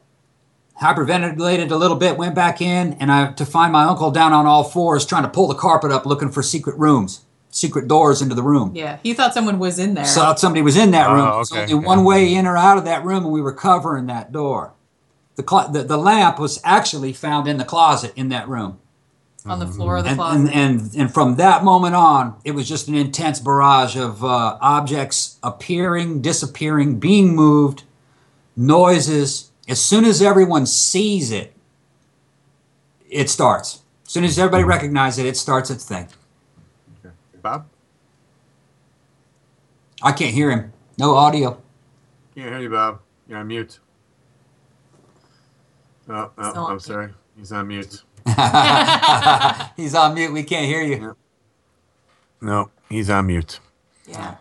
hyperventilated 0.81 1.71
a 1.71 1.77
little 1.77 1.97
bit, 1.97 2.17
went 2.17 2.35
back 2.35 2.61
in, 2.61 2.95
and 2.95 3.13
I 3.13 3.33
to 3.33 3.47
find 3.47 3.73
my 3.73 3.85
uncle 3.85 4.11
down 4.11 4.33
on 4.33 4.47
all 4.47 4.65
fours 4.65 5.07
trying 5.07 5.23
to 5.25 5.29
pull 5.29 5.49
the 5.49 5.55
carpet 5.55 5.91
up 5.91 6.07
looking 6.07 6.31
for 6.31 6.43
secret 6.43 6.79
rooms, 6.79 7.24
secret 7.55 7.87
doors 7.87 8.21
into 8.21 8.35
the 8.35 8.43
room. 8.43 8.73
Yeah, 8.75 8.99
he 9.03 9.15
thought 9.15 9.33
someone 9.33 9.59
was 9.59 9.79
in 9.79 9.95
there. 9.95 10.05
Thought 10.05 10.41
somebody 10.41 10.61
was 10.63 10.77
in 10.77 10.91
that 10.91 11.09
Oh, 11.09 11.15
room. 11.15 11.31
There's 11.37 11.53
okay, 11.53 11.61
only 11.63 11.75
okay. 11.77 11.87
one 11.87 12.05
way 12.05 12.35
in 12.35 12.47
or 12.47 12.57
out 12.57 12.79
of 12.79 12.85
that 12.85 13.05
room, 13.05 13.25
and 13.25 13.33
we 13.33 13.41
were 13.41 13.53
covering 13.53 14.07
that 14.07 14.33
door. 14.33 14.73
The, 15.37 15.45
cl- 15.49 15.69
the 15.71 15.83
the 15.85 15.97
lamp 15.97 16.39
was 16.39 16.61
actually 16.65 17.13
found 17.13 17.47
in 17.49 17.57
the 17.57 17.65
closet 17.65 18.13
in 18.17 18.29
that 18.31 18.49
room. 18.49 18.79
on 19.47 19.59
the 19.61 19.67
floor 19.67 19.97
of 19.99 20.05
the 20.05 20.11
and, 20.11 20.19
closet. 20.19 20.39
and, 20.39 20.81
and 20.83 20.95
and 20.97 21.15
from 21.15 21.37
that 21.37 21.63
moment 21.65 21.95
on, 21.95 22.37
it 22.45 22.53
was 22.53 22.69
just 22.69 22.89
an 22.89 22.95
intense 22.95 23.39
barrage 23.41 23.97
of 23.97 24.25
uh, 24.25 24.59
objects 24.61 25.39
appearing, 25.43 26.21
disappearing, 26.23 26.99
being 26.99 27.35
moved, 27.37 27.85
noises. 28.57 29.51
As 29.69 29.81
soon 29.81 30.05
as 30.05 30.21
everyone 30.23 30.67
sees 30.67 31.31
it, 31.31 31.55
it 33.09 33.31
starts. 33.31 33.83
As 34.07 34.13
soon 34.13 34.25
as 34.25 34.39
everybody 34.39 34.65
recognizes 34.65 35.19
it, 35.25 35.27
it 35.27 35.37
starts 35.37 35.71
its 35.71 35.85
thing. 35.85 36.09
Bob? 37.45 37.66
I 40.03 40.12
can't 40.12 40.32
hear 40.32 40.51
him. 40.51 40.72
No 40.97 41.14
audio. 41.14 41.61
Can't 42.34 42.49
hear 42.49 42.61
you, 42.61 42.70
Bob. 42.70 43.01
You're 43.28 43.38
on 43.38 43.49
mute. 43.49 43.80
Oh, 46.09 46.30
oh 46.38 46.66
I'm 46.66 46.80
sorry. 46.80 47.11
He's 47.36 47.53
on 47.53 47.68
mute. 47.68 48.03
He's 49.76 49.95
on 49.95 50.14
mute. 50.14 50.32
We 50.32 50.42
can't 50.42 50.64
hear 50.64 50.82
you. 50.82 51.14
No, 52.40 52.70
he's 52.88 53.11
on 53.11 53.26
mute. 53.26 53.61
yeah. 54.07 54.36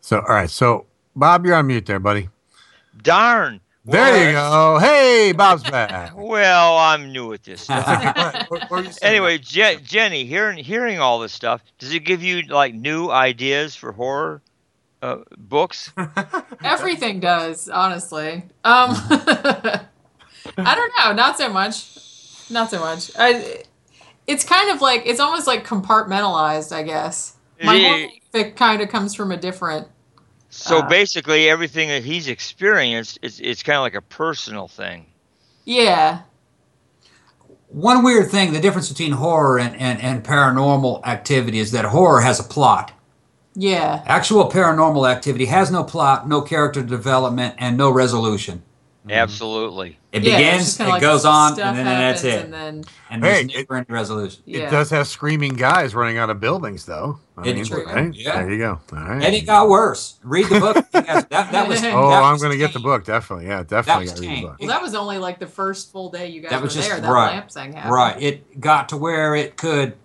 So, 0.00 0.20
all 0.20 0.34
right. 0.34 0.48
So, 0.48 0.86
Bob, 1.14 1.44
you're 1.44 1.56
on 1.56 1.66
mute 1.66 1.84
there, 1.84 1.98
buddy. 1.98 2.30
Darn. 3.02 3.60
There 3.86 4.26
you 4.28 4.32
go. 4.32 4.78
Hey, 4.80 5.32
Bob's 5.32 5.62
back. 5.62 6.12
Well, 6.16 6.76
I'm 6.76 7.12
new 7.12 7.32
at 7.32 7.44
this 7.44 7.60
stuff. 7.62 7.86
What- 8.50 8.50
what 8.50 8.70
were 8.70 8.82
you 8.82 8.92
saying? 8.92 9.14
anyway, 9.14 9.38
Je- 9.38 9.78
Jenny, 9.84 10.24
hearing 10.24 10.58
hearing 10.62 10.98
all 10.98 11.20
this 11.20 11.32
stuff, 11.32 11.62
does 11.78 11.94
it 11.94 12.00
give 12.00 12.22
you 12.22 12.42
like 12.42 12.74
new 12.74 13.10
ideas 13.10 13.76
for 13.76 13.92
horror 13.92 14.42
uh, 15.02 15.18
books? 15.38 15.92
Everything 16.64 17.20
does, 17.20 17.68
honestly. 17.68 18.42
Um, 18.64 18.90
I 18.98 20.74
don't 20.74 20.92
know, 20.98 21.12
not 21.12 21.38
so 21.38 21.48
much. 21.48 22.50
Not 22.50 22.70
so 22.70 22.80
much. 22.80 23.10
I, 23.18 23.62
it's 24.26 24.44
kind 24.44 24.70
of 24.70 24.80
like 24.80 25.02
it's 25.06 25.20
almost 25.20 25.46
like 25.46 25.64
compartmentalized, 25.66 26.72
I 26.74 26.82
guess. 26.82 27.36
My 27.62 27.74
Yeah. 27.74 27.88
whole 27.88 28.02
life, 28.02 28.12
it 28.34 28.56
kind 28.56 28.82
of 28.82 28.88
comes 28.88 29.14
from 29.14 29.30
a 29.32 29.36
different. 29.36 29.86
So 30.58 30.80
Uh, 30.80 30.82
basically, 30.82 31.48
everything 31.50 31.88
that 31.90 32.04
he's 32.04 32.28
experienced, 32.28 33.18
it's 33.22 33.40
it's 33.40 33.62
kind 33.62 33.76
of 33.78 33.82
like 33.82 33.94
a 33.94 34.02
personal 34.02 34.68
thing. 34.68 35.06
Yeah, 35.64 36.22
One 37.68 38.02
weird 38.04 38.30
thing, 38.30 38.52
the 38.52 38.60
difference 38.60 38.88
between 38.88 39.12
horror 39.12 39.58
and, 39.58 39.76
and, 39.76 40.00
and 40.00 40.24
paranormal 40.24 41.06
activity 41.06 41.58
is 41.60 41.72
that 41.72 41.84
horror 41.86 42.20
has 42.22 42.40
a 42.40 42.44
plot. 42.44 42.92
yeah, 43.54 44.06
Actual 44.06 44.50
paranormal 44.50 45.10
activity 45.10 45.46
has 45.46 45.70
no 45.70 45.84
plot, 45.84 46.28
no 46.28 46.40
character 46.42 46.82
development, 46.82 47.54
and 47.58 47.76
no 47.76 47.90
resolution. 47.90 48.62
Mm-hmm. 49.06 49.12
Absolutely. 49.18 49.98
It 50.10 50.24
Yeah, 50.24 50.36
begins, 50.36 50.80
it 50.80 50.88
like 50.88 51.00
goes 51.00 51.24
on, 51.24 51.52
and 51.60 51.76
then 51.78 51.84
that's 51.84 52.24
it. 52.24 52.44
And 52.44 52.52
then 52.52 52.84
And 53.08 53.24
Hey, 53.24 53.44
there's 53.44 53.54
never 53.54 53.76
any 53.76 53.86
resolution. 53.88 54.42
Yeah. 54.46 54.66
It 54.66 54.70
does 54.70 54.90
have 54.90 55.06
screaming 55.06 55.54
guys 55.54 55.94
running 55.94 56.18
out 56.18 56.28
of 56.28 56.40
buildings, 56.40 56.84
though. 56.86 57.20
I 57.36 57.46
It's 57.48 57.68
true. 57.68 57.84
right? 57.86 58.12
Yeah. 58.12 58.42
There 58.42 58.50
you 58.50 58.58
go. 58.58 58.80
All 58.92 58.98
right. 58.98 59.22
And 59.22 59.32
it 59.34 59.46
got 59.46 59.68
worse. 59.68 60.18
Read 60.24 60.46
the 60.46 60.58
book. 60.58 60.76
That, 61.06 61.28
that 61.30 61.68
was. 61.68 61.78
oh, 61.84 62.10
that 62.10 62.22
I'm 62.22 62.38
going 62.38 62.50
to 62.50 62.58
get 62.58 62.72
the 62.72 62.80
book. 62.80 63.04
Definitely. 63.04 63.46
Yeah, 63.46 63.62
definitely 63.62 64.06
was 64.06 64.20
read 64.20 64.38
the 64.38 64.42
book. 64.42 64.56
well, 64.58 64.68
that 64.68 64.82
was 64.82 64.94
only 64.94 65.18
like 65.18 65.38
the 65.38 65.46
first 65.46 65.92
full 65.92 66.10
day 66.10 66.28
you 66.28 66.40
guys 66.40 66.50
That 66.50 66.62
was 66.62 66.74
were 66.74 66.80
just 66.80 66.90
there. 66.90 67.00
That 67.00 67.10
right. 67.10 67.30
lamp 67.32 67.50
thing 67.50 67.72
happened. 67.74 67.94
Right. 67.94 68.20
It 68.22 68.60
got 68.60 68.88
to 68.88 68.96
where 68.96 69.34
it 69.36 69.56
could 69.56 69.96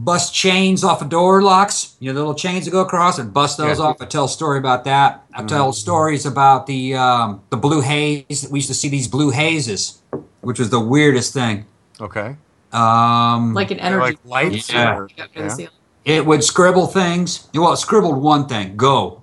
bust 0.00 0.32
chains 0.32 0.84
off 0.84 1.02
of 1.02 1.08
door 1.08 1.42
locks. 1.42 1.96
You 1.98 2.08
know, 2.10 2.14
the 2.14 2.20
little 2.20 2.34
chains 2.34 2.64
that 2.64 2.70
go 2.70 2.80
across 2.80 3.18
and 3.18 3.32
bust 3.34 3.58
those 3.58 3.78
Yeah. 3.78 3.84
off. 3.86 3.96
I 4.00 4.04
tell 4.06 4.26
a 4.26 4.28
story 4.28 4.58
about 4.58 4.84
that. 4.84 5.24
I 5.34 5.42
tell 5.44 5.72
stories 5.72 6.24
about 6.24 6.66
the 6.66 6.94
um, 6.94 7.40
the 7.50 7.56
blue 7.56 7.80
haze. 7.80 8.46
We 8.50 8.58
used 8.60 8.68
to 8.68 8.74
see 8.74 8.88
these 8.88 9.08
blue 9.08 9.30
hazes, 9.30 9.98
which 10.40 10.58
was 10.60 10.70
the 10.70 10.80
weirdest 10.80 11.32
thing. 11.34 11.66
Okay. 12.00 12.36
Um, 12.72 13.54
Like 13.54 13.70
an 13.72 13.80
energy. 13.80 14.00
like 14.00 14.18
lights. 14.24 14.72
Yeah. 14.72 14.94
or- 14.96 15.04
up 15.20 15.32
to 15.34 15.42
the 15.42 15.62
yeah. 15.62 15.68
it 16.04 16.24
would 16.26 16.44
scribble 16.44 16.86
things. 16.86 17.48
Well, 17.54 17.72
it 17.72 17.78
scribbled 17.78 18.18
one 18.22 18.46
thing: 18.46 18.76
"Go" 18.76 19.22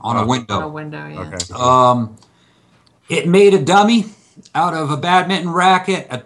on 0.00 0.16
a 0.16 0.22
Oh. 0.22 0.26
window. 0.26 0.56
on 0.56 0.62
a 0.64 0.68
window. 0.68 1.06
Yeah. 1.08 1.20
Okay. 1.20 1.54
Um, 1.54 2.16
it 3.08 3.26
made 3.28 3.54
a 3.54 3.62
dummy 3.62 4.06
out 4.54 4.74
of 4.74 4.90
a 4.90 4.96
badminton 4.96 5.50
racket, 5.52 6.08
a, 6.10 6.22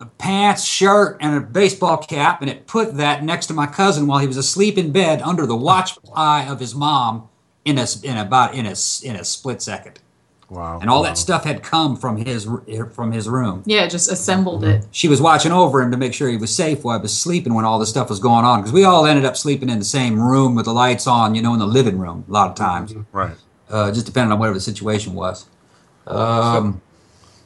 a 0.00 0.06
pants, 0.06 0.64
shirt, 0.64 1.18
and 1.20 1.36
a 1.36 1.40
baseball 1.40 1.98
cap, 1.98 2.40
and 2.40 2.50
it 2.50 2.66
put 2.66 2.96
that 2.96 3.22
next 3.22 3.46
to 3.46 3.54
my 3.54 3.66
cousin 3.66 4.06
while 4.06 4.18
he 4.18 4.26
was 4.26 4.36
asleep 4.36 4.78
in 4.78 4.92
bed 4.92 5.20
under 5.22 5.46
the 5.46 5.56
watchful 5.56 6.12
eye 6.16 6.46
of 6.48 6.58
his 6.58 6.74
mom 6.74 7.28
in 7.64 7.78
a 7.78 7.86
in 8.02 8.16
about 8.16 8.54
in 8.54 8.66
a 8.66 8.74
in 9.04 9.16
a 9.16 9.24
split 9.24 9.60
second. 9.60 10.00
Wow. 10.48 10.80
And 10.80 10.90
all 10.90 11.02
wow. 11.02 11.08
that 11.08 11.18
stuff 11.18 11.44
had 11.44 11.62
come 11.62 11.96
from 11.96 12.16
his 12.16 12.48
from 12.92 13.12
his 13.12 13.28
room. 13.28 13.62
Yeah, 13.66 13.86
just 13.86 14.10
assembled 14.10 14.64
it. 14.64 14.84
She 14.90 15.06
was 15.06 15.20
watching 15.20 15.52
over 15.52 15.80
him 15.80 15.92
to 15.92 15.96
make 15.96 16.12
sure 16.12 16.28
he 16.28 16.36
was 16.36 16.54
safe 16.54 16.82
while 16.82 16.98
I 16.98 17.00
was 17.00 17.16
sleeping 17.16 17.54
when 17.54 17.64
all 17.64 17.78
this 17.78 17.90
stuff 17.90 18.08
was 18.08 18.18
going 18.18 18.44
on. 18.44 18.60
Because 18.60 18.72
we 18.72 18.82
all 18.84 19.06
ended 19.06 19.24
up 19.24 19.36
sleeping 19.36 19.68
in 19.68 19.78
the 19.78 19.84
same 19.84 20.20
room 20.20 20.56
with 20.56 20.64
the 20.64 20.72
lights 20.72 21.06
on, 21.06 21.36
you 21.36 21.42
know, 21.42 21.52
in 21.52 21.60
the 21.60 21.66
living 21.66 21.98
room 21.98 22.24
a 22.28 22.32
lot 22.32 22.50
of 22.50 22.56
times 22.56 22.94
Right. 23.12 23.36
uh, 23.70 23.92
just 23.92 24.06
depending 24.06 24.32
on 24.32 24.40
whatever 24.40 24.54
the 24.54 24.60
situation 24.60 25.14
was. 25.14 25.46
Um, 26.08 26.80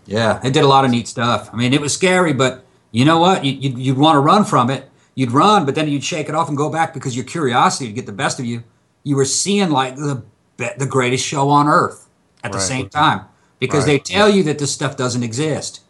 yeah, 0.06 0.40
it 0.44 0.52
did 0.52 0.64
a 0.64 0.68
lot 0.68 0.84
of 0.84 0.90
neat 0.90 1.08
stuff. 1.08 1.50
I 1.52 1.56
mean, 1.56 1.72
it 1.72 1.80
was 1.80 1.92
scary, 1.94 2.32
but 2.32 2.64
you 2.90 3.04
know 3.04 3.18
what? 3.18 3.44
You, 3.44 3.52
you'd, 3.52 3.78
you'd 3.78 3.98
want 3.98 4.16
to 4.16 4.20
run 4.20 4.44
from 4.44 4.70
it. 4.70 4.90
You'd 5.14 5.30
run, 5.32 5.64
but 5.64 5.74
then 5.74 5.88
you'd 5.88 6.04
shake 6.04 6.28
it 6.28 6.34
off 6.34 6.48
and 6.48 6.56
go 6.56 6.68
back 6.70 6.92
because 6.94 7.14
your 7.16 7.24
curiosity 7.24 7.86
would 7.86 7.94
get 7.94 8.06
the 8.06 8.12
best 8.12 8.38
of 8.40 8.44
you. 8.46 8.62
You 9.04 9.16
were 9.16 9.24
seeing 9.24 9.70
like 9.70 9.96
the 9.96 10.22
the 10.56 10.86
greatest 10.86 11.24
show 11.26 11.48
on 11.48 11.66
earth 11.68 12.08
at 12.44 12.52
the 12.52 12.58
Right. 12.58 12.66
same 12.66 12.88
time 12.88 13.22
because 13.58 13.86
they 13.86 13.94
Right. 13.94 14.04
tell 14.04 14.28
you 14.30 14.42
that 14.44 14.58
this 14.58 14.72
stuff 14.72 14.96
doesn't 14.96 15.22
exist, 15.24 15.80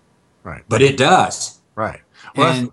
Right. 0.42 0.62
but 0.68 0.80
it 0.80 0.96
does. 0.96 1.58
Right. 1.74 2.00
Well, 2.34 2.50
and 2.52 2.72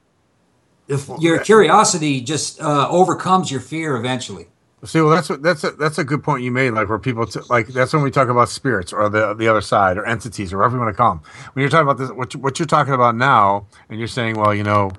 if 0.88 1.10
your 1.20 1.40
curiosity 1.40 2.22
just 2.22 2.62
uh, 2.62 2.88
overcomes 2.90 3.52
your 3.52 3.60
fear 3.62 3.96
eventually. 3.98 4.48
See, 4.84 5.00
well, 5.00 5.12
that's 5.12 5.30
what 5.30 5.44
that's 5.44 5.64
a 5.64 5.72
that's 5.72 6.00
a 6.00 6.04
good 6.04 6.24
point 6.24 6.44
you 6.44 6.52
made. 6.52 6.72
Like 6.72 6.90
where 6.90 6.98
people 6.98 7.28
t- 7.28 7.40
like 7.50 7.68
that's 7.68 7.94
when 7.94 8.02
we 8.02 8.10
talk 8.10 8.30
about 8.30 8.50
spirits 8.50 8.92
or 8.92 9.10
the 9.10 9.34
the 9.36 9.48
other 9.48 9.62
side 9.62 9.98
or 9.98 10.06
entities 10.06 10.52
or 10.52 10.58
whatever 10.58 10.78
you 10.78 10.82
want 10.82 10.94
to 10.94 10.98
call 10.98 11.16
them. 11.16 11.24
When 11.54 11.62
you're 11.62 11.70
talking 11.70 11.88
about 11.88 12.00
this, 12.00 12.10
what 12.12 12.34
you, 12.34 12.40
what 12.40 12.58
you're 12.58 12.66
talking 12.66 12.94
about 12.94 13.16
now, 13.16 13.68
and 13.90 14.00
you're 14.00 14.08
saying, 14.08 14.38
well, 14.38 14.56
you 14.56 14.64
know, 14.64 14.92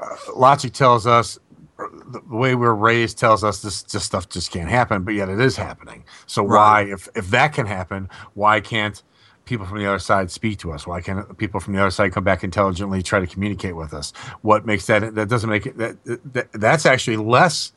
uh, 0.00 0.16
logic 0.34 0.72
tells 0.72 1.06
us 1.06 1.38
the 1.78 2.20
way 2.28 2.56
we're 2.56 2.74
raised 2.74 3.16
tells 3.18 3.44
us 3.44 3.62
this 3.62 3.84
this 3.84 4.02
stuff 4.02 4.28
just 4.28 4.50
can't 4.50 4.68
happen, 4.68 5.04
but 5.04 5.14
yet 5.14 5.28
it 5.28 5.38
is 5.40 5.56
happening. 5.56 6.04
So 6.26 6.42
why, 6.42 6.82
if 6.82 7.08
if 7.14 7.28
that 7.28 7.52
can 7.52 7.66
happen, 7.66 8.08
why 8.34 8.60
can't 8.60 9.00
people 9.44 9.66
from 9.66 9.78
the 9.78 9.86
other 9.86 10.00
side 10.00 10.32
speak 10.32 10.58
to 10.58 10.72
us? 10.72 10.84
Why 10.84 11.00
can't 11.00 11.38
people 11.38 11.60
from 11.60 11.74
the 11.74 11.80
other 11.80 11.92
side 11.92 12.12
come 12.12 12.24
back 12.24 12.42
intelligently, 12.42 13.02
try 13.04 13.20
to 13.20 13.26
communicate 13.28 13.76
with 13.76 13.94
us? 13.94 14.12
What 14.42 14.66
makes 14.66 14.86
that 14.86 15.14
that 15.14 15.28
doesn't 15.28 15.48
make 15.48 15.66
it 15.66 15.78
that, 15.78 15.96
that 16.32 16.52
that's 16.52 16.84
actually 16.84 17.18
less 17.18 17.72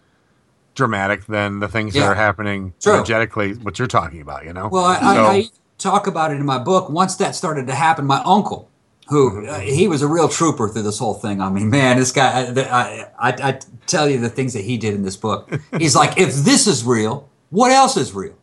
dramatic 0.81 1.25
than 1.27 1.59
the 1.59 1.67
things 1.67 1.93
that 1.93 2.01
are 2.01 2.15
happening 2.15 2.73
True. 2.79 2.93
energetically, 2.93 3.53
what 3.53 3.77
you're 3.77 3.87
talking 3.87 4.19
about, 4.19 4.45
you 4.45 4.53
know? 4.53 4.67
Well, 4.67 4.83
I, 4.85 4.99
So- 4.99 5.05
I, 5.05 5.31
I 5.35 5.45
talk 5.77 6.07
about 6.07 6.31
it 6.31 6.37
in 6.37 6.45
my 6.45 6.57
book. 6.57 6.89
Once 6.89 7.15
that 7.17 7.35
started 7.35 7.67
to 7.67 7.75
happen, 7.75 8.05
my 8.07 8.19
uncle, 8.25 8.67
who 9.07 9.45
uh, 9.45 9.59
he 9.59 9.87
was 9.87 10.01
a 10.01 10.07
real 10.07 10.27
trooper 10.27 10.67
through 10.69 10.81
this 10.81 10.97
whole 10.97 11.13
thing. 11.13 11.39
I 11.39 11.49
mean, 11.51 11.69
man, 11.69 11.97
this 11.97 12.11
guy. 12.11 12.51
I, 12.51 13.29
I, 13.29 13.49
I, 13.49 13.59
tell 13.85 14.09
you 14.09 14.19
the 14.19 14.29
things 14.29 14.53
that 14.53 14.63
he 14.63 14.77
did 14.77 14.93
in 14.95 15.03
this 15.03 15.17
book. 15.17 15.51
He's 15.77 15.95
like, 15.95 16.17
if 16.17 16.33
this 16.33 16.65
is 16.65 16.83
real, 16.83 17.29
what 17.51 17.71
else 17.71 17.95
is 17.97 18.13
real? 18.13 18.35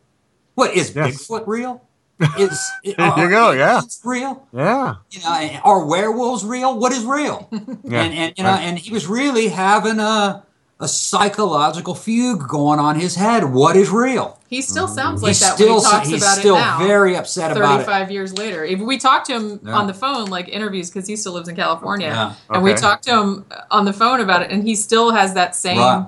What 0.55 0.75
is 0.77 0.95
Yes. 0.95 1.27
Bigfoot 1.27 1.45
real? 1.49 1.83
Is 2.37 2.59
There 2.85 2.95
you 3.25 3.31
go, 3.31 3.53
yeah. 3.53 3.75
aliens 3.77 4.01
real? 4.05 4.47
yeah. 4.53 4.97
You 5.11 5.21
know, 5.21 5.61
are 5.63 5.87
werewolves 5.87 6.45
real? 6.45 6.77
What 6.77 6.91
is 6.93 7.05
real? 7.05 7.49
Yeah. 7.85 8.03
And 8.03 8.13
and 8.15 8.35
you 8.37 8.43
know, 8.43 8.51
Right. 8.51 8.63
and 8.63 8.77
he 8.77 8.93
was 8.93 9.07
really 9.07 9.47
having 9.49 10.01
a 10.01 10.45
a 10.81 10.87
psychological 10.87 11.95
fugue 11.95 12.47
going 12.49 12.79
on 12.79 12.95
his 13.01 13.17
head. 13.17 13.45
What 13.45 13.75
is 13.77 13.91
real? 13.91 14.39
He 14.49 14.63
still 14.63 14.87
Mm-hmm. 14.87 14.95
sounds 14.95 15.23
like 15.23 15.31
he's 15.31 15.41
that 15.41 15.55
still 15.55 15.75
when 15.77 15.85
he 15.85 15.91
talks 15.91 16.09
he's 16.09 16.23
about 16.23 16.39
still 16.39 16.57
it 16.57 16.61
now. 16.61 16.79
very 16.79 17.17
upset 17.17 17.51
about 17.57 17.81
it. 17.81 17.85
35 17.85 18.11
years 18.13 18.39
later. 18.39 18.65
If 18.65 18.79
we 18.81 18.97
talk 18.97 19.25
to 19.25 19.33
him 19.35 19.61
Yeah. 19.65 19.73
on 19.77 19.87
the 19.89 19.95
phone, 19.95 20.27
like 20.27 20.49
interviews, 20.49 20.89
because 20.91 21.09
he 21.09 21.17
still 21.17 21.33
lives 21.33 21.49
in 21.49 21.57
California, 21.57 22.07
Yeah. 22.09 22.33
and 22.55 22.63
we 22.63 22.73
Okay. 22.73 22.81
talked 22.81 23.05
to 23.05 23.11
him 23.21 23.45
on 23.71 23.87
the 23.87 23.93
phone 23.93 24.21
about 24.21 24.43
it, 24.43 24.51
and 24.53 24.63
he 24.63 24.75
still 24.77 25.11
has 25.11 25.35
that 25.35 25.57
same 25.57 25.79
Right. 25.79 26.07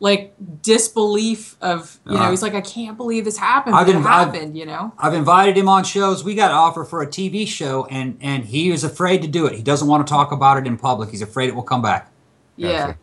like 0.00 0.34
disbelief 0.62 1.56
of 1.62 1.98
you 2.04 2.12
know 2.14 2.20
Uh-huh. 2.20 2.30
he's 2.30 2.42
like 2.42 2.54
I 2.54 2.60
can't 2.60 2.96
believe 2.96 3.24
this 3.24 3.36
happened, 3.38 3.74
I've 3.76 3.86
but 3.86 3.92
been- 3.92 4.02
it 4.02 4.06
I've- 4.08 4.58
you 4.58 4.66
know. 4.66 4.92
I've 4.98 5.14
invited 5.14 5.56
him 5.56 5.68
on 5.68 5.84
shows. 5.84 6.24
We 6.24 6.34
got 6.34 6.50
an 6.50 6.56
offer 6.56 6.84
for 6.84 7.02
a 7.02 7.06
TV 7.06 7.46
show, 7.46 7.86
and 7.90 8.16
and 8.20 8.44
he 8.46 8.70
is 8.70 8.82
afraid 8.84 9.22
to 9.22 9.28
do 9.28 9.46
it. 9.46 9.54
He 9.54 9.62
doesn't 9.62 9.86
want 9.88 10.04
to 10.06 10.10
talk 10.10 10.32
about 10.32 10.58
it 10.58 10.66
in 10.66 10.76
public. 10.76 11.10
He's 11.10 11.22
afraid 11.22 11.48
it 11.48 11.54
will 11.54 11.62
come 11.62 11.82
back. 11.82 12.10
Yeah, 12.56 12.94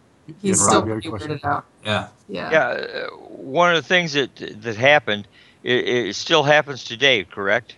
he's 0.41 0.59
Yeah, 0.59 0.65
still 0.65 0.85
Rob, 0.85 0.87
you 0.87 0.93
had 0.93 1.05
a 1.05 1.25
pretty 1.25 1.33
weirded 1.35 1.45
out. 1.45 1.65
Yeah. 1.83 2.07
Yeah. 2.27 2.51
Yeah, 2.51 2.67
uh, 2.67 3.07
one 3.15 3.75
of 3.75 3.81
the 3.81 3.87
things 3.87 4.13
that 4.13 4.35
that 4.35 4.75
happened, 4.75 5.27
it, 5.63 5.87
it 5.87 6.15
still 6.15 6.43
happens 6.43 6.83
today, 6.83 7.23
correct? 7.23 7.75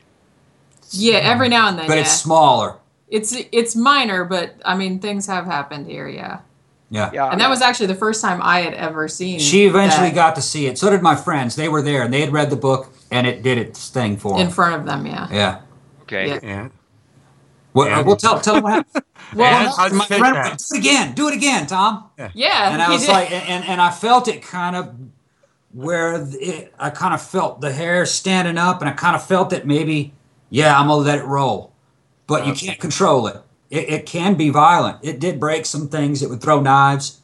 Yeah, 0.91 1.17
every 1.17 1.49
now 1.49 1.67
and 1.67 1.77
then. 1.77 1.87
but 1.87 1.95
yeah. 1.95 2.01
it's 2.01 2.11
smaller. 2.11 2.75
It's 3.09 3.33
it's 3.51 3.75
minor, 3.75 4.25
but 4.25 4.55
I 4.65 4.75
mean 4.75 4.99
things 4.99 5.27
have 5.27 5.45
happened 5.45 5.87
here. 5.87 6.07
Yeah. 6.07 6.39
Yeah. 6.89 7.09
Yeah. 7.13 7.29
And 7.29 7.41
that 7.41 7.49
was 7.49 7.61
actually 7.61 7.87
the 7.87 7.95
first 7.95 8.21
time 8.21 8.41
I 8.41 8.61
had 8.61 8.73
ever 8.73 9.07
seen. 9.07 9.39
She 9.39 9.65
eventually 9.65 10.09
that 10.09 10.15
got 10.15 10.35
to 10.35 10.41
see 10.41 10.67
it. 10.67 10.77
So 10.77 10.89
did 10.89 11.01
my 11.01 11.15
friends. 11.15 11.55
They 11.55 11.67
were 11.67 11.81
there 11.81 12.03
and 12.03 12.13
they 12.13 12.21
had 12.21 12.31
read 12.31 12.49
the 12.49 12.55
book 12.55 12.93
and 13.11 13.27
it 13.27 13.43
did 13.43 13.57
its 13.57 13.89
thing 13.89 14.17
for 14.17 14.37
in 14.37 14.45
them. 14.45 14.51
front 14.51 14.75
of 14.75 14.85
them. 14.85 15.05
Yeah. 15.05 15.27
Yeah. 15.31 15.61
Okay. 16.03 16.39
Yeah. 16.41 16.69
And 17.85 17.89
Well, 17.91 17.97
And- 17.99 18.07
we'll 18.07 18.15
tell 18.17 18.39
tell 18.39 18.55
them 18.55 18.63
what 18.63 18.73
happened. 18.73 19.03
Well, 19.35 19.45
And 19.53 19.67
how'd 19.75 19.91
my 19.91 20.05
take 20.05 20.19
friend 20.19 20.35
that? 20.37 20.45
went, 20.51 20.57
do 20.69 20.75
it 20.75 20.79
again. 20.79 21.13
Do 21.13 21.27
it 21.27 21.33
again, 21.33 21.67
Tom. 21.67 22.05
Yeah. 22.33 22.71
and 22.71 22.81
I 22.81 22.89
was 22.89 23.01
did. 23.05 23.11
like, 23.11 23.29
and, 23.31 23.65
and 23.65 23.81
I 23.81 23.91
felt 23.91 24.29
it 24.29 24.41
kind 24.41 24.73
of 24.75 24.95
where 25.73 26.25
it, 26.31 26.73
I 26.79 26.89
kind 26.91 27.13
of 27.13 27.21
felt 27.21 27.59
the 27.61 27.71
hair 27.73 28.05
standing 28.05 28.57
up, 28.57 28.79
and 28.81 28.89
I 28.89 28.93
kind 28.93 29.15
of 29.17 29.25
felt 29.25 29.49
that 29.49 29.67
maybe, 29.67 30.13
yeah, 30.49 30.79
I'm 30.79 30.87
gonna 30.87 31.01
let 31.01 31.19
it 31.19 31.25
roll, 31.25 31.73
but 32.25 32.47
you 32.47 32.53
can't 32.53 32.79
control 32.79 33.27
it. 33.27 33.35
It, 33.69 33.89
it 33.89 34.05
can 34.05 34.35
be 34.35 34.49
violent. 34.49 34.99
It 35.03 35.19
did 35.19 35.39
break 35.41 35.65
some 35.65 35.89
things. 35.89 36.23
It 36.23 36.29
would 36.29 36.41
throw 36.41 36.61
knives. 36.61 37.19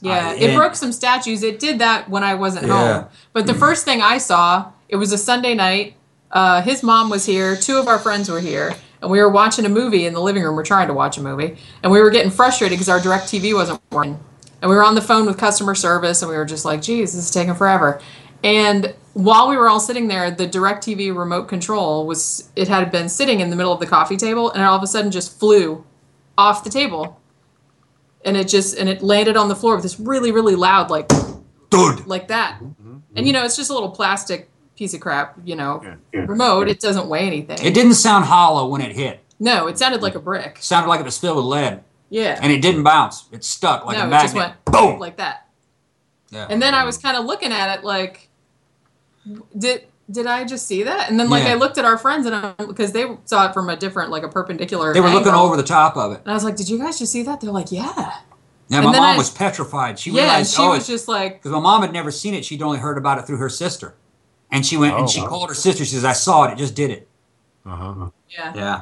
Yeah, 0.00 0.30
Uh, 0.30 0.32
it 0.34 0.42
and- 0.50 0.56
broke 0.56 0.74
some 0.74 0.90
statues. 0.90 1.42
It 1.42 1.58
did 1.58 1.78
that 1.80 2.08
when 2.08 2.24
I 2.24 2.34
wasn't 2.34 2.66
Yeah. 2.66 2.92
home. 3.02 3.04
But 3.34 3.46
the 3.46 3.54
first 3.54 3.84
thing 3.84 4.00
I 4.00 4.16
saw, 4.18 4.70
it 4.88 4.96
was 4.96 5.12
a 5.12 5.18
Sunday 5.18 5.54
night. 5.54 5.96
Uh, 6.32 6.62
his 6.62 6.82
mom 6.82 7.10
was 7.10 7.26
here. 7.26 7.56
Two 7.56 7.76
of 7.76 7.86
our 7.88 7.98
friends 7.98 8.28
were 8.30 8.40
here, 8.40 8.74
and 9.06 9.12
we 9.12 9.20
were 9.20 9.30
watching 9.30 9.64
a 9.64 9.68
movie 9.68 10.04
in 10.04 10.14
the 10.14 10.20
living 10.20 10.42
room. 10.42 10.56
We're 10.56 10.64
trying 10.64 10.88
to 10.88 10.92
watch 10.92 11.16
a 11.16 11.22
movie, 11.22 11.56
and 11.84 11.92
we 11.92 12.00
were 12.00 12.10
getting 12.10 12.32
frustrated 12.32 12.76
because 12.76 12.88
our 12.88 12.98
DirecTV 12.98 13.54
wasn't 13.54 13.80
working. 13.92 14.18
And 14.60 14.68
we 14.68 14.74
were 14.74 14.82
on 14.82 14.96
the 14.96 15.00
phone 15.00 15.26
with 15.26 15.38
customer 15.38 15.76
service, 15.76 16.22
and 16.22 16.28
we 16.28 16.36
were 16.36 16.44
just 16.44 16.64
like, 16.64 16.82
"Geez, 16.82 17.12
this 17.12 17.26
is 17.26 17.30
taking 17.30 17.54
forever." 17.54 18.00
And 18.42 18.96
while 19.12 19.48
we 19.48 19.56
were 19.56 19.68
all 19.68 19.78
sitting 19.78 20.08
there, 20.08 20.28
the 20.32 20.48
DirecTV 20.48 21.16
remote 21.16 21.46
control 21.46 22.04
was 22.04 22.50
it 22.56 22.66
had 22.66 22.90
been 22.90 23.08
sitting 23.08 23.38
in 23.38 23.50
the 23.50 23.56
middle 23.56 23.72
of 23.72 23.78
the 23.78 23.86
coffee 23.86 24.16
table, 24.16 24.50
and 24.50 24.60
it 24.60 24.64
all 24.64 24.76
of 24.76 24.82
a 24.82 24.88
sudden 24.88 25.12
just 25.12 25.38
flew 25.38 25.84
off 26.36 26.64
the 26.64 26.70
table 26.70 27.20
and 28.24 28.36
it 28.36 28.48
just 28.48 28.76
and 28.76 28.88
it 28.88 29.02
landed 29.02 29.36
on 29.36 29.48
the 29.48 29.56
floor 29.56 29.76
with 29.76 29.84
this 29.84 29.98
really 29.98 30.32
really 30.32 30.56
loud 30.56 30.90
like 30.90 31.08
Dude. 31.70 32.06
like 32.06 32.28
that 32.28 32.58
mm-hmm. 32.60 32.98
and 33.14 33.26
you 33.26 33.32
know 33.32 33.44
it's 33.44 33.56
just 33.56 33.70
a 33.70 33.72
little 33.72 33.90
plastic 33.90 34.50
piece 34.76 34.94
of 34.94 35.00
crap 35.00 35.36
you 35.44 35.56
know 35.56 35.82
remote 36.12 36.68
it 36.68 36.78
doesn't 36.80 37.08
weigh 37.08 37.26
anything 37.26 37.58
It 37.62 37.74
didn't 37.74 37.94
sound 37.94 38.24
hollow 38.26 38.68
when 38.68 38.80
it 38.80 38.92
hit. 38.94 39.20
no 39.40 39.66
it 39.68 39.78
sounded 39.78 40.02
like 40.02 40.14
a 40.14 40.20
brick 40.20 40.56
It 40.58 40.62
sounded 40.64 40.88
like 40.88 41.00
it 41.00 41.04
was 41.04 41.18
filled 41.18 41.36
with 41.36 41.46
lead, 41.46 41.82
yeah 42.10 42.38
and 42.42 42.52
it 42.52 42.60
didn't 42.62 42.82
bounce. 42.82 43.24
It 43.32 43.42
stuck 43.44 43.84
like 43.86 43.96
no 43.98 44.04
a 44.04 44.08
it 44.08 44.20
just 44.22 44.34
went 44.34 44.52
Boom. 44.66 44.98
like 44.98 45.16
that 45.16 45.48
Yeah. 46.30 46.46
and 46.50 46.60
then 46.60 46.74
i 46.74 46.84
was 46.84 46.98
kind 46.98 47.16
of 47.16 47.24
looking 47.24 47.52
at 47.52 47.78
it 47.78 47.84
like 47.84 48.28
did 49.58 49.84
did 50.10 50.26
i 50.26 50.44
just 50.44 50.66
see 50.66 50.82
that 50.84 51.10
and 51.10 51.18
then 51.18 51.28
like 51.28 51.44
Yeah. 51.44 51.52
i 51.52 51.54
looked 51.54 51.78
at 51.78 51.84
our 51.84 51.98
friends 51.98 52.26
and 52.26 52.34
I, 52.34 52.52
because 52.64 52.92
they 52.92 53.06
saw 53.24 53.48
it 53.48 53.54
from 53.54 53.68
a 53.68 53.76
different 53.76 54.10
like 54.10 54.22
a 54.22 54.28
perpendicular 54.28 54.94
They 54.94 55.00
were 55.00 55.08
looking 55.10 55.32
over 55.32 55.56
the 55.56 55.62
top 55.64 55.96
of 55.96 56.12
it. 56.12 56.20
and 56.22 56.30
i 56.30 56.34
was 56.34 56.44
like 56.44 56.56
did 56.56 56.68
you 56.68 56.78
guys 56.78 56.98
just 56.98 57.12
see 57.12 57.22
that 57.24 57.40
they're 57.40 57.50
like 57.50 57.72
yeah 57.72 58.12
Yeah, 58.68 58.80
my 58.82 58.92
then 58.92 59.00
mom 59.02 59.14
I- 59.14 59.16
was 59.16 59.30
petrified. 59.30 59.98
She 59.98 60.10
yeah 60.10 60.22
and 60.22 60.28
realized, 60.30 60.54
she 60.54 60.62
oh, 60.62 60.70
was 60.70 60.86
just 60.86 61.08
like 61.08 61.34
because 61.38 61.52
my 61.52 61.60
mom 61.60 61.82
had 61.82 61.92
never 61.92 62.10
seen 62.10 62.34
it. 62.34 62.44
She'd 62.44 62.62
only 62.62 62.78
heard 62.78 62.98
about 62.98 63.18
it 63.18 63.24
through 63.26 63.36
her 63.38 63.48
sister, 63.48 63.94
and 64.50 64.64
she 64.64 64.76
went 64.76 64.94
Oh, 64.94 64.98
and 64.98 65.10
she 65.10 65.20
wow. 65.20 65.28
called 65.28 65.48
her 65.48 65.54
sister. 65.54 65.84
She 65.84 65.92
says, 65.94 66.04
"I 66.04 66.12
saw 66.12 66.44
it. 66.44 66.52
It 66.52 66.58
just 66.58 66.74
did 66.74 66.90
it." 66.90 67.08
uh-huh. 67.64 68.10
yeah 68.28 68.52
Yeah. 68.54 68.80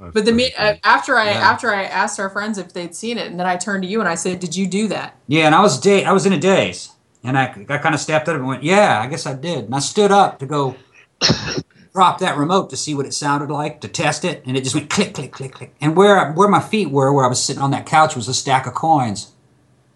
That's 0.00 0.14
But 0.14 0.24
the 0.24 0.32
pretty 0.32 0.48
me- 0.48 0.54
uh, 0.58 0.74
after 0.84 1.16
I 1.16 1.30
Yeah. 1.30 1.50
after 1.50 1.72
I 1.74 1.84
asked 1.84 2.18
our 2.20 2.28
friends 2.30 2.58
if 2.58 2.72
they'd 2.72 2.94
seen 2.94 3.18
it, 3.18 3.28
and 3.28 3.38
then 3.38 3.46
I 3.46 3.56
turned 3.56 3.82
to 3.84 3.88
you 3.88 4.00
and 4.00 4.08
I 4.08 4.16
said, 4.16 4.40
"Did 4.40 4.56
you 4.56 4.66
do 4.66 4.88
that?" 4.88 5.14
Yeah, 5.28 5.46
and 5.46 5.54
I 5.54 5.60
was 5.60 5.78
day. 5.78 6.04
I 6.04 6.12
was 6.12 6.26
in 6.26 6.32
a 6.32 6.38
daze, 6.38 6.90
and 7.22 7.38
I, 7.38 7.44
I 7.68 7.78
kind 7.78 7.94
of 7.94 8.00
stepped 8.00 8.28
up 8.28 8.34
and 8.36 8.46
went, 8.46 8.62
"Yeah, 8.64 9.00
I 9.00 9.06
guess 9.06 9.26
I 9.26 9.34
did." 9.34 9.66
And 9.66 9.74
I 9.74 9.78
stood 9.78 10.10
up 10.10 10.38
to 10.40 10.46
go 10.46 10.74
drop 11.94 12.18
that 12.18 12.36
remote 12.36 12.70
to 12.70 12.76
see 12.76 12.94
what 12.94 13.06
it 13.06 13.14
sounded 13.14 13.50
like 13.50 13.80
to 13.82 13.88
test 13.88 14.24
it, 14.24 14.42
and 14.46 14.56
it 14.56 14.64
just 14.64 14.74
went 14.74 14.90
click, 14.90 15.14
click, 15.14 15.30
click, 15.32 15.52
click. 15.52 15.74
And 15.80 15.94
where 15.96 16.32
where 16.32 16.48
my 16.48 16.60
feet 16.60 16.90
were, 16.90 17.12
where 17.12 17.24
I 17.24 17.28
was 17.28 17.42
sitting 17.42 17.62
on 17.62 17.70
that 17.70 17.86
couch, 17.86 18.16
was 18.16 18.28
a 18.28 18.34
stack 18.34 18.66
of 18.66 18.74
coins. 18.74 19.28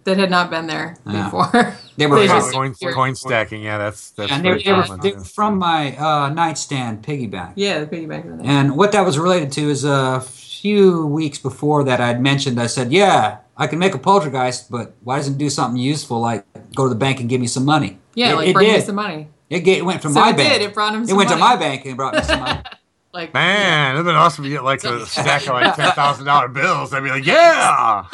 That 0.07 0.17
had 0.19 0.31
not 0.31 0.51
been 0.51 0.67
there 0.69 0.97
Yeah. 1.07 1.25
before. 1.25 1.75
They 1.97 2.07
were 2.11 2.19
They 2.21 2.29
from, 2.29 2.37
just- 2.41 2.53
coin, 2.53 2.75
coin 2.95 3.15
stacking. 3.17 3.61
Yeah, 3.63 3.77
that's 3.79 4.11
that's 4.11 4.31
and 4.33 4.45
they, 4.45 4.49
very 4.51 4.63
they 4.63 4.73
were, 4.73 4.83
common. 4.85 5.01
they 5.01 5.13
were 5.13 5.25
from 5.25 5.59
my 5.59 5.97
uh, 5.97 6.29
nightstand 6.31 7.03
piggyback. 7.03 7.53
yeah, 7.57 7.81
the 7.81 7.87
piggyback. 7.87 8.25
in. 8.25 8.47
And 8.47 8.77
what 8.77 8.93
that 8.93 9.05
was 9.05 9.19
related 9.19 9.51
to 9.53 9.69
is 9.69 9.85
a 9.85 10.21
few 10.21 11.07
weeks 11.07 11.39
before 11.39 11.85
that 11.85 12.01
I'd 12.01 12.21
mentioned, 12.23 12.61
I 12.61 12.67
said, 12.69 12.93
yeah, 12.93 13.39
I 13.57 13.67
can 13.67 13.79
make 13.81 13.95
a 13.95 13.99
poltergeist, 13.99 14.71
but 14.71 14.95
why 15.03 15.17
doesn't 15.17 15.35
it 15.35 15.39
do 15.39 15.51
something 15.51 15.81
useful 15.81 16.21
like 16.21 16.45
go 16.77 16.85
to 16.85 16.89
the 16.89 16.95
bank 17.07 17.19
and 17.21 17.29
give 17.29 17.41
me 17.41 17.47
some 17.49 17.65
money? 17.65 17.99
Yeah, 18.15 18.33
it, 18.33 18.37
like 18.37 18.49
it 18.49 18.55
bring 18.55 18.67
did. 18.69 18.77
you 18.77 18.83
some 18.83 18.95
money. 18.95 19.29
It, 19.51 19.61
ga- 19.61 19.79
it 19.79 19.85
went 19.85 20.03
from 20.03 20.13
So 20.13 20.21
my 20.21 20.31
it 20.31 20.37
bank. 20.37 20.53
did, 20.53 20.63
it 20.63 20.73
brought 20.75 20.95
him 20.95 21.03
It 21.03 21.09
some 21.09 21.17
went 21.17 21.31
to 21.31 21.37
my 21.37 21.57
bank 21.57 21.83
and 21.85 21.93
it 21.93 21.97
brought 21.97 22.15
me 22.15 22.23
some 22.23 22.41
money. 22.41 22.61
Like 23.15 23.33
Man, 23.33 23.95
it'd 23.95 24.05
been 24.05 24.15
awesome 24.15 24.45
to 24.45 24.51
get 24.51 24.63
like 24.63 24.85
a 24.93 25.07
stack 25.07 25.43
of 25.49 25.55
like 25.55 25.75
ten 25.75 25.91
thousand 25.93 26.27
dollar 26.27 26.49
bills. 26.49 26.93
I'd 26.93 27.03
be 27.03 27.09
like, 27.09 27.25
yeah. 27.25 28.05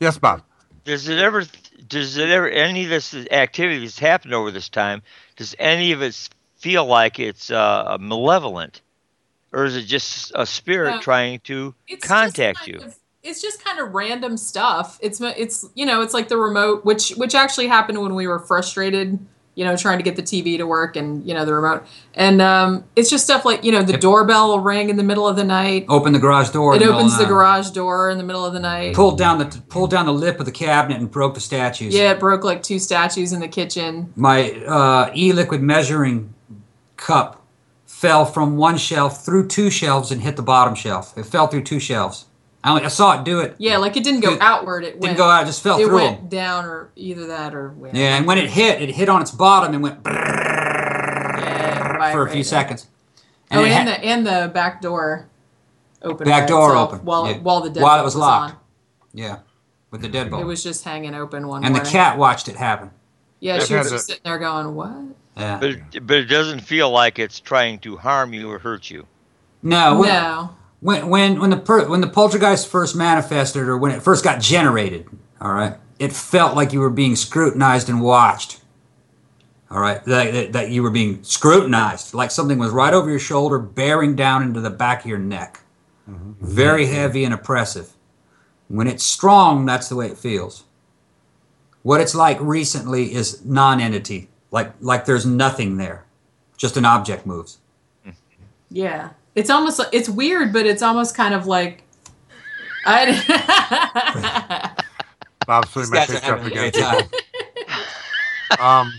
Yes, 0.00 0.18
Bob. 0.18 0.42
Does 0.84 1.08
it 1.08 1.18
ever? 1.18 1.44
Does 1.88 2.16
it 2.16 2.30
ever? 2.30 2.48
Any 2.48 2.84
of 2.84 2.90
this 2.90 3.14
activity 3.30 3.80
that's 3.80 3.98
happened 3.98 4.34
over 4.34 4.50
this 4.50 4.68
time? 4.68 5.02
Does 5.36 5.54
any 5.58 5.92
of 5.92 6.02
it 6.02 6.28
feel 6.56 6.84
like 6.86 7.18
it's 7.18 7.50
uh, 7.50 7.96
malevolent, 8.00 8.82
or 9.52 9.64
is 9.64 9.76
it 9.76 9.82
just 9.82 10.32
a 10.34 10.46
spirit 10.46 10.96
No. 10.96 11.00
trying 11.00 11.40
to 11.40 11.74
It's 11.88 12.06
contact 12.06 12.66
you? 12.66 12.78
of- 12.82 12.96
it's 13.22 13.42
just 13.42 13.64
kind 13.64 13.80
of 13.80 13.92
random 13.92 14.36
stuff. 14.36 14.98
It's 15.02 15.20
it's 15.20 15.64
you 15.74 15.84
know 15.84 16.00
it's 16.02 16.14
like 16.14 16.28
the 16.28 16.36
remote, 16.36 16.84
which 16.84 17.10
which 17.16 17.34
actually 17.34 17.66
happened 17.66 18.00
when 18.00 18.14
we 18.14 18.28
were 18.28 18.38
frustrated. 18.38 19.18
You 19.56 19.64
know, 19.64 19.74
trying 19.74 19.98
to 19.98 20.04
get 20.04 20.16
the 20.16 20.22
TV 20.22 20.58
to 20.58 20.66
work 20.66 20.96
and 20.96 21.26
you 21.26 21.32
know 21.32 21.46
the 21.46 21.54
remote, 21.54 21.84
and 22.12 22.40
um, 22.42 22.84
it's 22.94 23.08
just 23.08 23.24
stuff 23.24 23.44
like 23.44 23.64
you 23.64 23.72
know 23.72 23.82
the 23.82 23.96
doorbell 23.96 24.48
will 24.48 24.60
ring 24.60 24.90
in 24.90 24.96
the 24.96 25.02
middle 25.02 25.26
of 25.26 25.34
the 25.34 25.44
night. 25.44 25.86
Open 25.88 26.12
the 26.12 26.18
garage 26.18 26.50
door. 26.50 26.76
It 26.76 26.80
the 26.80 26.92
opens 26.92 27.16
the 27.16 27.22
night. 27.22 27.30
garage 27.30 27.70
door 27.70 28.10
in 28.10 28.18
the 28.18 28.24
middle 28.24 28.44
of 28.44 28.52
the 28.52 28.60
night. 28.60 28.94
Pulled 28.94 29.16
down 29.16 29.38
the 29.38 29.46
pulled 29.68 29.90
down 29.90 30.04
the 30.04 30.12
lip 30.12 30.38
of 30.38 30.44
the 30.46 30.52
cabinet 30.52 31.00
and 31.00 31.10
broke 31.10 31.32
the 31.32 31.40
statues. 31.40 31.94
Yeah, 31.94 32.12
it 32.12 32.20
broke 32.20 32.44
like 32.44 32.62
two 32.62 32.78
statues 32.78 33.32
in 33.32 33.40
the 33.40 33.48
kitchen. 33.48 34.12
My 34.14 34.52
uh, 34.52 35.10
e-liquid 35.16 35.62
measuring 35.62 36.34
cup 36.98 37.42
fell 37.86 38.26
from 38.26 38.58
one 38.58 38.76
shelf 38.76 39.24
through 39.24 39.48
two 39.48 39.70
shelves 39.70 40.12
and 40.12 40.20
hit 40.20 40.36
the 40.36 40.42
bottom 40.42 40.74
shelf. 40.74 41.16
It 41.16 41.24
fell 41.24 41.46
through 41.46 41.62
two 41.62 41.80
shelves. 41.80 42.26
I, 42.66 42.70
only, 42.70 42.84
I 42.84 42.88
saw 42.88 43.18
it 43.18 43.24
do 43.24 43.40
it. 43.40 43.54
Yeah, 43.58 43.76
like 43.78 43.96
it 43.96 44.04
didn't 44.04 44.20
go 44.20 44.32
It 44.34 44.40
outward. 44.40 44.82
It 44.84 44.92
didn't 44.94 45.02
went, 45.02 45.16
go 45.16 45.28
out, 45.30 45.44
it 45.44 45.46
just 45.46 45.62
fell 45.62 45.78
it 45.78 45.84
through 45.86 45.94
went 45.94 46.18
'em. 46.22 46.28
down 46.28 46.64
or 46.64 46.90
either 46.96 47.26
that 47.28 47.54
or 47.54 47.70
went. 47.70 47.94
Yeah, 47.94 48.16
and 48.16 48.26
when 48.26 48.38
it 48.38 48.50
hit, 48.50 48.82
it 48.82 48.90
hit 48.90 49.08
on 49.08 49.22
its 49.22 49.30
bottom 49.30 49.72
and 49.72 49.82
went 49.82 50.00
yeah, 50.04 52.12
for 52.12 52.22
a 52.22 52.30
few 52.30 52.42
vibrated. 52.42 52.46
seconds. 52.46 52.86
oh, 53.52 53.60
it 53.64 53.70
and 53.70 53.88
had- 53.88 53.88
the 53.88 54.04
and 54.04 54.26
the 54.26 54.50
back 54.52 54.82
door 54.82 55.28
opened. 56.02 56.28
Back 56.28 56.48
door 56.48 56.70
itself 56.70 56.92
open, 56.94 57.04
while 57.04 57.26
yeah. 57.30 57.38
while 57.38 57.60
the 57.60 57.70
deadbolt 57.70 57.82
While 57.82 58.00
it 58.00 58.04
was 58.04 58.16
locked. 58.16 58.54
on. 58.54 58.58
yeah, 59.14 59.38
with 59.90 60.02
the 60.02 60.08
deadbolt. 60.08 60.40
It 60.40 60.46
was 60.46 60.62
just 60.62 60.84
hanging 60.84 61.14
open 61.14 61.46
one 61.46 61.64
and 61.64 61.74
the 61.74 61.80
cat 61.80 62.18
watched 62.18 62.48
it 62.48 62.56
happen. 62.56 62.90
Yeah, 63.40 63.56
I've 63.56 63.64
she 63.64 63.74
was 63.74 63.90
just 63.90 64.04
a- 64.08 64.12
sitting 64.12 64.22
there 64.24 64.38
going, 64.38 64.74
"What?" 64.74 64.92
Yeah. 65.36 65.58
But 65.58 65.70
it, 65.70 66.06
but 66.06 66.16
it 66.16 66.24
doesn't 66.24 66.60
feel 66.60 66.90
like 66.90 67.18
it's 67.18 67.38
trying 67.38 67.78
to 67.80 67.96
harm 67.96 68.32
you 68.32 68.50
or 68.50 68.58
hurt 68.58 68.90
you. 68.90 69.06
No. 69.62 69.98
When, 70.00 70.08
No. 70.08 70.50
When 70.86 71.08
when 71.08 71.40
when 71.40 71.50
the 71.50 71.56
per, 71.56 71.88
when 71.88 72.00
the 72.00 72.06
poltergeist 72.06 72.68
first 72.68 72.94
manifested, 72.94 73.62
or 73.62 73.76
when 73.76 73.90
it 73.90 74.04
first 74.04 74.22
got 74.22 74.40
generated, 74.40 75.08
all 75.40 75.52
right, 75.52 75.74
it 75.98 76.12
felt 76.12 76.54
like 76.54 76.72
you 76.72 76.78
were 76.78 76.90
being 76.90 77.16
scrutinized 77.16 77.88
and 77.88 78.00
watched. 78.00 78.60
All 79.68 79.80
right, 79.80 80.04
that, 80.04 80.32
that, 80.32 80.52
that 80.52 80.70
you 80.70 80.84
were 80.84 80.92
being 80.92 81.24
scrutinized, 81.24 82.14
like 82.14 82.30
something 82.30 82.56
was 82.56 82.70
right 82.70 82.94
over 82.94 83.10
your 83.10 83.18
shoulder, 83.18 83.58
bearing 83.58 84.14
down 84.14 84.44
into 84.44 84.60
the 84.60 84.70
back 84.70 85.00
of 85.00 85.06
your 85.06 85.18
neck. 85.18 85.58
Mm-hmm. 86.08 86.34
Very 86.40 86.86
heavy 86.86 87.24
and 87.24 87.34
oppressive. 87.34 87.92
When 88.68 88.86
it's 88.86 89.02
strong, 89.02 89.66
that's 89.66 89.88
the 89.88 89.96
way 89.96 90.06
it 90.06 90.16
feels. 90.16 90.66
What 91.82 92.00
it's 92.00 92.14
like 92.14 92.38
recently 92.40 93.12
is 93.12 93.44
non-entity, 93.44 94.28
like 94.52 94.72
like 94.80 95.04
there's 95.04 95.26
nothing 95.26 95.78
there, 95.78 96.04
just 96.56 96.76
an 96.76 96.84
object 96.84 97.26
moves. 97.26 97.58
Yeah, 98.70 99.10
it's 99.36 99.50
almost 99.50 99.78
like 99.78 99.88
it's 99.92 100.08
weird, 100.08 100.52
but 100.52 100.66
it's 100.66 100.82
almost 100.82 101.14
kind 101.14 101.34
of 101.34 101.46
like 101.46 101.84
I. 102.84 104.72
Bob's 105.46 105.70
putting 105.70 105.90
my 105.90 106.04
These 106.06 106.08
guys 106.08 106.20
picture 106.20 106.34
up 106.34 106.44
again. 106.44 106.72
um, 108.58 108.92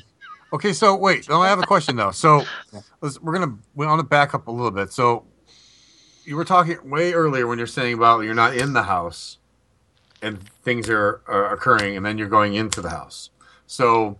okay, 0.53 0.71
so 0.71 0.95
wait, 0.95 1.27
no, 1.27 1.41
I 1.41 1.49
have 1.49 1.59
a 1.59 1.63
question 1.63 1.97
though. 1.97 2.11
So 2.11 2.45
let's, 3.01 3.21
we're 3.21 3.33
gonna 3.33 3.57
we 3.75 3.85
want 3.85 3.99
to 3.99 4.05
back 4.05 4.33
up 4.33 4.47
a 4.47 4.51
little 4.51 4.71
bit. 4.71 4.93
So 4.93 5.25
you 6.23 6.35
were 6.35 6.45
talking 6.45 6.77
way 6.89 7.13
earlier 7.13 7.47
when 7.47 7.57
you're 7.57 7.67
saying 7.67 7.95
about 7.95 8.21
you're 8.21 8.33
not 8.33 8.55
in 8.55 8.73
the 8.73 8.83
house 8.83 9.37
and 10.21 10.41
things 10.63 10.89
are, 10.89 11.21
are 11.27 11.53
occurring, 11.53 11.97
and 11.97 12.05
then 12.05 12.17
you're 12.17 12.29
going 12.29 12.55
into 12.55 12.81
the 12.81 12.89
house. 12.89 13.29
So 13.65 14.17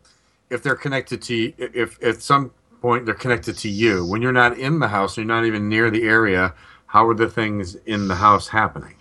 if 0.49 0.64
they're 0.64 0.76
connected 0.76 1.22
to 1.23 1.53
y- 1.57 1.69
if 1.73 2.02
at 2.03 2.22
some 2.22 2.52
point 2.88 3.05
they're 3.05 3.15
connected 3.15 3.57
to 3.57 3.69
you 3.69 4.05
when 4.05 4.22
you're 4.22 4.31
not 4.31 4.57
in 4.57 4.80
the 4.80 4.88
house, 4.88 5.18
you're 5.18 5.26
not 5.26 5.45
even 5.45 5.68
near 5.69 5.89
the 5.89 6.03
area. 6.03 6.53
How 6.85 7.07
are 7.07 7.14
the 7.14 7.30
things 7.30 7.76
in 7.85 8.07
the 8.07 8.15
house 8.15 8.47
happening? 8.47 8.95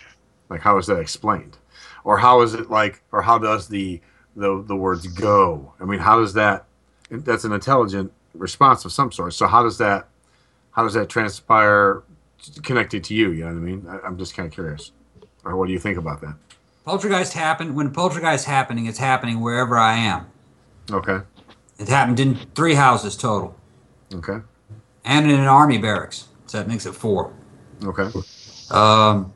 Like 0.49 0.61
how 0.61 0.79
is 0.79 0.87
that 0.87 0.99
explained? 0.99 1.57
Or 2.05 2.19
how 2.19 2.43
is 2.43 2.55
it 2.55 2.71
like? 2.71 3.03
Or 3.13 3.23
how 3.23 3.39
does 3.39 3.69
the 3.69 4.01
the 4.35 4.63
the 4.67 4.77
words 4.77 5.07
go? 5.07 5.73
I 5.81 5.85
mean, 5.85 6.01
how 6.01 6.21
does 6.21 6.35
that? 6.35 6.67
That's 7.11 7.45
an 7.45 7.53
intelligent 7.53 8.13
response 8.35 8.85
of 8.85 8.93
some 8.93 9.11
sort. 9.13 9.35
So 9.35 9.47
how 9.47 9.63
does 9.63 9.79
that? 9.79 10.09
how 10.77 10.83
does 10.83 10.93
that 10.93 11.09
transpire 11.09 12.03
connected 12.63 13.03
to 13.05 13.15
you? 13.15 13.31
You 13.33 13.47
know 13.47 13.47
what 13.47 13.57
I 13.57 13.61
mean? 13.61 13.87
I, 13.89 14.07
I'm 14.07 14.19
just 14.19 14.37
kind 14.37 14.47
of 14.47 14.53
curious. 14.53 14.93
Or 15.43 15.57
what 15.57 15.67
do 15.67 15.73
you 15.73 15.79
think 15.79 15.97
about 15.97 16.21
that? 16.21 16.35
Poltergeist 16.85 17.33
happened 17.33 17.75
when 17.75 17.91
poltergeist 17.91 18.45
happening. 18.45 18.87
It's 18.87 18.99
happening 18.99 19.41
wherever 19.41 19.79
I 19.79 19.97
am. 19.97 20.27
Okay. 20.91 21.21
It 21.79 21.89
happened 21.89 22.21
in 22.21 22.37
three 22.55 22.75
houses 22.75 23.17
total, 23.17 23.57
Okay. 24.15 24.39
and 25.05 25.31
in 25.31 25.39
an 25.39 25.47
army 25.47 25.79
barracks. 25.79 26.27
So 26.47 26.59
that 26.59 26.69
makes 26.69 26.87
it 26.87 26.95
four. 26.95 27.33
Okay. 27.85 28.09
Um, 28.71 29.33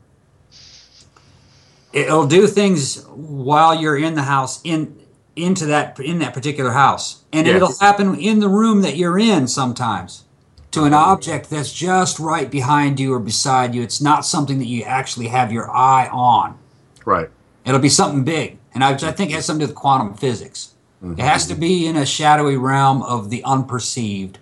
it'll 1.93 2.27
do 2.27 2.47
things 2.47 3.03
while 3.07 3.75
you're 3.75 3.97
in 3.97 4.15
the 4.15 4.23
house 4.23 4.61
in 4.63 4.97
into 5.35 5.65
that 5.67 5.97
in 5.99 6.19
that 6.19 6.33
particular 6.33 6.71
house, 6.71 7.23
and 7.31 7.47
Yes. 7.47 7.55
it'll 7.55 7.77
happen 7.79 8.15
in 8.15 8.39
the 8.39 8.49
room 8.49 8.81
that 8.81 8.97
you're 8.97 9.17
in 9.17 9.47
sometimes 9.47 10.23
to 10.71 10.83
an 10.83 10.93
object 10.93 11.49
that's 11.49 11.71
just 11.71 12.19
right 12.19 12.49
behind 12.51 12.99
you 12.99 13.13
or 13.13 13.19
beside 13.19 13.73
you. 13.73 13.81
It's 13.81 14.01
not 14.01 14.25
something 14.25 14.59
that 14.59 14.67
you 14.67 14.83
actually 14.83 15.27
have 15.29 15.51
your 15.51 15.69
eye 15.71 16.09
on. 16.11 16.57
Right. 17.05 17.29
It'll 17.65 17.79
be 17.79 17.89
something 17.89 18.23
big, 18.23 18.57
and 18.73 18.83
I, 18.83 18.91
I 18.91 19.11
think 19.11 19.31
it 19.31 19.35
has 19.35 19.45
something 19.45 19.61
to 19.61 19.67
do 19.67 19.71
with 19.73 19.75
quantum 19.81 20.13
physics. 20.15 20.73
Mm-hmm. 21.03 21.19
It 21.19 21.23
has 21.23 21.47
to 21.47 21.55
be 21.55 21.87
in 21.87 21.95
a 21.95 22.05
shadowy 22.05 22.57
realm 22.57 23.01
of 23.03 23.29
the 23.29 23.41
unperceived. 23.43 24.37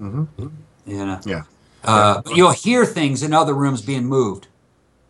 Mm-hmm. 0.00 0.46
You 0.86 1.06
know. 1.06 1.20
Yeah. 1.24 1.42
Uh, 1.84 2.22
but 2.22 2.36
you'll 2.36 2.52
hear 2.52 2.84
things 2.84 3.22
in 3.22 3.32
other 3.32 3.54
rooms 3.54 3.82
being 3.82 4.04
moved. 4.04 4.48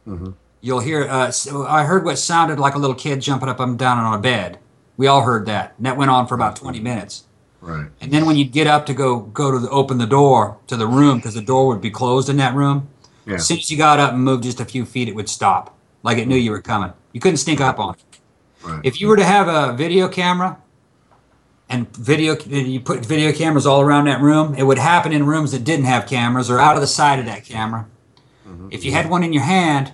Mm-hmm. 0.07 0.31
You'll 0.61 0.81
hear. 0.81 1.09
Uh, 1.09 1.31
so 1.31 1.67
I 1.67 1.85
heard 1.85 2.05
what 2.05 2.19
sounded 2.19 2.59
like 2.59 2.75
a 2.75 2.79
little 2.79 2.97
kid 2.97 3.21
jumping 3.21 3.49
up 3.49 3.61
and 3.61 3.79
down 3.79 3.99
on 3.99 4.15
a 4.15 4.21
bed. 4.21 4.59
We 4.97 5.07
all 5.07 5.23
heard 5.23 5.47
that, 5.47 5.75
and 5.77 5.87
that 5.87 5.97
went 5.97 6.11
on 6.11 6.27
for 6.27 6.35
about 6.35 6.57
twenty 6.57 6.81
minutes. 6.81 7.25
Right. 7.61 7.89
And 8.01 8.13
then 8.13 8.25
when 8.27 8.37
you'd 8.37 8.53
get 8.53 8.67
up 8.67 8.87
to 8.87 8.95
go 8.95 9.21
go 9.21 9.51
to 9.51 9.59
the, 9.59 9.69
open 9.71 9.99
the 9.99 10.07
door 10.07 10.59
to 10.69 10.77
the 10.77 10.87
room 10.87 11.19
because 11.19 11.35
the 11.35 11.43
door 11.43 11.67
would 11.69 11.81
be 11.81 11.91
closed 11.91 12.29
in 12.29 12.37
that 12.37 12.55
room, 12.55 12.89
Yeah. 13.27 13.35
as 13.35 13.47
soon 13.47 13.59
as 13.59 13.71
you 13.71 13.77
got 13.77 13.99
up 13.99 14.13
and 14.13 14.23
moved 14.23 14.45
just 14.45 14.61
a 14.61 14.65
few 14.65 14.85
feet, 14.85 15.09
it 15.09 15.15
would 15.15 15.29
stop, 15.29 15.77
like 16.05 16.19
it 16.19 16.29
knew 16.29 16.37
you 16.37 16.53
were 16.53 16.63
coming. 16.63 16.93
You 17.13 17.21
couldn't 17.21 17.39
sneak 17.39 17.61
up 17.61 17.81
on 17.81 17.95
it. 17.95 18.01
Right. 18.65 18.81
If 18.85 19.01
you 19.01 19.09
were 19.09 19.17
to 19.17 19.25
have 19.25 19.49
a 19.49 19.77
video 19.77 20.09
camera 20.09 20.57
and 21.69 21.95
video, 21.97 22.37
you 22.47 22.81
put 22.81 23.05
video 23.05 23.33
cameras 23.33 23.67
all 23.67 23.81
around 23.81 24.07
that 24.07 24.21
room, 24.21 24.55
it 24.55 24.63
would 24.63 24.79
happen 24.79 25.13
in 25.13 25.27
rooms 25.27 25.53
that 25.53 25.65
didn't 25.65 25.85
have 25.85 26.07
cameras 26.07 26.49
or 26.51 26.59
out 26.59 26.77
of 26.77 26.81
the 26.81 26.87
side 26.87 27.19
of 27.19 27.27
that 27.27 27.45
camera. 27.45 27.87
If 28.71 28.85
you 28.85 28.93
had 28.93 29.11
one 29.11 29.23
in 29.23 29.33
your 29.35 29.43
hand, 29.43 29.93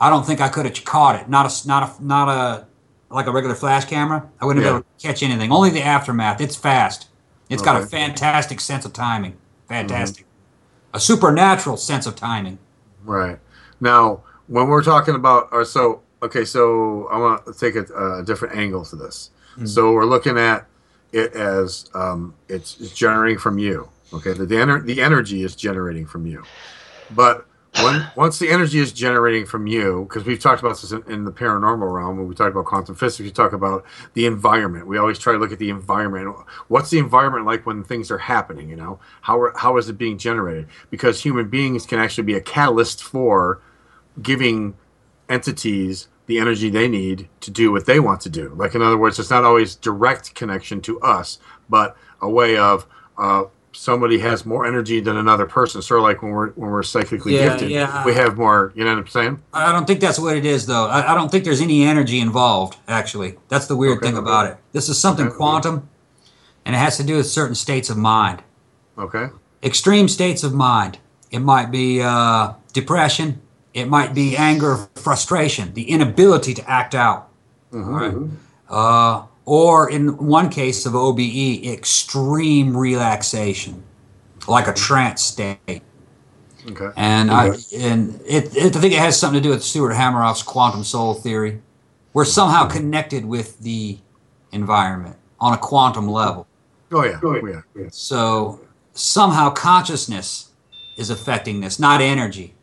I 0.00 0.08
don't 0.08 0.24
think 0.26 0.40
I 0.40 0.48
could 0.48 0.64
have 0.64 0.84
caught 0.84 1.16
it. 1.20 1.28
Not 1.28 1.46
a, 1.46 1.68
not 1.68 1.82
a, 2.00 2.04
not 2.04 2.28
a, 2.28 2.66
like 3.10 3.26
a 3.26 3.30
regular 3.30 3.54
flash 3.54 3.84
camera. 3.84 4.26
I 4.40 4.46
wouldn't 4.46 4.64
have 4.64 4.72
Yeah. 4.74 4.78
been 4.78 4.84
able 4.86 4.98
to 4.98 5.06
catch 5.06 5.22
anything. 5.22 5.52
Only 5.52 5.70
the 5.70 5.82
aftermath. 5.82 6.40
It's 6.40 6.56
fast. 6.56 7.08
It's 7.50 7.62
got 7.62 7.80
a 7.80 7.84
fantastic 7.86 8.60
sense 8.60 8.86
of 8.86 8.94
timing. 8.94 9.36
Fantastic. 9.68 10.24
A 10.94 11.00
supernatural 11.00 11.76
sense 11.76 12.06
of 12.06 12.16
timing. 12.16 12.58
Right. 13.04 13.38
Now, 13.80 14.22
when 14.46 14.68
we're 14.68 14.82
talking 14.82 15.14
about, 15.14 15.48
or 15.52 15.64
so, 15.66 16.00
okay, 16.22 16.44
so 16.46 17.06
I 17.08 17.18
want 17.18 17.44
to 17.46 17.52
take 17.52 17.74
a, 17.76 18.18
a 18.20 18.22
different 18.24 18.56
angle 18.56 18.84
to 18.86 18.96
this. 18.96 19.30
Mhm. 19.58 19.68
So 19.68 19.92
we're 19.92 20.06
looking 20.06 20.38
at 20.38 20.66
it 21.12 21.34
as 21.34 21.88
um, 21.94 22.34
it's, 22.48 22.80
it's 22.80 22.92
generating 22.92 23.38
from 23.38 23.58
you. 23.58 23.88
Okay, 24.12 24.32
the 24.32 24.44
the, 24.44 24.56
ener- 24.56 24.84
the 24.84 25.00
energy 25.00 25.42
is 25.42 25.56
generating 25.56 26.06
from 26.06 26.26
you, 26.26 26.42
but 27.10 27.46
when 27.80 28.06
once 28.16 28.38
the 28.38 28.50
energy 28.50 28.78
is 28.78 28.92
generating 28.92 29.46
from 29.46 29.66
you, 29.66 30.04
because 30.06 30.24
we've 30.24 30.38
talked 30.38 30.60
about 30.60 30.80
this 30.80 30.92
in, 30.92 31.02
in 31.10 31.24
the 31.24 31.32
paranormal 31.32 31.92
realm, 31.92 32.18
when 32.18 32.28
we 32.28 32.34
talk 32.34 32.50
about 32.50 32.66
quantum 32.66 32.94
physics, 32.94 33.20
we 33.20 33.30
talk 33.30 33.52
about 33.52 33.84
the 34.12 34.26
environment. 34.26 34.86
We 34.86 34.98
always 34.98 35.18
try 35.18 35.32
to 35.32 35.38
look 35.38 35.52
at 35.52 35.58
the 35.58 35.70
environment. 35.70 36.36
What's 36.68 36.90
the 36.90 36.98
environment 36.98 37.46
like 37.46 37.64
when 37.64 37.82
things 37.82 38.10
are 38.10 38.18
happening? 38.18 38.68
You 38.68 38.76
know, 38.76 39.00
how 39.22 39.50
how 39.56 39.78
is 39.78 39.88
it 39.88 39.94
being 39.94 40.18
generated? 40.18 40.68
Because 40.90 41.22
human 41.22 41.48
beings 41.48 41.86
can 41.86 41.98
actually 41.98 42.24
be 42.24 42.34
a 42.34 42.42
catalyst 42.42 43.02
for 43.02 43.62
giving 44.20 44.76
entities 45.30 46.08
the 46.32 46.40
energy 46.40 46.70
they 46.70 46.88
need 46.88 47.28
to 47.40 47.50
do 47.50 47.70
what 47.70 47.84
they 47.86 48.00
want 48.00 48.20
to 48.22 48.30
do. 48.30 48.54
Like 48.56 48.74
in 48.74 48.80
other 48.82 48.96
words, 48.96 49.18
it's 49.18 49.30
not 49.30 49.44
always 49.44 49.74
direct 49.74 50.34
connection 50.34 50.80
to 50.82 50.98
us, 51.00 51.38
but 51.68 51.94
a 52.22 52.28
way 52.28 52.56
of 52.56 52.86
uh, 53.18 53.44
somebody 53.72 54.18
has 54.20 54.46
more 54.46 54.64
energy 54.64 55.00
than 55.00 55.16
another 55.16 55.44
person. 55.44 55.82
Sort 55.82 56.00
of 56.00 56.04
like 56.04 56.22
when 56.22 56.32
we're 56.32 56.50
when 56.52 56.70
we're 56.70 56.82
psychically 56.82 57.34
Yeah, 57.36 57.50
gifted, 57.50 57.70
yeah. 57.70 58.04
we 58.04 58.14
have 58.14 58.36
more. 58.38 58.72
You 58.74 58.84
know 58.84 58.92
what 58.94 59.00
I'm 59.00 59.06
saying? 59.08 59.42
I 59.52 59.72
don't 59.72 59.86
think 59.86 60.00
that's 60.00 60.18
what 60.18 60.36
it 60.36 60.46
is, 60.46 60.64
though. 60.66 60.86
I, 60.86 61.12
I 61.12 61.14
don't 61.14 61.30
think 61.30 61.44
there's 61.44 61.60
any 61.60 61.82
energy 61.84 62.18
involved, 62.18 62.76
actually. 62.88 63.38
That's 63.48 63.66
the 63.66 63.76
weird 63.76 63.98
Okay. 63.98 64.06
thing 64.08 64.16
about 64.16 64.46
it. 64.46 64.56
This 64.72 64.88
is 64.88 64.98
something 64.98 65.26
Okay. 65.26 65.36
quantum, 65.36 65.88
and 66.64 66.74
it 66.74 66.78
has 66.78 66.96
to 66.96 67.02
do 67.04 67.16
with 67.16 67.26
certain 67.26 67.54
states 67.54 67.90
of 67.90 67.98
mind. 67.98 68.42
Okay. 68.96 69.26
Extreme 69.62 70.08
states 70.08 70.42
of 70.42 70.54
mind. 70.54 70.98
It 71.30 71.40
might 71.40 71.70
be 71.70 72.00
uh, 72.02 72.54
depression. 72.72 73.40
It 73.74 73.88
might 73.88 74.14
be 74.14 74.36
anger, 74.36 74.88
frustration, 74.94 75.72
the 75.74 75.90
inability 75.90 76.54
to 76.54 76.70
act 76.70 76.94
out. 76.94 77.30
Mm-hmm, 77.72 77.94
right. 77.94 78.12
Mm-hmm. 78.12 78.36
Uh, 78.68 79.26
or 79.44 79.90
in 79.90 80.16
one 80.18 80.50
case 80.50 80.86
of 80.86 80.94
OBE, 80.94 81.66
extreme 81.66 82.76
relaxation, 82.76 83.82
like 84.46 84.66
a 84.66 84.72
mm-hmm. 84.72 84.84
trance 84.84 85.22
state. 85.22 85.82
Okay. 86.70 86.90
And 86.96 87.30
I 87.30 87.56
and 87.76 88.20
it, 88.24 88.56
it 88.56 88.76
I 88.76 88.80
think 88.80 88.94
it 88.94 89.00
has 89.00 89.18
something 89.18 89.42
to 89.42 89.48
do 89.48 89.50
with 89.50 89.64
Stuart 89.64 89.94
Hameroff's 89.94 90.44
quantum 90.44 90.84
soul 90.84 91.14
theory. 91.14 91.60
We're 92.12 92.24
somehow 92.24 92.68
connected 92.68 93.24
with 93.24 93.58
the 93.60 93.98
environment 94.52 95.16
on 95.40 95.54
a 95.54 95.58
quantum 95.58 96.08
level. 96.08 96.46
Oh 96.92 97.04
yeah. 97.04 97.18
Oh 97.22 97.34
yeah. 97.34 97.40
Oh, 97.44 97.80
yeah. 97.80 97.88
So 97.90 98.60
somehow 98.92 99.50
consciousness 99.50 100.50
is 100.98 101.10
affecting 101.10 101.60
this, 101.60 101.80
not 101.80 102.00
energy. 102.00 102.54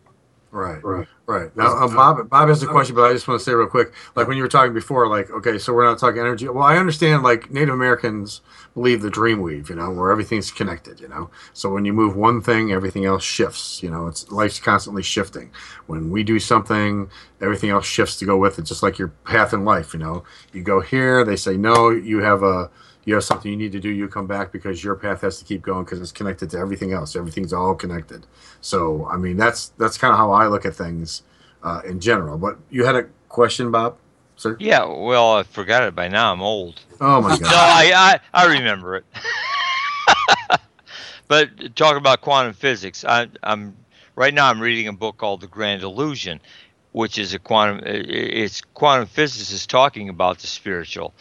Right, 0.52 0.84
right, 0.84 1.08
right. 1.28 1.56
Now, 1.56 1.68
uh, 1.78 1.88
Bob, 1.88 2.28
Bob 2.28 2.50
has 2.50 2.64
a 2.64 2.68
question, 2.68 2.96
but 2.96 3.04
I 3.04 3.14
just 3.14 3.28
want 3.28 3.40
to 3.40 3.44
say 3.44 3.54
real 3.54 3.68
quick. 3.68 3.94
Like 4.16 4.28
when 4.28 4.36
you 4.36 4.42
were 4.42 4.50
talking 4.50 4.74
before, 4.74 5.08
like 5.08 5.30
okay, 5.30 5.60
so 5.60 5.74
we're 5.74 5.86
not 5.86 6.00
talking 6.00 6.20
energy. 6.20 6.48
Well, 6.50 6.64
I 6.64 6.78
understand. 6.78 7.22
Like 7.22 7.52
Native 7.52 7.76
Americans 7.76 8.42
believe 8.74 9.04
the 9.04 9.12
dream 9.12 9.42
weave, 9.42 9.70
you 9.70 9.76
know, 9.76 9.92
where 9.92 10.10
everything's 10.12 10.52
connected, 10.52 11.00
you 11.00 11.08
know. 11.08 11.30
So 11.54 11.72
when 11.72 11.86
you 11.86 11.94
move 11.94 12.16
one 12.16 12.42
thing, 12.42 12.72
everything 12.72 13.06
else 13.06 13.24
shifts. 13.24 13.84
You 13.84 13.92
know, 13.92 14.08
it's 14.08 14.32
life's 14.32 14.60
constantly 14.60 15.04
shifting. 15.04 15.52
When 15.86 16.10
we 16.10 16.24
do 16.24 16.40
something, 16.40 17.12
everything 17.42 17.70
else 17.70 17.86
shifts 17.86 18.16
to 18.18 18.26
go 18.26 18.36
with 18.36 18.58
it, 18.58 18.64
just 18.64 18.82
like 18.82 18.98
your 18.98 19.10
path 19.26 19.54
in 19.54 19.64
life. 19.64 19.94
You 19.94 20.00
know, 20.00 20.24
you 20.52 20.64
go 20.64 20.82
here, 20.82 21.24
they 21.24 21.36
say 21.36 21.58
no, 21.58 21.92
you 21.92 22.24
have 22.24 22.42
a 22.42 22.72
you 23.06 23.14
have 23.16 23.24
something 23.24 23.50
you 23.50 23.58
need 23.58 23.72
to 23.72 23.80
do, 23.80 23.90
you 23.90 24.08
come 24.08 24.28
back 24.28 24.52
because 24.52 24.84
your 24.84 24.96
path 24.96 25.22
has 25.22 25.40
to 25.40 25.46
keep 25.46 25.62
going 25.62 25.84
because 25.84 26.02
it's 26.02 26.12
connected 26.12 26.50
to 26.52 26.58
everything 26.58 26.94
else. 26.94 27.16
Everything's 27.16 27.54
all 27.54 27.74
connected. 27.76 28.26
So, 28.62 29.08
I 29.08 29.18
mean, 29.18 29.38
that's 29.38 29.70
that's 29.78 29.98
kind 29.98 30.12
of 30.12 30.18
how 30.18 30.32
I 30.32 30.48
look 30.48 30.66
at 30.66 30.76
things 30.76 31.24
uh, 31.64 31.82
in 31.86 32.00
general. 32.00 32.38
But 32.38 32.58
you 32.70 32.86
had 32.86 32.96
a 32.96 33.08
question, 33.30 33.72
Bob, 33.72 33.98
sir? 34.36 34.58
Yeah, 34.60 34.86
well, 34.86 35.38
I 35.38 35.44
forgot 35.44 35.84
it 35.84 35.96
by 35.96 36.08
now. 36.08 36.34
I'm 36.34 36.42
old. 36.42 36.82
Oh 37.00 37.22
my 37.22 37.30
No, 37.32 37.38
God! 37.38 37.54
I, 37.54 37.92
I, 37.94 38.20
I 38.34 38.54
remember 38.54 38.98
it. 38.98 39.06
but 41.28 41.76
talk 41.76 41.96
about 41.96 42.22
quantum 42.22 42.54
physics. 42.54 43.06
I, 43.06 43.28
I'm 43.44 43.76
right 44.16 44.34
now. 44.34 44.50
I'm 44.50 44.60
reading 44.60 44.88
a 44.88 44.94
book 44.94 45.18
called 45.18 45.42
The 45.42 45.48
Grand 45.48 45.84
Illusion, 45.84 46.42
which 46.92 47.18
is 47.18 47.34
a 47.34 47.40
quantum. 47.40 47.82
It's 47.86 48.62
quantum 48.62 49.08
physicists 49.08 49.66
talking 49.66 50.10
about 50.10 50.40
the 50.40 50.48
spiritual. 50.48 51.14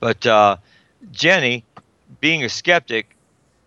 But 0.00 0.24
uh, 0.26 0.56
Jenny, 1.10 1.64
being 2.20 2.44
a 2.44 2.48
skeptic, 2.48 3.16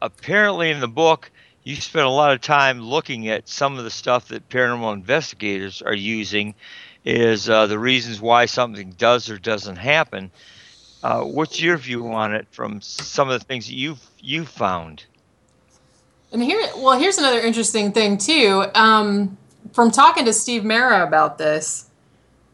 apparently 0.02 0.70
in 0.70 0.80
the 0.80 0.88
book 0.88 1.32
you 1.64 1.76
spent 1.76 2.06
a 2.06 2.10
lot 2.10 2.34
of 2.34 2.42
time 2.42 2.82
looking 2.82 3.28
at 3.30 3.48
some 3.48 3.78
of 3.78 3.84
the 3.84 3.92
stuff 3.92 4.30
that 4.30 4.50
paranormal 4.50 4.94
investigators 4.94 5.82
are 5.82 5.94
using 5.94 6.56
is 7.06 7.50
uh, 7.50 7.68
the 7.68 7.78
reasons 7.78 8.20
why 8.20 8.46
something 8.46 8.92
does 8.98 9.30
or 9.30 9.38
doesn't 9.38 9.76
happen. 9.76 10.32
Uh, 11.04 11.22
what's 11.22 11.62
your 11.62 11.78
view 11.78 12.12
on 12.14 12.34
it 12.34 12.48
from 12.52 12.82
some 12.82 13.30
of 13.30 13.40
the 13.40 13.46
things 13.46 13.68
that 13.68 13.76
you've 13.76 14.02
you 14.20 14.46
found? 14.46 15.04
And 16.32 16.42
here, 16.42 16.62
well, 16.78 16.98
here's 16.98 17.18
another 17.18 17.40
interesting 17.40 17.92
thing 17.92 18.18
too. 18.18 18.66
Um, 18.76 19.38
from 19.74 19.92
talking 19.92 20.26
to 20.26 20.34
Steve 20.34 20.64
Mera 20.64 21.06
about 21.06 21.38
this, 21.38 21.90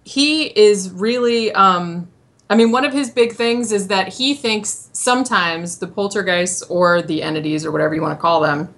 he 0.03 0.45
is 0.45 0.89
really. 0.91 1.51
Um, 1.51 2.09
I 2.49 2.55
mean, 2.55 2.71
one 2.71 2.85
of 2.85 2.93
his 2.93 3.09
big 3.09 3.33
things 3.33 3.71
is 3.71 3.87
that 3.87 4.13
he 4.13 4.33
thinks 4.33 4.89
sometimes 4.93 5.79
the 5.79 5.87
poltergeists 5.87 6.61
or 6.63 7.01
the 7.01 7.21
entities 7.21 7.65
or 7.65 7.71
whatever 7.71 7.93
you 7.93 8.01
want 8.01 8.17
to 8.17 8.21
call 8.21 8.41
them 8.41 8.73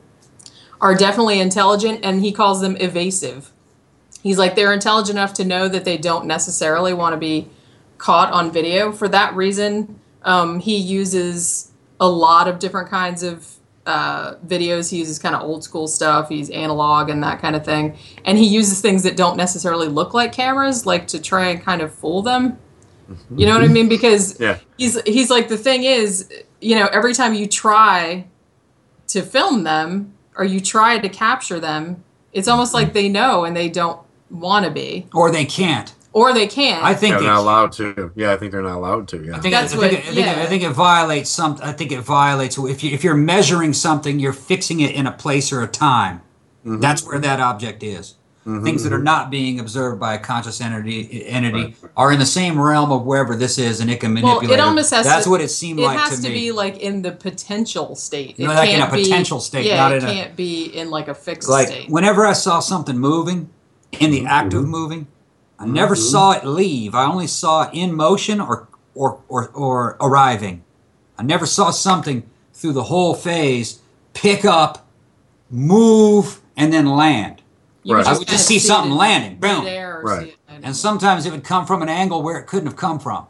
are 0.82 0.96
definitely 0.96 1.40
intelligent, 1.40 2.00
and 2.04 2.22
he 2.22 2.32
calls 2.32 2.62
them 2.62 2.78
evasive. 2.78 3.52
He's 4.24 4.38
like 4.38 4.56
they're 4.56 4.74
intelligent 4.74 5.18
enough 5.18 5.34
to 5.36 5.46
know 5.46 5.68
that 5.68 5.86
they 5.86 5.98
don't 5.98 6.26
necessarily 6.26 6.94
want 6.94 7.14
to 7.14 7.18
be 7.18 7.48
caught 7.98 8.32
on 8.32 8.52
video. 8.52 8.92
For 8.92 9.08
that 9.10 9.36
reason, 9.36 10.00
um, 10.24 10.60
he 10.60 10.78
uses 10.78 11.72
a 12.00 12.08
lot 12.08 12.48
of 12.48 12.60
different 12.60 12.90
kinds 12.90 13.24
of 13.24 13.56
uh, 13.86 14.36
videos. 14.46 14.90
He 14.90 15.00
uses 15.00 15.20
kind 15.20 15.36
of 15.36 15.42
old 15.42 15.64
school 15.64 15.88
stuff. 15.88 16.30
He's 16.30 16.50
analog 16.50 17.10
and 17.10 17.24
that 17.24 17.42
kind 17.42 17.56
of 17.56 17.66
thing. 17.66 17.98
And 18.24 18.38
he 18.38 18.46
uses 18.46 18.82
things 18.82 19.04
that 19.04 19.18
don't 19.18 19.38
necessarily 19.38 19.88
look 19.88 20.14
like 20.14 20.32
cameras, 20.32 20.86
like 20.86 21.08
to 21.08 21.22
try 21.22 21.48
and 21.50 21.62
kind 21.62 21.82
of 21.82 21.94
fool 21.94 22.22
them. 22.22 22.58
You 23.36 23.46
know 23.46 23.54
what 23.54 23.64
I 23.64 23.68
mean? 23.68 23.90
Because 23.90 24.40
Yeah. 24.40 24.58
he's 24.78 25.00
he's 25.02 25.30
like 25.30 25.48
the 25.48 25.58
thing 25.58 25.84
is, 25.84 26.30
you 26.62 26.76
know, 26.76 26.88
every 26.92 27.14
time 27.14 27.34
you 27.34 27.48
try 27.48 28.26
to 29.08 29.22
film 29.22 29.64
them 29.64 30.14
or 30.36 30.46
you 30.46 30.60
try 30.60 31.00
to 31.00 31.10
capture 31.10 31.60
them, 31.60 32.04
it's 32.34 32.48
almost 32.48 32.74
like 32.74 32.94
they 32.94 33.10
know 33.10 33.46
and 33.46 33.56
they 33.56 33.70
don't 33.70 34.00
want 34.30 34.66
to 34.66 34.72
be, 34.72 35.08
or 35.14 35.32
they 35.32 35.46
can't. 35.46 35.94
or 36.14 36.34
they 36.34 36.46
can't. 36.48 36.84
I 36.84 36.94
think 36.94 37.14
they're 37.14 37.22
they 37.22 37.26
not 37.28 37.40
allowed 37.40 37.72
to. 37.74 38.12
Yeah, 38.16 38.32
I 38.32 38.38
think 38.38 38.52
they're 38.52 38.62
not 38.62 38.78
allowed 38.78 39.08
to. 39.10 39.24
Yeah. 39.26 39.36
I 39.36 39.40
think, 39.40 39.54
That's 39.56 39.74
I, 39.74 39.78
think, 39.78 39.92
what- 39.94 40.00
I, 40.02 40.14
think, 40.14 40.26
yeah. 40.26 40.44
I 40.44 40.46
think 40.46 40.64
it 40.64 40.70
violates 40.72 41.30
some. 41.32 41.58
I 41.64 41.72
think 41.72 41.92
it 41.92 42.02
violates 42.02 42.58
if 42.60 42.84
you 42.84 42.92
if 42.92 43.04
you're 43.04 43.18
measuring 43.18 43.74
something, 43.74 44.20
you're 44.20 44.34
fixing 44.34 44.80
it 44.82 44.92
in 44.94 45.08
a 45.08 45.12
place 45.12 45.52
or 45.52 45.62
a 45.64 45.68
time. 45.68 46.18
Mm-hmm. 46.66 46.80
That's 46.80 47.04
where 47.06 47.18
that 47.20 47.40
object 47.40 47.82
is. 47.84 48.16
Mm-hmm, 48.46 48.64
things 48.64 48.84
that 48.84 48.94
are 48.94 48.96
mm-hmm. 48.96 49.04
not 49.04 49.30
being 49.30 49.60
observed 49.60 50.00
by 50.00 50.14
a 50.14 50.18
conscious 50.18 50.62
entity 50.62 51.28
entity 51.28 51.76
are 51.98 52.12
in 52.14 52.20
the 52.20 52.26
same 52.26 52.60
realm 52.60 52.90
of 52.90 53.06
wherever 53.06 53.36
this 53.36 53.58
is, 53.58 53.82
and 53.82 53.92
it 53.92 54.00
can 54.00 54.14
well, 54.14 54.36
manipulate. 54.36 54.60
it 54.60 54.62
almost 54.62 54.92
has 54.92 55.06
That's 55.06 55.26
to. 55.26 55.30
what 55.30 55.42
it 55.42 55.50
seemed 55.50 55.80
it 55.80 55.84
like 55.84 56.00
has 56.00 56.16
to, 56.18 56.24
to 56.24 56.30
me. 56.30 56.36
be 56.36 56.52
like 56.54 56.78
in 56.78 57.02
the 57.02 57.12
potential 57.12 57.96
state. 57.96 58.40
You 58.40 58.46
it 58.46 58.48
know, 58.48 58.54
like 58.54 58.70
in 58.70 58.76
a 58.76 58.80
can't 58.80 58.94
be- 58.94 59.04
potential 59.04 59.42
state, 59.42 59.66
Yeah, 59.66 59.76
not 59.76 59.92
it 59.92 60.04
in 60.04 60.10
can't 60.10 60.36
be 60.38 60.66
in 60.68 60.90
like 60.90 61.10
a 61.10 61.14
fixed 61.14 61.50
like 61.50 61.68
state. 61.68 61.90
whenever 61.90 62.26
I 62.26 62.32
saw 62.32 62.60
something 62.60 62.98
moving, 62.98 63.50
in 64.00 64.12
the 64.12 64.20
mm-hmm, 64.20 64.28
act 64.28 64.54
of 64.54 64.66
moving, 64.66 65.08
I 65.58 65.66
never 65.66 65.96
saw 65.96 66.32
it 66.32 66.46
leave. 66.46 66.96
I 66.96 67.06
only 67.06 67.28
saw 67.28 67.64
it 67.64 67.72
in 67.74 67.94
motion 67.94 68.40
or 68.40 68.70
or 68.96 69.22
or, 69.28 69.50
or 69.50 69.98
arriving. 70.00 70.64
I 71.18 71.24
never 71.24 71.46
saw 71.46 71.72
something 71.72 72.30
through 72.54 72.74
the 72.74 72.84
whole 72.84 73.14
phase 73.14 73.82
pick 74.14 74.46
up, 74.46 74.88
move, 75.50 76.42
and 76.56 76.72
then 76.72 76.86
land. 76.86 77.42
You 77.90 77.96
would 77.98 78.06
I 78.08 78.18
would 78.18 78.28
just 78.28 78.48
see 78.48 78.60
see 78.60 78.68
something 78.68 78.92
landing. 78.94 79.40
Boom. 79.40 79.64
midair 79.66 80.02
Right. 80.04 80.20
see 80.24 80.30
it 80.30 80.38
landing. 80.48 80.66
And 80.66 80.76
sometimes 80.76 81.26
it 81.26 81.32
would 81.32 81.44
come 81.44 81.66
from 81.66 81.82
an 81.82 81.90
angle 81.90 82.22
where 82.24 82.38
it 82.40 82.46
couldn't 82.48 82.68
have 82.68 82.76
come 82.78 83.00
from. 83.00 83.26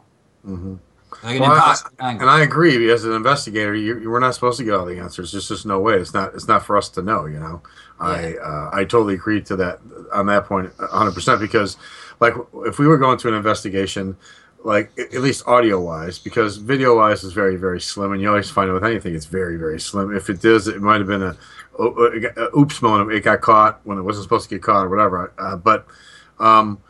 Like 1.22 1.34
an 1.36 1.40
Well, 1.40 1.50
I- 1.50 1.54
impossible 1.56 1.90
angle. 2.00 2.28
and 2.28 2.30
I 2.30 2.42
agree. 2.42 2.90
As 2.90 3.04
an 3.04 3.12
investigator, 3.12 3.74
you, 3.74 3.98
you 3.98 4.10
we're 4.10 4.20
not 4.20 4.34
supposed 4.34 4.58
to 4.58 4.64
get 4.64 4.74
all 4.74 4.86
the 4.86 4.98
answers. 4.98 5.32
There's 5.32 5.48
just 5.48 5.66
no 5.66 5.78
way. 5.80 5.94
It's 5.96 6.14
not. 6.14 6.34
It's 6.34 6.48
not 6.48 6.64
for 6.64 6.76
us 6.76 6.88
to 6.90 7.02
know. 7.02 7.26
You 7.26 7.40
know. 7.40 7.62
I 7.98 8.36
uh, 8.36 8.70
I 8.72 8.84
totally 8.84 9.14
agree 9.14 9.42
to 9.42 9.56
that 9.56 9.80
on 10.14 10.26
that 10.26 10.46
point, 10.46 10.70
100 10.78 11.12
percent. 11.12 11.40
Because, 11.40 11.76
like, 12.20 12.34
if 12.64 12.78
we 12.78 12.86
were 12.86 12.96
going 12.96 13.18
to 13.18 13.28
an 13.28 13.34
investigation, 13.34 14.16
like 14.64 14.90
at 14.98 15.20
least 15.20 15.46
audio 15.46 15.78
wise, 15.80 16.18
because 16.18 16.56
video 16.56 16.96
wise 16.96 17.22
is 17.24 17.32
very 17.34 17.56
very 17.56 17.80
slim, 17.80 18.12
and 18.12 18.22
you 18.22 18.28
always 18.28 18.48
find 18.48 18.70
out 18.70 18.74
with 18.74 18.84
anything 18.84 19.14
it's 19.14 19.26
very 19.26 19.56
very 19.56 19.78
slim. 19.80 20.14
If 20.16 20.30
it 20.30 20.40
does, 20.40 20.68
it 20.68 20.80
might 20.80 20.98
have 20.98 21.06
been 21.08 21.22
a, 21.22 21.30
a, 21.30 21.36
a 21.36 21.36
oops 21.78 22.82
moment. 22.82 23.12
It 23.12 23.22
got 23.22 23.40
caught 23.40 23.80
when 23.84 23.98
it 23.98 24.02
wasn't 24.02 24.24
supposed 24.24 24.48
to 24.48 24.54
get 24.54 24.62
caught 24.62 24.86
or 24.86 24.88
whatever. 24.88 25.32
Uh, 25.38 25.56
but. 25.56 25.86
Um, 26.38 26.80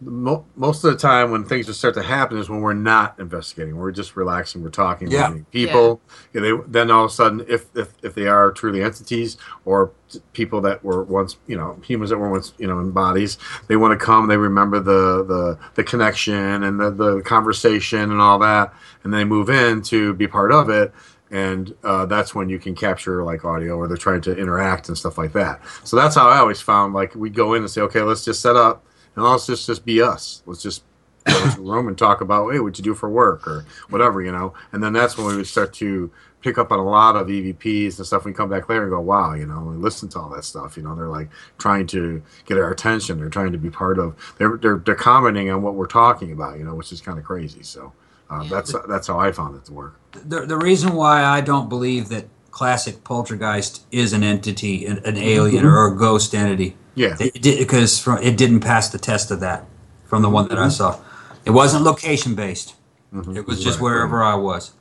mo- 0.00 0.44
most 0.56 0.84
of 0.84 0.92
the 0.92 0.98
time 0.98 1.30
when 1.30 1.44
things 1.44 1.66
just 1.66 1.78
start 1.78 1.94
to 1.94 2.02
happen 2.02 2.38
is 2.38 2.48
when 2.48 2.60
we're 2.60 2.74
not 2.74 3.18
investigating 3.18 3.76
we're 3.76 3.90
just 3.90 4.16
relaxing 4.16 4.62
we're 4.62 4.70
talking 4.70 5.10
Yeah. 5.10 5.28
we're 5.28 5.34
meeting 5.34 5.46
people 5.50 6.00
yeah. 6.32 6.40
they, 6.40 6.52
then 6.66 6.90
all 6.90 7.04
of 7.04 7.10
a 7.10 7.14
sudden 7.14 7.44
if, 7.48 7.66
if 7.76 7.92
if 8.02 8.14
they 8.14 8.26
are 8.26 8.52
truly 8.52 8.82
entities 8.82 9.36
or 9.64 9.92
people 10.32 10.60
that 10.62 10.84
were 10.84 11.02
once 11.02 11.36
you 11.46 11.56
know 11.56 11.80
humans 11.84 12.10
that 12.10 12.18
were 12.18 12.30
once 12.30 12.52
you 12.58 12.66
know 12.66 12.78
in 12.78 12.92
bodies 12.92 13.38
they 13.66 13.76
want 13.76 13.98
to 13.98 14.04
come 14.04 14.28
they 14.28 14.36
remember 14.36 14.78
the 14.80 15.24
the 15.24 15.58
the 15.74 15.84
connection 15.84 16.62
and 16.62 16.78
the, 16.80 16.90
the 16.90 17.20
conversation 17.22 18.10
and 18.10 18.20
all 18.20 18.38
that 18.38 18.72
and 19.04 19.12
they 19.12 19.24
move 19.24 19.50
in 19.50 19.82
to 19.82 20.14
be 20.14 20.26
part 20.26 20.52
of 20.52 20.70
it 20.70 20.92
and 21.30 21.74
uh, 21.84 22.06
that's 22.06 22.34
when 22.34 22.48
you 22.48 22.58
can 22.58 22.74
capture 22.74 23.22
like 23.22 23.44
audio 23.44 23.76
or 23.76 23.86
they're 23.86 23.96
trying 23.96 24.20
to 24.20 24.36
interact 24.36 24.88
and 24.88 24.96
stuff 24.96 25.18
like 25.18 25.32
that 25.32 25.60
so 25.84 25.96
that's 25.96 26.14
how 26.14 26.28
i 26.28 26.38
always 26.38 26.60
found 26.60 26.94
like 26.94 27.14
we'd 27.14 27.34
go 27.34 27.54
in 27.54 27.62
and 27.62 27.70
say 27.70 27.80
okay 27.80 28.02
let's 28.02 28.24
just 28.24 28.40
set 28.40 28.56
up 28.56 28.84
and 29.18 29.26
let's 29.26 29.46
just 29.46 29.66
just 29.66 29.84
be 29.84 30.00
us. 30.00 30.42
Let's 30.46 30.62
just 30.62 30.84
go 31.24 31.36
into 31.42 31.56
the 31.56 31.62
room 31.62 31.88
and 31.88 31.98
talk 31.98 32.20
about, 32.20 32.52
hey, 32.52 32.60
what'd 32.60 32.78
you 32.78 32.84
do 32.84 32.94
for 32.94 33.10
work 33.10 33.48
or 33.48 33.66
whatever, 33.88 34.22
you 34.22 34.30
know. 34.30 34.54
And 34.72 34.82
then 34.82 34.92
that's 34.92 35.18
when 35.18 35.26
we 35.26 35.36
would 35.36 35.46
start 35.48 35.72
to 35.74 36.10
pick 36.40 36.56
up 36.56 36.70
on 36.70 36.78
a 36.78 36.84
lot 36.84 37.16
of 37.16 37.26
EVPs 37.26 37.98
and 37.98 38.06
stuff. 38.06 38.24
We 38.24 38.32
come 38.32 38.48
back 38.48 38.68
later 38.68 38.82
and 38.82 38.92
go, 38.92 39.00
wow, 39.00 39.34
you 39.34 39.44
know, 39.44 39.70
and 39.70 39.82
listen 39.82 40.08
to 40.10 40.20
all 40.20 40.28
that 40.30 40.44
stuff. 40.44 40.76
You 40.76 40.84
know, 40.84 40.94
they're 40.94 41.08
like 41.08 41.30
trying 41.58 41.88
to 41.88 42.22
get 42.46 42.58
our 42.58 42.70
attention. 42.70 43.18
They're 43.18 43.28
trying 43.28 43.50
to 43.50 43.58
be 43.58 43.70
part 43.70 43.98
of. 43.98 44.14
They're 44.38 44.56
they're, 44.56 44.78
they're 44.78 44.94
commenting 44.94 45.50
on 45.50 45.62
what 45.62 45.74
we're 45.74 45.86
talking 45.86 46.30
about, 46.30 46.56
you 46.58 46.64
know, 46.64 46.76
which 46.76 46.92
is 46.92 47.00
kind 47.00 47.18
of 47.18 47.24
crazy. 47.24 47.64
So 47.64 47.92
uh, 48.30 48.44
that's 48.44 48.74
that's 48.88 49.06
how 49.06 49.18
I 49.18 49.32
found 49.32 49.56
it 49.56 49.64
to 49.66 49.72
work. 49.72 49.98
the, 50.12 50.46
the 50.46 50.56
reason 50.56 50.92
why 50.94 51.24
I 51.24 51.40
don't 51.40 51.68
believe 51.68 52.08
that 52.08 52.26
classic 52.50 53.04
poltergeist 53.04 53.86
is 53.92 54.12
an 54.12 54.24
entity, 54.24 54.84
an, 54.84 54.98
an 55.04 55.16
alien 55.16 55.64
mm-hmm. 55.64 55.74
or 55.74 55.94
a 55.94 55.96
ghost 55.96 56.34
entity. 56.34 56.76
Yeah. 56.96 57.16
Because 57.16 58.00
from, 58.00 58.18
it 58.18 58.36
didn't 58.36 58.60
pass 58.60 58.88
the 58.88 58.98
test 58.98 59.30
of 59.30 59.38
that 59.40 59.64
from 60.06 60.22
the 60.22 60.28
one 60.28 60.48
that 60.48 60.58
I 60.58 60.62
mm-hmm. 60.62 60.70
saw. 60.70 61.00
It 61.44 61.50
wasn't 61.50 61.84
location 61.84 62.34
based. 62.34 62.74
Mm-hmm. 63.14 63.36
It 63.36 63.46
was 63.46 63.62
just 63.62 63.78
Right, 63.78 63.84
wherever 63.84 64.24
I 64.24 64.34
was. 64.34 64.72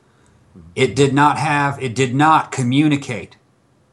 It 0.75 0.95
did 0.95 1.13
not 1.13 1.37
have, 1.37 1.81
it 1.81 1.93
did 1.93 2.15
not 2.15 2.51
communicate. 2.51 3.37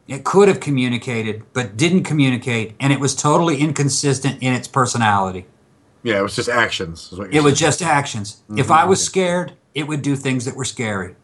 It 0.07 0.23
could 0.23 0.47
have 0.47 0.59
communicated, 0.59 1.43
but 1.53 1.77
didn't 1.77 2.03
communicate, 2.03 2.75
and 2.79 2.91
it 2.91 2.99
was 2.99 3.15
totally 3.15 3.57
inconsistent 3.57 4.41
in 4.41 4.53
its 4.53 4.67
personality. 4.67 5.45
Yeah, 6.05 6.19
it 6.19 6.21
was 6.21 6.35
just 6.35 6.49
actions. 6.49 7.11
is 7.11 7.17
what 7.17 7.33
you're 7.33 7.41
It 7.41 7.43
was 7.43 7.59
just 7.59 7.81
actions. 7.81 8.43
Mm-hmm. 8.43 8.59
If 8.59 8.69
I 8.69 8.85
was 8.85 9.03
scared, 9.03 9.53
it 9.73 9.87
would 9.87 10.03
do 10.03 10.15
things 10.15 10.45
that 10.45 10.55
were 10.55 10.63
scary. 10.63 11.15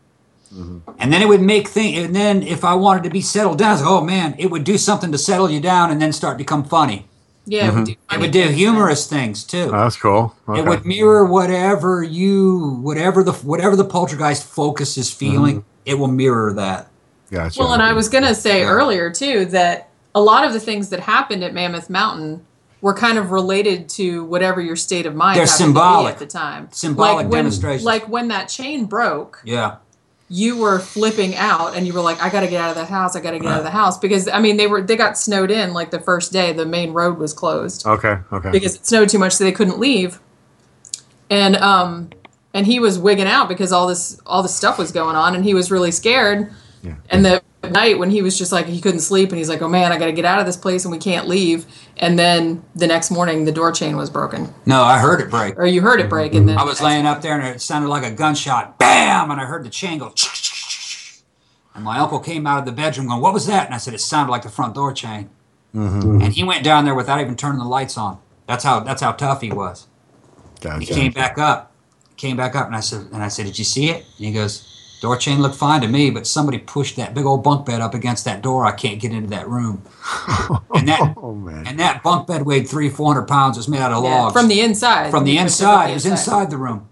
And 0.99 1.13
then 1.13 1.21
it 1.21 1.29
would 1.29 1.41
make 1.41 1.69
things, 1.69 1.97
and 1.99 2.13
then 2.13 2.43
if 2.43 2.65
I 2.65 2.73
wanted 2.75 3.03
to 3.03 3.09
be 3.09 3.21
settled 3.21 3.57
down, 3.57 3.73
it's 3.73 3.81
like, 3.83 3.89
oh 3.89 4.03
man, 4.03 4.35
it 4.37 4.47
would 4.51 4.65
do 4.65 4.77
something 4.77 5.11
to 5.13 5.17
settle 5.17 5.49
you 5.49 5.61
down 5.61 5.91
and 5.91 6.01
then 6.01 6.11
start 6.11 6.33
to 6.33 6.37
become 6.39 6.65
funny. 6.65 7.05
yeah, 7.45 7.67
it 7.67 7.73
would 7.73 7.75
mm-hmm. 7.75 7.83
do 7.85 8.15
It 8.15 8.19
would 8.19 8.31
do 8.31 8.47
humorous 8.49 9.07
things 9.07 9.43
too. 9.45 9.69
Oh, 9.69 9.83
that's 9.83 9.95
cool. 9.95 10.35
Okay. 10.49 10.59
It 10.59 10.65
would 10.65 10.85
mirror 10.85 11.25
whatever 11.25 12.03
you, 12.03 12.79
whatever 12.81 13.23
the 13.23 13.31
whatever 13.31 13.77
the 13.77 13.85
poltergeist 13.85 14.43
focus 14.43 14.97
is 14.97 15.09
feeling. 15.13 15.61
Mm-hmm. 15.61 15.85
It 15.85 15.93
will 15.93 16.07
mirror 16.07 16.51
that. 16.53 16.89
Gotcha. 17.29 17.59
Well, 17.59 17.73
and 17.73 17.81
I 17.81 17.93
was 17.93 18.09
going 18.09 18.25
to 18.25 18.35
say 18.35 18.63
earlier 18.63 19.09
too 19.09 19.45
that 19.45 19.89
a 20.13 20.21
lot 20.21 20.45
of 20.45 20.51
the 20.51 20.59
things 20.59 20.89
that 20.89 20.99
happened 20.99 21.45
at 21.45 21.53
Mammoth 21.53 21.89
Mountain 21.89 22.45
were 22.81 22.93
kind 22.93 23.17
of 23.17 23.31
related 23.31 23.87
to 23.87 24.23
whatever 24.25 24.59
your 24.59 24.75
state 24.75 25.05
of 25.05 25.15
mind 25.15 25.37
They're 25.37 25.45
happened 25.45 25.57
to 25.57 25.63
symbolic. 25.63 26.05
be 26.05 26.11
at 26.13 26.19
the 26.19 26.25
time. 26.25 26.67
Symbolic 26.71 27.15
like 27.15 27.31
when, 27.31 27.37
demonstrations. 27.43 27.83
Like 27.85 28.09
when 28.09 28.27
that 28.29 28.49
chain 28.49 28.85
broke, 28.85 29.39
Yeah. 29.45 29.75
you 30.29 30.57
were 30.57 30.79
flipping 30.79 31.35
out 31.35 31.75
and 31.75 31.85
you 31.85 31.93
were 31.93 32.01
like, 32.01 32.19
"I 32.21 32.29
got 32.29 32.39
to 32.41 32.47
get 32.47 32.59
out 32.59 32.69
of 32.69 32.75
the 32.75 32.85
house! 32.85 33.15
I 33.15 33.19
got 33.21 33.31
to 33.31 33.39
get 33.39 33.51
out 33.51 33.59
of 33.59 33.65
the 33.65 33.69
house!" 33.71 33.99
Because 33.99 34.27
I 34.27 34.39
mean, 34.39 34.57
they 34.57 34.65
were 34.67 34.81
they 34.81 34.95
got 34.95 35.17
snowed 35.17 35.51
in 35.51 35.73
like 35.73 35.91
the 35.91 35.99
first 35.99 36.31
day. 36.33 36.53
The 36.53 36.65
main 36.65 36.91
road 36.93 37.17
was 37.19 37.33
closed 37.33 37.85
okay. 37.85 38.17
Okay. 38.31 38.49
because 38.51 38.75
it 38.75 38.85
snowed 38.87 39.09
too 39.09 39.19
much, 39.19 39.33
so 39.33 39.43
they 39.43 39.51
couldn't 39.51 39.77
leave. 39.77 40.19
And 41.29 41.55
um, 41.57 42.09
and 42.53 42.65
he 42.65 42.79
was 42.79 42.97
wigging 42.97 43.27
out 43.27 43.47
because 43.47 43.71
all 43.71 43.87
this 43.87 44.19
all 44.25 44.41
this 44.41 44.55
stuff 44.55 44.77
was 44.77 44.91
going 44.91 45.15
on, 45.15 45.35
and 45.35 45.43
he 45.45 45.53
was 45.53 45.69
really 45.69 45.91
scared. 45.91 46.51
Yeah. 46.81 46.95
And 47.09 47.23
the 47.23 47.41
night 47.69 47.99
when 47.99 48.09
he 48.09 48.21
was 48.21 48.38
just 48.38 48.51
like 48.51 48.65
he 48.65 48.81
couldn't 48.81 49.01
sleep, 49.01 49.29
and 49.29 49.38
he's 49.38 49.49
like, 49.49 49.61
"Oh 49.61 49.67
man, 49.67 49.91
I 49.91 49.99
got 49.99 50.05
to 50.05 50.11
get 50.11 50.25
out 50.25 50.39
of 50.39 50.45
this 50.45 50.57
place, 50.57 50.85
and 50.85 50.91
we 50.91 50.97
can't 50.97 51.27
leave." 51.27 51.65
And 51.97 52.17
then 52.17 52.63
the 52.75 52.88
next 52.88 53.11
morning, 53.11 53.45
the 53.45 53.51
door 53.51 53.71
chain 53.71 53.95
was 53.95 54.09
broken, 54.09 54.53
No, 54.65 54.81
I 54.81 54.97
heard 54.99 55.21
it 55.21 55.29
break. 55.29 55.57
or 55.57 55.65
you 55.65 55.81
heard 55.81 55.99
it 55.99 56.09
break, 56.09 56.33
and 56.33 56.49
then 56.49 56.57
I 56.57 56.63
was 56.63 56.81
laying 56.81 57.05
up 57.05 57.21
there 57.21 57.39
and 57.39 57.47
it 57.55 57.61
sounded 57.61 57.89
like 57.89 58.03
a 58.03 58.11
gunshot. 58.11 58.79
Bam! 58.79 59.29
And 59.31 59.39
I 59.39 59.45
heard 59.45 59.63
the 59.63 59.69
chain 59.69 59.99
go. 59.99 60.13
And 61.73 61.83
my 61.85 61.99
uncle 61.99 62.19
came 62.19 62.45
out 62.45 62.59
of 62.59 62.65
the 62.65 62.71
bedroom 62.71 63.07
going, 63.07 63.21
"What 63.21 63.33
was 63.33 63.45
that?" 63.47 63.65
And 63.65 63.75
I 63.75 63.77
said, 63.77 63.93
"It 63.93 64.01
sounded 64.01 64.31
like 64.31 64.43
the 64.43 64.49
front 64.49 64.75
door 64.75 64.93
chain." 64.93 65.29
Mm-hmm. 65.75 66.21
And 66.21 66.33
he 66.33 66.43
went 66.43 66.63
down 66.63 66.83
there 66.85 66.95
without 66.95 67.21
even 67.21 67.35
turning 67.35 67.59
the 67.59 67.65
lights 67.65 67.97
on. 67.97 68.19
That's 68.47 68.63
how 68.63 68.81
that's 68.81 69.01
how 69.01 69.13
tough 69.13 69.41
he 69.41 69.51
was. 69.51 69.88
Gotcha. 70.59 70.79
He 70.79 70.85
came 70.85 71.11
back 71.11 71.38
up, 71.38 71.71
came 72.17 72.35
back 72.38 72.55
up, 72.55 72.67
and 72.67 72.75
I 72.75 72.81
said, 72.81 73.07
and 73.13 73.23
I 73.23 73.29
said, 73.29 73.45
"Did 73.45 73.57
you 73.57 73.65
see 73.65 73.89
it?" 73.89 74.05
And 74.17 74.25
he 74.25 74.33
goes, 74.33 74.67
"Door 75.01 75.17
chain 75.17 75.41
looked 75.41 75.55
fine 75.55 75.81
to 75.81 75.87
me, 75.87 76.09
but 76.11 76.25
somebody 76.25 76.57
pushed 76.59 76.95
that 76.95 77.13
big 77.13 77.25
old 77.25 77.43
bunk 77.43 77.65
bed 77.65 77.81
up 77.81 77.93
against 77.93 78.23
that 78.25 78.41
door. 78.41 78.65
I 78.65 78.71
can't 78.71 78.99
get 79.01 79.11
into 79.11 79.29
that 79.31 79.49
room." 79.49 79.81
and 80.73 80.87
that 80.87 81.13
Oh 81.17 81.33
man. 81.35 81.67
and 81.67 81.77
that 81.79 82.01
bunk 82.03 82.27
bed 82.27 82.43
weighed 82.43 82.69
three, 82.69 82.89
four 82.89 83.13
hundred 83.13 83.27
pounds. 83.27 83.57
It 83.57 83.59
was 83.59 83.67
made 83.67 83.81
out 83.81 83.91
of 83.91 84.03
Yeah, 84.03 84.21
logs 84.21 84.33
from 84.33 84.47
the 84.47 84.61
inside. 84.61 85.11
from 85.11 85.25
the 85.25 85.37
inside. 85.37 85.85
up 85.85 85.89
It 85.89 85.93
was 85.95 86.05
inside 86.05 86.49
the 86.49 86.57
room. 86.57 86.87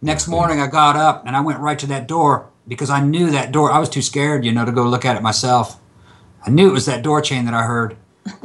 Next 0.00 0.26
morning, 0.26 0.60
I 0.60 0.66
got 0.66 0.96
up 0.96 1.24
and 1.26 1.36
I 1.36 1.40
went 1.40 1.60
right 1.60 1.78
to 1.78 1.86
that 1.86 2.08
door 2.08 2.46
because 2.66 2.90
I 2.90 3.00
knew 3.00 3.30
that 3.30 3.52
door. 3.52 3.70
I 3.70 3.78
was 3.78 3.88
too 3.88 4.02
scared, 4.02 4.44
you 4.44 4.50
know, 4.50 4.64
to 4.64 4.72
go 4.72 4.82
look 4.84 5.04
at 5.04 5.16
it 5.16 5.22
myself. 5.22 5.78
I 6.44 6.50
knew 6.50 6.68
it 6.68 6.72
was 6.72 6.86
that 6.86 7.02
door 7.04 7.20
chain 7.20 7.44
that 7.44 7.54
I 7.54 7.62
heard. 7.62 7.96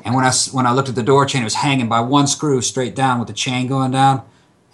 And 0.04 0.14
when 0.16 0.26
I 0.26 0.32
when 0.52 0.68
I 0.68 0.72
looked 0.74 0.90
at 0.90 0.96
the 0.96 1.04
door 1.04 1.26
chain, 1.26 1.42
it 1.42 1.46
was 1.46 1.56
hanging 1.56 1.88
by 1.88 2.00
one 2.02 2.28
screw 2.28 2.62
straight 2.62 2.96
down 2.96 3.20
with 3.20 3.28
the 3.28 3.34
chain 3.34 3.68
going 3.68 3.92
down. 3.92 4.22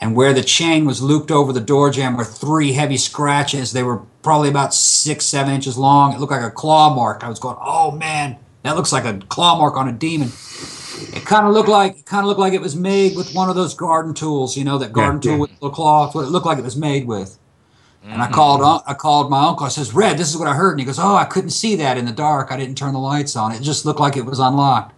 And 0.04 0.18
where 0.18 0.34
the 0.34 0.44
chain 0.44 0.84
was 0.84 1.02
looped 1.02 1.32
over 1.32 1.54
the 1.54 1.62
door 1.62 1.90
jamb 1.90 2.18
were 2.18 2.26
three 2.26 2.74
heavy 2.74 2.98
scratches. 2.98 3.72
They 3.72 3.84
were 3.84 4.02
probably 4.22 4.50
about 4.50 4.74
six, 4.74 5.24
seven 5.24 5.54
inches 5.54 5.78
long. 5.78 6.12
It 6.12 6.20
looked 6.20 6.34
like 6.34 6.44
a 6.44 6.52
claw 6.52 6.94
mark. 6.94 7.24
I 7.24 7.30
was 7.30 7.40
going, 7.40 7.56
"Oh 7.62 7.92
man, 7.92 8.36
that 8.64 8.76
looks 8.76 8.92
like 8.92 9.06
a 9.06 9.20
claw 9.30 9.58
mark 9.58 9.78
on 9.78 9.88
a 9.88 9.94
demon." 9.94 10.28
It 11.14 11.24
kind 11.24 11.48
of 11.48 11.54
looked 11.54 11.70
like 11.70 12.00
it 12.00 12.06
kind 12.06 12.20
of 12.20 12.28
looked 12.28 12.42
like 12.42 12.52
it 12.52 12.60
was 12.60 12.76
made 12.76 13.16
with 13.16 13.34
one 13.34 13.50
of 13.50 13.56
those 13.56 13.74
garden 13.76 14.14
tools, 14.14 14.58
you 14.58 14.66
know, 14.66 14.78
that 14.78 14.92
garden 14.92 15.22
yeah. 15.24 15.38
tool 15.38 15.40
with 15.40 15.58
the 15.62 15.70
claw. 15.70 16.04
That's 16.04 16.16
what 16.16 16.26
it 16.26 16.32
looked 16.32 16.48
like 16.48 16.58
it 16.58 16.66
was 16.66 16.76
made 16.76 17.08
with. 17.08 17.40
And 18.04 18.22
I 18.22 18.26
mm-hmm. 18.26 18.34
called 18.34 18.62
un- 18.62 18.82
I 18.86 18.96
called 18.96 19.32
my 19.32 19.48
uncle. 19.48 19.66
I 19.66 19.70
says, 19.70 19.94
"Red, 19.94 20.18
this 20.18 20.30
is 20.30 20.38
what 20.38 20.50
I 20.50 20.54
heard." 20.54 20.72
And 20.72 20.82
he 20.82 20.86
goes, 20.86 21.00
"Oh, 21.00 21.16
I 21.16 21.24
couldn't 21.24 21.52
see 21.52 21.78
that 21.78 21.98
in 21.98 22.04
the 22.04 22.12
dark. 22.12 22.52
I 22.52 22.58
didn't 22.58 22.76
turn 22.78 22.92
the 22.92 23.00
lights 23.00 23.38
on. 23.38 23.54
It 23.54 23.62
just 23.62 23.86
looked 23.86 24.02
like 24.02 24.18
it 24.18 24.26
was 24.26 24.40
unlocked." 24.40 24.94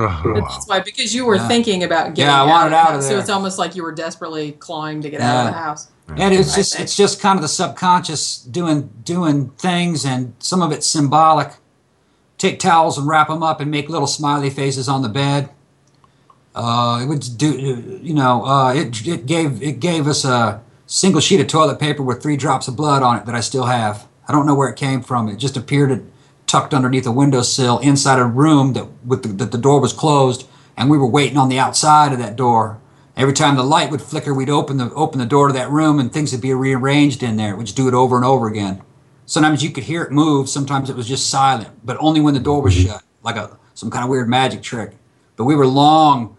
Oh. 0.00 0.34
That's 0.34 0.66
why 0.66 0.80
because 0.80 1.14
you 1.14 1.26
were 1.26 1.36
Yeah. 1.36 1.48
thinking 1.48 1.84
about 1.84 2.14
getting 2.14 2.30
Yeah, 2.30 2.42
I 2.42 2.46
out, 2.46 2.48
wanted 2.48 2.64
of 2.66 2.70
the 2.72 2.76
out 2.78 2.88
of 2.88 2.94
house. 2.96 3.08
So 3.08 3.18
it's 3.18 3.30
almost 3.30 3.58
like 3.58 3.76
you 3.76 3.82
were 3.82 3.92
desperately 3.92 4.52
clawing 4.52 5.02
to 5.02 5.10
get 5.10 5.20
out 5.20 5.46
of 5.46 5.52
the 5.52 5.58
house. 5.58 5.88
And 6.16 6.34
it's 6.34 6.54
I 6.54 6.56
just 6.56 6.80
it's 6.80 6.96
just 6.96 7.20
kind 7.20 7.36
of 7.38 7.42
the 7.42 7.48
subconscious 7.48 8.38
doing 8.38 8.90
doing 9.04 9.50
things, 9.58 10.04
and 10.04 10.34
some 10.40 10.60
of 10.62 10.72
it's 10.72 10.86
symbolic 10.86 11.52
take 12.38 12.58
towels 12.58 12.96
and 12.98 13.06
wrap 13.06 13.28
them 13.28 13.42
up 13.42 13.60
and 13.60 13.70
make 13.70 13.88
little 13.88 14.06
smiley 14.08 14.50
faces 14.50 14.88
on 14.88 15.02
the 15.02 15.08
bed. 15.08 15.50
Uh, 16.54 17.00
it 17.02 17.06
would 17.06 17.24
do, 17.36 18.00
you 18.02 18.12
know, 18.14 18.44
uh, 18.44 18.72
it, 18.74 19.06
it 19.06 19.26
gave 19.26 19.62
it 19.62 19.78
gave 19.78 20.08
us 20.08 20.24
a 20.24 20.60
single 20.86 21.20
sheet 21.20 21.38
of 21.40 21.46
toilet 21.46 21.78
paper 21.78 22.02
with 22.02 22.20
three 22.22 22.36
drops 22.36 22.66
of 22.66 22.74
blood 22.74 23.02
on 23.02 23.16
it 23.16 23.26
that 23.26 23.34
I 23.36 23.40
still 23.40 23.66
have. 23.66 24.08
I 24.26 24.32
don't 24.32 24.46
know 24.46 24.54
where 24.54 24.68
it 24.68 24.76
came 24.76 25.02
from. 25.02 25.28
It 25.28 25.36
just 25.36 25.56
appeared 25.56 25.92
it 25.92 26.02
tucked 26.50 26.74
underneath 26.74 27.06
a 27.06 27.12
windowsill 27.12 27.78
inside 27.78 28.18
a 28.18 28.24
room 28.24 28.72
that 28.72 28.86
with 29.06 29.22
the, 29.22 29.28
that 29.28 29.52
the 29.52 29.58
door 29.58 29.80
was 29.80 29.92
closed, 29.92 30.48
and 30.76 30.90
we 30.90 30.98
were 30.98 31.06
waiting 31.06 31.38
on 31.38 31.48
the 31.48 31.60
outside 31.60 32.12
of 32.12 32.18
that 32.18 32.34
door. 32.34 32.80
Every 33.16 33.34
time 33.34 33.54
the 33.54 33.62
light 33.62 33.90
would 33.90 34.02
flicker, 34.02 34.34
we'd 34.34 34.50
open 34.50 34.76
the 34.76 34.92
open 34.94 35.20
the 35.20 35.26
door 35.26 35.46
to 35.46 35.54
that 35.54 35.70
room, 35.70 36.00
and 36.00 36.12
things 36.12 36.32
would 36.32 36.40
be 36.40 36.52
rearranged 36.52 37.22
in 37.22 37.36
there. 37.36 37.54
We'd 37.54 37.66
just 37.66 37.76
do 37.76 37.86
it 37.86 37.94
over 37.94 38.16
and 38.16 38.24
over 38.24 38.48
again. 38.48 38.82
Sometimes 39.26 39.62
you 39.62 39.70
could 39.70 39.84
hear 39.84 40.02
it 40.02 40.10
move. 40.10 40.48
Sometimes 40.48 40.90
it 40.90 40.96
was 40.96 41.06
just 41.06 41.30
silent, 41.30 41.70
but 41.84 41.96
only 42.00 42.20
when 42.20 42.34
the 42.34 42.40
door 42.40 42.62
was 42.62 42.74
mm-hmm. 42.74 42.88
shut, 42.88 43.02
like 43.22 43.36
a 43.36 43.56
some 43.74 43.90
kind 43.90 44.02
of 44.02 44.10
weird 44.10 44.28
magic 44.28 44.62
trick. 44.62 44.92
But 45.36 45.44
we 45.44 45.54
were 45.54 45.66
long, 45.66 46.36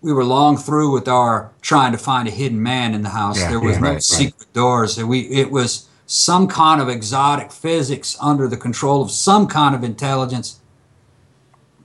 we 0.00 0.12
were 0.12 0.24
long 0.24 0.56
through 0.56 0.92
with 0.92 1.06
our 1.06 1.52
trying 1.60 1.92
to 1.92 1.98
find 1.98 2.26
a 2.26 2.30
hidden 2.30 2.62
man 2.62 2.94
in 2.94 3.02
the 3.02 3.10
house. 3.10 3.38
Yeah, 3.38 3.50
there 3.50 3.60
was 3.60 3.74
yeah, 3.74 3.80
no 3.80 3.86
right, 3.88 3.92
right. 3.94 4.02
secret 4.02 4.52
doors. 4.54 5.02
We 5.02 5.20
it 5.28 5.50
was 5.50 5.87
some 6.10 6.48
kind 6.48 6.80
of 6.80 6.88
exotic 6.88 7.52
physics 7.52 8.16
under 8.20 8.48
the 8.48 8.56
control 8.56 9.02
of 9.02 9.10
some 9.10 9.46
kind 9.46 9.74
of 9.74 9.84
intelligence. 9.84 10.58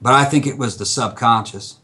But 0.00 0.14
I 0.14 0.24
think 0.24 0.46
it 0.46 0.56
was 0.56 0.78
the 0.78 0.86
subconscious. 0.86 1.76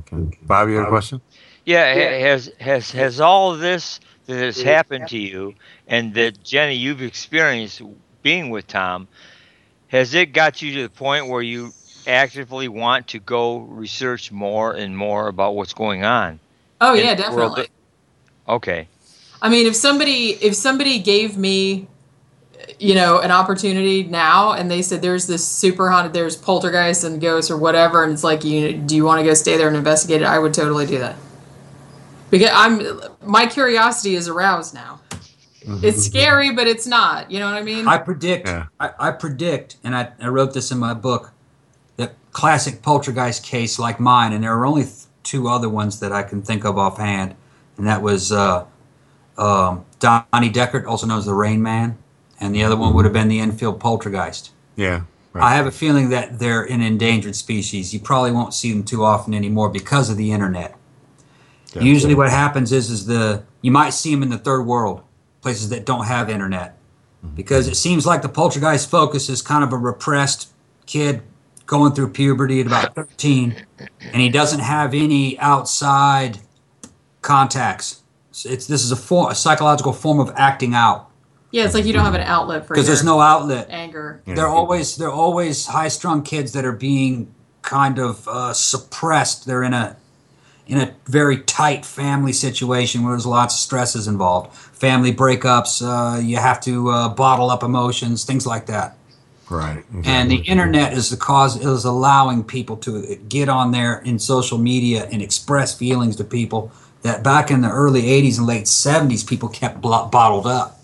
Okay. 0.00 0.36
Bob, 0.42 0.68
you 0.68 0.76
had 0.76 0.86
a 0.86 0.88
question? 0.88 1.20
Yeah, 1.64 1.94
ha- 1.94 2.20
has 2.20 2.50
has 2.58 2.90
has 2.90 3.20
all 3.20 3.52
of 3.52 3.60
this 3.60 4.00
that 4.26 4.36
has 4.38 4.60
happened 4.60 5.08
to 5.08 5.18
you, 5.18 5.54
and 5.86 6.12
that 6.14 6.42
Jenny 6.42 6.74
you've 6.74 7.00
experienced 7.00 7.80
being 8.22 8.50
with 8.50 8.66
Tom, 8.66 9.06
has 9.86 10.14
it 10.14 10.32
got 10.32 10.62
you 10.62 10.74
to 10.74 10.82
the 10.82 10.90
point 10.90 11.28
where 11.28 11.42
you 11.42 11.72
actively 12.08 12.66
want 12.66 13.06
to 13.08 13.20
go 13.20 13.58
research 13.58 14.32
more 14.32 14.72
and 14.72 14.96
more 14.96 15.28
about 15.28 15.54
what's 15.54 15.74
going 15.74 16.04
on? 16.04 16.40
Oh 16.80 16.94
yeah, 16.94 17.14
the 17.14 17.22
world 17.30 17.56
definitely. 17.56 17.68
okay. 18.48 18.88
I 19.44 19.50
mean, 19.50 19.66
if 19.66 19.76
somebody 19.76 20.30
if 20.40 20.54
somebody 20.54 20.98
gave 20.98 21.36
me, 21.36 21.86
you 22.78 22.94
know, 22.94 23.18
an 23.18 23.30
opportunity 23.30 24.02
now, 24.02 24.52
and 24.52 24.70
they 24.70 24.80
said 24.80 25.02
there's 25.02 25.26
this 25.26 25.46
super 25.46 25.90
haunted, 25.90 26.14
there's 26.14 26.34
poltergeist 26.34 27.04
and 27.04 27.20
ghosts 27.20 27.50
or 27.50 27.58
whatever, 27.58 28.02
and 28.02 28.10
it's 28.14 28.24
like, 28.24 28.42
you 28.42 28.72
do 28.72 28.96
you 28.96 29.04
want 29.04 29.20
to 29.20 29.24
go 29.24 29.34
stay 29.34 29.58
there 29.58 29.68
and 29.68 29.76
investigate 29.76 30.22
it? 30.22 30.24
I 30.24 30.38
would 30.38 30.54
totally 30.54 30.86
do 30.86 30.98
that. 30.98 31.16
Because 32.30 32.48
I'm 32.54 33.00
my 33.20 33.46
curiosity 33.46 34.14
is 34.14 34.28
aroused 34.28 34.72
now. 34.72 35.00
It's 35.82 36.04
scary, 36.06 36.52
but 36.52 36.66
it's 36.66 36.86
not. 36.86 37.30
You 37.30 37.38
know 37.40 37.46
what 37.46 37.56
I 37.56 37.62
mean? 37.62 37.86
I 37.86 37.98
predict. 37.98 38.48
I, 38.48 38.64
I 38.80 39.10
predict, 39.10 39.76
and 39.84 39.94
I, 39.94 40.12
I 40.20 40.28
wrote 40.28 40.54
this 40.54 40.70
in 40.70 40.78
my 40.78 40.94
book, 40.94 41.32
that 41.96 42.14
classic 42.32 42.80
poltergeist 42.80 43.44
case 43.44 43.78
like 43.78 44.00
mine, 44.00 44.32
and 44.32 44.42
there 44.42 44.54
are 44.54 44.64
only 44.64 44.84
th- 44.84 44.94
two 45.22 45.48
other 45.48 45.68
ones 45.68 46.00
that 46.00 46.12
I 46.12 46.22
can 46.22 46.40
think 46.40 46.64
of 46.64 46.76
offhand, 46.78 47.34
and 47.76 47.86
that 47.86 48.02
was 48.02 48.30
uh, 48.32 48.66
um, 49.36 49.84
Donnie 49.98 50.50
Decker, 50.50 50.86
also 50.86 51.06
known 51.06 51.18
as 51.18 51.26
the 51.26 51.34
Rain 51.34 51.62
Man, 51.62 51.98
and 52.40 52.54
the 52.54 52.62
other 52.62 52.76
one 52.76 52.94
would 52.94 53.04
have 53.04 53.14
been 53.14 53.28
the 53.28 53.40
Enfield 53.40 53.80
Poltergeist. 53.80 54.50
Yeah. 54.76 55.02
I 55.34 55.56
have 55.56 55.66
a 55.66 55.72
feeling 55.72 56.10
that 56.10 56.38
they're 56.38 56.62
an 56.62 56.80
endangered 56.80 57.34
species. 57.34 57.92
You 57.92 57.98
probably 57.98 58.30
won't 58.30 58.54
see 58.54 58.72
them 58.72 58.84
too 58.84 59.02
often 59.02 59.34
anymore 59.34 59.68
because 59.68 60.08
of 60.08 60.16
the 60.16 60.30
internet. 60.30 60.76
Usually, 61.80 62.14
what 62.14 62.30
happens 62.30 62.70
is, 62.70 62.88
is 62.88 63.06
the 63.06 63.42
you 63.60 63.72
might 63.72 63.90
see 63.90 64.12
them 64.12 64.22
in 64.22 64.28
the 64.28 64.38
third 64.38 64.62
world, 64.62 65.02
places 65.40 65.70
that 65.70 65.84
don't 65.84 66.06
have 66.06 66.30
internet, 66.30 66.78
because 67.34 67.66
it 67.66 67.74
seems 67.74 68.06
like 68.06 68.22
the 68.22 68.28
poltergeist 68.28 68.88
focus 68.88 69.28
is 69.28 69.42
kind 69.42 69.64
of 69.64 69.72
a 69.72 69.76
repressed 69.76 70.52
kid 70.86 71.22
going 71.66 71.92
through 71.92 72.10
puberty 72.10 72.60
at 72.60 72.66
about 72.68 72.94
13, 72.94 73.66
and 73.78 74.22
he 74.22 74.28
doesn't 74.28 74.60
have 74.60 74.94
any 74.94 75.36
outside 75.40 76.38
contacts. 77.22 78.03
So 78.34 78.50
It's 78.50 78.66
this 78.66 78.82
is 78.82 78.92
a, 78.92 78.96
form, 78.96 79.30
a 79.30 79.34
psychological 79.34 79.92
form 79.92 80.20
of 80.20 80.32
acting 80.36 80.74
out 80.74 81.10
yeah, 81.54 81.64
it's 81.64 81.74
like 81.74 81.84
you 81.84 81.92
don't 81.92 82.04
have 82.04 82.16
an 82.16 82.22
outlet 82.22 82.66
for 82.66 82.74
because 82.74 82.88
there's 82.88 83.04
no 83.04 83.20
outlet. 83.20 83.68
anger. 83.70 84.20
They're 84.26 84.48
always 84.48 84.96
they're 84.96 85.08
always 85.08 85.66
high 85.66 85.86
strung 85.86 86.24
kids 86.24 86.50
that 86.54 86.64
are 86.64 86.72
being 86.72 87.32
kind 87.62 88.00
of 88.00 88.26
uh, 88.26 88.52
suppressed. 88.52 89.46
They're 89.46 89.62
in 89.62 89.72
a 89.72 89.96
in 90.66 90.78
a 90.78 90.92
very 91.06 91.42
tight 91.42 91.86
family 91.86 92.32
situation 92.32 93.04
where 93.04 93.12
there's 93.12 93.24
lots 93.24 93.54
of 93.54 93.60
stresses 93.60 94.08
involved. 94.08 94.52
Family 94.52 95.14
breakups, 95.14 95.80
uh, 95.80 96.18
you 96.18 96.38
have 96.38 96.60
to 96.62 96.90
uh, 96.90 97.08
bottle 97.10 97.50
up 97.50 97.62
emotions, 97.62 98.24
things 98.24 98.48
like 98.48 98.66
that. 98.66 98.96
Right. 99.48 99.84
And 100.04 100.28
the 100.28 100.38
internet 100.38 100.92
is 100.92 101.10
the 101.10 101.16
cause 101.16 101.64
is 101.64 101.84
allowing 101.84 102.42
people 102.42 102.78
to 102.78 103.14
get 103.28 103.48
on 103.48 103.70
there 103.70 104.00
in 104.00 104.18
social 104.18 104.58
media 104.58 105.04
and 105.12 105.22
express 105.22 105.78
feelings 105.78 106.16
to 106.16 106.24
people 106.24 106.72
that 107.04 107.22
back 107.22 107.50
in 107.50 107.60
the 107.60 107.70
early 107.70 108.02
80s 108.02 108.38
and 108.38 108.46
late 108.46 108.64
70s 108.64 109.26
people 109.26 109.48
kept 109.48 109.80
bottled 109.80 110.46
up. 110.46 110.80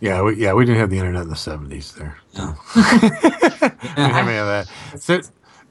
Yeah, 0.00 0.22
we, 0.22 0.36
yeah, 0.36 0.52
we 0.52 0.64
didn't 0.64 0.80
have 0.80 0.90
the 0.90 0.98
internet 0.98 1.22
in 1.22 1.28
the 1.28 1.36
seventies 1.36 1.92
there. 1.92 2.18
So. 2.32 2.54
we 2.76 2.82
didn't 2.82 4.12
have 4.12 4.28
any 4.28 4.38
of 4.38 4.46
that. 4.46 4.70
So, 5.00 5.20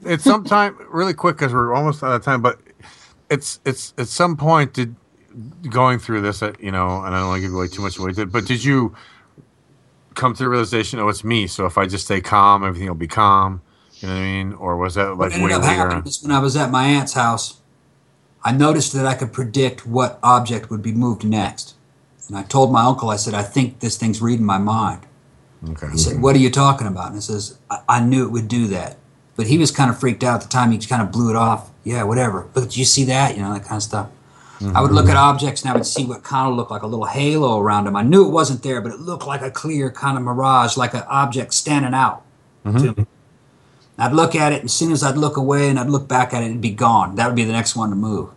it's 0.04 0.24
sometime 0.24 0.76
really 0.90 1.14
quick 1.14 1.36
because 1.36 1.52
we're 1.52 1.74
almost 1.74 2.02
out 2.02 2.12
of 2.12 2.22
time. 2.22 2.42
But 2.42 2.60
it's 3.30 3.60
it's 3.64 3.94
at 3.98 4.08
some 4.08 4.36
point 4.36 4.74
did 4.74 4.94
going 5.70 5.98
through 5.98 6.20
this, 6.22 6.42
uh, 6.42 6.52
you 6.60 6.70
know, 6.70 7.02
and 7.02 7.14
I 7.14 7.20
don't 7.20 7.28
want 7.28 7.42
to 7.42 7.48
give 7.48 7.54
away 7.54 7.68
too 7.68 7.82
much 7.82 7.98
away. 7.98 8.12
But 8.12 8.46
did 8.46 8.64
you 8.64 8.94
come 10.14 10.34
to 10.34 10.42
the 10.42 10.48
realization, 10.48 10.98
oh, 10.98 11.08
it's 11.08 11.24
me? 11.24 11.46
So 11.46 11.66
if 11.66 11.78
I 11.78 11.86
just 11.86 12.04
stay 12.04 12.20
calm, 12.20 12.64
everything 12.64 12.88
will 12.88 12.94
be 12.94 13.08
calm. 13.08 13.62
You 13.94 14.08
know 14.08 14.14
what 14.14 14.20
I 14.20 14.24
mean? 14.24 14.52
Or 14.54 14.76
was 14.76 14.94
that 14.94 15.16
like 15.16 15.32
what 15.32 15.50
ended 15.50 15.52
up 15.52 15.64
happening 15.64 16.12
when 16.22 16.32
I 16.32 16.38
was 16.38 16.56
at 16.56 16.70
my 16.70 16.84
aunt's 16.84 17.14
house, 17.14 17.60
I 18.44 18.52
noticed 18.52 18.92
that 18.92 19.06
I 19.06 19.14
could 19.14 19.32
predict 19.32 19.86
what 19.86 20.18
object 20.22 20.70
would 20.70 20.82
be 20.82 20.92
moved 20.92 21.24
next. 21.24 21.74
And 22.28 22.36
I 22.36 22.42
told 22.42 22.72
my 22.72 22.82
uncle, 22.84 23.10
I 23.10 23.16
said, 23.16 23.34
I 23.34 23.42
think 23.42 23.80
this 23.80 23.96
thing's 23.96 24.20
reading 24.20 24.44
my 24.44 24.58
mind. 24.58 25.00
Okay. 25.70 25.90
He 25.90 25.98
said, 25.98 26.22
What 26.22 26.36
are 26.36 26.38
you 26.38 26.50
talking 26.50 26.86
about? 26.86 27.08
And 27.08 27.16
I 27.16 27.20
says, 27.20 27.58
I, 27.70 27.80
I 27.88 28.00
knew 28.00 28.24
it 28.24 28.30
would 28.30 28.48
do 28.48 28.66
that. 28.68 28.96
But 29.34 29.46
he 29.46 29.58
was 29.58 29.70
kind 29.70 29.90
of 29.90 29.98
freaked 29.98 30.22
out 30.22 30.36
at 30.36 30.42
the 30.42 30.48
time. 30.48 30.72
He 30.72 30.78
kind 30.78 31.02
of 31.02 31.10
blew 31.10 31.30
it 31.30 31.36
off. 31.36 31.70
Yeah, 31.84 32.02
whatever. 32.02 32.48
But 32.52 32.64
did 32.64 32.76
you 32.76 32.84
see 32.84 33.04
that? 33.04 33.36
You 33.36 33.42
know, 33.42 33.52
that 33.54 33.64
kind 33.64 33.76
of 33.76 33.82
stuff. 33.82 34.10
Mm-hmm. 34.60 34.76
I 34.76 34.80
would 34.80 34.90
look 34.90 35.08
at 35.08 35.16
objects 35.16 35.62
and 35.62 35.70
I 35.70 35.74
would 35.74 35.86
see 35.86 36.04
what 36.04 36.24
kind 36.24 36.50
of 36.50 36.56
looked 36.56 36.72
like 36.72 36.82
a 36.82 36.86
little 36.86 37.06
halo 37.06 37.60
around 37.60 37.84
them. 37.84 37.94
I 37.94 38.02
knew 38.02 38.26
it 38.26 38.30
wasn't 38.30 38.62
there, 38.64 38.80
but 38.80 38.92
it 38.92 38.98
looked 38.98 39.26
like 39.26 39.40
a 39.40 39.50
clear 39.50 39.90
kind 39.90 40.18
of 40.18 40.24
mirage, 40.24 40.76
like 40.76 40.94
an 40.94 41.04
object 41.08 41.54
standing 41.54 41.94
out 41.94 42.24
mm-hmm. 42.64 42.78
to 42.78 43.00
me. 43.00 43.06
I'd 43.98 44.12
look 44.12 44.34
at 44.36 44.52
it, 44.52 44.56
and 44.60 44.66
as 44.66 44.72
soon 44.72 44.92
as 44.92 45.02
I'd 45.02 45.16
look 45.16 45.36
away 45.36 45.68
and 45.68 45.78
I'd 45.78 45.90
look 45.90 46.06
back 46.06 46.32
at 46.32 46.42
it, 46.42 46.46
it'd 46.46 46.60
be 46.60 46.70
gone. 46.70 47.16
That 47.16 47.26
would 47.26 47.34
be 47.36 47.44
the 47.44 47.52
next 47.52 47.74
one 47.76 47.90
to 47.90 47.96
move. 47.96 48.30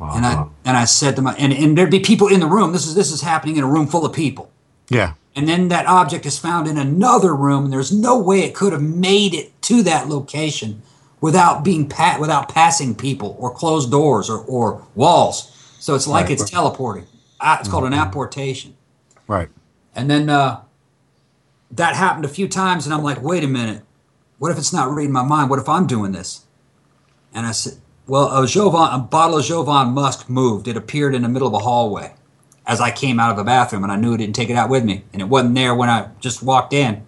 And 0.00 0.26
I 0.26 0.46
and 0.64 0.76
I 0.76 0.84
said 0.86 1.16
to 1.16 1.22
my 1.22 1.34
and, 1.36 1.52
and 1.52 1.78
there'd 1.78 1.90
be 1.90 2.00
people 2.00 2.28
in 2.28 2.40
the 2.40 2.46
room. 2.46 2.72
This 2.72 2.86
is 2.86 2.94
this 2.94 3.10
is 3.12 3.20
happening 3.22 3.56
in 3.56 3.64
a 3.64 3.66
room 3.66 3.86
full 3.86 4.04
of 4.04 4.12
people. 4.12 4.50
Yeah. 4.90 5.14
And 5.36 5.48
then 5.48 5.68
that 5.68 5.86
object 5.86 6.26
is 6.26 6.38
found 6.38 6.68
in 6.68 6.76
another 6.78 7.34
room, 7.34 7.64
and 7.64 7.72
there's 7.72 7.90
no 7.92 8.18
way 8.18 8.40
it 8.40 8.54
could 8.54 8.72
have 8.72 8.82
made 8.82 9.34
it 9.34 9.60
to 9.62 9.82
that 9.84 10.08
location 10.08 10.82
without 11.20 11.64
being 11.64 11.88
pa- 11.88 12.18
without 12.20 12.48
passing 12.48 12.94
people 12.94 13.36
or 13.38 13.50
closed 13.52 13.90
doors 13.90 14.28
or, 14.28 14.38
or 14.40 14.82
walls. 14.94 15.50
So 15.80 15.94
it's 15.94 16.06
like 16.06 16.24
Right, 16.26 16.32
it's 16.40 16.50
teleporting. 16.50 17.06
Ah, 17.40 17.58
It's 17.60 17.68
called 17.68 17.84
an 17.84 17.92
Mhm. 17.92 18.00
apportation. 18.00 18.74
Right. 19.26 19.48
And 19.94 20.10
then 20.10 20.28
uh, 20.28 20.60
that 21.70 21.96
happened 21.96 22.24
a 22.24 22.28
few 22.28 22.46
times, 22.48 22.84
and 22.84 22.94
I'm 22.94 23.02
like, 23.02 23.22
wait 23.22 23.42
a 23.44 23.48
minute. 23.48 23.82
What 24.44 24.52
if 24.52 24.58
it's 24.58 24.74
not 24.74 24.90
reading 24.90 25.10
my 25.10 25.22
mind? 25.22 25.48
What 25.48 25.58
if 25.58 25.70
I'm 25.70 25.86
doing 25.86 26.12
this? 26.12 26.44
And 27.32 27.46
I 27.46 27.52
said, 27.52 27.78
well, 28.06 28.42
a, 28.42 28.46
Jovan, 28.46 28.92
a 28.92 28.98
bottle 28.98 29.38
of 29.38 29.44
Jovan 29.46 29.94
Musk 29.94 30.28
moved. 30.28 30.68
It 30.68 30.76
appeared 30.76 31.14
in 31.14 31.22
the 31.22 31.30
middle 31.30 31.48
of 31.48 31.54
a 31.54 31.60
hallway 31.60 32.12
as 32.66 32.78
I 32.78 32.90
came 32.90 33.18
out 33.18 33.30
of 33.30 33.38
the 33.38 33.42
bathroom, 33.42 33.84
and 33.84 33.90
I 33.90 33.96
knew 33.96 34.12
I 34.12 34.18
didn't 34.18 34.34
take 34.34 34.50
it 34.50 34.56
out 34.56 34.68
with 34.68 34.84
me. 34.84 35.02
And 35.14 35.22
it 35.22 35.30
wasn't 35.30 35.54
there 35.54 35.74
when 35.74 35.88
I 35.88 36.10
just 36.20 36.42
walked 36.42 36.74
in. 36.74 37.06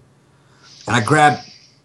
And 0.87 0.97
I 0.97 1.05
grabbed, 1.05 1.43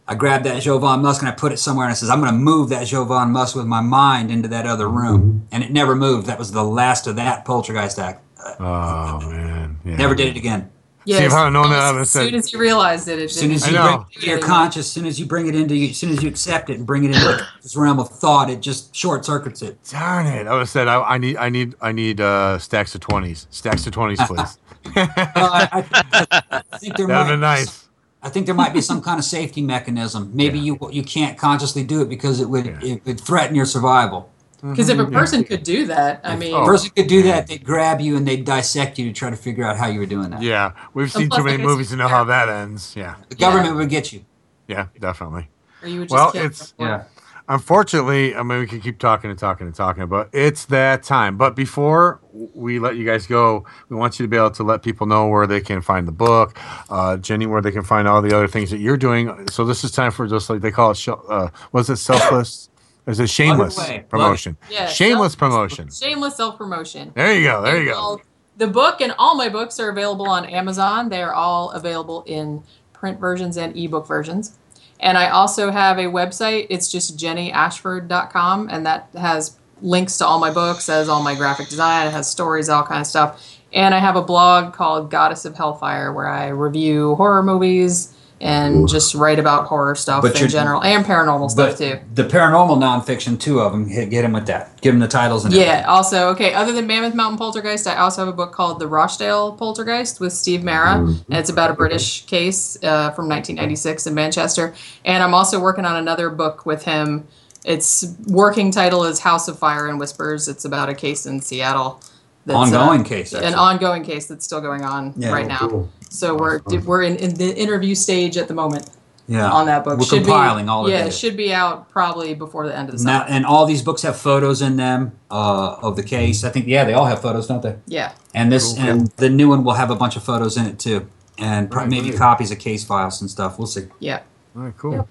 I 0.07 0.15
grabbed 0.15 0.45
that 0.45 0.61
Jovan 0.61 1.01
Musk 1.01 1.21
and 1.21 1.27
I 1.27 1.33
put 1.33 1.51
it 1.51 1.57
somewhere, 1.57 1.85
and 1.85 1.91
I 1.91 1.95
says, 1.95 2.09
I'm 2.09 2.21
going 2.21 2.31
to 2.31 2.39
move 2.39 2.69
that 2.69 2.87
Jovan 2.87 3.31
Musk 3.31 3.53
with 3.53 3.65
my 3.65 3.81
mind 3.81 4.31
into 4.31 4.47
that 4.47 4.65
other 4.65 4.87
room. 4.87 5.21
Mm-hmm. 5.21 5.47
And 5.51 5.65
it 5.65 5.71
never 5.71 5.97
moved. 5.97 6.27
That 6.27 6.39
was 6.39 6.53
the 6.53 6.63
last 6.63 7.07
of 7.07 7.17
that 7.17 7.43
poltergeist 7.43 7.99
act. 7.99 8.23
Oh 8.57 9.19
man. 9.29 9.81
Yeah. 9.83 9.97
Never 9.97 10.15
did 10.15 10.29
it 10.29 10.37
again. 10.37 10.71
See, 11.07 11.13
if 11.13 11.33
I'd 11.33 11.51
known 11.51 11.69
that, 11.71 11.79
I 11.79 11.91
would 11.91 11.97
have 11.97 12.01
As 12.01 12.11
soon 12.11 12.35
as 12.35 12.53
you 12.53 12.59
realize 12.59 13.07
it, 13.07 13.19
it 13.19 13.23
As 13.25 13.35
soon 13.35 13.51
as 13.51 13.67
you 13.67 13.73
bring 13.73 14.05
it 14.11 14.21
to 14.21 14.27
your 14.27 14.39
conscious, 14.39 14.85
as 14.85 14.91
soon 14.91 15.05
as 15.05 15.19
you 15.19 15.25
bring 15.25 15.47
it 15.47 15.55
into, 15.55 15.75
you, 15.75 15.89
as 15.89 15.97
soon 15.97 16.11
as 16.11 16.21
you 16.21 16.29
accept 16.29 16.69
it 16.69 16.77
and 16.77 16.85
bring 16.85 17.03
it 17.03 17.15
into 17.15 17.47
this 17.61 17.75
realm 17.75 17.99
of 17.99 18.09
thought, 18.09 18.49
it 18.49 18.61
just 18.61 18.95
short 18.95 19.25
circuits 19.25 19.61
it. 19.61 19.77
Darn 19.89 20.27
it! 20.27 20.47
I 20.47 20.51
would 20.51 20.59
have 20.59 20.69
said 20.69 20.87
I, 20.87 21.01
I 21.01 21.17
need 21.17 21.37
I 21.37 21.49
need 21.49 21.75
I 21.81 21.91
need 21.91 22.21
uh, 22.21 22.59
stacks 22.59 22.93
of 22.93 23.01
twenties. 23.01 23.47
Stacks 23.49 23.85
of 23.87 23.93
twenties, 23.93 24.19
please. 24.21 24.57
I, 24.95 25.83
I, 25.91 26.63
I 26.71 26.77
think 26.77 26.97
there 26.97 27.07
That'd 27.07 27.27
might 27.27 27.35
be 27.35 27.41
nice. 27.41 27.87
I 28.23 28.29
think 28.29 28.45
there 28.45 28.55
might 28.55 28.73
be 28.73 28.81
some 28.81 29.01
kind 29.01 29.17
of 29.17 29.25
safety 29.25 29.61
mechanism. 29.61 30.31
Maybe 30.33 30.59
you 30.59 30.77
you 30.91 31.03
can't 31.03 31.37
consciously 31.37 31.83
do 31.83 32.01
it 32.01 32.09
because 32.09 32.39
it 32.39 32.49
would 32.49 32.67
it 32.83 33.03
would 33.05 33.19
threaten 33.19 33.55
your 33.55 33.65
survival. 33.65 34.30
Because 34.61 34.89
if 34.89 34.99
a 34.99 35.05
person 35.05 35.43
could 35.43 35.63
do 35.63 35.87
that, 35.87 36.21
I 36.23 36.35
mean, 36.35 36.53
a 36.53 36.63
person 36.65 36.91
could 36.91 37.07
do 37.07 37.23
that, 37.23 37.47
they'd 37.47 37.63
grab 37.63 37.99
you 37.99 38.15
and 38.15 38.27
they'd 38.27 38.45
dissect 38.45 38.99
you 38.99 39.07
to 39.07 39.13
try 39.13 39.29
to 39.29 39.35
figure 39.35 39.63
out 39.65 39.77
how 39.77 39.87
you 39.87 39.99
were 39.99 40.05
doing 40.05 40.29
that. 40.31 40.41
Yeah, 40.43 40.73
we've 40.93 41.05
And 41.15 41.23
seen 41.23 41.29
too 41.29 41.43
many 41.43 41.61
movies 41.63 41.89
to 41.89 41.95
know 41.95 42.07
how 42.07 42.23
that 42.25 42.47
ends. 42.49 42.93
Yeah. 42.95 43.15
The 43.29 43.35
government 43.35 43.75
would 43.75 43.89
get 43.89 44.13
you. 44.13 44.23
Yeah, 44.67 44.87
definitely. 44.99 45.49
Or 45.81 45.87
you 45.87 45.99
would 46.01 46.09
just 46.09 46.13
well, 46.35 46.45
it's 46.45 46.71
them? 46.73 46.87
Yeah. 46.87 47.03
unfortunately. 47.49 48.35
I 48.35 48.43
mean, 48.43 48.59
we 48.59 48.67
can 48.67 48.79
keep 48.81 48.99
talking 48.99 49.29
and 49.29 49.37
talking 49.39 49.65
and 49.67 49.75
talking, 49.75 50.05
but 50.07 50.29
it's 50.31 50.65
that 50.65 51.03
time. 51.03 51.37
But 51.37 51.55
before 51.55 52.19
we 52.31 52.79
let 52.79 52.95
you 52.95 53.05
guys 53.05 53.25
go, 53.27 53.65
we 53.89 53.95
want 53.97 54.19
you 54.19 54.25
to 54.25 54.29
be 54.29 54.37
able 54.37 54.51
to 54.51 54.63
let 54.63 54.83
people 54.83 55.07
know 55.07 55.27
where 55.27 55.47
they 55.47 55.59
can 55.61 55.81
find 55.81 56.07
the 56.07 56.11
book, 56.13 56.57
uh, 56.89 57.17
Jenny, 57.17 57.45
where 57.47 57.61
they 57.61 57.71
can 57.71 57.83
find 57.83 58.07
all 58.07 58.21
the 58.21 58.35
other 58.35 58.47
things 58.47 58.69
that 58.71 58.77
you're 58.79 58.97
doing. 58.97 59.47
So 59.49 59.65
this 59.65 59.83
is 59.83 59.91
time 59.91 60.11
for 60.11 60.27
just 60.27 60.49
like 60.49 60.61
they 60.61 60.71
call 60.71 60.91
it. 60.91 60.97
sh- 60.97 61.09
Uh, 61.09 61.49
was 61.71 61.89
it 61.89 61.97
selfless? 61.97 62.69
Is 63.11 63.19
a 63.19 63.27
shameless 63.27 63.75
Plug 63.75 63.89
it 63.89 63.91
away. 63.91 64.05
promotion? 64.09 64.57
Yeah, 64.69 64.87
shameless 64.87 65.33
self- 65.33 65.39
promotion. 65.39 65.89
Shameless 65.91 66.35
self 66.37 66.57
promotion. 66.57 67.11
There 67.15 67.33
you 67.33 67.43
go. 67.43 67.61
There 67.61 67.81
you 67.81 67.91
go. 67.91 68.21
The 68.57 68.67
book 68.67 69.01
and 69.01 69.13
all 69.19 69.35
my 69.35 69.49
books 69.49 69.79
are 69.79 69.89
available 69.89 70.27
on 70.29 70.45
Amazon. 70.45 71.09
They 71.09 71.21
are 71.21 71.33
all 71.33 71.71
available 71.71 72.23
in 72.25 72.63
print 72.93 73.19
versions 73.19 73.57
and 73.57 73.75
ebook 73.75 74.07
versions. 74.07 74.57
And 74.99 75.17
I 75.17 75.29
also 75.29 75.71
have 75.71 75.97
a 75.97 76.03
website. 76.03 76.67
It's 76.69 76.91
just 76.91 77.17
jennyashford.com, 77.17 78.69
and 78.69 78.85
that 78.85 79.09
has 79.17 79.57
links 79.81 80.17
to 80.19 80.25
all 80.25 80.39
my 80.39 80.51
books, 80.51 80.87
has 80.87 81.09
all 81.09 81.23
my 81.23 81.33
graphic 81.35 81.67
design, 81.69 82.07
it 82.07 82.11
has 82.11 82.29
stories, 82.29 82.69
all 82.69 82.83
kind 82.83 83.01
of 83.01 83.07
stuff. 83.07 83.57
And 83.73 83.95
I 83.95 83.99
have 83.99 84.15
a 84.15 84.21
blog 84.21 84.73
called 84.73 85.09
Goddess 85.09 85.43
of 85.45 85.55
Hellfire 85.55 86.13
where 86.13 86.27
I 86.27 86.47
review 86.49 87.15
horror 87.15 87.41
movies 87.41 88.13
and 88.41 88.87
just 88.89 89.13
write 89.13 89.37
about 89.39 89.67
horror 89.67 89.93
stuff 89.95 90.23
But 90.23 90.41
in 90.41 90.49
general 90.49 90.83
and 90.83 91.05
paranormal 91.05 91.51
stuff 91.51 91.77
too. 91.77 91.99
the 92.13 92.23
paranormal 92.23 92.77
nonfiction, 92.77 93.39
two 93.39 93.59
of 93.59 93.71
them, 93.71 93.87
hit, 93.87 94.09
get 94.09 94.25
him 94.25 94.33
with 94.33 94.47
that. 94.47 94.81
Give 94.81 94.93
him 94.93 94.99
the 94.99 95.07
titles 95.07 95.45
and 95.45 95.53
Yeah. 95.53 95.85
Also, 95.87 96.29
okay. 96.29 96.53
Other 96.53 96.71
than 96.71 96.87
Mammoth 96.87 97.13
Mountain 97.13 97.37
Poltergeist, 97.37 97.85
I 97.87 97.97
also 97.97 98.21
have 98.25 98.27
a 98.27 98.35
book 98.35 98.51
called 98.51 98.79
The 98.79 98.87
Rochdale 98.87 99.53
Poltergeist 99.53 100.19
with 100.19 100.33
Steve 100.33 100.63
Mera, 100.63 100.95
and 100.97 101.23
it's 101.29 101.49
about 101.49 101.69
a 101.69 101.73
British 101.73 102.25
case 102.25 102.75
uh, 102.83 103.11
from 103.11 103.29
1996 103.29 104.07
in 104.07 104.13
Manchester. 104.15 104.73
And 105.05 105.21
I'm 105.23 105.33
also 105.33 105.59
working 105.59 105.85
on 105.85 105.95
another 105.97 106.29
book 106.29 106.65
with 106.65 106.83
him. 106.83 107.27
Its 107.63 108.15
working 108.25 108.71
title 108.71 109.03
is 109.03 109.19
House 109.19 109.47
of 109.47 109.59
Fire 109.59 109.87
and 109.87 109.99
Whispers. 109.99 110.47
It's 110.47 110.65
about 110.65 110.89
a 110.89 110.95
case 110.95 111.27
in 111.27 111.41
Seattle. 111.41 112.01
Ongoing 112.49 113.03
case, 113.03 113.33
An 113.33 113.53
ongoing 113.53 114.03
case 114.03 114.25
that's 114.27 114.43
still 114.45 114.61
going 114.61 114.83
on 114.83 115.13
Yeah. 115.17 115.31
right 115.31 115.47
now. 115.47 115.59
cool. 115.59 115.89
So 116.09 116.35
we're 116.35 116.59
we're 116.85 117.03
in, 117.03 117.15
in 117.17 117.35
the 117.35 117.55
interview 117.55 117.95
stage 117.95 118.37
at 118.37 118.47
the 118.47 118.53
moment. 118.53 118.89
Yeah. 119.27 119.49
On 119.49 119.65
that 119.67 119.85
book, 119.85 119.97
We're 119.99 120.05
Should 120.05 120.23
compiling 120.25 120.65
be, 120.65 120.69
all 120.69 120.85
of 120.85 120.91
Yeah, 120.91 121.05
it. 121.05 121.07
it 121.07 121.13
should 121.13 121.37
be 121.37 121.53
out 121.53 121.89
probably 121.89 122.33
before 122.33 122.67
the 122.67 122.75
end 122.77 122.89
of 122.89 122.97
the 122.97 123.03
Now, 123.05 123.23
and 123.29 123.45
all 123.45 123.65
these 123.65 123.81
books 123.81 124.01
have 124.01 124.17
photos 124.17 124.61
in 124.61 124.75
them 124.75 125.13
uh, 125.29 125.77
of 125.81 125.95
the 125.95 126.03
case. 126.03 126.43
I 126.43 126.49
think, 126.49 126.67
yeah, 126.67 126.83
they 126.83 126.91
all 126.93 127.05
have 127.05 127.21
photos, 127.21 127.47
don't 127.47 127.61
they? 127.61 127.75
Yeah. 127.85 128.11
And 128.33 128.51
this 128.51 128.73
Cool. 128.73 128.83
and 128.89 129.07
the 129.17 129.29
new 129.29 129.47
one 129.47 129.63
will 129.63 129.75
have 129.75 129.89
a 129.89 129.95
bunch 129.95 130.17
of 130.17 130.23
photos 130.23 130.57
in 130.57 130.65
it 130.65 130.79
too, 130.79 131.07
and 131.37 131.73
Right, 131.73 131.87
maybe 131.87 132.09
right. 132.09 132.19
copies 132.19 132.51
of 132.51 132.59
case 132.59 132.83
files 132.83 133.21
and 133.21 133.29
stuff. 133.29 133.57
We'll 133.57 133.67
see. 133.67 133.85
Yeah. 133.99 134.19
All 134.57 134.63
right, 134.63 134.77
cool. 134.77 135.07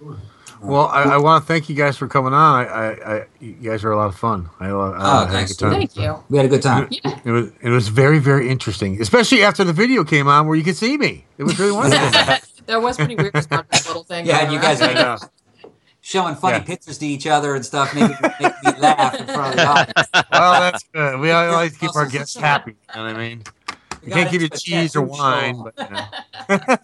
Well, 0.62 0.86
I, 0.88 1.02
I 1.04 1.16
want 1.18 1.42
to 1.42 1.48
thank 1.48 1.68
you 1.68 1.74
guys 1.74 1.96
for 1.96 2.06
coming 2.06 2.32
on. 2.34 2.66
I, 2.66 2.68
I, 2.68 3.14
I, 3.16 3.26
you 3.40 3.52
guys 3.54 3.82
are 3.84 3.92
a 3.92 3.96
lot 3.96 4.08
of 4.08 4.16
fun. 4.16 4.50
I, 4.60 4.66
uh, 4.68 4.70
Oh, 4.72 5.18
had 5.20 5.28
a 5.28 5.32
thanks. 5.32 5.56
Thank 5.56 5.96
you. 5.96 6.22
We 6.28 6.36
had 6.36 6.46
a 6.46 6.48
good 6.50 6.62
time. 6.62 6.88
It 7.24 7.30
was 7.30 7.50
it 7.62 7.70
was 7.70 7.88
very 7.88 8.18
very 8.18 8.48
interesting, 8.48 9.00
especially 9.00 9.42
after 9.42 9.64
the 9.64 9.72
video 9.72 10.04
came 10.04 10.28
on 10.28 10.46
where 10.46 10.56
you 10.56 10.64
could 10.64 10.76
see 10.76 10.96
me. 10.98 11.24
It 11.38 11.44
was 11.44 11.58
really 11.58 11.72
wonderful. 11.72 12.10
that 12.66 12.82
was 12.82 12.96
pretty 12.96 13.16
weird. 13.16 13.32
Just 13.34 13.48
this 13.48 13.86
little 13.86 14.04
thing. 14.04 14.26
Yeah, 14.26 14.42
going 14.42 14.52
you 14.54 14.60
guys 14.60 14.80
around. 14.82 14.96
I 14.98 15.02
know. 15.02 15.18
showing 16.02 16.34
funny 16.34 16.58
Yeah. 16.58 16.64
pictures 16.64 16.98
to 16.98 17.06
each 17.06 17.26
other 17.26 17.54
and 17.54 17.64
stuff, 17.64 17.94
making, 17.94 18.16
making 18.22 18.50
me 18.64 18.72
laugh 18.80 19.18
in 19.18 19.26
front 19.26 19.50
of 19.50 19.56
the 19.56 19.66
audience. 19.66 20.08
well, 20.32 20.60
that's 20.60 20.84
good. 20.92 21.20
We 21.20 21.30
always 21.30 21.54
like 21.54 21.72
to 21.72 21.78
keep 21.78 21.96
our 21.96 22.06
guests 22.06 22.36
happy. 22.36 22.72
You 22.94 23.00
know 23.00 23.06
what 23.06 23.16
I 23.16 23.18
mean? 23.18 23.42
We 24.02 24.06
We 24.06 24.12
can't 24.12 24.24
got 24.26 24.32
give 24.32 24.42
you 24.42 24.48
cheese 24.48 24.96
or 24.96 25.02
wine, 25.02 25.62
but 25.62 25.74
you 25.78 25.94
know. 25.94 26.76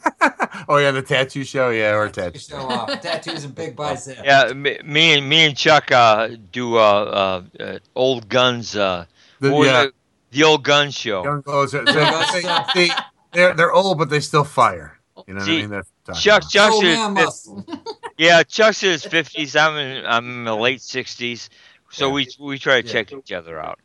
oh 0.68 0.76
yeah, 0.78 0.90
the 0.90 1.02
tattoo 1.02 1.44
show, 1.44 1.70
yeah, 1.70 1.94
or 1.94 2.08
tattoo. 2.08 2.38
Show 2.38 2.56
off 2.58 3.00
tattoos 3.00 3.44
and 3.44 3.54
big 3.54 3.74
biceps. 3.76 4.20
Yeah, 4.24 4.52
me, 4.52 4.78
me 4.84 5.14
and 5.14 5.28
me 5.28 5.44
and 5.46 5.56
Chuck 5.56 5.90
uh, 5.92 6.28
do 6.52 6.76
uh, 6.76 7.42
uh, 7.58 7.62
uh, 7.62 7.78
old 7.94 8.28
guns. 8.28 8.76
Uh, 8.76 9.06
The- 9.40 9.50
yeah. 9.50 9.82
it? 9.84 9.94
the 10.32 10.42
old 10.44 10.64
gun 10.64 10.90
show. 10.90 11.24
Young 11.24 11.42
clothes. 11.42 11.70
So, 11.72 11.82
they, 11.84 12.42
they, 12.74 12.90
they're 13.32 13.54
they're 13.54 13.72
old, 13.72 13.98
but 13.98 14.10
they 14.10 14.20
still 14.20 14.44
fire. 14.44 14.98
You 15.26 15.34
know 15.34 15.40
what 15.40 15.48
I 15.48 15.52
mean? 15.52 15.70
That's 15.70 15.90
what 16.04 16.16
I'm 16.16 16.20
Chuck, 16.20 16.42
about. 16.42 16.50
Chuck's 16.50 16.76
Oh, 16.76 16.80
in 17.08 17.14
man, 17.14 17.86
yeah, 18.18 18.42
Chuck's 18.42 18.82
in 18.82 18.90
his 18.90 19.04
fifties. 19.04 19.56
I'm 19.56 19.76
in 19.76 20.04
I'm 20.04 20.28
in 20.30 20.44
the 20.44 20.54
late 20.56 20.82
sixties. 20.82 21.48
So 21.90 22.08
Yeah. 22.08 22.12
we 22.14 22.28
we 22.38 22.58
try 22.58 22.82
to 22.82 22.86
Yeah. 22.86 22.92
check 22.92 23.12
each 23.12 23.32
other 23.32 23.58
out. 23.58 23.78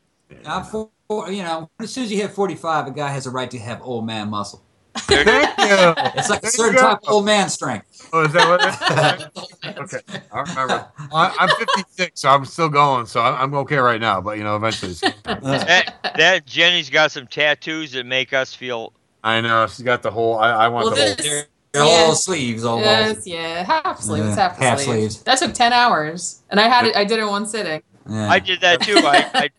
I'm 0.46 0.64
for, 0.64 0.90
you 1.30 1.44
know, 1.44 1.70
as 1.80 1.92
soon 1.94 2.06
as 2.06 2.12
you 2.12 2.18
hit 2.22 2.32
45, 2.32 2.88
a 2.88 2.92
guy 2.92 3.10
has 3.10 3.26
a 3.28 3.32
right 3.32 3.50
to 3.52 3.60
have 3.60 3.82
old 3.82 4.06
man 4.06 4.30
muscle. 4.30 4.64
Thank 4.96 5.26
you. 5.28 5.94
It's 6.20 6.30
like 6.30 6.40
a 6.40 6.42
There 6.42 6.52
you 6.52 6.58
certain 6.58 6.80
type 6.80 7.00
of 7.04 7.10
old 7.14 7.26
man 7.26 7.50
strength. 7.50 8.10
Oh, 8.14 8.26
is 8.26 8.34
that 8.34 8.48
what 8.50 8.62
it 8.62 9.78
is? 9.78 9.78
okay, 9.78 10.20
I 10.34 10.40
remember. 10.42 10.88
I, 11.14 11.36
I'm 11.40 11.50
56, 11.50 12.20
so 12.20 12.30
I'm 12.30 12.44
still 12.46 12.68
going, 12.70 13.06
so 13.06 13.22
I'm, 13.22 13.36
I'm 13.36 13.54
okay 13.62 13.78
right 13.78 14.02
now. 14.02 14.20
But 14.22 14.38
you 14.38 14.44
know, 14.44 14.56
eventually, 14.58 14.92
it's 14.92 15.02
that, 15.24 16.14
that 16.18 16.46
Jenny's 16.46 16.90
got 16.90 17.12
some 17.12 17.26
tattoos 17.28 17.94
that 17.94 18.06
make 18.06 18.34
us 18.34 18.54
feel. 18.54 18.92
I 19.24 19.40
know 19.42 19.66
she's 19.68 19.86
got 19.86 20.02
the 20.04 20.12
whole. 20.12 20.38
I, 20.38 20.50
I 20.52 20.68
want 20.68 20.88
Well, 20.88 20.96
the 20.96 21.02
whole. 21.06 21.16
this, 21.16 21.46
They're 21.74 21.84
Yeah. 21.86 21.90
all 22.08 22.16
sleeves, 22.16 22.66
all 22.66 22.80
yes, 22.80 23.26
yeah, 23.26 23.64
half 23.64 24.02
sleeves, 24.02 24.28
Yeah, 24.28 24.36
half, 24.36 24.58
half 24.58 24.80
sleeves. 24.80 25.16
sleeves. 25.16 25.24
That 25.24 25.38
took 25.40 25.54
ten 25.54 25.72
hours, 25.72 26.42
and 26.50 26.60
I 26.60 26.68
had 26.68 26.86
it. 26.86 26.96
I 26.98 27.06
did 27.06 27.20
it 27.20 27.22
in 27.22 27.28
one 27.30 27.46
sitting. 27.46 27.82
Yeah. 28.10 28.30
I 28.30 28.40
did 28.40 28.60
that 28.62 28.82
too. 28.82 28.98
I, 28.98 29.30
I 29.34 29.50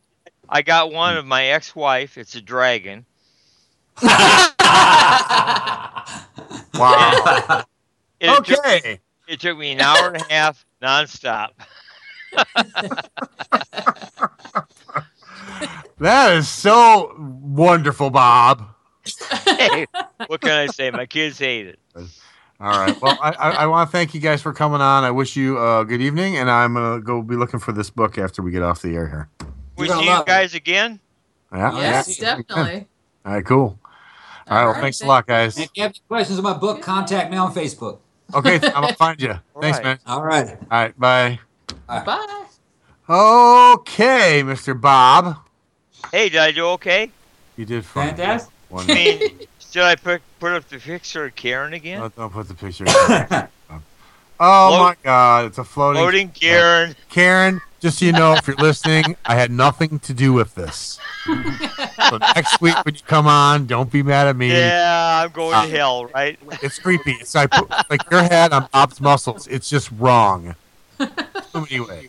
I 0.53 0.61
got 0.61 0.93
one 0.93 1.17
of 1.17 1.25
my 1.25 1.47
ex-wife. 1.47 2.19
It's 2.19 2.35
a 2.35 2.41
dragon. 2.43 3.07
Wow. 6.75 7.65
And 8.21 8.39
it 8.39 8.45
took 8.45 8.65
me- 8.65 8.77
okay. 8.77 9.01
it 9.29 9.41
took 9.41 9.59
me 9.59 9.73
an 9.73 9.81
hour 9.81 10.09
and 10.09 10.17
a 10.23 10.25
half 10.33 10.65
nonstop. 10.83 11.51
That 15.99 16.33
is 16.37 16.49
so 16.49 17.15
wonderful, 17.19 18.11
Bob. 18.11 18.67
hey, 19.47 19.87
what 20.27 20.41
can 20.41 20.51
I 20.51 20.67
say? 20.67 20.91
My 20.91 21.07
kids 21.07 21.39
hate 21.39 21.67
it. 21.69 21.79
All 21.95 22.71
right. 22.71 23.01
Well, 23.01 23.17
I, 23.23 23.31
I, 23.33 23.51
I 23.51 23.67
want 23.67 23.89
to 23.89 23.93
thank 23.93 24.13
you 24.13 24.21
guys 24.21 24.43
for 24.43 24.53
coming 24.53 24.81
on. 24.81 25.05
I 25.05 25.13
wish 25.13 25.37
you 25.37 25.59
a 25.59 25.85
good 25.85 26.01
evening, 26.01 26.37
and 26.37 26.51
I'm 26.51 26.75
gonna 26.75 27.01
go 27.01 27.23
be 27.23 27.37
looking 27.37 27.61
for 27.61 27.71
this 27.71 27.89
book 27.91 28.19
after 28.19 28.43
we 28.43 28.51
get 28.51 28.63
off 28.63 28.83
the 28.83 28.97
air 28.97 29.09
here. 29.09 29.29
We 29.83 29.89
see 29.89 30.01
you 30.01 30.11
love 30.11 30.23
it. 30.23 30.27
guys 30.27 30.55
again. 30.55 31.01
Yeah. 31.53 31.77
Yes, 31.77 32.19
yeah. 32.21 32.37
definitely. 32.37 32.87
All 33.25 33.33
right. 33.35 33.45
Cool. 33.45 33.59
All 33.59 34.57
right. 34.57 34.65
Well, 34.65 34.73
right, 34.73 34.81
thanks 34.81 35.01
a 35.01 35.07
lot, 35.07 35.27
guys. 35.27 35.59
If 35.59 35.71
you 35.75 35.83
have 35.83 35.93
any 35.93 36.01
questions 36.09 36.39
on 36.39 36.45
my 36.45 36.55
book, 36.55 36.83
contact 36.83 37.31
me 37.31 37.37
on 37.37 37.55
Facebook. 37.55 37.99
Okay, 38.35 38.55
I'm 38.63 38.83
gonna 38.83 38.95
find 38.95 39.21
you. 39.21 39.35
Thanks, 39.61 39.79
right. 39.79 39.85
man. 39.85 39.99
All 40.07 40.23
right. 40.23 40.49
All 40.49 40.67
right. 40.71 40.99
Bye. 40.99 41.39
Bye. 41.87 42.47
Okay, 43.09 44.43
Mr. 44.43 44.79
Bob. 44.81 45.37
Hey, 46.11 46.29
did 46.29 46.41
I 46.41 46.51
do 46.53 46.67
okay? 46.69 47.11
You 47.57 47.65
did 47.65 47.85
fine. 47.85 48.09
Fantastic. 48.09 48.53
I 48.71 48.75
Wonderful. 48.75 48.95
mean, 48.95 49.39
should 49.71 49.83
I 49.83 49.97
put 49.97 50.23
put 50.41 50.53
up 50.53 50.69
the 50.69 50.79
picture 50.79 51.27
of 51.27 51.35
Karen 51.35 51.75
again? 51.75 52.01
Don't, 52.01 52.17
don't 52.17 52.33
put 52.33 52.49
the 52.49 52.55
picture. 52.55 52.85
oh 52.89 53.49
Float- 54.39 54.81
my 54.81 54.97
God! 55.03 55.47
It's 55.47 55.59
a 55.59 55.65
floating. 55.65 56.03
Floating 56.03 56.29
Karen. 56.31 56.97
Karen, 57.11 57.61
just 57.83 57.99
so 57.99 58.05
you 58.07 58.13
know, 58.13 58.33
if 58.35 58.47
you're 58.47 58.57
listening, 58.57 59.17
I 59.27 59.35
had 59.35 59.51
nothing 59.51 59.99
to 60.01 60.15
do 60.15 60.33
with 60.33 60.55
this. 60.55 60.99
so 61.27 62.17
next 62.19 62.61
week 62.61 62.77
when 62.85 62.95
you 62.95 63.01
come 63.07 63.27
on, 63.27 63.67
don't 63.67 63.91
be 63.91 64.03
mad 64.03 64.27
at 64.29 64.37
me. 64.37 64.51
Yeah, 64.53 65.23
I'm 65.25 65.31
going 65.33 65.55
Uh, 65.55 65.63
to 65.67 65.69
hell, 65.71 66.07
right? 66.07 66.39
It's 66.63 66.79
creepy. 66.79 67.13
It's 67.13 67.35
like, 67.35 67.53
like 67.91 68.09
your 68.11 68.23
head 68.23 68.53
on 68.53 68.69
Bob's 68.73 69.01
muscles. 69.01 69.47
It's 69.49 69.69
just 69.69 69.91
wrong. 69.99 70.55
Too 70.99 71.09
many 71.55 71.81
ways. 71.81 72.09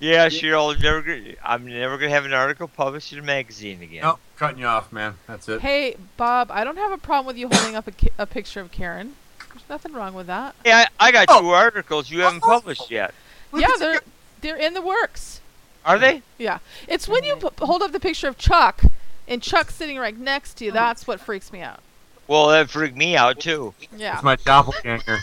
Yeah, 0.00 0.28
Cheryl. 0.28 0.78
Never. 0.82 1.04
I'm 1.44 1.66
never 1.66 1.96
gonna 1.96 2.10
have 2.10 2.24
an 2.26 2.34
article 2.34 2.68
published 2.68 3.12
in 3.12 3.20
a 3.20 3.22
magazine 3.22 3.80
again. 3.80 4.02
Nope, 4.02 4.18
cutting 4.36 4.58
you 4.58 4.66
off, 4.66 4.92
man. 4.92 5.14
That's 5.26 5.48
it. 5.48 5.60
Hey, 5.62 5.96
Bob, 6.18 6.50
I 6.50 6.64
don't 6.64 6.76
have 6.76 6.92
a 6.92 6.98
problem 6.98 7.26
with 7.26 7.38
you 7.38 7.48
holding 7.50 7.74
up 7.76 7.86
a, 7.86 7.92
ki- 7.92 8.10
a 8.18 8.26
picture 8.26 8.60
of 8.60 8.70
Karen. 8.72 9.14
There's 9.50 9.62
nothing 9.70 9.92
wrong 9.94 10.12
with 10.12 10.26
that. 10.26 10.56
Yeah, 10.66 10.86
I, 11.00 11.08
I 11.08 11.12
got 11.12 11.26
Oh. 11.30 11.40
two 11.40 11.50
articles 11.50 12.10
you 12.10 12.20
haven't 12.20 12.40
published 12.40 12.90
yet. 12.90 13.14
yeah, 13.56 13.68
they're 13.78 14.00
they're 14.44 14.56
in 14.56 14.74
the 14.74 14.82
works. 14.82 15.40
Are 15.84 15.98
they? 15.98 16.22
Yeah, 16.38 16.58
it's 16.86 17.08
when 17.08 17.24
you 17.24 17.36
p- 17.36 17.48
hold 17.58 17.82
up 17.82 17.92
the 17.92 18.00
picture 18.00 18.28
of 18.28 18.38
Chuck 18.38 18.82
and 19.26 19.42
Chuck 19.42 19.70
sitting 19.70 19.98
right 19.98 20.16
next 20.16 20.54
to 20.58 20.64
you. 20.66 20.70
That's 20.72 21.06
what 21.06 21.18
freaks 21.20 21.52
me 21.52 21.60
out. 21.62 21.80
Well, 22.28 22.48
that 22.48 22.70
freaked 22.70 22.96
me 22.96 23.16
out 23.16 23.40
too. 23.40 23.74
Yeah. 23.96 24.14
It's 24.14 24.22
my 24.22 24.36
doppelganger. 24.36 25.18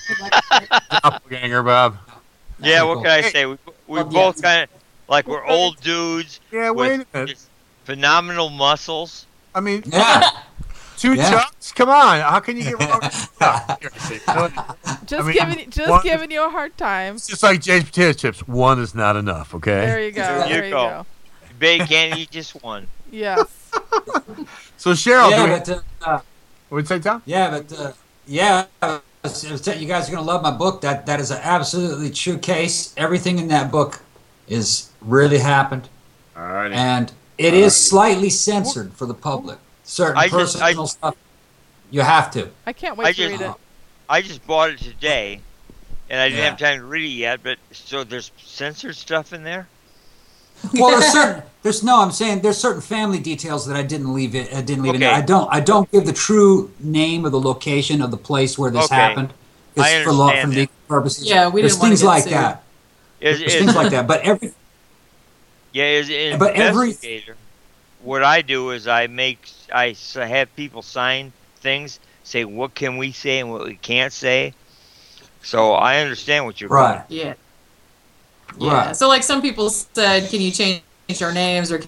doppelganger, 1.04 1.64
Bob. 1.64 1.98
Yeah, 2.60 2.84
what 2.84 2.98
can 3.04 3.08
I 3.08 3.22
say? 3.22 3.46
We, 3.48 3.54
we 3.54 3.58
Well, 3.88 4.06
both 4.06 4.36
yes. 4.38 4.42
kind 4.42 4.64
of 4.64 4.70
like 5.08 5.28
we're 5.28 5.46
old 5.46 5.80
dudes 5.82 6.40
Yeah, 6.52 6.70
wait 6.72 6.94
a 6.94 6.98
with 7.00 7.14
minute. 7.14 7.46
phenomenal 7.86 8.50
muscles. 8.50 9.26
I 9.56 9.60
mean, 9.62 9.84
Yeah. 9.88 10.30
Two 11.02 11.16
Yeah. 11.16 11.30
chucks? 11.32 11.72
Come 11.72 11.90
on. 11.90 12.20
How 12.22 12.40
can 12.40 12.58
you 12.58 12.64
get 12.64 12.80
wrong 12.80 13.00
with 13.02 13.30
Chuck? 13.40 13.82
Seriously, 13.82 14.20
really? 14.28 14.52
Just 15.06 15.14
I 15.14 15.24
mean, 15.26 15.34
giving 15.34 15.70
just 15.70 15.90
one- 15.90 16.04
giving 16.04 16.32
you 16.32 16.46
a 16.46 16.50
hard 16.50 16.78
time. 16.78 17.16
It's 17.16 17.28
just 17.28 17.44
like 17.44 17.62
Jay's 17.62 17.84
potato 17.84 18.14
chips. 18.14 18.48
One 18.48 18.80
is 18.80 18.94
not 18.94 19.16
enough, 19.16 19.54
okay? 19.56 19.86
There 19.86 20.02
you 20.04 20.12
go. 20.12 20.22
There 20.22 20.48
you 20.48 20.54
There 20.54 20.64
you 20.66 20.70
go. 20.72 20.88
go. 20.90 21.06
They 21.60 21.80
can't 21.80 22.30
just 22.30 22.62
one. 22.64 22.88
Yes. 23.12 23.46
So, 24.78 24.92
Cheryl, 24.94 25.30
do 25.30 25.36
yeah, 25.36 25.44
we, 25.44 25.60
but 25.60 25.84
uh, 26.08 26.20
what'd 26.70 26.90
you 26.90 26.96
say, 26.98 27.00
Tom? 27.02 27.22
yeah, 27.26 27.50
but 27.52 27.80
uh, 27.80 27.92
yeah, 28.26 28.66
you 28.82 29.88
guys 29.88 30.08
are 30.08 30.12
going 30.12 30.16
to 30.16 30.22
love 30.22 30.42
my 30.42 30.52
book. 30.52 30.82
That 30.82 31.06
that 31.06 31.20
is 31.20 31.30
an 31.32 31.40
absolutely 31.44 32.10
true 32.10 32.38
case. 32.38 32.94
Everything 32.98 33.38
in 33.40 33.48
that 33.50 33.72
book 33.72 34.02
is 34.48 34.90
really 35.02 35.38
happened, 35.40 35.88
All 36.36 36.44
right. 36.44 36.72
and 36.72 37.12
it 37.38 37.54
is 37.54 37.76
slightly 37.76 38.30
censored 38.30 38.94
for 38.94 39.06
the 39.06 39.14
public. 39.14 39.58
Certain 39.92 40.18
I 40.18 40.30
just- 40.30 40.58
personal 40.58 40.84
I- 40.84 40.88
stuff 40.88 41.16
you 41.90 42.00
have 42.00 42.32
to. 42.32 42.48
I 42.66 42.72
can't 42.72 42.96
wait 42.96 43.08
I 43.08 43.12
to 43.12 43.18
just, 43.18 43.32
read 43.32 43.42
it. 43.50 43.54
I 44.08 44.22
just 44.22 44.48
bought 44.48 44.70
it 44.70 44.80
today, 44.80 45.42
and 46.10 46.18
I 46.22 46.30
didn't 46.30 46.40
Yeah. 46.40 46.50
have 46.52 46.58
time 46.60 46.80
to 46.80 46.86
read 46.86 47.04
it 47.04 47.14
yet. 47.16 47.44
But 47.44 47.58
so 47.74 48.06
there's 48.06 48.32
censored 48.42 48.96
stuff 48.96 49.34
in 49.34 49.44
there. 49.44 49.68
Well, 50.74 50.92
there's 50.92 51.12
certain 51.12 51.44
there's 51.64 51.84
no. 51.84 52.02
I'm 52.02 52.12
saying 52.12 52.40
there's 52.42 52.58
certain 52.58 52.80
family 52.82 53.20
details 53.20 53.66
that 53.68 53.76
I 53.76 53.84
didn't 53.84 54.14
leave 54.14 54.34
it. 54.34 54.54
I 54.54 54.62
didn't 54.62 54.84
leave 54.84 54.94
in 54.96 55.02
there. 55.02 55.10
Okay. 55.12 55.18
I 55.18 55.26
don't. 55.26 55.50
I 55.54 55.60
don't 55.60 55.92
give 55.92 56.06
the 56.06 56.14
true 56.14 56.72
name 56.80 57.26
or 57.26 57.30
the 57.30 57.40
location 57.42 58.02
of 58.02 58.12
the 58.12 58.18
place 58.18 58.58
where 58.58 58.72
this 58.72 58.86
Okay. 58.86 58.96
happened. 58.96 59.34
It's 59.76 59.86
I 59.86 60.04
for 60.06 60.14
law 60.14 60.28
for 60.30 60.34
understand 60.38 60.56
legal 60.56 60.74
purposes. 60.88 61.26
Yeah, 61.30 61.50
we 61.50 61.62
there's 61.62 61.74
didn't 61.74 61.82
wanna 61.82 61.90
things 61.92 62.02
get 62.02 62.08
like 62.08 62.24
sued. 62.24 62.32
that. 62.34 62.64
Is, 63.20 63.40
There's 63.40 63.54
is, 63.54 63.60
things 63.62 63.76
like 63.76 63.92
that. 63.92 64.08
But 64.08 64.22
every 64.22 64.54
Yeah, 65.74 65.84
as 65.84 66.10
an 66.10 66.40
But 66.40 66.56
every- 66.56 66.88
investigator, 66.88 67.36
what 68.04 68.24
I 68.24 68.42
do 68.42 68.72
is 68.72 68.88
I 68.88 69.08
make 69.08 69.50
I 69.74 69.96
have 70.16 70.56
people 70.56 70.82
sign 70.82 71.32
things, 71.58 72.00
say 72.24 72.46
what 72.46 72.76
can 72.76 72.98
we 72.98 73.12
say 73.12 73.40
and 73.40 73.52
what 73.52 73.66
we 73.66 73.76
can't 73.76 74.14
say. 74.14 74.54
So 75.44 75.74
I 75.74 76.00
understand 76.00 76.46
what 76.46 76.62
you're 76.62 76.70
Right. 76.70 77.04
Yeah. 77.10 77.34
Yeah. 78.58 78.74
Right. 78.74 78.96
So 78.96 79.08
like 79.08 79.24
some 79.24 79.42
people 79.42 79.70
said, 79.70 80.30
can 80.30 80.42
you 80.42 80.52
change 80.52 80.82
our 81.22 81.34
names 81.34 81.72
or 81.72 81.80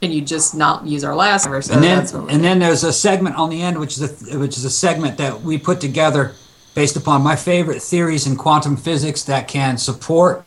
can 0.00 0.12
you 0.12 0.20
just 0.20 0.54
not 0.54 0.86
use 0.86 1.02
our 1.02 1.14
last 1.14 1.48
name? 1.48 1.62
So 1.62 1.74
and 1.74 1.82
then 1.82 2.30
and 2.30 2.44
then 2.44 2.58
there's 2.58 2.84
a 2.84 2.92
segment 2.92 3.36
on 3.36 3.50
the 3.50 3.62
end, 3.62 3.78
which 3.78 3.96
is 3.98 4.32
a 4.32 4.38
which 4.38 4.56
is 4.56 4.64
a 4.64 4.70
segment 4.70 5.16
that 5.18 5.40
we 5.42 5.58
put 5.58 5.80
together 5.80 6.34
based 6.74 6.96
upon 6.96 7.22
my 7.22 7.36
favorite 7.36 7.80
theories 7.80 8.26
in 8.26 8.36
quantum 8.36 8.76
physics 8.76 9.22
that 9.24 9.48
can 9.48 9.78
support 9.78 10.44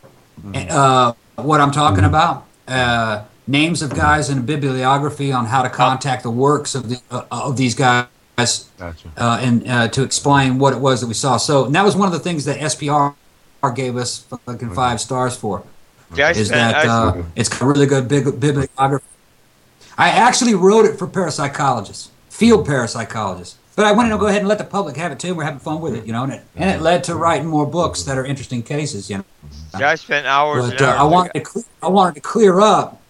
uh, 0.54 1.12
what 1.36 1.60
I'm 1.60 1.72
talking 1.72 2.04
about. 2.04 2.46
Uh, 2.66 3.24
names 3.48 3.82
of 3.82 3.94
guys 3.94 4.28
in 4.30 4.38
a 4.38 4.40
bibliography 4.42 5.32
on 5.32 5.46
how 5.46 5.62
to 5.62 5.70
contact 5.70 6.22
the 6.22 6.30
works 6.30 6.74
of 6.76 6.88
the 6.90 7.00
uh, 7.10 7.24
of 7.30 7.56
these 7.56 7.74
guys. 7.74 8.06
Gotcha. 8.78 9.08
Uh, 9.16 9.38
and 9.42 9.66
uh, 9.68 9.88
to 9.88 10.04
explain 10.04 10.58
what 10.58 10.72
it 10.72 10.78
was 10.78 11.00
that 11.00 11.08
we 11.08 11.14
saw. 11.14 11.36
So 11.38 11.64
and 11.64 11.74
that 11.74 11.84
was 11.84 11.96
one 11.96 12.06
of 12.06 12.12
the 12.12 12.20
things 12.20 12.44
that 12.44 12.58
SPR 12.60 13.14
gave 13.74 13.96
us 13.96 14.20
fucking 14.46 14.74
five 14.74 15.00
stars 15.00 15.34
for. 15.36 15.64
Yeah, 16.14 16.28
I 16.28 16.30
is 16.30 16.46
spent- 16.46 16.72
that 16.72 16.86
I- 16.86 16.88
uh, 16.88 17.22
it's 17.34 17.60
a 17.60 17.64
really 17.66 17.86
good 17.86 18.06
big, 18.06 18.24
bibliography. 18.38 19.04
I 19.96 20.10
actually 20.10 20.54
wrote 20.54 20.84
it 20.84 20.96
for 20.96 21.08
parapsychologists, 21.08 22.10
field 22.30 22.66
parapsychologists. 22.66 23.56
But 23.74 23.86
I 23.86 23.92
wanted 23.92 24.10
to 24.10 24.18
go 24.18 24.26
ahead 24.26 24.40
and 24.40 24.48
let 24.48 24.58
the 24.58 24.64
public 24.64 24.96
have 24.96 25.12
it 25.12 25.20
too. 25.20 25.34
We're 25.36 25.44
having 25.44 25.60
fun 25.60 25.80
with 25.80 25.94
it, 25.94 26.04
you 26.04 26.12
know, 26.12 26.24
and 26.24 26.32
it, 26.32 26.42
and 26.56 26.68
it 26.70 26.80
led 26.80 27.04
to 27.04 27.14
writing 27.14 27.46
more 27.46 27.64
books 27.66 28.02
that 28.04 28.18
are 28.18 28.24
interesting 28.24 28.60
cases, 28.62 29.08
you 29.08 29.18
know. 29.18 29.24
Yeah, 29.78 29.90
I 29.90 29.94
spent 29.96 30.26
hours 30.26 30.64
But 30.64 30.72
and 30.74 30.82
uh, 30.82 30.86
hours. 30.86 30.98
I 30.98 31.02
wanted 31.04 31.32
to 31.34 31.40
cle- 31.40 31.64
I 31.82 31.88
wanted 31.88 32.14
to 32.16 32.20
clear 32.20 32.60
up 32.60 33.00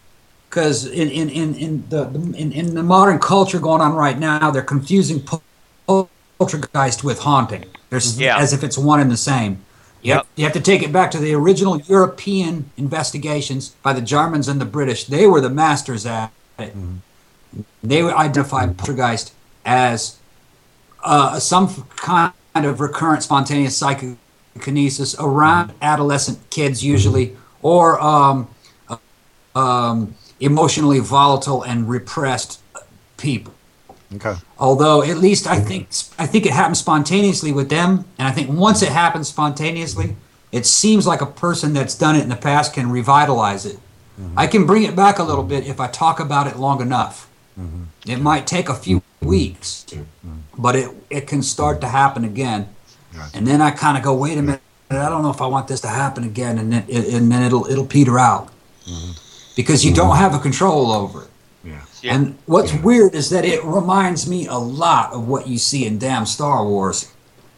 because 0.58 0.86
in 0.86 1.08
in 1.08 1.28
in 1.30 1.54
in 1.54 1.84
the, 1.88 2.02
in, 2.36 2.50
in 2.50 2.74
the 2.74 2.82
modern 2.82 3.20
culture 3.20 3.60
going 3.60 3.80
on 3.80 3.94
right 3.94 4.18
now, 4.18 4.50
they're 4.50 4.60
confusing 4.76 5.20
pol- 5.20 5.42
pol- 5.86 6.10
poltergeist 6.36 7.04
with 7.04 7.20
haunting. 7.20 7.64
There's 7.90 8.18
Yeah. 8.18 8.36
as 8.38 8.52
if 8.52 8.64
it's 8.64 8.76
one 8.76 8.98
and 8.98 9.08
the 9.08 9.16
same. 9.16 9.58
You, 10.02 10.14
have, 10.14 10.18
Yep. 10.22 10.26
you 10.36 10.44
have 10.44 10.52
to 10.54 10.60
take 10.60 10.82
it 10.82 10.92
back 10.92 11.12
to 11.12 11.18
the 11.18 11.32
original 11.34 11.80
European 11.82 12.70
investigations 12.76 13.70
by 13.84 13.92
the 13.92 14.00
Germans 14.00 14.48
and 14.48 14.60
the 14.60 14.64
British. 14.64 15.04
They 15.04 15.26
were 15.28 15.40
the 15.40 15.50
masters 15.50 16.04
at 16.06 16.32
it. 16.58 16.74
They 17.82 18.02
would 18.02 18.14
identify 18.14 18.66
poltergeist 18.66 19.32
as 19.64 20.16
uh, 21.04 21.38
some 21.38 21.68
kind 21.96 22.32
of 22.54 22.80
recurrent 22.80 23.22
spontaneous 23.22 23.76
psychokinesis 23.76 25.14
around 25.20 25.72
adolescent 25.80 26.38
kids, 26.50 26.84
usually, 26.84 27.36
or 27.62 28.00
um, 28.00 28.48
um, 29.54 30.14
emotionally 30.40 30.98
volatile 30.98 31.62
and 31.62 31.88
repressed 31.88 32.60
people. 33.16 33.54
Okay. 34.14 34.34
Although, 34.58 35.02
at 35.02 35.18
least 35.18 35.46
I 35.46 35.60
think 35.60 35.88
I 36.18 36.26
think 36.26 36.46
it 36.46 36.52
happens 36.52 36.78
spontaneously 36.78 37.52
with 37.52 37.68
them, 37.68 38.06
and 38.18 38.26
I 38.26 38.30
think 38.30 38.48
once 38.48 38.82
it 38.82 38.88
happens 38.88 39.28
spontaneously, 39.28 40.16
it 40.50 40.64
seems 40.64 41.06
like 41.06 41.20
a 41.20 41.26
person 41.26 41.74
that's 41.74 41.94
done 41.94 42.16
it 42.16 42.22
in 42.22 42.30
the 42.30 42.36
past 42.36 42.72
can 42.72 42.90
revitalize 42.90 43.66
it. 43.66 43.76
Mm-hmm. 44.18 44.38
I 44.38 44.46
can 44.46 44.66
bring 44.66 44.84
it 44.84 44.96
back 44.96 45.18
a 45.18 45.22
little 45.22 45.44
bit 45.44 45.66
if 45.66 45.78
I 45.78 45.88
talk 45.88 46.20
about 46.20 46.46
it 46.46 46.56
long 46.56 46.80
enough. 46.80 47.28
Mm-hmm. 47.60 47.82
It 48.10 48.20
might 48.20 48.46
take 48.46 48.70
a 48.70 48.74
few 48.74 49.00
mm-hmm. 49.00 49.26
weeks, 49.26 49.84
but 50.56 50.74
it 50.74 50.90
it 51.10 51.26
can 51.26 51.42
start 51.42 51.82
to 51.82 51.88
happen 51.88 52.24
again, 52.24 52.74
and 53.34 53.46
then 53.46 53.60
I 53.60 53.72
kind 53.72 53.98
of 53.98 54.02
go, 54.02 54.14
wait 54.14 54.38
a 54.38 54.42
minute, 54.42 54.62
I 54.90 55.10
don't 55.10 55.22
know 55.22 55.30
if 55.30 55.42
I 55.42 55.46
want 55.46 55.68
this 55.68 55.82
to 55.82 55.88
happen 55.88 56.24
again, 56.24 56.56
and 56.56 56.72
then 56.72 56.84
it, 56.88 57.12
and 57.12 57.30
then 57.30 57.42
it'll 57.42 57.66
it'll 57.66 57.86
peter 57.86 58.18
out 58.18 58.48
because 59.58 59.84
you 59.84 59.92
don't 59.92 60.16
have 60.16 60.34
a 60.34 60.38
control 60.38 60.92
over 60.92 61.24
it. 61.24 61.30
Yeah. 62.00 62.14
And 62.14 62.38
what's 62.46 62.72
weird 62.72 63.16
is 63.16 63.28
that 63.30 63.44
it 63.44 63.60
reminds 63.64 64.28
me 64.30 64.46
a 64.46 64.54
lot 64.56 65.12
of 65.12 65.26
what 65.26 65.48
you 65.48 65.58
see 65.58 65.84
in 65.84 65.98
damn 65.98 66.26
Star 66.26 66.64
Wars. 66.64 67.10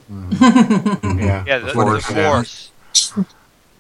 Yeah. 0.41 1.45
yeah, 1.47 1.59
the, 1.59 1.73
Force, 1.75 2.07
the 2.09 2.15
force. 2.15 2.71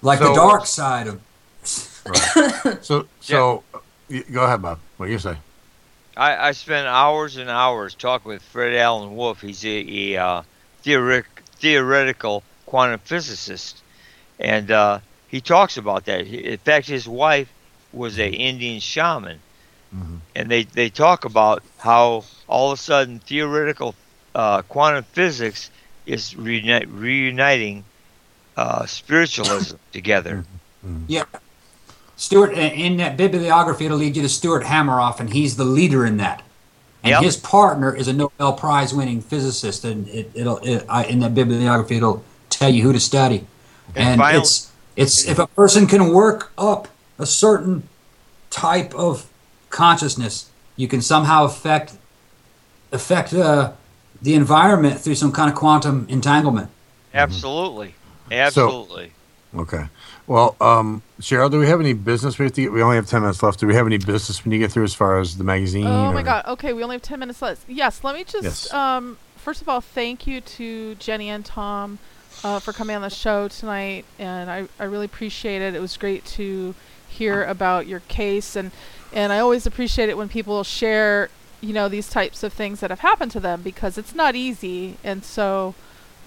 Like 0.02 0.18
So- 0.18 0.28
the 0.28 0.34
dark 0.34 0.66
side 0.66 1.06
of 1.06 1.20
So 2.84 3.06
so 3.20 3.62
y- 4.10 4.24
go 4.30 4.44
ahead, 4.44 4.60
Bob. 4.60 4.78
What 4.98 5.06
do 5.06 5.12
you 5.12 5.18
say? 5.18 5.36
I, 6.16 6.48
I 6.48 6.52
spent 6.52 6.86
hours 6.86 7.36
and 7.38 7.48
hours 7.48 7.94
talking 7.94 8.28
with 8.28 8.42
Fred 8.42 8.74
Alan 8.74 9.16
Wolf. 9.16 9.40
He's 9.40 9.64
a, 9.64 9.68
a 10.14 10.16
uh, 10.22 10.42
theoretic, 10.82 11.26
theoretical 11.58 12.42
quantum 12.66 13.00
physicist, 13.00 13.82
and 14.38 14.70
uh, 14.70 14.98
he 15.28 15.40
talks 15.40 15.78
about 15.78 16.04
that. 16.04 16.26
He- 16.26 16.44
In 16.44 16.58
fact, 16.58 16.86
his 16.86 17.08
wife 17.08 17.48
was 17.92 18.18
a 18.18 18.28
Indian 18.28 18.80
shaman, 18.80 19.38
and 20.36 20.48
they, 20.50 20.62
they 20.64 20.88
talk 20.90 21.24
about 21.24 21.62
how 21.78 22.24
all 22.46 22.70
of 22.72 22.78
a 22.78 22.82
sudden 22.82 23.18
theoretical 23.20 23.94
uh, 24.34 24.62
quantum 24.62 25.02
physics 25.04 25.70
is 26.06 26.34
reuni- 26.34 26.86
reuniting 26.88 27.84
uh, 28.56 28.86
spiritualism 28.86 29.76
together. 29.92 30.44
yeah. 31.08 31.24
Stuart 32.16 32.52
in 32.52 32.98
that 32.98 33.16
bibliography, 33.16 33.86
it'll 33.86 33.96
lead 33.96 34.14
you 34.14 34.22
to 34.22 34.28
Stuart 34.28 34.64
Hameroff, 34.64 35.20
and 35.20 35.32
he's 35.32 35.56
the 35.56 35.64
leader 35.64 36.04
in 36.04 36.18
that. 36.18 36.42
And 37.02 37.12
Yep. 37.12 37.22
his 37.22 37.36
partner 37.38 37.96
is 37.96 38.08
a 38.08 38.12
Nobel 38.12 38.52
Prize 38.52 38.92
winning 38.92 39.22
physicist, 39.22 39.84
and 39.86 40.06
it, 40.08 40.30
it'll 40.34 40.58
it, 40.58 40.84
I, 40.86 41.04
in 41.06 41.20
that 41.20 41.34
bibliography 41.34 41.96
it'll 41.96 42.22
tell 42.50 42.68
you 42.68 42.82
who 42.82 42.92
to 42.92 43.00
study. 43.00 43.46
And 43.96 44.08
And 44.10 44.20
final- 44.20 44.40
it's 44.42 44.70
it's 44.96 45.24
if 45.26 45.38
a 45.38 45.46
person 45.46 45.86
can 45.86 46.12
work 46.12 46.52
up 46.58 46.88
a 47.20 47.26
certain 47.26 47.82
type 48.50 48.94
of 48.94 49.28
consciousness, 49.70 50.50
you 50.76 50.88
can 50.88 51.02
somehow 51.02 51.44
affect 51.44 51.92
affect 52.92 53.32
uh, 53.32 53.72
the 54.22 54.34
environment 54.34 55.00
through 55.00 55.14
some 55.14 55.32
kind 55.32 55.50
of 55.50 55.56
quantum 55.56 56.06
entanglement. 56.08 56.70
Absolutely, 57.14 57.94
absolutely. 58.30 59.12
Okay. 59.54 59.84
Well, 60.26 60.54
um, 60.60 61.02
Cheryl, 61.20 61.50
do 61.50 61.58
we 61.58 61.66
have 61.66 61.80
any 61.80 61.92
business 61.92 62.38
we 62.38 62.44
have 62.44 62.52
to 62.54 62.62
get? 62.62 62.72
We 62.72 62.82
only 62.82 62.96
have 62.96 63.06
10 63.08 63.22
minutes 63.22 63.42
left. 63.42 63.58
Do 63.58 63.66
we 63.66 63.74
have 63.74 63.86
any 63.86 63.98
business 63.98 64.44
we 64.44 64.50
need 64.50 64.58
to 64.58 64.64
get 64.64 64.72
through 64.72 64.84
as 64.84 64.94
far 64.94 65.18
as 65.18 65.36
the 65.36 65.44
magazine? 65.44 65.86
Oh 65.86 66.12
my 66.12 66.22
god. 66.22 66.44
Okay, 66.46 66.72
we 66.72 66.82
only 66.84 66.94
have 66.94 67.02
10 67.02 67.18
minutes 67.18 67.42
left. 67.42 67.68
Yes, 67.68 68.04
let 68.04 68.14
me 68.14 68.22
just 68.24 68.44
Yes. 68.44 68.72
um 68.72 69.18
first 69.36 69.60
of 69.60 69.68
all 69.68 69.80
thank 69.80 70.26
you 70.26 70.40
to 70.40 70.94
Jenny 70.96 71.30
and 71.30 71.44
Tom 71.44 71.98
uh, 72.44 72.60
for 72.60 72.72
coming 72.72 72.94
on 72.94 73.02
the 73.02 73.10
show 73.10 73.48
tonight 73.48 74.04
and 74.20 74.48
I 74.50 74.68
I 74.78 74.84
really 74.84 75.06
appreciate 75.06 75.62
it. 75.62 75.74
It 75.74 75.80
was 75.80 75.96
great 75.96 76.24
to 76.26 76.74
hear 77.20 77.44
about 77.44 77.86
your 77.86 78.00
case 78.08 78.56
and 78.56 78.70
and 79.12 79.30
I 79.32 79.38
always 79.40 79.66
appreciate 79.66 80.08
it 80.08 80.16
when 80.16 80.28
people 80.28 80.62
share, 80.64 81.28
you 81.60 81.72
know, 81.74 81.86
these 81.88 82.08
types 82.08 82.42
of 82.42 82.52
things 82.52 82.80
that 82.80 82.88
have 82.90 83.00
happened 83.00 83.30
to 83.32 83.40
them 83.40 83.60
because 83.62 83.98
it's 83.98 84.14
not 84.14 84.34
easy 84.34 84.96
and 85.04 85.22
so 85.24 85.74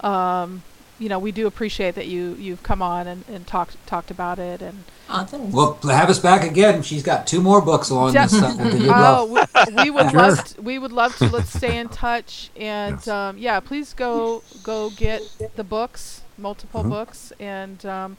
um 0.01 0.61
you 0.99 1.09
know, 1.09 1.17
we 1.19 1.31
do 1.31 1.47
appreciate 1.47 1.95
that 1.95 2.05
you 2.07 2.35
you've 2.39 2.61
come 2.61 2.81
on 2.81 3.07
and, 3.07 3.23
and 3.27 3.47
talked 3.47 3.75
talked 3.87 4.11
about 4.11 4.37
it 4.39 4.61
and 4.61 4.83
Oh, 5.09 5.25
thanks. 5.25 5.53
Well, 5.53 5.77
have 5.83 6.09
us 6.09 6.17
back 6.17 6.43
again. 6.49 6.81
She's 6.81 7.03
got 7.03 7.27
two 7.27 7.41
more 7.41 7.61
books 7.61 7.89
along 7.89 8.13
this. 8.13 8.33
Uh, 8.41 9.17
oh, 9.19 9.25
we, 9.25 9.41
we 9.83 9.89
would 9.91 10.09
Sure. 10.11 10.19
love 10.21 10.43
to, 10.45 10.61
we 10.61 10.79
would 10.79 10.93
love 10.93 11.17
to 11.17 11.27
let's 11.27 11.51
stay 11.61 11.77
in 11.77 11.89
touch 11.89 12.49
and 12.55 13.05
um, 13.09 13.37
yeah 13.37 13.59
please 13.59 13.93
go 13.93 14.43
go 14.63 14.89
get 14.91 15.21
the 15.55 15.63
books 15.63 16.21
multiple 16.37 16.81
Mm-hmm. 16.81 16.89
books 16.97 17.33
and 17.39 17.85
um, 17.85 18.17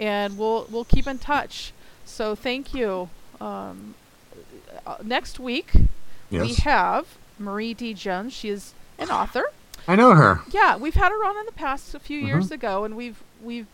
and 0.00 0.36
we'll 0.38 0.66
we'll 0.70 0.84
keep 0.96 1.06
in 1.06 1.18
touch 1.18 1.72
so 2.04 2.34
thank 2.34 2.74
you. 2.74 3.08
Um, 3.40 3.94
uh, 4.86 4.96
next 5.02 5.38
week 5.40 5.72
we 6.30 6.54
have 6.54 7.06
Marie 7.38 7.74
D. 7.74 7.94
Jones. 7.94 8.32
She 8.32 8.48
is 8.48 8.74
an 8.98 9.10
author. 9.10 9.44
I 9.86 9.96
know 9.96 10.14
her. 10.14 10.40
yeah, 10.50 10.76
we've 10.76 10.94
had 10.94 11.10
her 11.10 11.24
on 11.24 11.36
in 11.38 11.46
the 11.46 11.52
past 11.52 11.94
a 11.94 11.98
few 11.98 12.18
years 12.18 12.48
Mhm. 12.48 12.52
ago, 12.52 12.84
and 12.84 12.96
we've 12.96 13.22
we've 13.42 13.66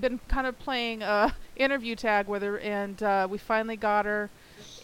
been 0.00 0.18
kind 0.28 0.46
of 0.46 0.58
playing 0.58 1.02
a 1.02 1.34
interview 1.56 1.94
tag 1.94 2.26
with 2.26 2.42
her, 2.42 2.58
and 2.58 3.02
uh, 3.02 3.28
we 3.30 3.38
finally 3.38 3.76
got 3.76 4.04
her. 4.06 4.30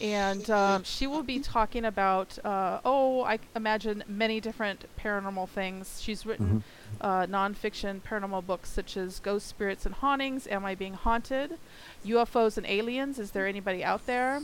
And 0.01 0.49
um, 0.49 0.83
she 0.85 1.07
will 1.07 1.23
be 1.23 1.41
talking 1.41 1.85
about 1.85 2.39
uh, 2.45 2.81
oh, 2.85 3.23
I 3.25 3.39
imagine 3.57 4.03
many 4.07 4.41
different 4.41 4.85
paranormal 4.99 5.49
things. 5.51 6.01
She's 6.01 6.25
written 6.25 6.62
uh, 7.01 7.27
nonfiction 7.27 8.01
paranormal 8.01 8.47
books 8.47 8.71
such 8.71 8.97
as 8.97 9.19
Ghost 9.21 9.47
Spirits 9.47 9.87
and 9.87 9.95
Hauntings, 9.97 10.47
Am 10.47 10.65
I 10.65 10.75
Being 10.75 10.95
Haunted, 10.95 11.59
UFOs 12.05 12.57
and 12.57 12.67
Aliens, 12.67 13.19
Is 13.19 13.31
There 13.33 13.47
Anybody 13.47 13.83
Out 13.85 14.07
There? 14.07 14.43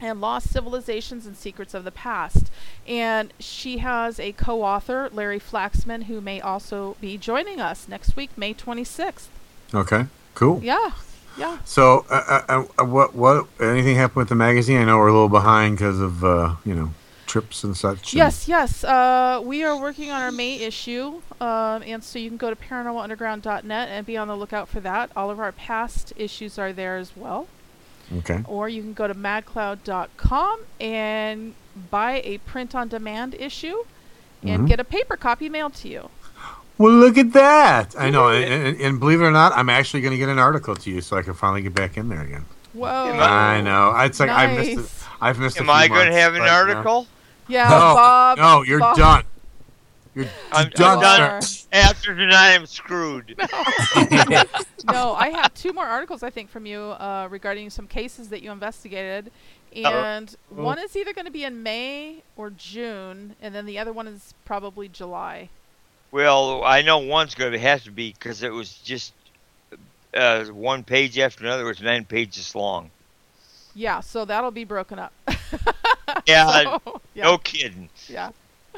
and 0.00 0.20
Lost 0.20 0.50
Civilizations 0.50 1.26
and 1.26 1.36
Secrets 1.36 1.74
of 1.74 1.84
the 1.84 1.90
Past. 1.90 2.50
And 2.86 3.32
she 3.38 3.78
has 3.78 4.18
a 4.20 4.32
co 4.32 4.62
author, 4.62 5.08
Larry 5.12 5.40
Flaxman, 5.40 6.04
who 6.04 6.20
may 6.20 6.40
also 6.40 6.96
be 7.00 7.16
joining 7.16 7.60
us 7.60 7.88
next 7.88 8.16
week, 8.16 8.30
May 8.36 8.54
26th. 8.54 9.26
Okay, 9.72 10.06
cool. 10.34 10.60
Yeah, 10.62 10.90
yeah. 11.38 11.58
So, 11.64 12.04
uh, 12.10 12.42
uh, 12.48 12.64
uh, 12.78 12.84
what 12.84 13.14
what 13.14 13.46
anything 13.60 13.96
happened 13.96 14.16
with 14.16 14.28
the 14.28 14.34
magazine? 14.34 14.78
I 14.78 14.84
know 14.84 14.98
we're 14.98 15.08
a 15.08 15.12
little 15.12 15.28
behind 15.28 15.78
because 15.78 16.00
of 16.00 16.24
uh, 16.24 16.56
you 16.64 16.74
know 16.74 16.92
trips 17.26 17.64
and 17.64 17.76
such. 17.76 18.12
and- 18.12 18.14
Yes, 18.14 18.48
yes. 18.48 18.84
Uh, 18.84 19.40
we 19.44 19.62
are 19.64 19.76
working 19.78 20.10
on 20.10 20.20
our 20.22 20.32
May 20.32 20.56
issue, 20.60 21.20
um, 21.40 21.82
and 21.86 22.02
so 22.02 22.18
you 22.18 22.28
can 22.28 22.36
go 22.36 22.50
to 22.50 22.56
paranormalunderground.net 22.56 23.88
and 23.88 24.06
be 24.06 24.16
on 24.16 24.28
the 24.28 24.36
lookout 24.36 24.68
for 24.68 24.80
that. 24.80 25.10
All 25.16 25.30
of 25.30 25.38
our 25.40 25.52
past 25.52 26.12
issues 26.16 26.58
are 26.58 26.72
there 26.72 26.96
as 26.96 27.12
well. 27.16 27.46
Okay. 28.18 28.42
Or 28.46 28.68
you 28.68 28.82
can 28.82 28.92
go 28.92 29.08
to 29.08 29.14
magcloud.com 29.14 30.60
and 30.80 31.54
buy 31.90 32.20
a 32.24 32.38
print 32.38 32.74
on 32.74 32.88
demand 32.88 33.34
issue 33.38 33.84
and 34.42 34.62
Mhm. 34.64 34.68
get 34.68 34.80
a 34.80 34.84
paper 34.84 35.16
copy 35.16 35.48
mailed 35.48 35.74
to 35.76 35.88
you. 35.88 36.10
Well, 36.76 36.92
look 36.92 37.16
at 37.16 37.32
that! 37.32 37.94
I 37.98 38.10
know, 38.10 38.28
and, 38.28 38.44
and, 38.52 38.80
and 38.80 39.00
believe 39.00 39.20
it 39.20 39.24
or 39.24 39.30
not, 39.30 39.52
I'm 39.56 39.70
actually 39.70 40.00
going 40.00 40.10
to 40.10 40.18
get 40.18 40.28
an 40.28 40.40
article 40.40 40.74
to 40.74 40.90
you 40.90 41.00
so 41.00 41.16
I 41.16 41.22
can 41.22 41.32
finally 41.34 41.62
get 41.62 41.72
back 41.74 41.96
in 41.96 42.08
there 42.08 42.20
again. 42.20 42.44
Whoa. 42.72 42.88
I 42.88 43.60
know. 43.60 43.94
It's 44.00 44.18
like 44.18 44.28
I 44.30 44.48
missed. 44.48 44.76
Nice. 44.76 44.78
It. 45.02 45.08
I've 45.20 45.38
missed. 45.38 45.56
a 45.56 45.60
Am 45.60 45.66
few 45.66 45.72
I 45.72 45.86
going 45.88 46.06
to 46.08 46.12
have 46.12 46.34
an 46.34 46.40
but, 46.40 46.48
article? 46.50 47.06
Yeah, 47.48 47.68
no, 47.68 47.78
Bob. 47.94 48.38
no, 48.38 48.62
you're 48.62 48.80
Bob. 48.80 48.96
done. 48.96 49.24
You're 50.14 50.26
I'm, 50.52 50.70
done. 50.70 50.98
I'm 50.98 51.02
done. 51.02 51.42
sir. 51.42 51.66
After 51.72 52.14
tonight, 52.14 52.54
I'm 52.54 52.66
screwed. 52.66 53.34
no, 54.84 55.14
I 55.14 55.30
have 55.34 55.52
two 55.54 55.72
more 55.72 55.86
articles 55.86 56.22
I 56.22 56.30
think 56.30 56.48
from 56.50 56.66
you 56.66 56.78
uh, 56.78 57.28
regarding 57.30 57.70
some 57.70 57.86
cases 57.86 58.28
that 58.28 58.42
you 58.42 58.52
investigated, 58.52 59.32
and 59.74 60.34
one 60.48 60.78
is 60.78 60.96
either 60.96 61.12
going 61.12 61.24
to 61.24 61.32
be 61.32 61.44
in 61.44 61.62
May 61.62 62.22
or 62.36 62.50
June, 62.50 63.34
and 63.42 63.54
then 63.54 63.66
the 63.66 63.78
other 63.78 63.92
one 63.92 64.06
is 64.06 64.34
probably 64.44 64.88
July. 64.88 65.48
Well, 66.12 66.62
I 66.62 66.82
know 66.82 66.98
one's 66.98 67.34
going 67.34 67.52
to 67.52 67.58
have 67.58 67.82
to 67.84 67.90
be 67.90 68.12
because 68.12 68.44
it 68.44 68.52
was 68.52 68.74
just 68.74 69.14
uh, 70.14 70.44
one 70.44 70.84
page 70.84 71.18
after 71.18 71.44
another. 71.44 71.64
It 71.64 71.66
was 71.66 71.82
nine 71.82 72.04
pages 72.04 72.54
long. 72.54 72.90
Yeah, 73.74 73.98
so 73.98 74.24
that'll 74.24 74.52
be 74.52 74.64
broken 74.64 75.00
up. 75.00 75.12
Yeah, 76.26 76.78
So, 76.84 77.00
yeah. 77.14 77.24
no 77.24 77.38
kidding. 77.38 77.88
Yeah. 78.08 78.30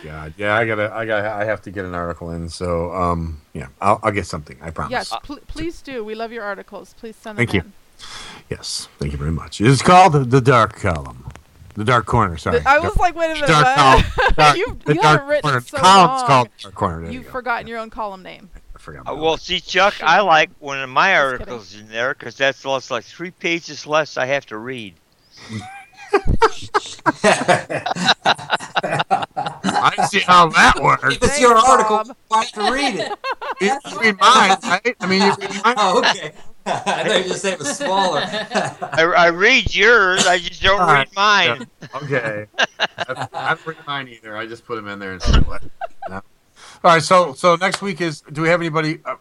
God, 0.05 0.35
yeah, 0.37 0.55
I 0.55 0.67
gotta, 0.67 0.93
I 0.95 1.07
gotta, 1.07 1.31
I 1.33 1.45
have 1.45 1.63
to 1.63 1.71
get 1.71 1.85
an 1.87 1.95
article 1.95 2.31
in. 2.31 2.49
So, 2.51 2.93
um, 2.93 3.41
yeah, 3.55 3.69
I'll, 3.81 3.99
I'll 4.03 4.13
get 4.13 4.27
something. 4.27 4.59
I 4.61 4.71
promise. 4.71 4.91
Yes, 4.93 5.13
pl- 5.23 5.39
please 5.49 5.81
do. 5.81 6.05
We 6.05 6.15
love 6.15 6.33
your 6.33 6.45
articles. 6.45 6.95
Please 6.99 7.17
send 7.17 7.39
them. 7.39 7.47
Thank 7.47 7.63
them 7.63 7.73
you. 7.99 8.05
Yes, 8.51 8.89
thank 8.99 9.13
you 9.13 9.19
very 9.19 9.31
much. 9.33 9.59
It's 9.61 9.81
called 9.81 10.13
the, 10.13 10.19
the 10.19 10.43
Dark 10.43 10.77
Column, 10.77 11.27
the 11.77 11.85
Dark 11.85 12.05
Corner. 12.05 12.37
Sorry, 12.37 12.61
I 12.67 12.79
was 12.79 12.95
like, 12.99 13.15
wait 13.17 13.31
a 13.31 13.35
minute. 13.37 13.49
Dark 13.49 13.75
column. 13.75 14.05
Dark- 14.37 14.57
you 14.59 14.79
the 14.85 14.95
you 14.95 15.01
Dark 15.01 15.21
haven't 15.21 15.29
written 15.29 15.43
Corner. 15.43 15.59
it 15.59 15.67
so 15.67 15.79
Column's 15.79 16.19
long. 16.21 16.27
called 16.27 16.49
Dark 16.61 16.75
Corner. 16.75 17.01
There 17.01 17.07
you 17.11 17.15
You've 17.15 17.25
go. 17.27 17.31
forgotten 17.33 17.67
your 17.67 17.79
own 17.79 17.89
column 17.89 18.23
name. 18.23 18.51
I 18.75 18.79
forgot. 18.79 19.11
Uh, 19.11 19.15
well, 19.17 19.39
see, 19.39 19.61
Chuck, 19.61 19.95
I 20.03 20.21
like 20.21 20.51
one 20.59 20.79
of 20.79 20.91
my 20.91 21.17
articles 21.17 21.75
in 21.75 21.89
there 21.89 22.13
because 22.13 22.37
that's 22.37 22.67
less 22.67 22.91
like 22.91 23.05
three 23.05 23.31
pages 23.31 23.87
less 23.87 24.19
I 24.19 24.27
have 24.27 24.45
to 24.47 24.59
read. 24.59 24.95
I 29.69 30.07
see 30.11 30.21
how 30.21 30.49
that 30.49 30.81
works. 30.83 31.17
If 31.17 31.23
It's 31.23 31.41
your 31.41 31.55
article. 31.55 32.03
I 32.31 32.45
have 32.45 32.53
to 32.53 32.73
read 32.73 32.95
it. 32.97 33.13
You 33.61 33.79
read 34.01 34.19
mine, 34.19 34.57
right? 34.65 34.97
I 35.01 35.07
mean, 35.07 35.23
you 35.23 35.35
read 35.41 35.65
mine. 35.65 35.75
Oh, 35.79 35.99
okay. 35.99 36.33
I 36.67 37.05
thought 37.05 37.19
you 37.19 37.29
just 37.29 37.43
said 37.43 37.53
it 37.55 37.59
was 37.61 37.77
smaller. 37.77 38.23
I, 38.25 39.15
I 39.17 39.29
read 39.29 39.73
yours, 39.73 40.27
I 40.27 40.39
just 40.39 40.61
don't 40.63 40.81
read 40.89 41.09
mine. 41.15 41.67
Okay. 41.95 42.47
I, 42.59 43.29
I 43.33 43.55
don't 43.55 43.67
read 43.67 43.77
mine 43.87 44.09
either. 44.09 44.37
I 44.37 44.47
just 44.47 44.67
put 44.67 44.75
them 44.75 44.89
in 44.89 44.99
there 44.99 45.13
and 45.13 45.23
say 45.23 45.39
what. 45.41 45.63
No. 46.09 46.17
All 46.17 46.23
right. 46.83 47.03
So, 47.03 47.35
so 47.35 47.55
next 47.57 47.83
week 47.83 48.01
is. 48.01 48.21
Do 48.21 48.43
we 48.43 48.49
have 48.49 48.61
anybody 48.61 48.99
uh, 49.05 49.15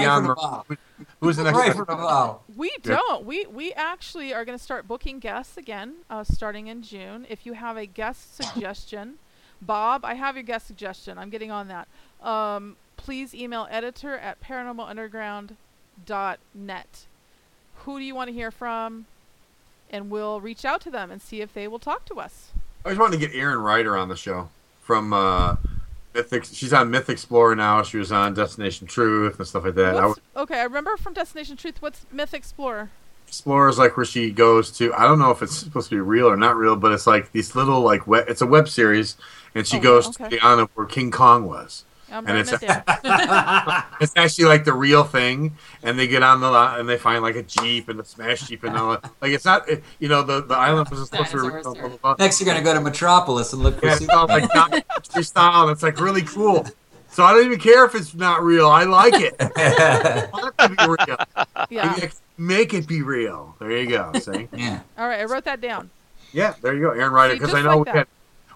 beyond? 0.00 0.28
Right 0.28 0.36
the 0.36 0.40
bottle. 0.40 0.76
Who's 1.20 1.36
the 1.36 1.44
next? 1.44 1.58
Right 1.58 1.74
for. 1.74 2.38
We 2.56 2.72
don't. 2.82 3.24
We 3.24 3.46
we 3.46 3.72
actually 3.72 4.34
are 4.34 4.44
going 4.44 4.58
to 4.58 4.62
start 4.62 4.88
booking 4.88 5.18
guests 5.18 5.56
again, 5.56 5.94
uh, 6.08 6.24
starting 6.24 6.68
in 6.68 6.82
June. 6.82 7.26
If 7.28 7.46
you 7.46 7.54
have 7.54 7.76
a 7.76 7.86
guest 7.86 8.36
suggestion, 8.36 9.14
Bob, 9.60 10.04
I 10.04 10.14
have 10.14 10.36
your 10.36 10.42
guest 10.42 10.66
suggestion. 10.66 11.18
I'm 11.18 11.30
getting 11.30 11.50
on 11.50 11.68
that. 11.68 11.88
Um, 12.26 12.76
please 12.96 13.34
email 13.34 13.68
editor 13.70 14.16
at 14.16 14.42
paranormalunderground.net. 14.42 17.06
Who 17.84 17.98
do 17.98 18.04
you 18.04 18.14
want 18.14 18.28
to 18.28 18.34
hear 18.34 18.50
from? 18.50 19.06
And 19.90 20.10
we'll 20.10 20.40
reach 20.40 20.64
out 20.64 20.80
to 20.82 20.90
them 20.90 21.10
and 21.10 21.20
see 21.22 21.40
if 21.40 21.54
they 21.54 21.68
will 21.68 21.78
talk 21.78 22.04
to 22.06 22.18
us. 22.18 22.50
I 22.84 22.90
just 22.90 23.00
wanted 23.00 23.20
to 23.20 23.26
get 23.26 23.36
Erin 23.36 23.58
Ryder 23.58 23.96
on 23.96 24.08
the 24.08 24.16
show 24.16 24.48
from 24.80 25.12
uh, 25.12 25.56
Mythic. 26.16 26.44
She's 26.44 26.72
on 26.72 26.90
Myth 26.90 27.08
Explorer 27.10 27.54
now. 27.54 27.82
She 27.82 27.98
was 27.98 28.10
on 28.10 28.34
Destination 28.34 28.86
Truth 28.86 29.38
and 29.38 29.46
stuff 29.46 29.64
like 29.64 29.74
that. 29.74 29.96
I 29.96 30.06
would, 30.06 30.18
okay, 30.36 30.60
I 30.60 30.64
remember 30.64 30.96
from 30.96 31.12
Destination 31.12 31.56
Truth. 31.56 31.82
What's 31.82 32.06
Myth 32.10 32.32
Explorer? 32.34 32.90
Explorer 33.28 33.68
is 33.68 33.78
like 33.78 33.96
where 33.96 34.06
she 34.06 34.30
goes 34.30 34.70
to. 34.78 34.94
I 34.94 35.02
don't 35.02 35.18
know 35.18 35.30
if 35.30 35.42
it's 35.42 35.56
supposed 35.58 35.90
to 35.90 35.96
be 35.96 36.00
real 36.00 36.26
or 36.28 36.36
not 36.36 36.56
real, 36.56 36.76
but 36.76 36.92
it's 36.92 37.06
like 37.06 37.32
these 37.32 37.54
little 37.54 37.80
like 37.80 38.06
web, 38.06 38.24
it's 38.28 38.40
a 38.40 38.46
web 38.46 38.68
series, 38.68 39.16
and 39.54 39.66
she 39.66 39.76
Oh, 39.78 39.80
goes 39.80 40.08
okay. 40.08 40.24
to 40.24 40.30
the 40.30 40.40
island 40.40 40.68
where 40.74 40.86
King 40.86 41.10
Kong 41.10 41.46
was. 41.46 41.84
I'm 42.10 42.26
and 42.26 42.38
it's 42.38 42.52
it 42.52 42.62
it's 44.00 44.12
actually 44.16 44.44
like 44.44 44.64
the 44.64 44.72
real 44.72 45.02
thing, 45.04 45.56
and 45.82 45.98
they 45.98 46.06
get 46.06 46.22
on 46.22 46.40
the 46.40 46.50
lot 46.50 46.78
and 46.78 46.88
they 46.88 46.96
find 46.98 47.22
like 47.22 47.34
a 47.36 47.42
jeep 47.42 47.88
and 47.88 47.98
a 48.00 48.04
smash 48.04 48.42
jeep 48.46 48.62
and 48.64 48.76
all 48.76 48.92
that. 48.92 49.10
Like 49.20 49.32
it's 49.32 49.44
not, 49.44 49.68
it- 49.68 49.82
you 49.98 50.08
know, 50.08 50.22
the 50.22 50.42
the 50.42 50.54
island 50.54 50.88
was 50.88 51.08
supposed 51.08 51.30
to 51.32 51.36
be 51.42 51.48
real. 51.48 51.62
Blah, 51.62 51.72
blah, 51.74 51.88
blah. 51.88 52.16
Next, 52.18 52.40
you're 52.40 52.46
going 52.46 52.58
to 52.58 52.64
go 52.64 52.74
to 52.74 52.80
Metropolis 52.80 53.52
and 53.52 53.62
look 53.62 53.80
for 53.80 53.86
Yeah, 53.86 53.96
it's 53.96 54.08
all 54.08 54.26
like 54.28 54.48
documentary 54.52 55.22
style. 55.24 55.68
It's 55.68 55.82
like 55.82 56.00
really 56.00 56.22
cool. 56.22 56.66
So 57.10 57.24
I 57.24 57.32
don't 57.32 57.46
even 57.46 57.58
care 57.58 57.84
if 57.86 57.94
it's 57.94 58.14
not 58.14 58.42
real. 58.42 58.68
I 58.68 58.84
like 58.84 59.14
it. 59.14 59.34
I 59.40 60.28
want 60.32 60.54
it 60.58 60.62
to 60.62 60.68
be 60.68 60.76
real. 60.86 61.46
Yeah. 61.70 61.86
Maybe 61.90 61.96
I 61.96 62.00
can 62.06 62.10
Make 62.38 62.74
it 62.74 62.86
be 62.86 63.00
real. 63.02 63.56
There 63.58 63.70
you 63.70 63.88
go. 63.88 64.12
See? 64.20 64.48
yeah. 64.54 64.80
All 64.98 65.08
right, 65.08 65.20
I 65.20 65.24
wrote 65.24 65.44
that 65.44 65.60
down. 65.62 65.88
Yeah, 66.32 66.54
there 66.60 66.74
you 66.74 66.82
go, 66.82 66.90
Erin 66.90 67.12
Ryder. 67.12 67.32
See, 67.34 67.38
Because 67.38 67.54
I 67.54 67.62
know 67.62 67.78
like 67.78 67.78
we 67.78 67.84
that. 67.84 67.94
had, 67.96 68.06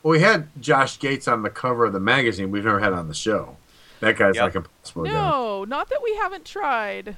well, 0.02 0.12
we 0.12 0.20
had 0.20 0.48
Josh 0.60 0.98
Gates 0.98 1.28
on 1.28 1.42
the 1.42 1.50
cover 1.50 1.84
of 1.86 1.92
the 1.92 2.00
magazine. 2.00 2.50
We've 2.50 2.64
never 2.64 2.80
had 2.80 2.92
on 2.92 3.08
the 3.08 3.14
show. 3.14 3.56
That 4.00 4.16
guy's 4.16 4.36
Yep. 4.36 4.44
like 4.44 4.54
impossible. 4.54 5.04
to 5.04 5.10
get. 5.10 5.14
No, 5.16 5.64
not 5.64 5.88
that 5.90 6.00
we 6.02 6.14
haven't 6.16 6.44
tried. 6.44 7.16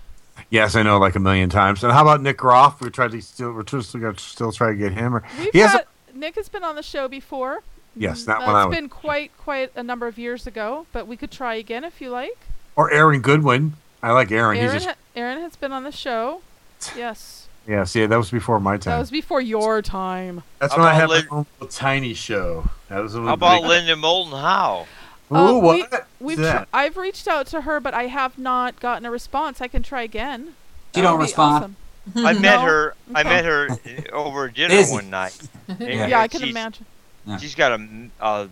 Yes, 0.51 0.75
I 0.75 0.83
know, 0.83 0.99
like 0.99 1.15
a 1.15 1.21
million 1.21 1.49
times. 1.51 1.85
And 1.85 1.93
how 1.93 2.03
about 2.03 2.23
Nick 2.23 2.39
Groff? 2.39 2.81
We 2.81 2.91
tried 2.91 3.13
to 3.13 3.21
still, 3.21 3.53
we're 3.53 3.65
still, 3.67 4.01
gonna 4.01 4.19
still 4.19 4.51
try 4.51 4.71
to 4.71 4.75
get 4.75 4.93
him. 4.93 5.15
Or 5.15 5.23
We've 5.39 5.53
he 5.53 5.59
has. 5.61 5.73
got 5.73 5.87
Nick 6.15 6.35
has 6.37 6.49
been 6.49 6.65
on 6.65 6.75
the 6.77 6.83
show 6.83 7.07
before. 7.09 7.63
yes, 7.95 8.25
that 8.25 8.39
Uh, 8.41 8.47
when 8.47 8.57
I 8.57 8.61
it's 8.63 8.69
was. 8.69 8.77
been 8.77 8.89
quite 8.89 9.31
quite 9.39 9.71
a 9.77 9.83
number 9.83 10.07
of 10.07 10.19
years 10.19 10.47
ago, 10.47 10.87
but 10.93 11.07
we 11.07 11.17
could 11.17 11.31
try 11.31 11.55
again 11.55 11.85
if 11.85 12.01
you 12.01 12.11
like. 12.11 12.39
Or 12.77 12.91
Aaron 12.91 13.21
Goodwin. 13.21 13.75
I 14.03 14.11
like 14.13 14.33
Aaron. 14.33 14.57
Aaron, 14.57 14.73
He's 14.73 14.83
just, 14.83 14.87
ha- 14.87 15.01
Aaron 15.15 15.41
has 15.43 15.55
been 15.57 15.73
on 15.73 15.85
the 15.85 15.93
show. 15.93 16.41
Yes, 16.97 17.47
yeah. 17.67 17.85
See, 17.85 18.05
that 18.07 18.17
was 18.17 18.31
before 18.31 18.61
my 18.61 18.77
time. 18.77 18.93
that 18.95 18.99
was 18.99 19.11
before 19.11 19.41
your 19.41 19.83
time. 19.83 20.43
That's 20.59 20.75
How 20.75 20.81
when 20.81 20.89
I 20.89 20.93
about 20.97 21.01
had 21.01 21.09
Lin- 21.11 21.27
my 21.31 21.37
own 21.39 21.47
little 21.61 21.69
tiny 21.73 22.15
show. 22.15 22.69
That 22.89 23.01
was 23.03 23.15
How 23.15 23.29
about 23.29 23.63
Linda 23.63 23.97
Moulton 23.97 24.33
Howe? 24.39 24.87
Ooh, 25.31 25.59
what? 25.59 25.63
We, 25.63 25.81
What's 25.83 26.05
we've 26.21 26.37
tr- 26.37 26.43
that? 26.43 26.69
I've 26.75 26.97
reached 26.97 27.27
out 27.27 27.47
to 27.49 27.63
her, 27.63 27.81
but 27.81 27.95
I 27.95 28.05
have 28.09 28.37
not 28.39 28.79
gotten 28.81 29.07
a 29.07 29.11
response. 29.11 29.61
I 29.63 29.69
can 29.69 29.83
try 29.83 30.03
again. 30.03 30.55
She 30.95 31.01
That 31.01 31.03
don't 31.03 31.13
would 31.19 31.19
be 31.25 31.29
respond. 31.29 31.77
awesome. 32.15 32.27
I 32.27 32.33
met 32.35 32.57
No? 32.57 32.61
her. 32.63 32.95
I 33.15 33.23
met 33.23 33.45
her 33.47 33.69
uh, 33.71 34.13
over 34.13 34.49
dinner 34.51 34.75
Busy. 34.75 34.93
one 34.93 35.09
night. 35.11 35.39
And 35.69 35.81
Yeah, 36.11 36.21
I 36.21 36.29
can 36.29 36.41
she's- 36.41 36.51
imagine. 36.51 36.85
Yeah. 37.27 37.37
She's 37.39 37.55
got 37.55 37.71
a, 37.73 37.75
m- 37.77 38.11
a 38.21 38.49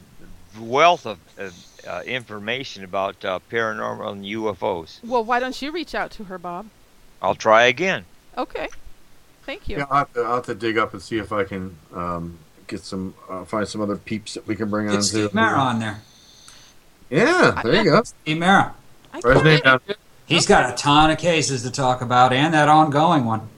wealth 0.59 1.05
of, 1.07 1.19
of 1.37 1.55
uh, 1.87 2.03
information 2.07 2.85
about 2.85 3.23
uh, 3.25 3.41
paranormal 3.51 4.13
and 4.13 4.25
UFOs. 4.25 5.03
Well, 5.05 5.25
why 5.25 5.39
don't 5.41 5.61
you 5.61 5.73
reach 5.73 5.95
out 5.95 6.13
to 6.13 6.25
her, 6.25 6.39
Bob? 6.39 6.67
I'll 7.21 7.35
try 7.35 7.65
again. 7.65 8.05
Okay. 8.39 8.69
Thank 9.51 9.69
you. 9.69 9.79
Yeah, 9.79 9.87
I'll 9.91 9.99
have, 9.99 10.13
to, 10.13 10.21
I'll 10.23 10.35
have 10.37 10.47
to 10.47 10.55
dig 10.55 10.79
up 10.79 10.93
and 10.93 11.03
see 11.03 11.19
if 11.19 11.33
I 11.33 11.43
can 11.43 11.77
um, 11.93 12.39
get 12.69 12.83
some, 12.83 13.15
uh, 13.29 13.45
find 13.45 13.67
some 13.67 13.81
other 13.81 13.97
peeps 13.97 14.35
that 14.35 14.47
we 14.47 14.55
can 14.55 14.71
bring 14.71 14.89
on. 14.89 14.95
Get 14.95 15.03
Steve. 15.03 15.35
Mera 15.35 15.59
on 15.59 15.81
there. 15.81 16.03
Yeah, 17.11 17.61
there 17.65 17.75
you 17.75 17.85
go. 17.91 18.03
Steve 18.05 18.39
Mera. 18.39 18.75
I 19.13 19.19
Write 19.25 19.35
his 19.39 19.45
name 19.45 19.61
down. 19.65 19.81
He's 20.27 20.47
got 20.47 20.73
a 20.73 20.77
ton 20.77 21.11
of 21.11 21.19
cases 21.19 21.65
to 21.65 21.73
talk 21.73 22.01
about 22.01 22.33
and 22.33 22.55
that 22.55 22.69
ongoing 22.69 23.25
one. 23.25 23.49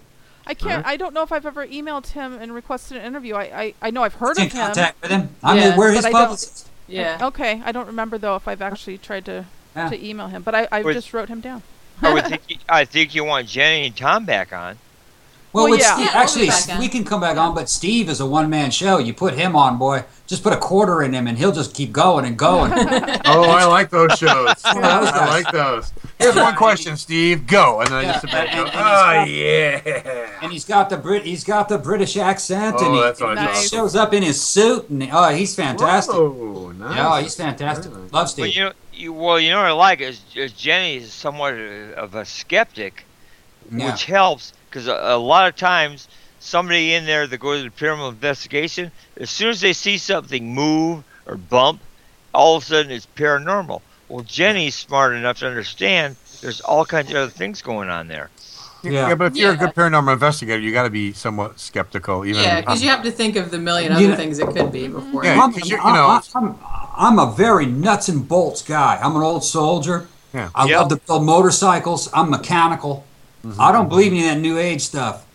I 0.46 0.54
can't. 0.54 0.86
I 0.86 0.96
don't 0.96 1.12
know 1.12 1.22
if 1.22 1.30
I've 1.30 1.44
ever 1.44 1.66
emailed 1.66 2.06
him 2.08 2.38
and 2.40 2.54
requested 2.54 2.96
an 2.96 3.04
interview. 3.04 3.34
I 3.34 3.42
I, 3.42 3.74
I 3.82 3.90
know 3.90 4.02
I've 4.02 4.14
heard 4.14 4.38
in 4.38 4.46
of 4.46 4.52
him. 4.52 4.62
contact 4.64 5.02
with 5.02 5.10
him. 5.10 5.28
I 5.42 5.58
Yeah, 5.58 5.68
mean, 5.68 5.78
we're 5.78 5.92
his 5.92 6.00
but 6.00 6.06
I 6.06 6.10
don't- 6.12 6.20
publicist. 6.22 6.68
Yeah. 6.88 7.18
Okay, 7.26 7.60
I 7.64 7.70
don't 7.72 7.86
remember 7.86 8.16
though 8.16 8.36
if 8.36 8.48
I've 8.48 8.62
actually 8.62 8.96
tried 8.96 9.26
to 9.26 9.44
Yeah. 9.76 9.90
to 9.90 10.02
email 10.08 10.28
him, 10.28 10.40
but 10.42 10.54
I 10.54 10.68
I 10.72 10.82
Wait. 10.82 10.94
just 10.94 11.12
wrote 11.12 11.28
him 11.28 11.42
down. 11.42 11.62
I 12.00 12.14
would 12.14 12.24
think. 12.28 12.42
You, 12.48 12.56
I 12.68 12.86
think 12.86 13.14
you 13.14 13.24
want 13.24 13.46
Jenny 13.46 13.86
and 13.88 13.94
Tom 13.96 14.24
back 14.24 14.54
on. 14.54 14.78
Well, 15.52 15.68
Well, 15.68 15.78
yeah. 15.78 15.94
Steve, 15.94 16.06
Yeah, 16.06 16.12
we'll 16.14 16.22
actually, 16.22 16.42
be 16.44 16.48
back 16.48 16.68
on. 16.70 16.78
we 16.78 16.88
can 16.88 17.04
come 17.04 17.20
back 17.20 17.36
on, 17.36 17.54
but 17.54 17.68
Steve 17.68 18.08
is 18.08 18.20
a 18.20 18.26
one 18.26 18.48
man 18.48 18.70
show. 18.70 18.96
You 18.98 19.12
put 19.12 19.34
him 19.34 19.54
on, 19.54 19.76
boy. 19.78 20.04
Just 20.26 20.42
put 20.42 20.54
a 20.54 20.56
quarter 20.56 21.02
in 21.02 21.12
him, 21.12 21.26
and 21.26 21.36
he'll 21.36 21.52
just 21.52 21.74
keep 21.74 21.92
going 21.92 22.24
and 22.24 22.38
going. 22.38 22.72
Oh, 23.24 23.42
I 23.44 23.64
like 23.66 23.90
those 23.90 24.12
shows. 24.18 24.46
those 24.62 24.74
I 24.74 25.26
like 25.28 25.52
those. 25.52 25.92
Here's 26.18 26.34
one 26.36 26.54
question, 26.56 26.96
Steve. 26.96 27.46
Go, 27.46 27.80
and 27.80 27.88
then 27.90 27.96
I 27.98 28.04
just 28.04 28.20
sit 28.22 28.30
back 28.30 28.48
and 28.54 28.64
go. 28.64 28.64
and- 28.64 28.74
and 28.74 29.18
Oh 29.22 29.24
he's 29.26 29.36
yeah. 29.36 30.38
and 30.42 30.52
he's 30.52 30.64
got 30.64 30.88
the 30.90 30.96
Brit, 30.96 31.24
he's 31.24 31.44
got 31.44 31.68
the 31.68 31.78
British 31.78 32.16
accent, 32.16 32.76
and 32.80 32.86
Oh, 32.88 32.94
he, 32.94 33.00
that's 33.00 33.20
what 33.20 33.38
he 33.38 33.44
thought. 33.46 33.56
shows 33.64 33.94
up 33.96 34.12
in 34.14 34.22
his 34.22 34.40
suit, 34.40 34.88
and 34.88 35.02
oh, 35.12 35.28
he's 35.30 35.54
fantastic. 35.54 36.14
Whoa, 36.14 36.72
nice. 36.72 36.96
Yeah, 36.96 37.20
he's 37.22 37.34
fantastic. 37.36 37.92
Love 37.92 38.10
But 38.10 38.24
Steve. 38.26 38.54
you 38.56 38.64
know, 38.64 38.72
you, 38.94 39.12
well, 39.12 39.38
you 39.38 39.50
know 39.50 39.58
what 39.58 39.66
I 39.66 39.72
like 39.72 40.00
is, 40.00 40.20
is 40.34 40.52
Jenny 40.52 40.96
is 40.96 41.12
somewhat 41.12 41.54
of 41.54 42.14
a 42.14 42.24
skeptic, 42.24 43.04
Yeah. 43.70 43.90
which 43.92 44.04
helps 44.06 44.52
because 44.72 44.88
a, 44.88 44.94
a 44.94 45.18
lot 45.18 45.46
of 45.48 45.54
times 45.54 46.08
somebody 46.40 46.94
in 46.94 47.04
there 47.04 47.26
that 47.26 47.38
goes 47.38 47.62
to 47.62 47.68
the 47.68 47.76
paranormal 47.76 48.08
investigation, 48.10 48.90
as 49.18 49.28
soon 49.30 49.50
as 49.50 49.60
they 49.60 49.74
see 49.74 49.98
something 49.98 50.54
move 50.54 51.04
or 51.26 51.36
bump, 51.36 51.80
all 52.32 52.56
of 52.56 52.62
a 52.62 52.66
sudden 52.66 52.90
it's 52.90 53.06
paranormal. 53.16 53.82
Well, 54.08 54.24
Jenny's 54.24 54.74
smart 54.74 55.14
enough 55.14 55.38
to 55.40 55.46
understand 55.46 56.16
there's 56.40 56.60
all 56.62 56.84
kinds 56.86 57.10
of 57.10 57.16
other 57.16 57.30
things 57.30 57.60
going 57.62 57.88
on 57.90 58.08
there. 58.08 58.30
Yeah. 58.82 59.14
but 59.14 59.26
if 59.32 59.36
you're 59.36 59.52
a 59.52 59.56
good 59.56 59.74
paranormal 59.74 60.12
investigator, 60.14 60.58
you 60.58 60.72
got 60.72 60.82
to 60.84 60.90
be 60.90 61.12
somewhat 61.12 61.60
skeptical. 61.60 62.24
Even 62.24 62.42
Yeah, 62.42 62.60
because 62.62 62.82
you 62.82 62.88
have 62.88 63.04
to 63.04 63.12
think 63.12 63.36
of 63.36 63.50
the 63.52 63.58
million 63.58 63.92
You 63.92 63.98
other 63.98 64.08
know- 64.08 64.16
things 64.16 64.38
it 64.40 64.48
could 64.48 64.72
be 64.72 64.88
before. 64.88 65.24
Yeah, 65.24 65.36
you- 65.36 65.40
I'm, 65.42 65.52
'cause 65.52 65.68
you- 65.70 65.76
you 65.76 65.82
I'm- 65.82 65.94
know- 65.94 66.20
I'm, 66.34 66.58
I'm 66.96 67.18
a 67.20 67.30
very 67.32 67.66
nuts 67.66 68.08
and 68.08 68.26
bolts 68.26 68.62
guy. 68.62 68.98
I'm 69.00 69.14
an 69.14 69.22
old 69.22 69.44
soldier. 69.44 70.08
Yeah. 70.34 70.48
I 70.54 70.64
Yep. 70.66 70.78
love 70.80 70.88
to 70.88 70.96
build 70.96 71.24
motorcycles. 71.24 72.08
I'm 72.12 72.30
mechanical. 72.30 73.04
Mm-hmm. 73.44 73.60
I 73.60 73.72
don't 73.72 73.88
believe 73.88 74.12
in 74.12 74.18
any 74.18 74.28
of 74.28 74.34
that 74.34 74.40
new 74.40 74.58
age 74.58 74.82
stuff. 74.82 75.26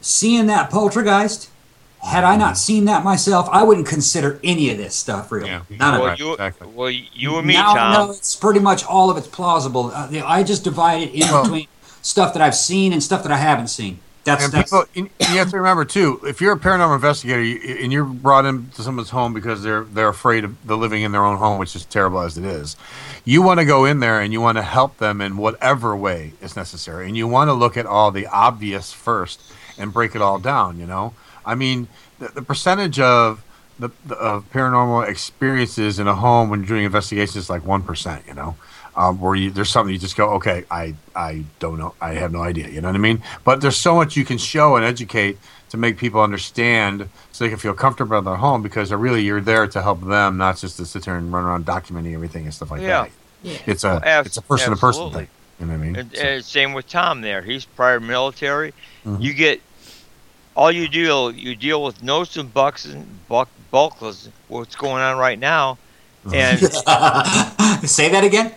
Seeing 0.00 0.46
that 0.46 0.70
poltergeist, 0.70 1.50
had 2.02 2.22
I 2.22 2.36
not 2.36 2.56
seen 2.56 2.84
that 2.84 3.02
myself, 3.02 3.48
I 3.50 3.64
wouldn't 3.64 3.86
consider 3.86 4.38
any 4.44 4.70
of 4.70 4.78
this 4.78 4.94
stuff 4.94 5.32
real. 5.32 5.46
Yeah. 5.46 5.62
None 5.68 5.94
of 5.94 6.00
well, 6.00 6.12
it. 6.12 6.18
You, 6.18 6.32
exactly. 6.32 6.68
well, 6.68 6.90
you 6.90 7.38
and 7.38 7.46
me, 7.46 7.54
now, 7.54 7.74
Tom. 7.74 7.92
no, 7.92 8.12
it's 8.12 8.36
pretty 8.36 8.60
much 8.60 8.84
all 8.84 9.10
of 9.10 9.16
it's 9.16 9.26
plausible. 9.26 9.90
Uh, 9.92 10.22
I 10.24 10.44
just 10.44 10.62
divide 10.62 11.02
it 11.02 11.14
in 11.14 11.20
between 11.42 11.66
stuff 12.02 12.32
that 12.34 12.42
I've 12.42 12.54
seen 12.54 12.92
and 12.92 13.02
stuff 13.02 13.22
that 13.24 13.32
I 13.32 13.38
haven't 13.38 13.68
seen. 13.68 13.98
That's, 14.26 14.44
and 14.44 14.52
that's 14.52 14.70
people, 14.70 14.84
you 14.94 15.08
you 15.20 15.38
have 15.38 15.50
to 15.50 15.56
remember 15.56 15.84
too. 15.84 16.20
If 16.24 16.40
you're 16.40 16.52
a 16.52 16.58
paranormal 16.58 16.96
investigator 16.96 17.42
you- 17.42 17.78
and 17.82 17.92
you're 17.92 18.04
brought 18.04 18.44
into 18.44 18.82
someone's 18.82 19.10
home 19.10 19.32
because 19.32 19.62
they're 19.62 19.84
they're 19.84 20.08
afraid 20.08 20.44
of 20.44 20.66
the 20.66 20.76
living 20.76 21.02
in 21.02 21.12
their 21.12 21.24
own 21.24 21.38
home, 21.38 21.58
which 21.58 21.74
is 21.74 21.84
terrible 21.84 22.20
as 22.20 22.36
it 22.36 22.44
is, 22.44 22.76
you 23.24 23.40
want 23.40 23.60
to 23.60 23.64
go 23.64 23.84
in 23.84 24.00
there 24.00 24.20
and 24.20 24.32
you 24.32 24.40
want 24.40 24.58
to 24.58 24.62
help 24.62 24.98
them 24.98 25.20
in 25.20 25.36
whatever 25.36 25.96
way 25.96 26.32
is 26.42 26.56
necessary, 26.56 27.06
and 27.06 27.16
you 27.16 27.26
want 27.26 27.48
to 27.48 27.54
look 27.54 27.76
at 27.76 27.86
all 27.86 28.10
the 28.10 28.26
obvious 28.26 28.92
first 28.92 29.40
and 29.78 29.92
break 29.92 30.14
it 30.14 30.20
all 30.22 30.38
down. 30.38 30.78
You 30.78 30.86
know, 30.86 31.14
I 31.44 31.54
mean, 31.54 31.88
the, 32.18 32.28
the 32.28 32.42
percentage 32.42 32.98
of 33.00 33.42
the, 33.78 33.90
the 34.04 34.16
of 34.16 34.50
paranormal 34.50 35.08
experiences 35.08 35.98
in 35.98 36.08
a 36.08 36.14
home 36.14 36.50
when 36.50 36.60
you're 36.60 36.68
doing 36.68 36.84
investigations 36.84 37.36
is 37.36 37.50
like 37.50 37.64
one 37.64 37.82
percent. 37.82 38.24
You 38.26 38.34
know. 38.34 38.56
Um, 38.98 39.20
where 39.20 39.34
you, 39.34 39.50
there's 39.50 39.68
something 39.68 39.92
you 39.92 39.98
just 40.00 40.16
go, 40.16 40.30
okay, 40.36 40.64
I, 40.70 40.94
I 41.14 41.44
don't 41.58 41.78
know, 41.78 41.94
I 42.00 42.14
have 42.14 42.32
no 42.32 42.40
idea, 42.40 42.68
you 42.70 42.80
know 42.80 42.88
what 42.88 42.94
I 42.94 42.98
mean? 42.98 43.22
But 43.44 43.60
there's 43.60 43.76
so 43.76 43.94
much 43.94 44.16
you 44.16 44.24
can 44.24 44.38
show 44.38 44.74
and 44.76 44.86
educate 44.86 45.36
to 45.68 45.76
make 45.76 45.98
people 45.98 46.22
understand, 46.22 47.06
so 47.30 47.44
they 47.44 47.50
can 47.50 47.58
feel 47.58 47.74
comfortable 47.74 48.16
in 48.16 48.24
their 48.24 48.36
home 48.36 48.62
because 48.62 48.90
really 48.92 49.22
you're 49.22 49.42
there 49.42 49.66
to 49.66 49.82
help 49.82 50.00
them, 50.02 50.38
not 50.38 50.56
just 50.56 50.78
to 50.78 50.86
sit 50.86 51.04
there 51.04 51.16
and 51.18 51.30
run 51.30 51.44
around 51.44 51.66
documenting 51.66 52.14
everything 52.14 52.44
and 52.44 52.54
stuff 52.54 52.70
like 52.70 52.80
Yeah. 52.80 53.02
that. 53.02 53.10
Yeah. 53.42 53.58
It's 53.66 53.84
a 53.84 54.00
Ab- 54.02 54.24
it's 54.24 54.38
a 54.38 54.42
person 54.42 54.70
to 54.70 54.76
person 54.80 55.10
thing. 55.12 55.28
You 55.60 55.66
know 55.66 55.72
what 55.74 55.78
I 55.78 55.84
mean? 55.84 55.96
And, 55.96 56.16
So- 56.16 56.22
and 56.22 56.44
same 56.44 56.72
with 56.72 56.88
Tom 56.88 57.20
there. 57.20 57.42
He's 57.42 57.66
prior 57.66 58.00
military. 58.00 58.72
Mhm. 59.04 59.20
You 59.20 59.34
get 59.34 59.60
all 60.54 60.72
you 60.72 60.88
deal 60.88 61.30
you 61.32 61.54
deal 61.54 61.82
with 61.84 62.02
notes 62.02 62.38
and 62.38 62.52
bucks 62.54 62.86
and 62.86 63.06
buck 63.28 63.50
bulkless 63.70 64.30
what's 64.48 64.74
going 64.74 65.02
on 65.02 65.18
right 65.18 65.38
now. 65.38 65.76
And 66.32 66.58
say 67.86 68.08
that 68.08 68.24
again. 68.24 68.54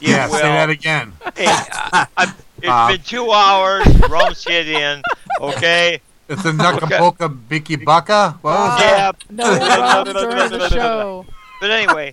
Yeah, 0.00 0.10
yeah, 0.10 0.28
well, 0.28 0.40
say 0.40 0.48
that 0.48 0.70
again. 0.70 1.12
hey, 1.36 1.46
I, 1.46 2.06
I, 2.16 2.34
it's 2.58 2.66
Bob. 2.66 2.90
been 2.90 3.02
two 3.02 3.30
hours. 3.30 3.86
Rum's 4.08 4.44
hit 4.44 4.68
in. 4.68 5.02
Okay. 5.40 6.00
It's 6.28 6.44
a 6.44 6.52
Nukapoka 6.52 7.28
Biki 7.48 7.84
Baka. 7.84 8.38
What 8.42 8.52
was 8.52 8.80
that? 8.80 9.16
Yeah. 9.28 9.34
No 9.34 9.58
rum 9.58 10.04
during 10.04 10.50
the 10.50 10.68
show. 10.68 11.26
But 11.60 11.70
anyway, 11.70 12.12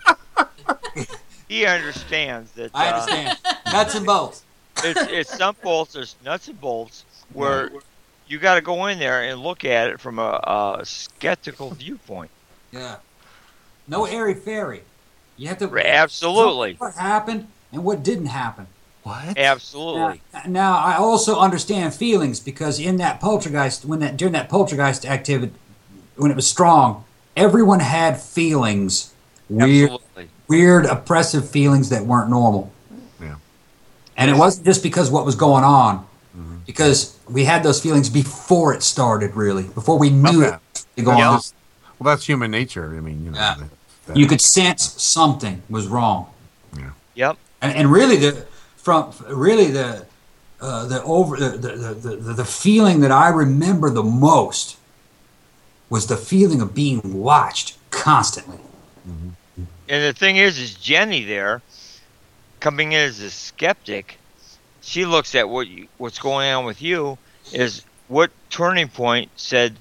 he 1.47 1.65
understands 1.65 2.51
that. 2.53 2.71
I 2.73 2.89
uh, 2.89 2.93
understand. 2.93 3.39
Nuts 3.71 3.95
and 3.95 4.05
bolts. 4.05 4.43
it's, 4.83 5.01
it's 5.11 5.37
some 5.37 5.55
bolts, 5.61 5.93
there's 5.93 6.15
nuts 6.23 6.47
and 6.47 6.59
bolts 6.59 7.05
where 7.33 7.71
you 8.27 8.39
got 8.39 8.55
to 8.55 8.61
go 8.61 8.87
in 8.87 8.99
there 8.99 9.23
and 9.23 9.41
look 9.41 9.65
at 9.65 9.89
it 9.89 9.99
from 9.99 10.19
a, 10.19 10.77
a 10.79 10.85
skeptical 10.85 11.71
viewpoint. 11.71 12.31
Yeah. 12.71 12.97
No 13.87 14.05
airy 14.05 14.33
fairy. 14.33 14.81
You 15.37 15.47
have 15.49 15.59
to 15.59 15.77
Absolutely. 15.77 16.75
What 16.75 16.95
happened 16.95 17.47
and 17.71 17.83
what 17.83 18.03
didn't 18.03 18.27
happen. 18.27 18.67
What? 19.03 19.37
Absolutely. 19.37 20.21
Now, 20.33 20.41
now, 20.47 20.77
I 20.77 20.95
also 20.95 21.39
understand 21.39 21.93
feelings 21.93 22.39
because 22.41 22.79
in 22.79 22.97
that 22.97 23.21
poltergeist, 23.21 23.85
when 23.85 23.99
that 23.99 24.17
during 24.17 24.33
that 24.33 24.49
poltergeist 24.49 25.05
activity, 25.05 25.53
when 26.17 26.29
it 26.29 26.35
was 26.35 26.47
strong, 26.47 27.05
everyone 27.35 27.79
had 27.79 28.19
feelings, 28.21 29.13
weird, 29.49 29.91
Absolutely. 29.91 30.29
weird, 30.49 30.85
oppressive 30.85 31.49
feelings 31.49 31.87
that 31.89 32.05
weren't 32.05 32.29
normal. 32.29 32.71
Yeah. 33.21 33.35
And 34.17 34.29
it 34.29 34.35
wasn't 34.35 34.65
just 34.65 34.83
because 34.83 35.09
what 35.09 35.25
was 35.25 35.35
going 35.35 35.63
on, 35.63 35.99
mm-hmm. 36.37 36.57
because 36.65 37.17
we 37.29 37.45
had 37.45 37.63
those 37.63 37.81
feelings 37.81 38.09
before 38.09 38.73
it 38.73 38.83
started, 38.83 39.35
really, 39.35 39.63
before 39.63 39.97
we 39.97 40.09
knew 40.09 40.43
Okay. 40.45 40.57
it 40.97 41.03
going 41.03 41.17
Well, 41.17 41.27
on. 41.29 41.33
that's- 41.35 41.53
well, 41.97 42.13
that's 42.13 42.25
human 42.25 42.51
nature. 42.51 42.93
I 42.97 42.99
mean, 42.99 43.23
you 43.23 43.31
know. 43.31 43.37
Yeah. 43.39 43.55
that- 43.57 43.69
that- 44.07 44.17
You 44.17 44.27
could 44.27 44.41
sense 44.41 45.01
something 45.01 45.61
was 45.69 45.87
wrong. 45.87 46.27
Yeah. 46.75 46.89
Yep. 47.15 47.37
And, 47.67 47.77
and 47.77 47.91
really 47.91 48.17
the 48.17 48.45
from 48.77 49.13
really 49.27 49.71
the 49.71 50.05
uh, 50.59 50.85
the 50.87 51.03
over 51.03 51.37
the, 51.37 51.49
the, 51.49 51.93
the, 51.93 52.33
the, 52.33 52.45
feeling 52.45 53.01
that 53.01 53.11
I 53.11 53.29
remember 53.29 53.91
the 53.91 54.01
most 54.01 54.77
was 55.87 56.07
the 56.07 56.17
feeling 56.17 56.61
of 56.61 56.73
being 56.73 57.01
watched 57.03 57.77
constantly. 57.91 58.57
And 59.07 60.03
the 60.03 60.13
thing 60.13 60.37
is, 60.37 60.57
is 60.57 60.73
Jenny 60.73 61.23
there, 61.23 61.61
coming 62.59 62.93
in 62.93 63.01
as 63.01 63.19
a 63.19 63.29
skeptic, 63.29 64.17
she 64.81 65.05
looks 65.05 65.35
at 65.35 65.47
what 65.47 65.67
you, 65.67 65.87
what's 65.97 66.17
going 66.17 66.51
on 66.51 66.65
with 66.65 66.81
you. 66.81 67.17
Is 67.53 67.85
what 68.07 68.31
turning 68.49 68.89
point 68.89 69.29
said, 69.37 69.77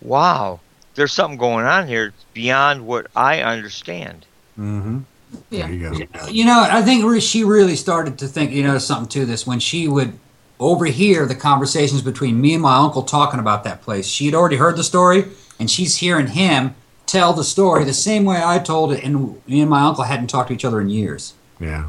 "Wow, 0.00 0.60
there's 0.94 1.12
something 1.12 1.38
going 1.38 1.64
on 1.64 1.88
here 1.88 2.12
beyond 2.34 2.86
what 2.86 3.06
I 3.16 3.40
understand." 3.40 4.26
Mhm. 4.58 5.04
Yeah. 5.50 5.68
You. 5.68 6.08
You 6.30 6.44
know, 6.44 6.66
I 6.68 6.82
think 6.82 7.22
she 7.22 7.44
really 7.44 7.76
started 7.76 8.18
to 8.18 8.26
think, 8.26 8.52
you 8.52 8.62
know, 8.62 8.78
something 8.78 9.08
to 9.10 9.26
this 9.26 9.46
when 9.46 9.60
she 9.60 9.88
would 9.88 10.18
overhear 10.58 11.26
the 11.26 11.34
conversations 11.34 12.02
between 12.02 12.40
me 12.40 12.54
and 12.54 12.62
my 12.62 12.76
uncle 12.76 13.02
talking 13.02 13.40
about 13.40 13.64
that 13.64 13.82
place. 13.82 14.06
She 14.06 14.26
had 14.26 14.34
already 14.34 14.56
heard 14.56 14.76
the 14.76 14.84
story, 14.84 15.24
and 15.58 15.70
she's 15.70 15.96
hearing 15.96 16.28
him 16.28 16.74
tell 17.06 17.32
the 17.32 17.44
story 17.44 17.84
the 17.84 17.92
same 17.92 18.24
way 18.24 18.40
I 18.44 18.58
told 18.58 18.92
it, 18.92 19.02
and 19.02 19.40
me 19.46 19.60
and 19.60 19.70
my 19.70 19.82
uncle 19.82 20.04
hadn't 20.04 20.28
talked 20.28 20.48
to 20.48 20.54
each 20.54 20.64
other 20.64 20.80
in 20.80 20.88
years. 20.90 21.34
Yeah. 21.58 21.88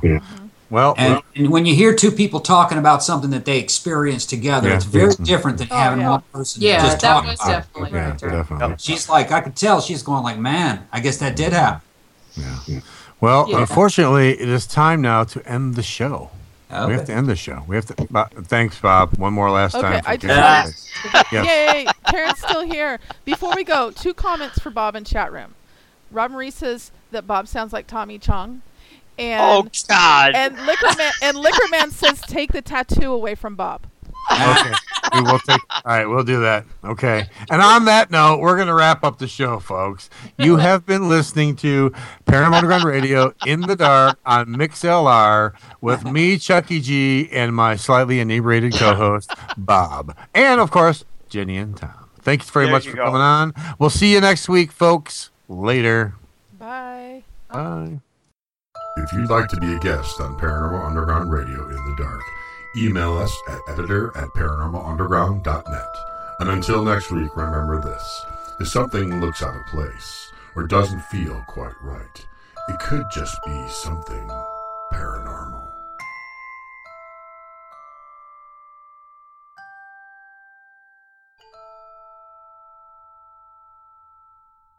Well, 0.69 0.95
And, 0.97 1.15
well, 1.15 1.23
and 1.35 1.49
when 1.51 1.65
you 1.65 1.75
hear 1.75 1.93
two 1.93 2.11
people 2.11 2.39
talking 2.39 2.77
about 2.77 3.03
something 3.03 3.29
that 3.31 3.43
they 3.43 3.59
experienced 3.59 4.29
together, 4.29 4.69
Yeah. 4.69 4.75
it's 4.75 4.85
very 4.85 5.11
mm-hmm. 5.11 5.23
different 5.23 5.57
than 5.57 5.67
Oh, 5.69 5.75
having 5.75 5.99
yeah. 5.99 6.09
one 6.11 6.23
person 6.33 6.61
Yeah, 6.61 6.77
just 6.81 7.01
that 7.01 7.07
talking 7.07 7.29
was 7.31 7.39
about 7.41 7.49
it. 7.49 7.55
definitely 7.57 7.91
yeah, 7.91 8.05
right. 8.05 8.21
right. 8.21 8.31
definitely. 8.31 8.75
She's 8.79 9.09
like, 9.09 9.31
I 9.33 9.41
could 9.41 9.55
tell 9.57 9.81
she's 9.81 10.01
going 10.01 10.23
like, 10.23 10.39
man, 10.39 10.87
I 10.93 11.01
guess 11.01 11.17
that 11.17 11.35
did 11.35 11.51
happen. 11.51 11.81
Well, 13.21 13.47
Yeah. 13.49 13.59
unfortunately, 13.61 14.31
it 14.31 14.49
is 14.49 14.65
time 14.67 15.01
now 15.01 15.23
to 15.25 15.47
end 15.47 15.75
the 15.75 15.83
show. 15.83 16.31
We 16.69 16.93
have 16.93 17.05
to 17.07 17.13
end 17.13 17.27
the 17.27 17.35
show. 17.35 17.63
We 17.67 17.75
have 17.75 17.85
to. 17.87 17.95
Bo- 18.09 18.27
thanks, 18.43 18.79
Bob. 18.79 19.17
One 19.17 19.33
more 19.33 19.51
last 19.51 19.75
Okay, 19.75 19.99
time. 19.99 20.03
for 20.03 20.09
I 20.09 20.17
just 20.17 20.33
Karen. 21.03 21.25
Yes. 21.31 21.45
Yay! 21.45 21.87
Karen's 22.07 22.39
still 22.39 22.61
here. 22.61 22.99
Before 23.25 23.53
we 23.55 23.65
go, 23.65 23.91
two 23.91 24.13
comments 24.13 24.57
for 24.59 24.69
Bob 24.69 24.95
in 24.95 25.03
chat 25.03 25.33
room. 25.33 25.53
Rob 26.11 26.31
Marie 26.31 26.49
says 26.51 26.91
that 27.11 27.27
Bob 27.27 27.47
sounds 27.49 27.73
like 27.73 27.87
Tommy 27.87 28.17
Chong, 28.19 28.61
and 29.19 29.41
oh 29.41 29.67
God! 29.89 30.31
and 30.33 30.55
Liquorman 30.59 31.11
and 31.21 31.37
Liquorman 31.37 31.91
says 31.91 32.21
take 32.21 32.53
the 32.53 32.61
tattoo 32.61 33.11
away 33.11 33.35
from 33.35 33.55
Bob. 33.55 33.81
Okay. 34.31 34.73
We 35.13 35.21
will 35.21 35.39
take. 35.39 35.61
All 35.69 35.81
right, 35.85 36.05
we'll 36.05 36.23
do 36.23 36.41
that. 36.41 36.65
Okay. 36.83 37.25
And 37.49 37.61
on 37.61 37.85
that 37.85 38.11
note, 38.11 38.39
we're 38.39 38.55
going 38.55 38.67
to 38.67 38.73
wrap 38.73 39.03
up 39.03 39.17
the 39.19 39.27
show, 39.27 39.59
folks. 39.59 40.09
You 40.37 40.55
have 40.57 40.85
been 40.85 41.09
listening 41.09 41.55
to 41.57 41.91
Paranormal 42.25 42.53
Underground 42.55 42.83
Radio 42.85 43.33
in 43.45 43.61
the 43.61 43.75
dark 43.75 44.17
on 44.25 44.47
MixLR 44.47 45.53
with 45.81 46.05
me, 46.05 46.37
Chucky 46.37 46.79
G, 46.79 47.29
and 47.31 47.53
my 47.55 47.75
slightly 47.75 48.19
inebriated 48.19 48.73
co-host 48.75 49.31
Bob, 49.57 50.15
and 50.33 50.61
of 50.61 50.71
course 50.71 51.03
Jenny 51.29 51.57
and 51.57 51.75
Tom. 51.75 52.09
Thanks 52.21 52.49
very 52.49 52.65
There 52.65 52.73
much 52.73 52.87
for 52.87 52.95
go. 52.95 53.05
coming 53.05 53.21
on. 53.21 53.53
We'll 53.79 53.89
see 53.89 54.13
you 54.13 54.21
next 54.21 54.47
week, 54.47 54.71
folks. 54.71 55.31
Later. 55.49 56.13
Bye. 56.59 57.23
Bye. 57.51 57.99
If 58.97 59.11
you'd 59.13 59.29
like 59.29 59.47
to 59.49 59.59
be 59.59 59.73
a 59.73 59.79
guest 59.79 60.19
on 60.21 60.37
Paranormal 60.39 60.85
Underground 60.85 61.31
Radio 61.31 61.67
in 61.67 61.75
the 61.75 61.95
Dark, 61.97 62.21
Email 62.75 63.17
us 63.17 63.35
at 63.49 63.59
editor 63.67 64.15
at 64.15 64.29
paranormalunderground.net. 64.29 65.95
And 66.39 66.49
until 66.49 66.83
next 66.83 67.11
week, 67.11 67.35
remember 67.35 67.81
this. 67.81 68.25
If 68.59 68.69
something 68.69 69.19
looks 69.19 69.43
out 69.43 69.55
of 69.55 69.65
place 69.67 70.31
or 70.55 70.63
doesn't 70.63 71.01
feel 71.03 71.43
quite 71.47 71.75
right, 71.81 72.25
it 72.69 72.79
could 72.79 73.03
just 73.13 73.37
be 73.45 73.67
something 73.67 74.29
paranormal. 74.93 75.60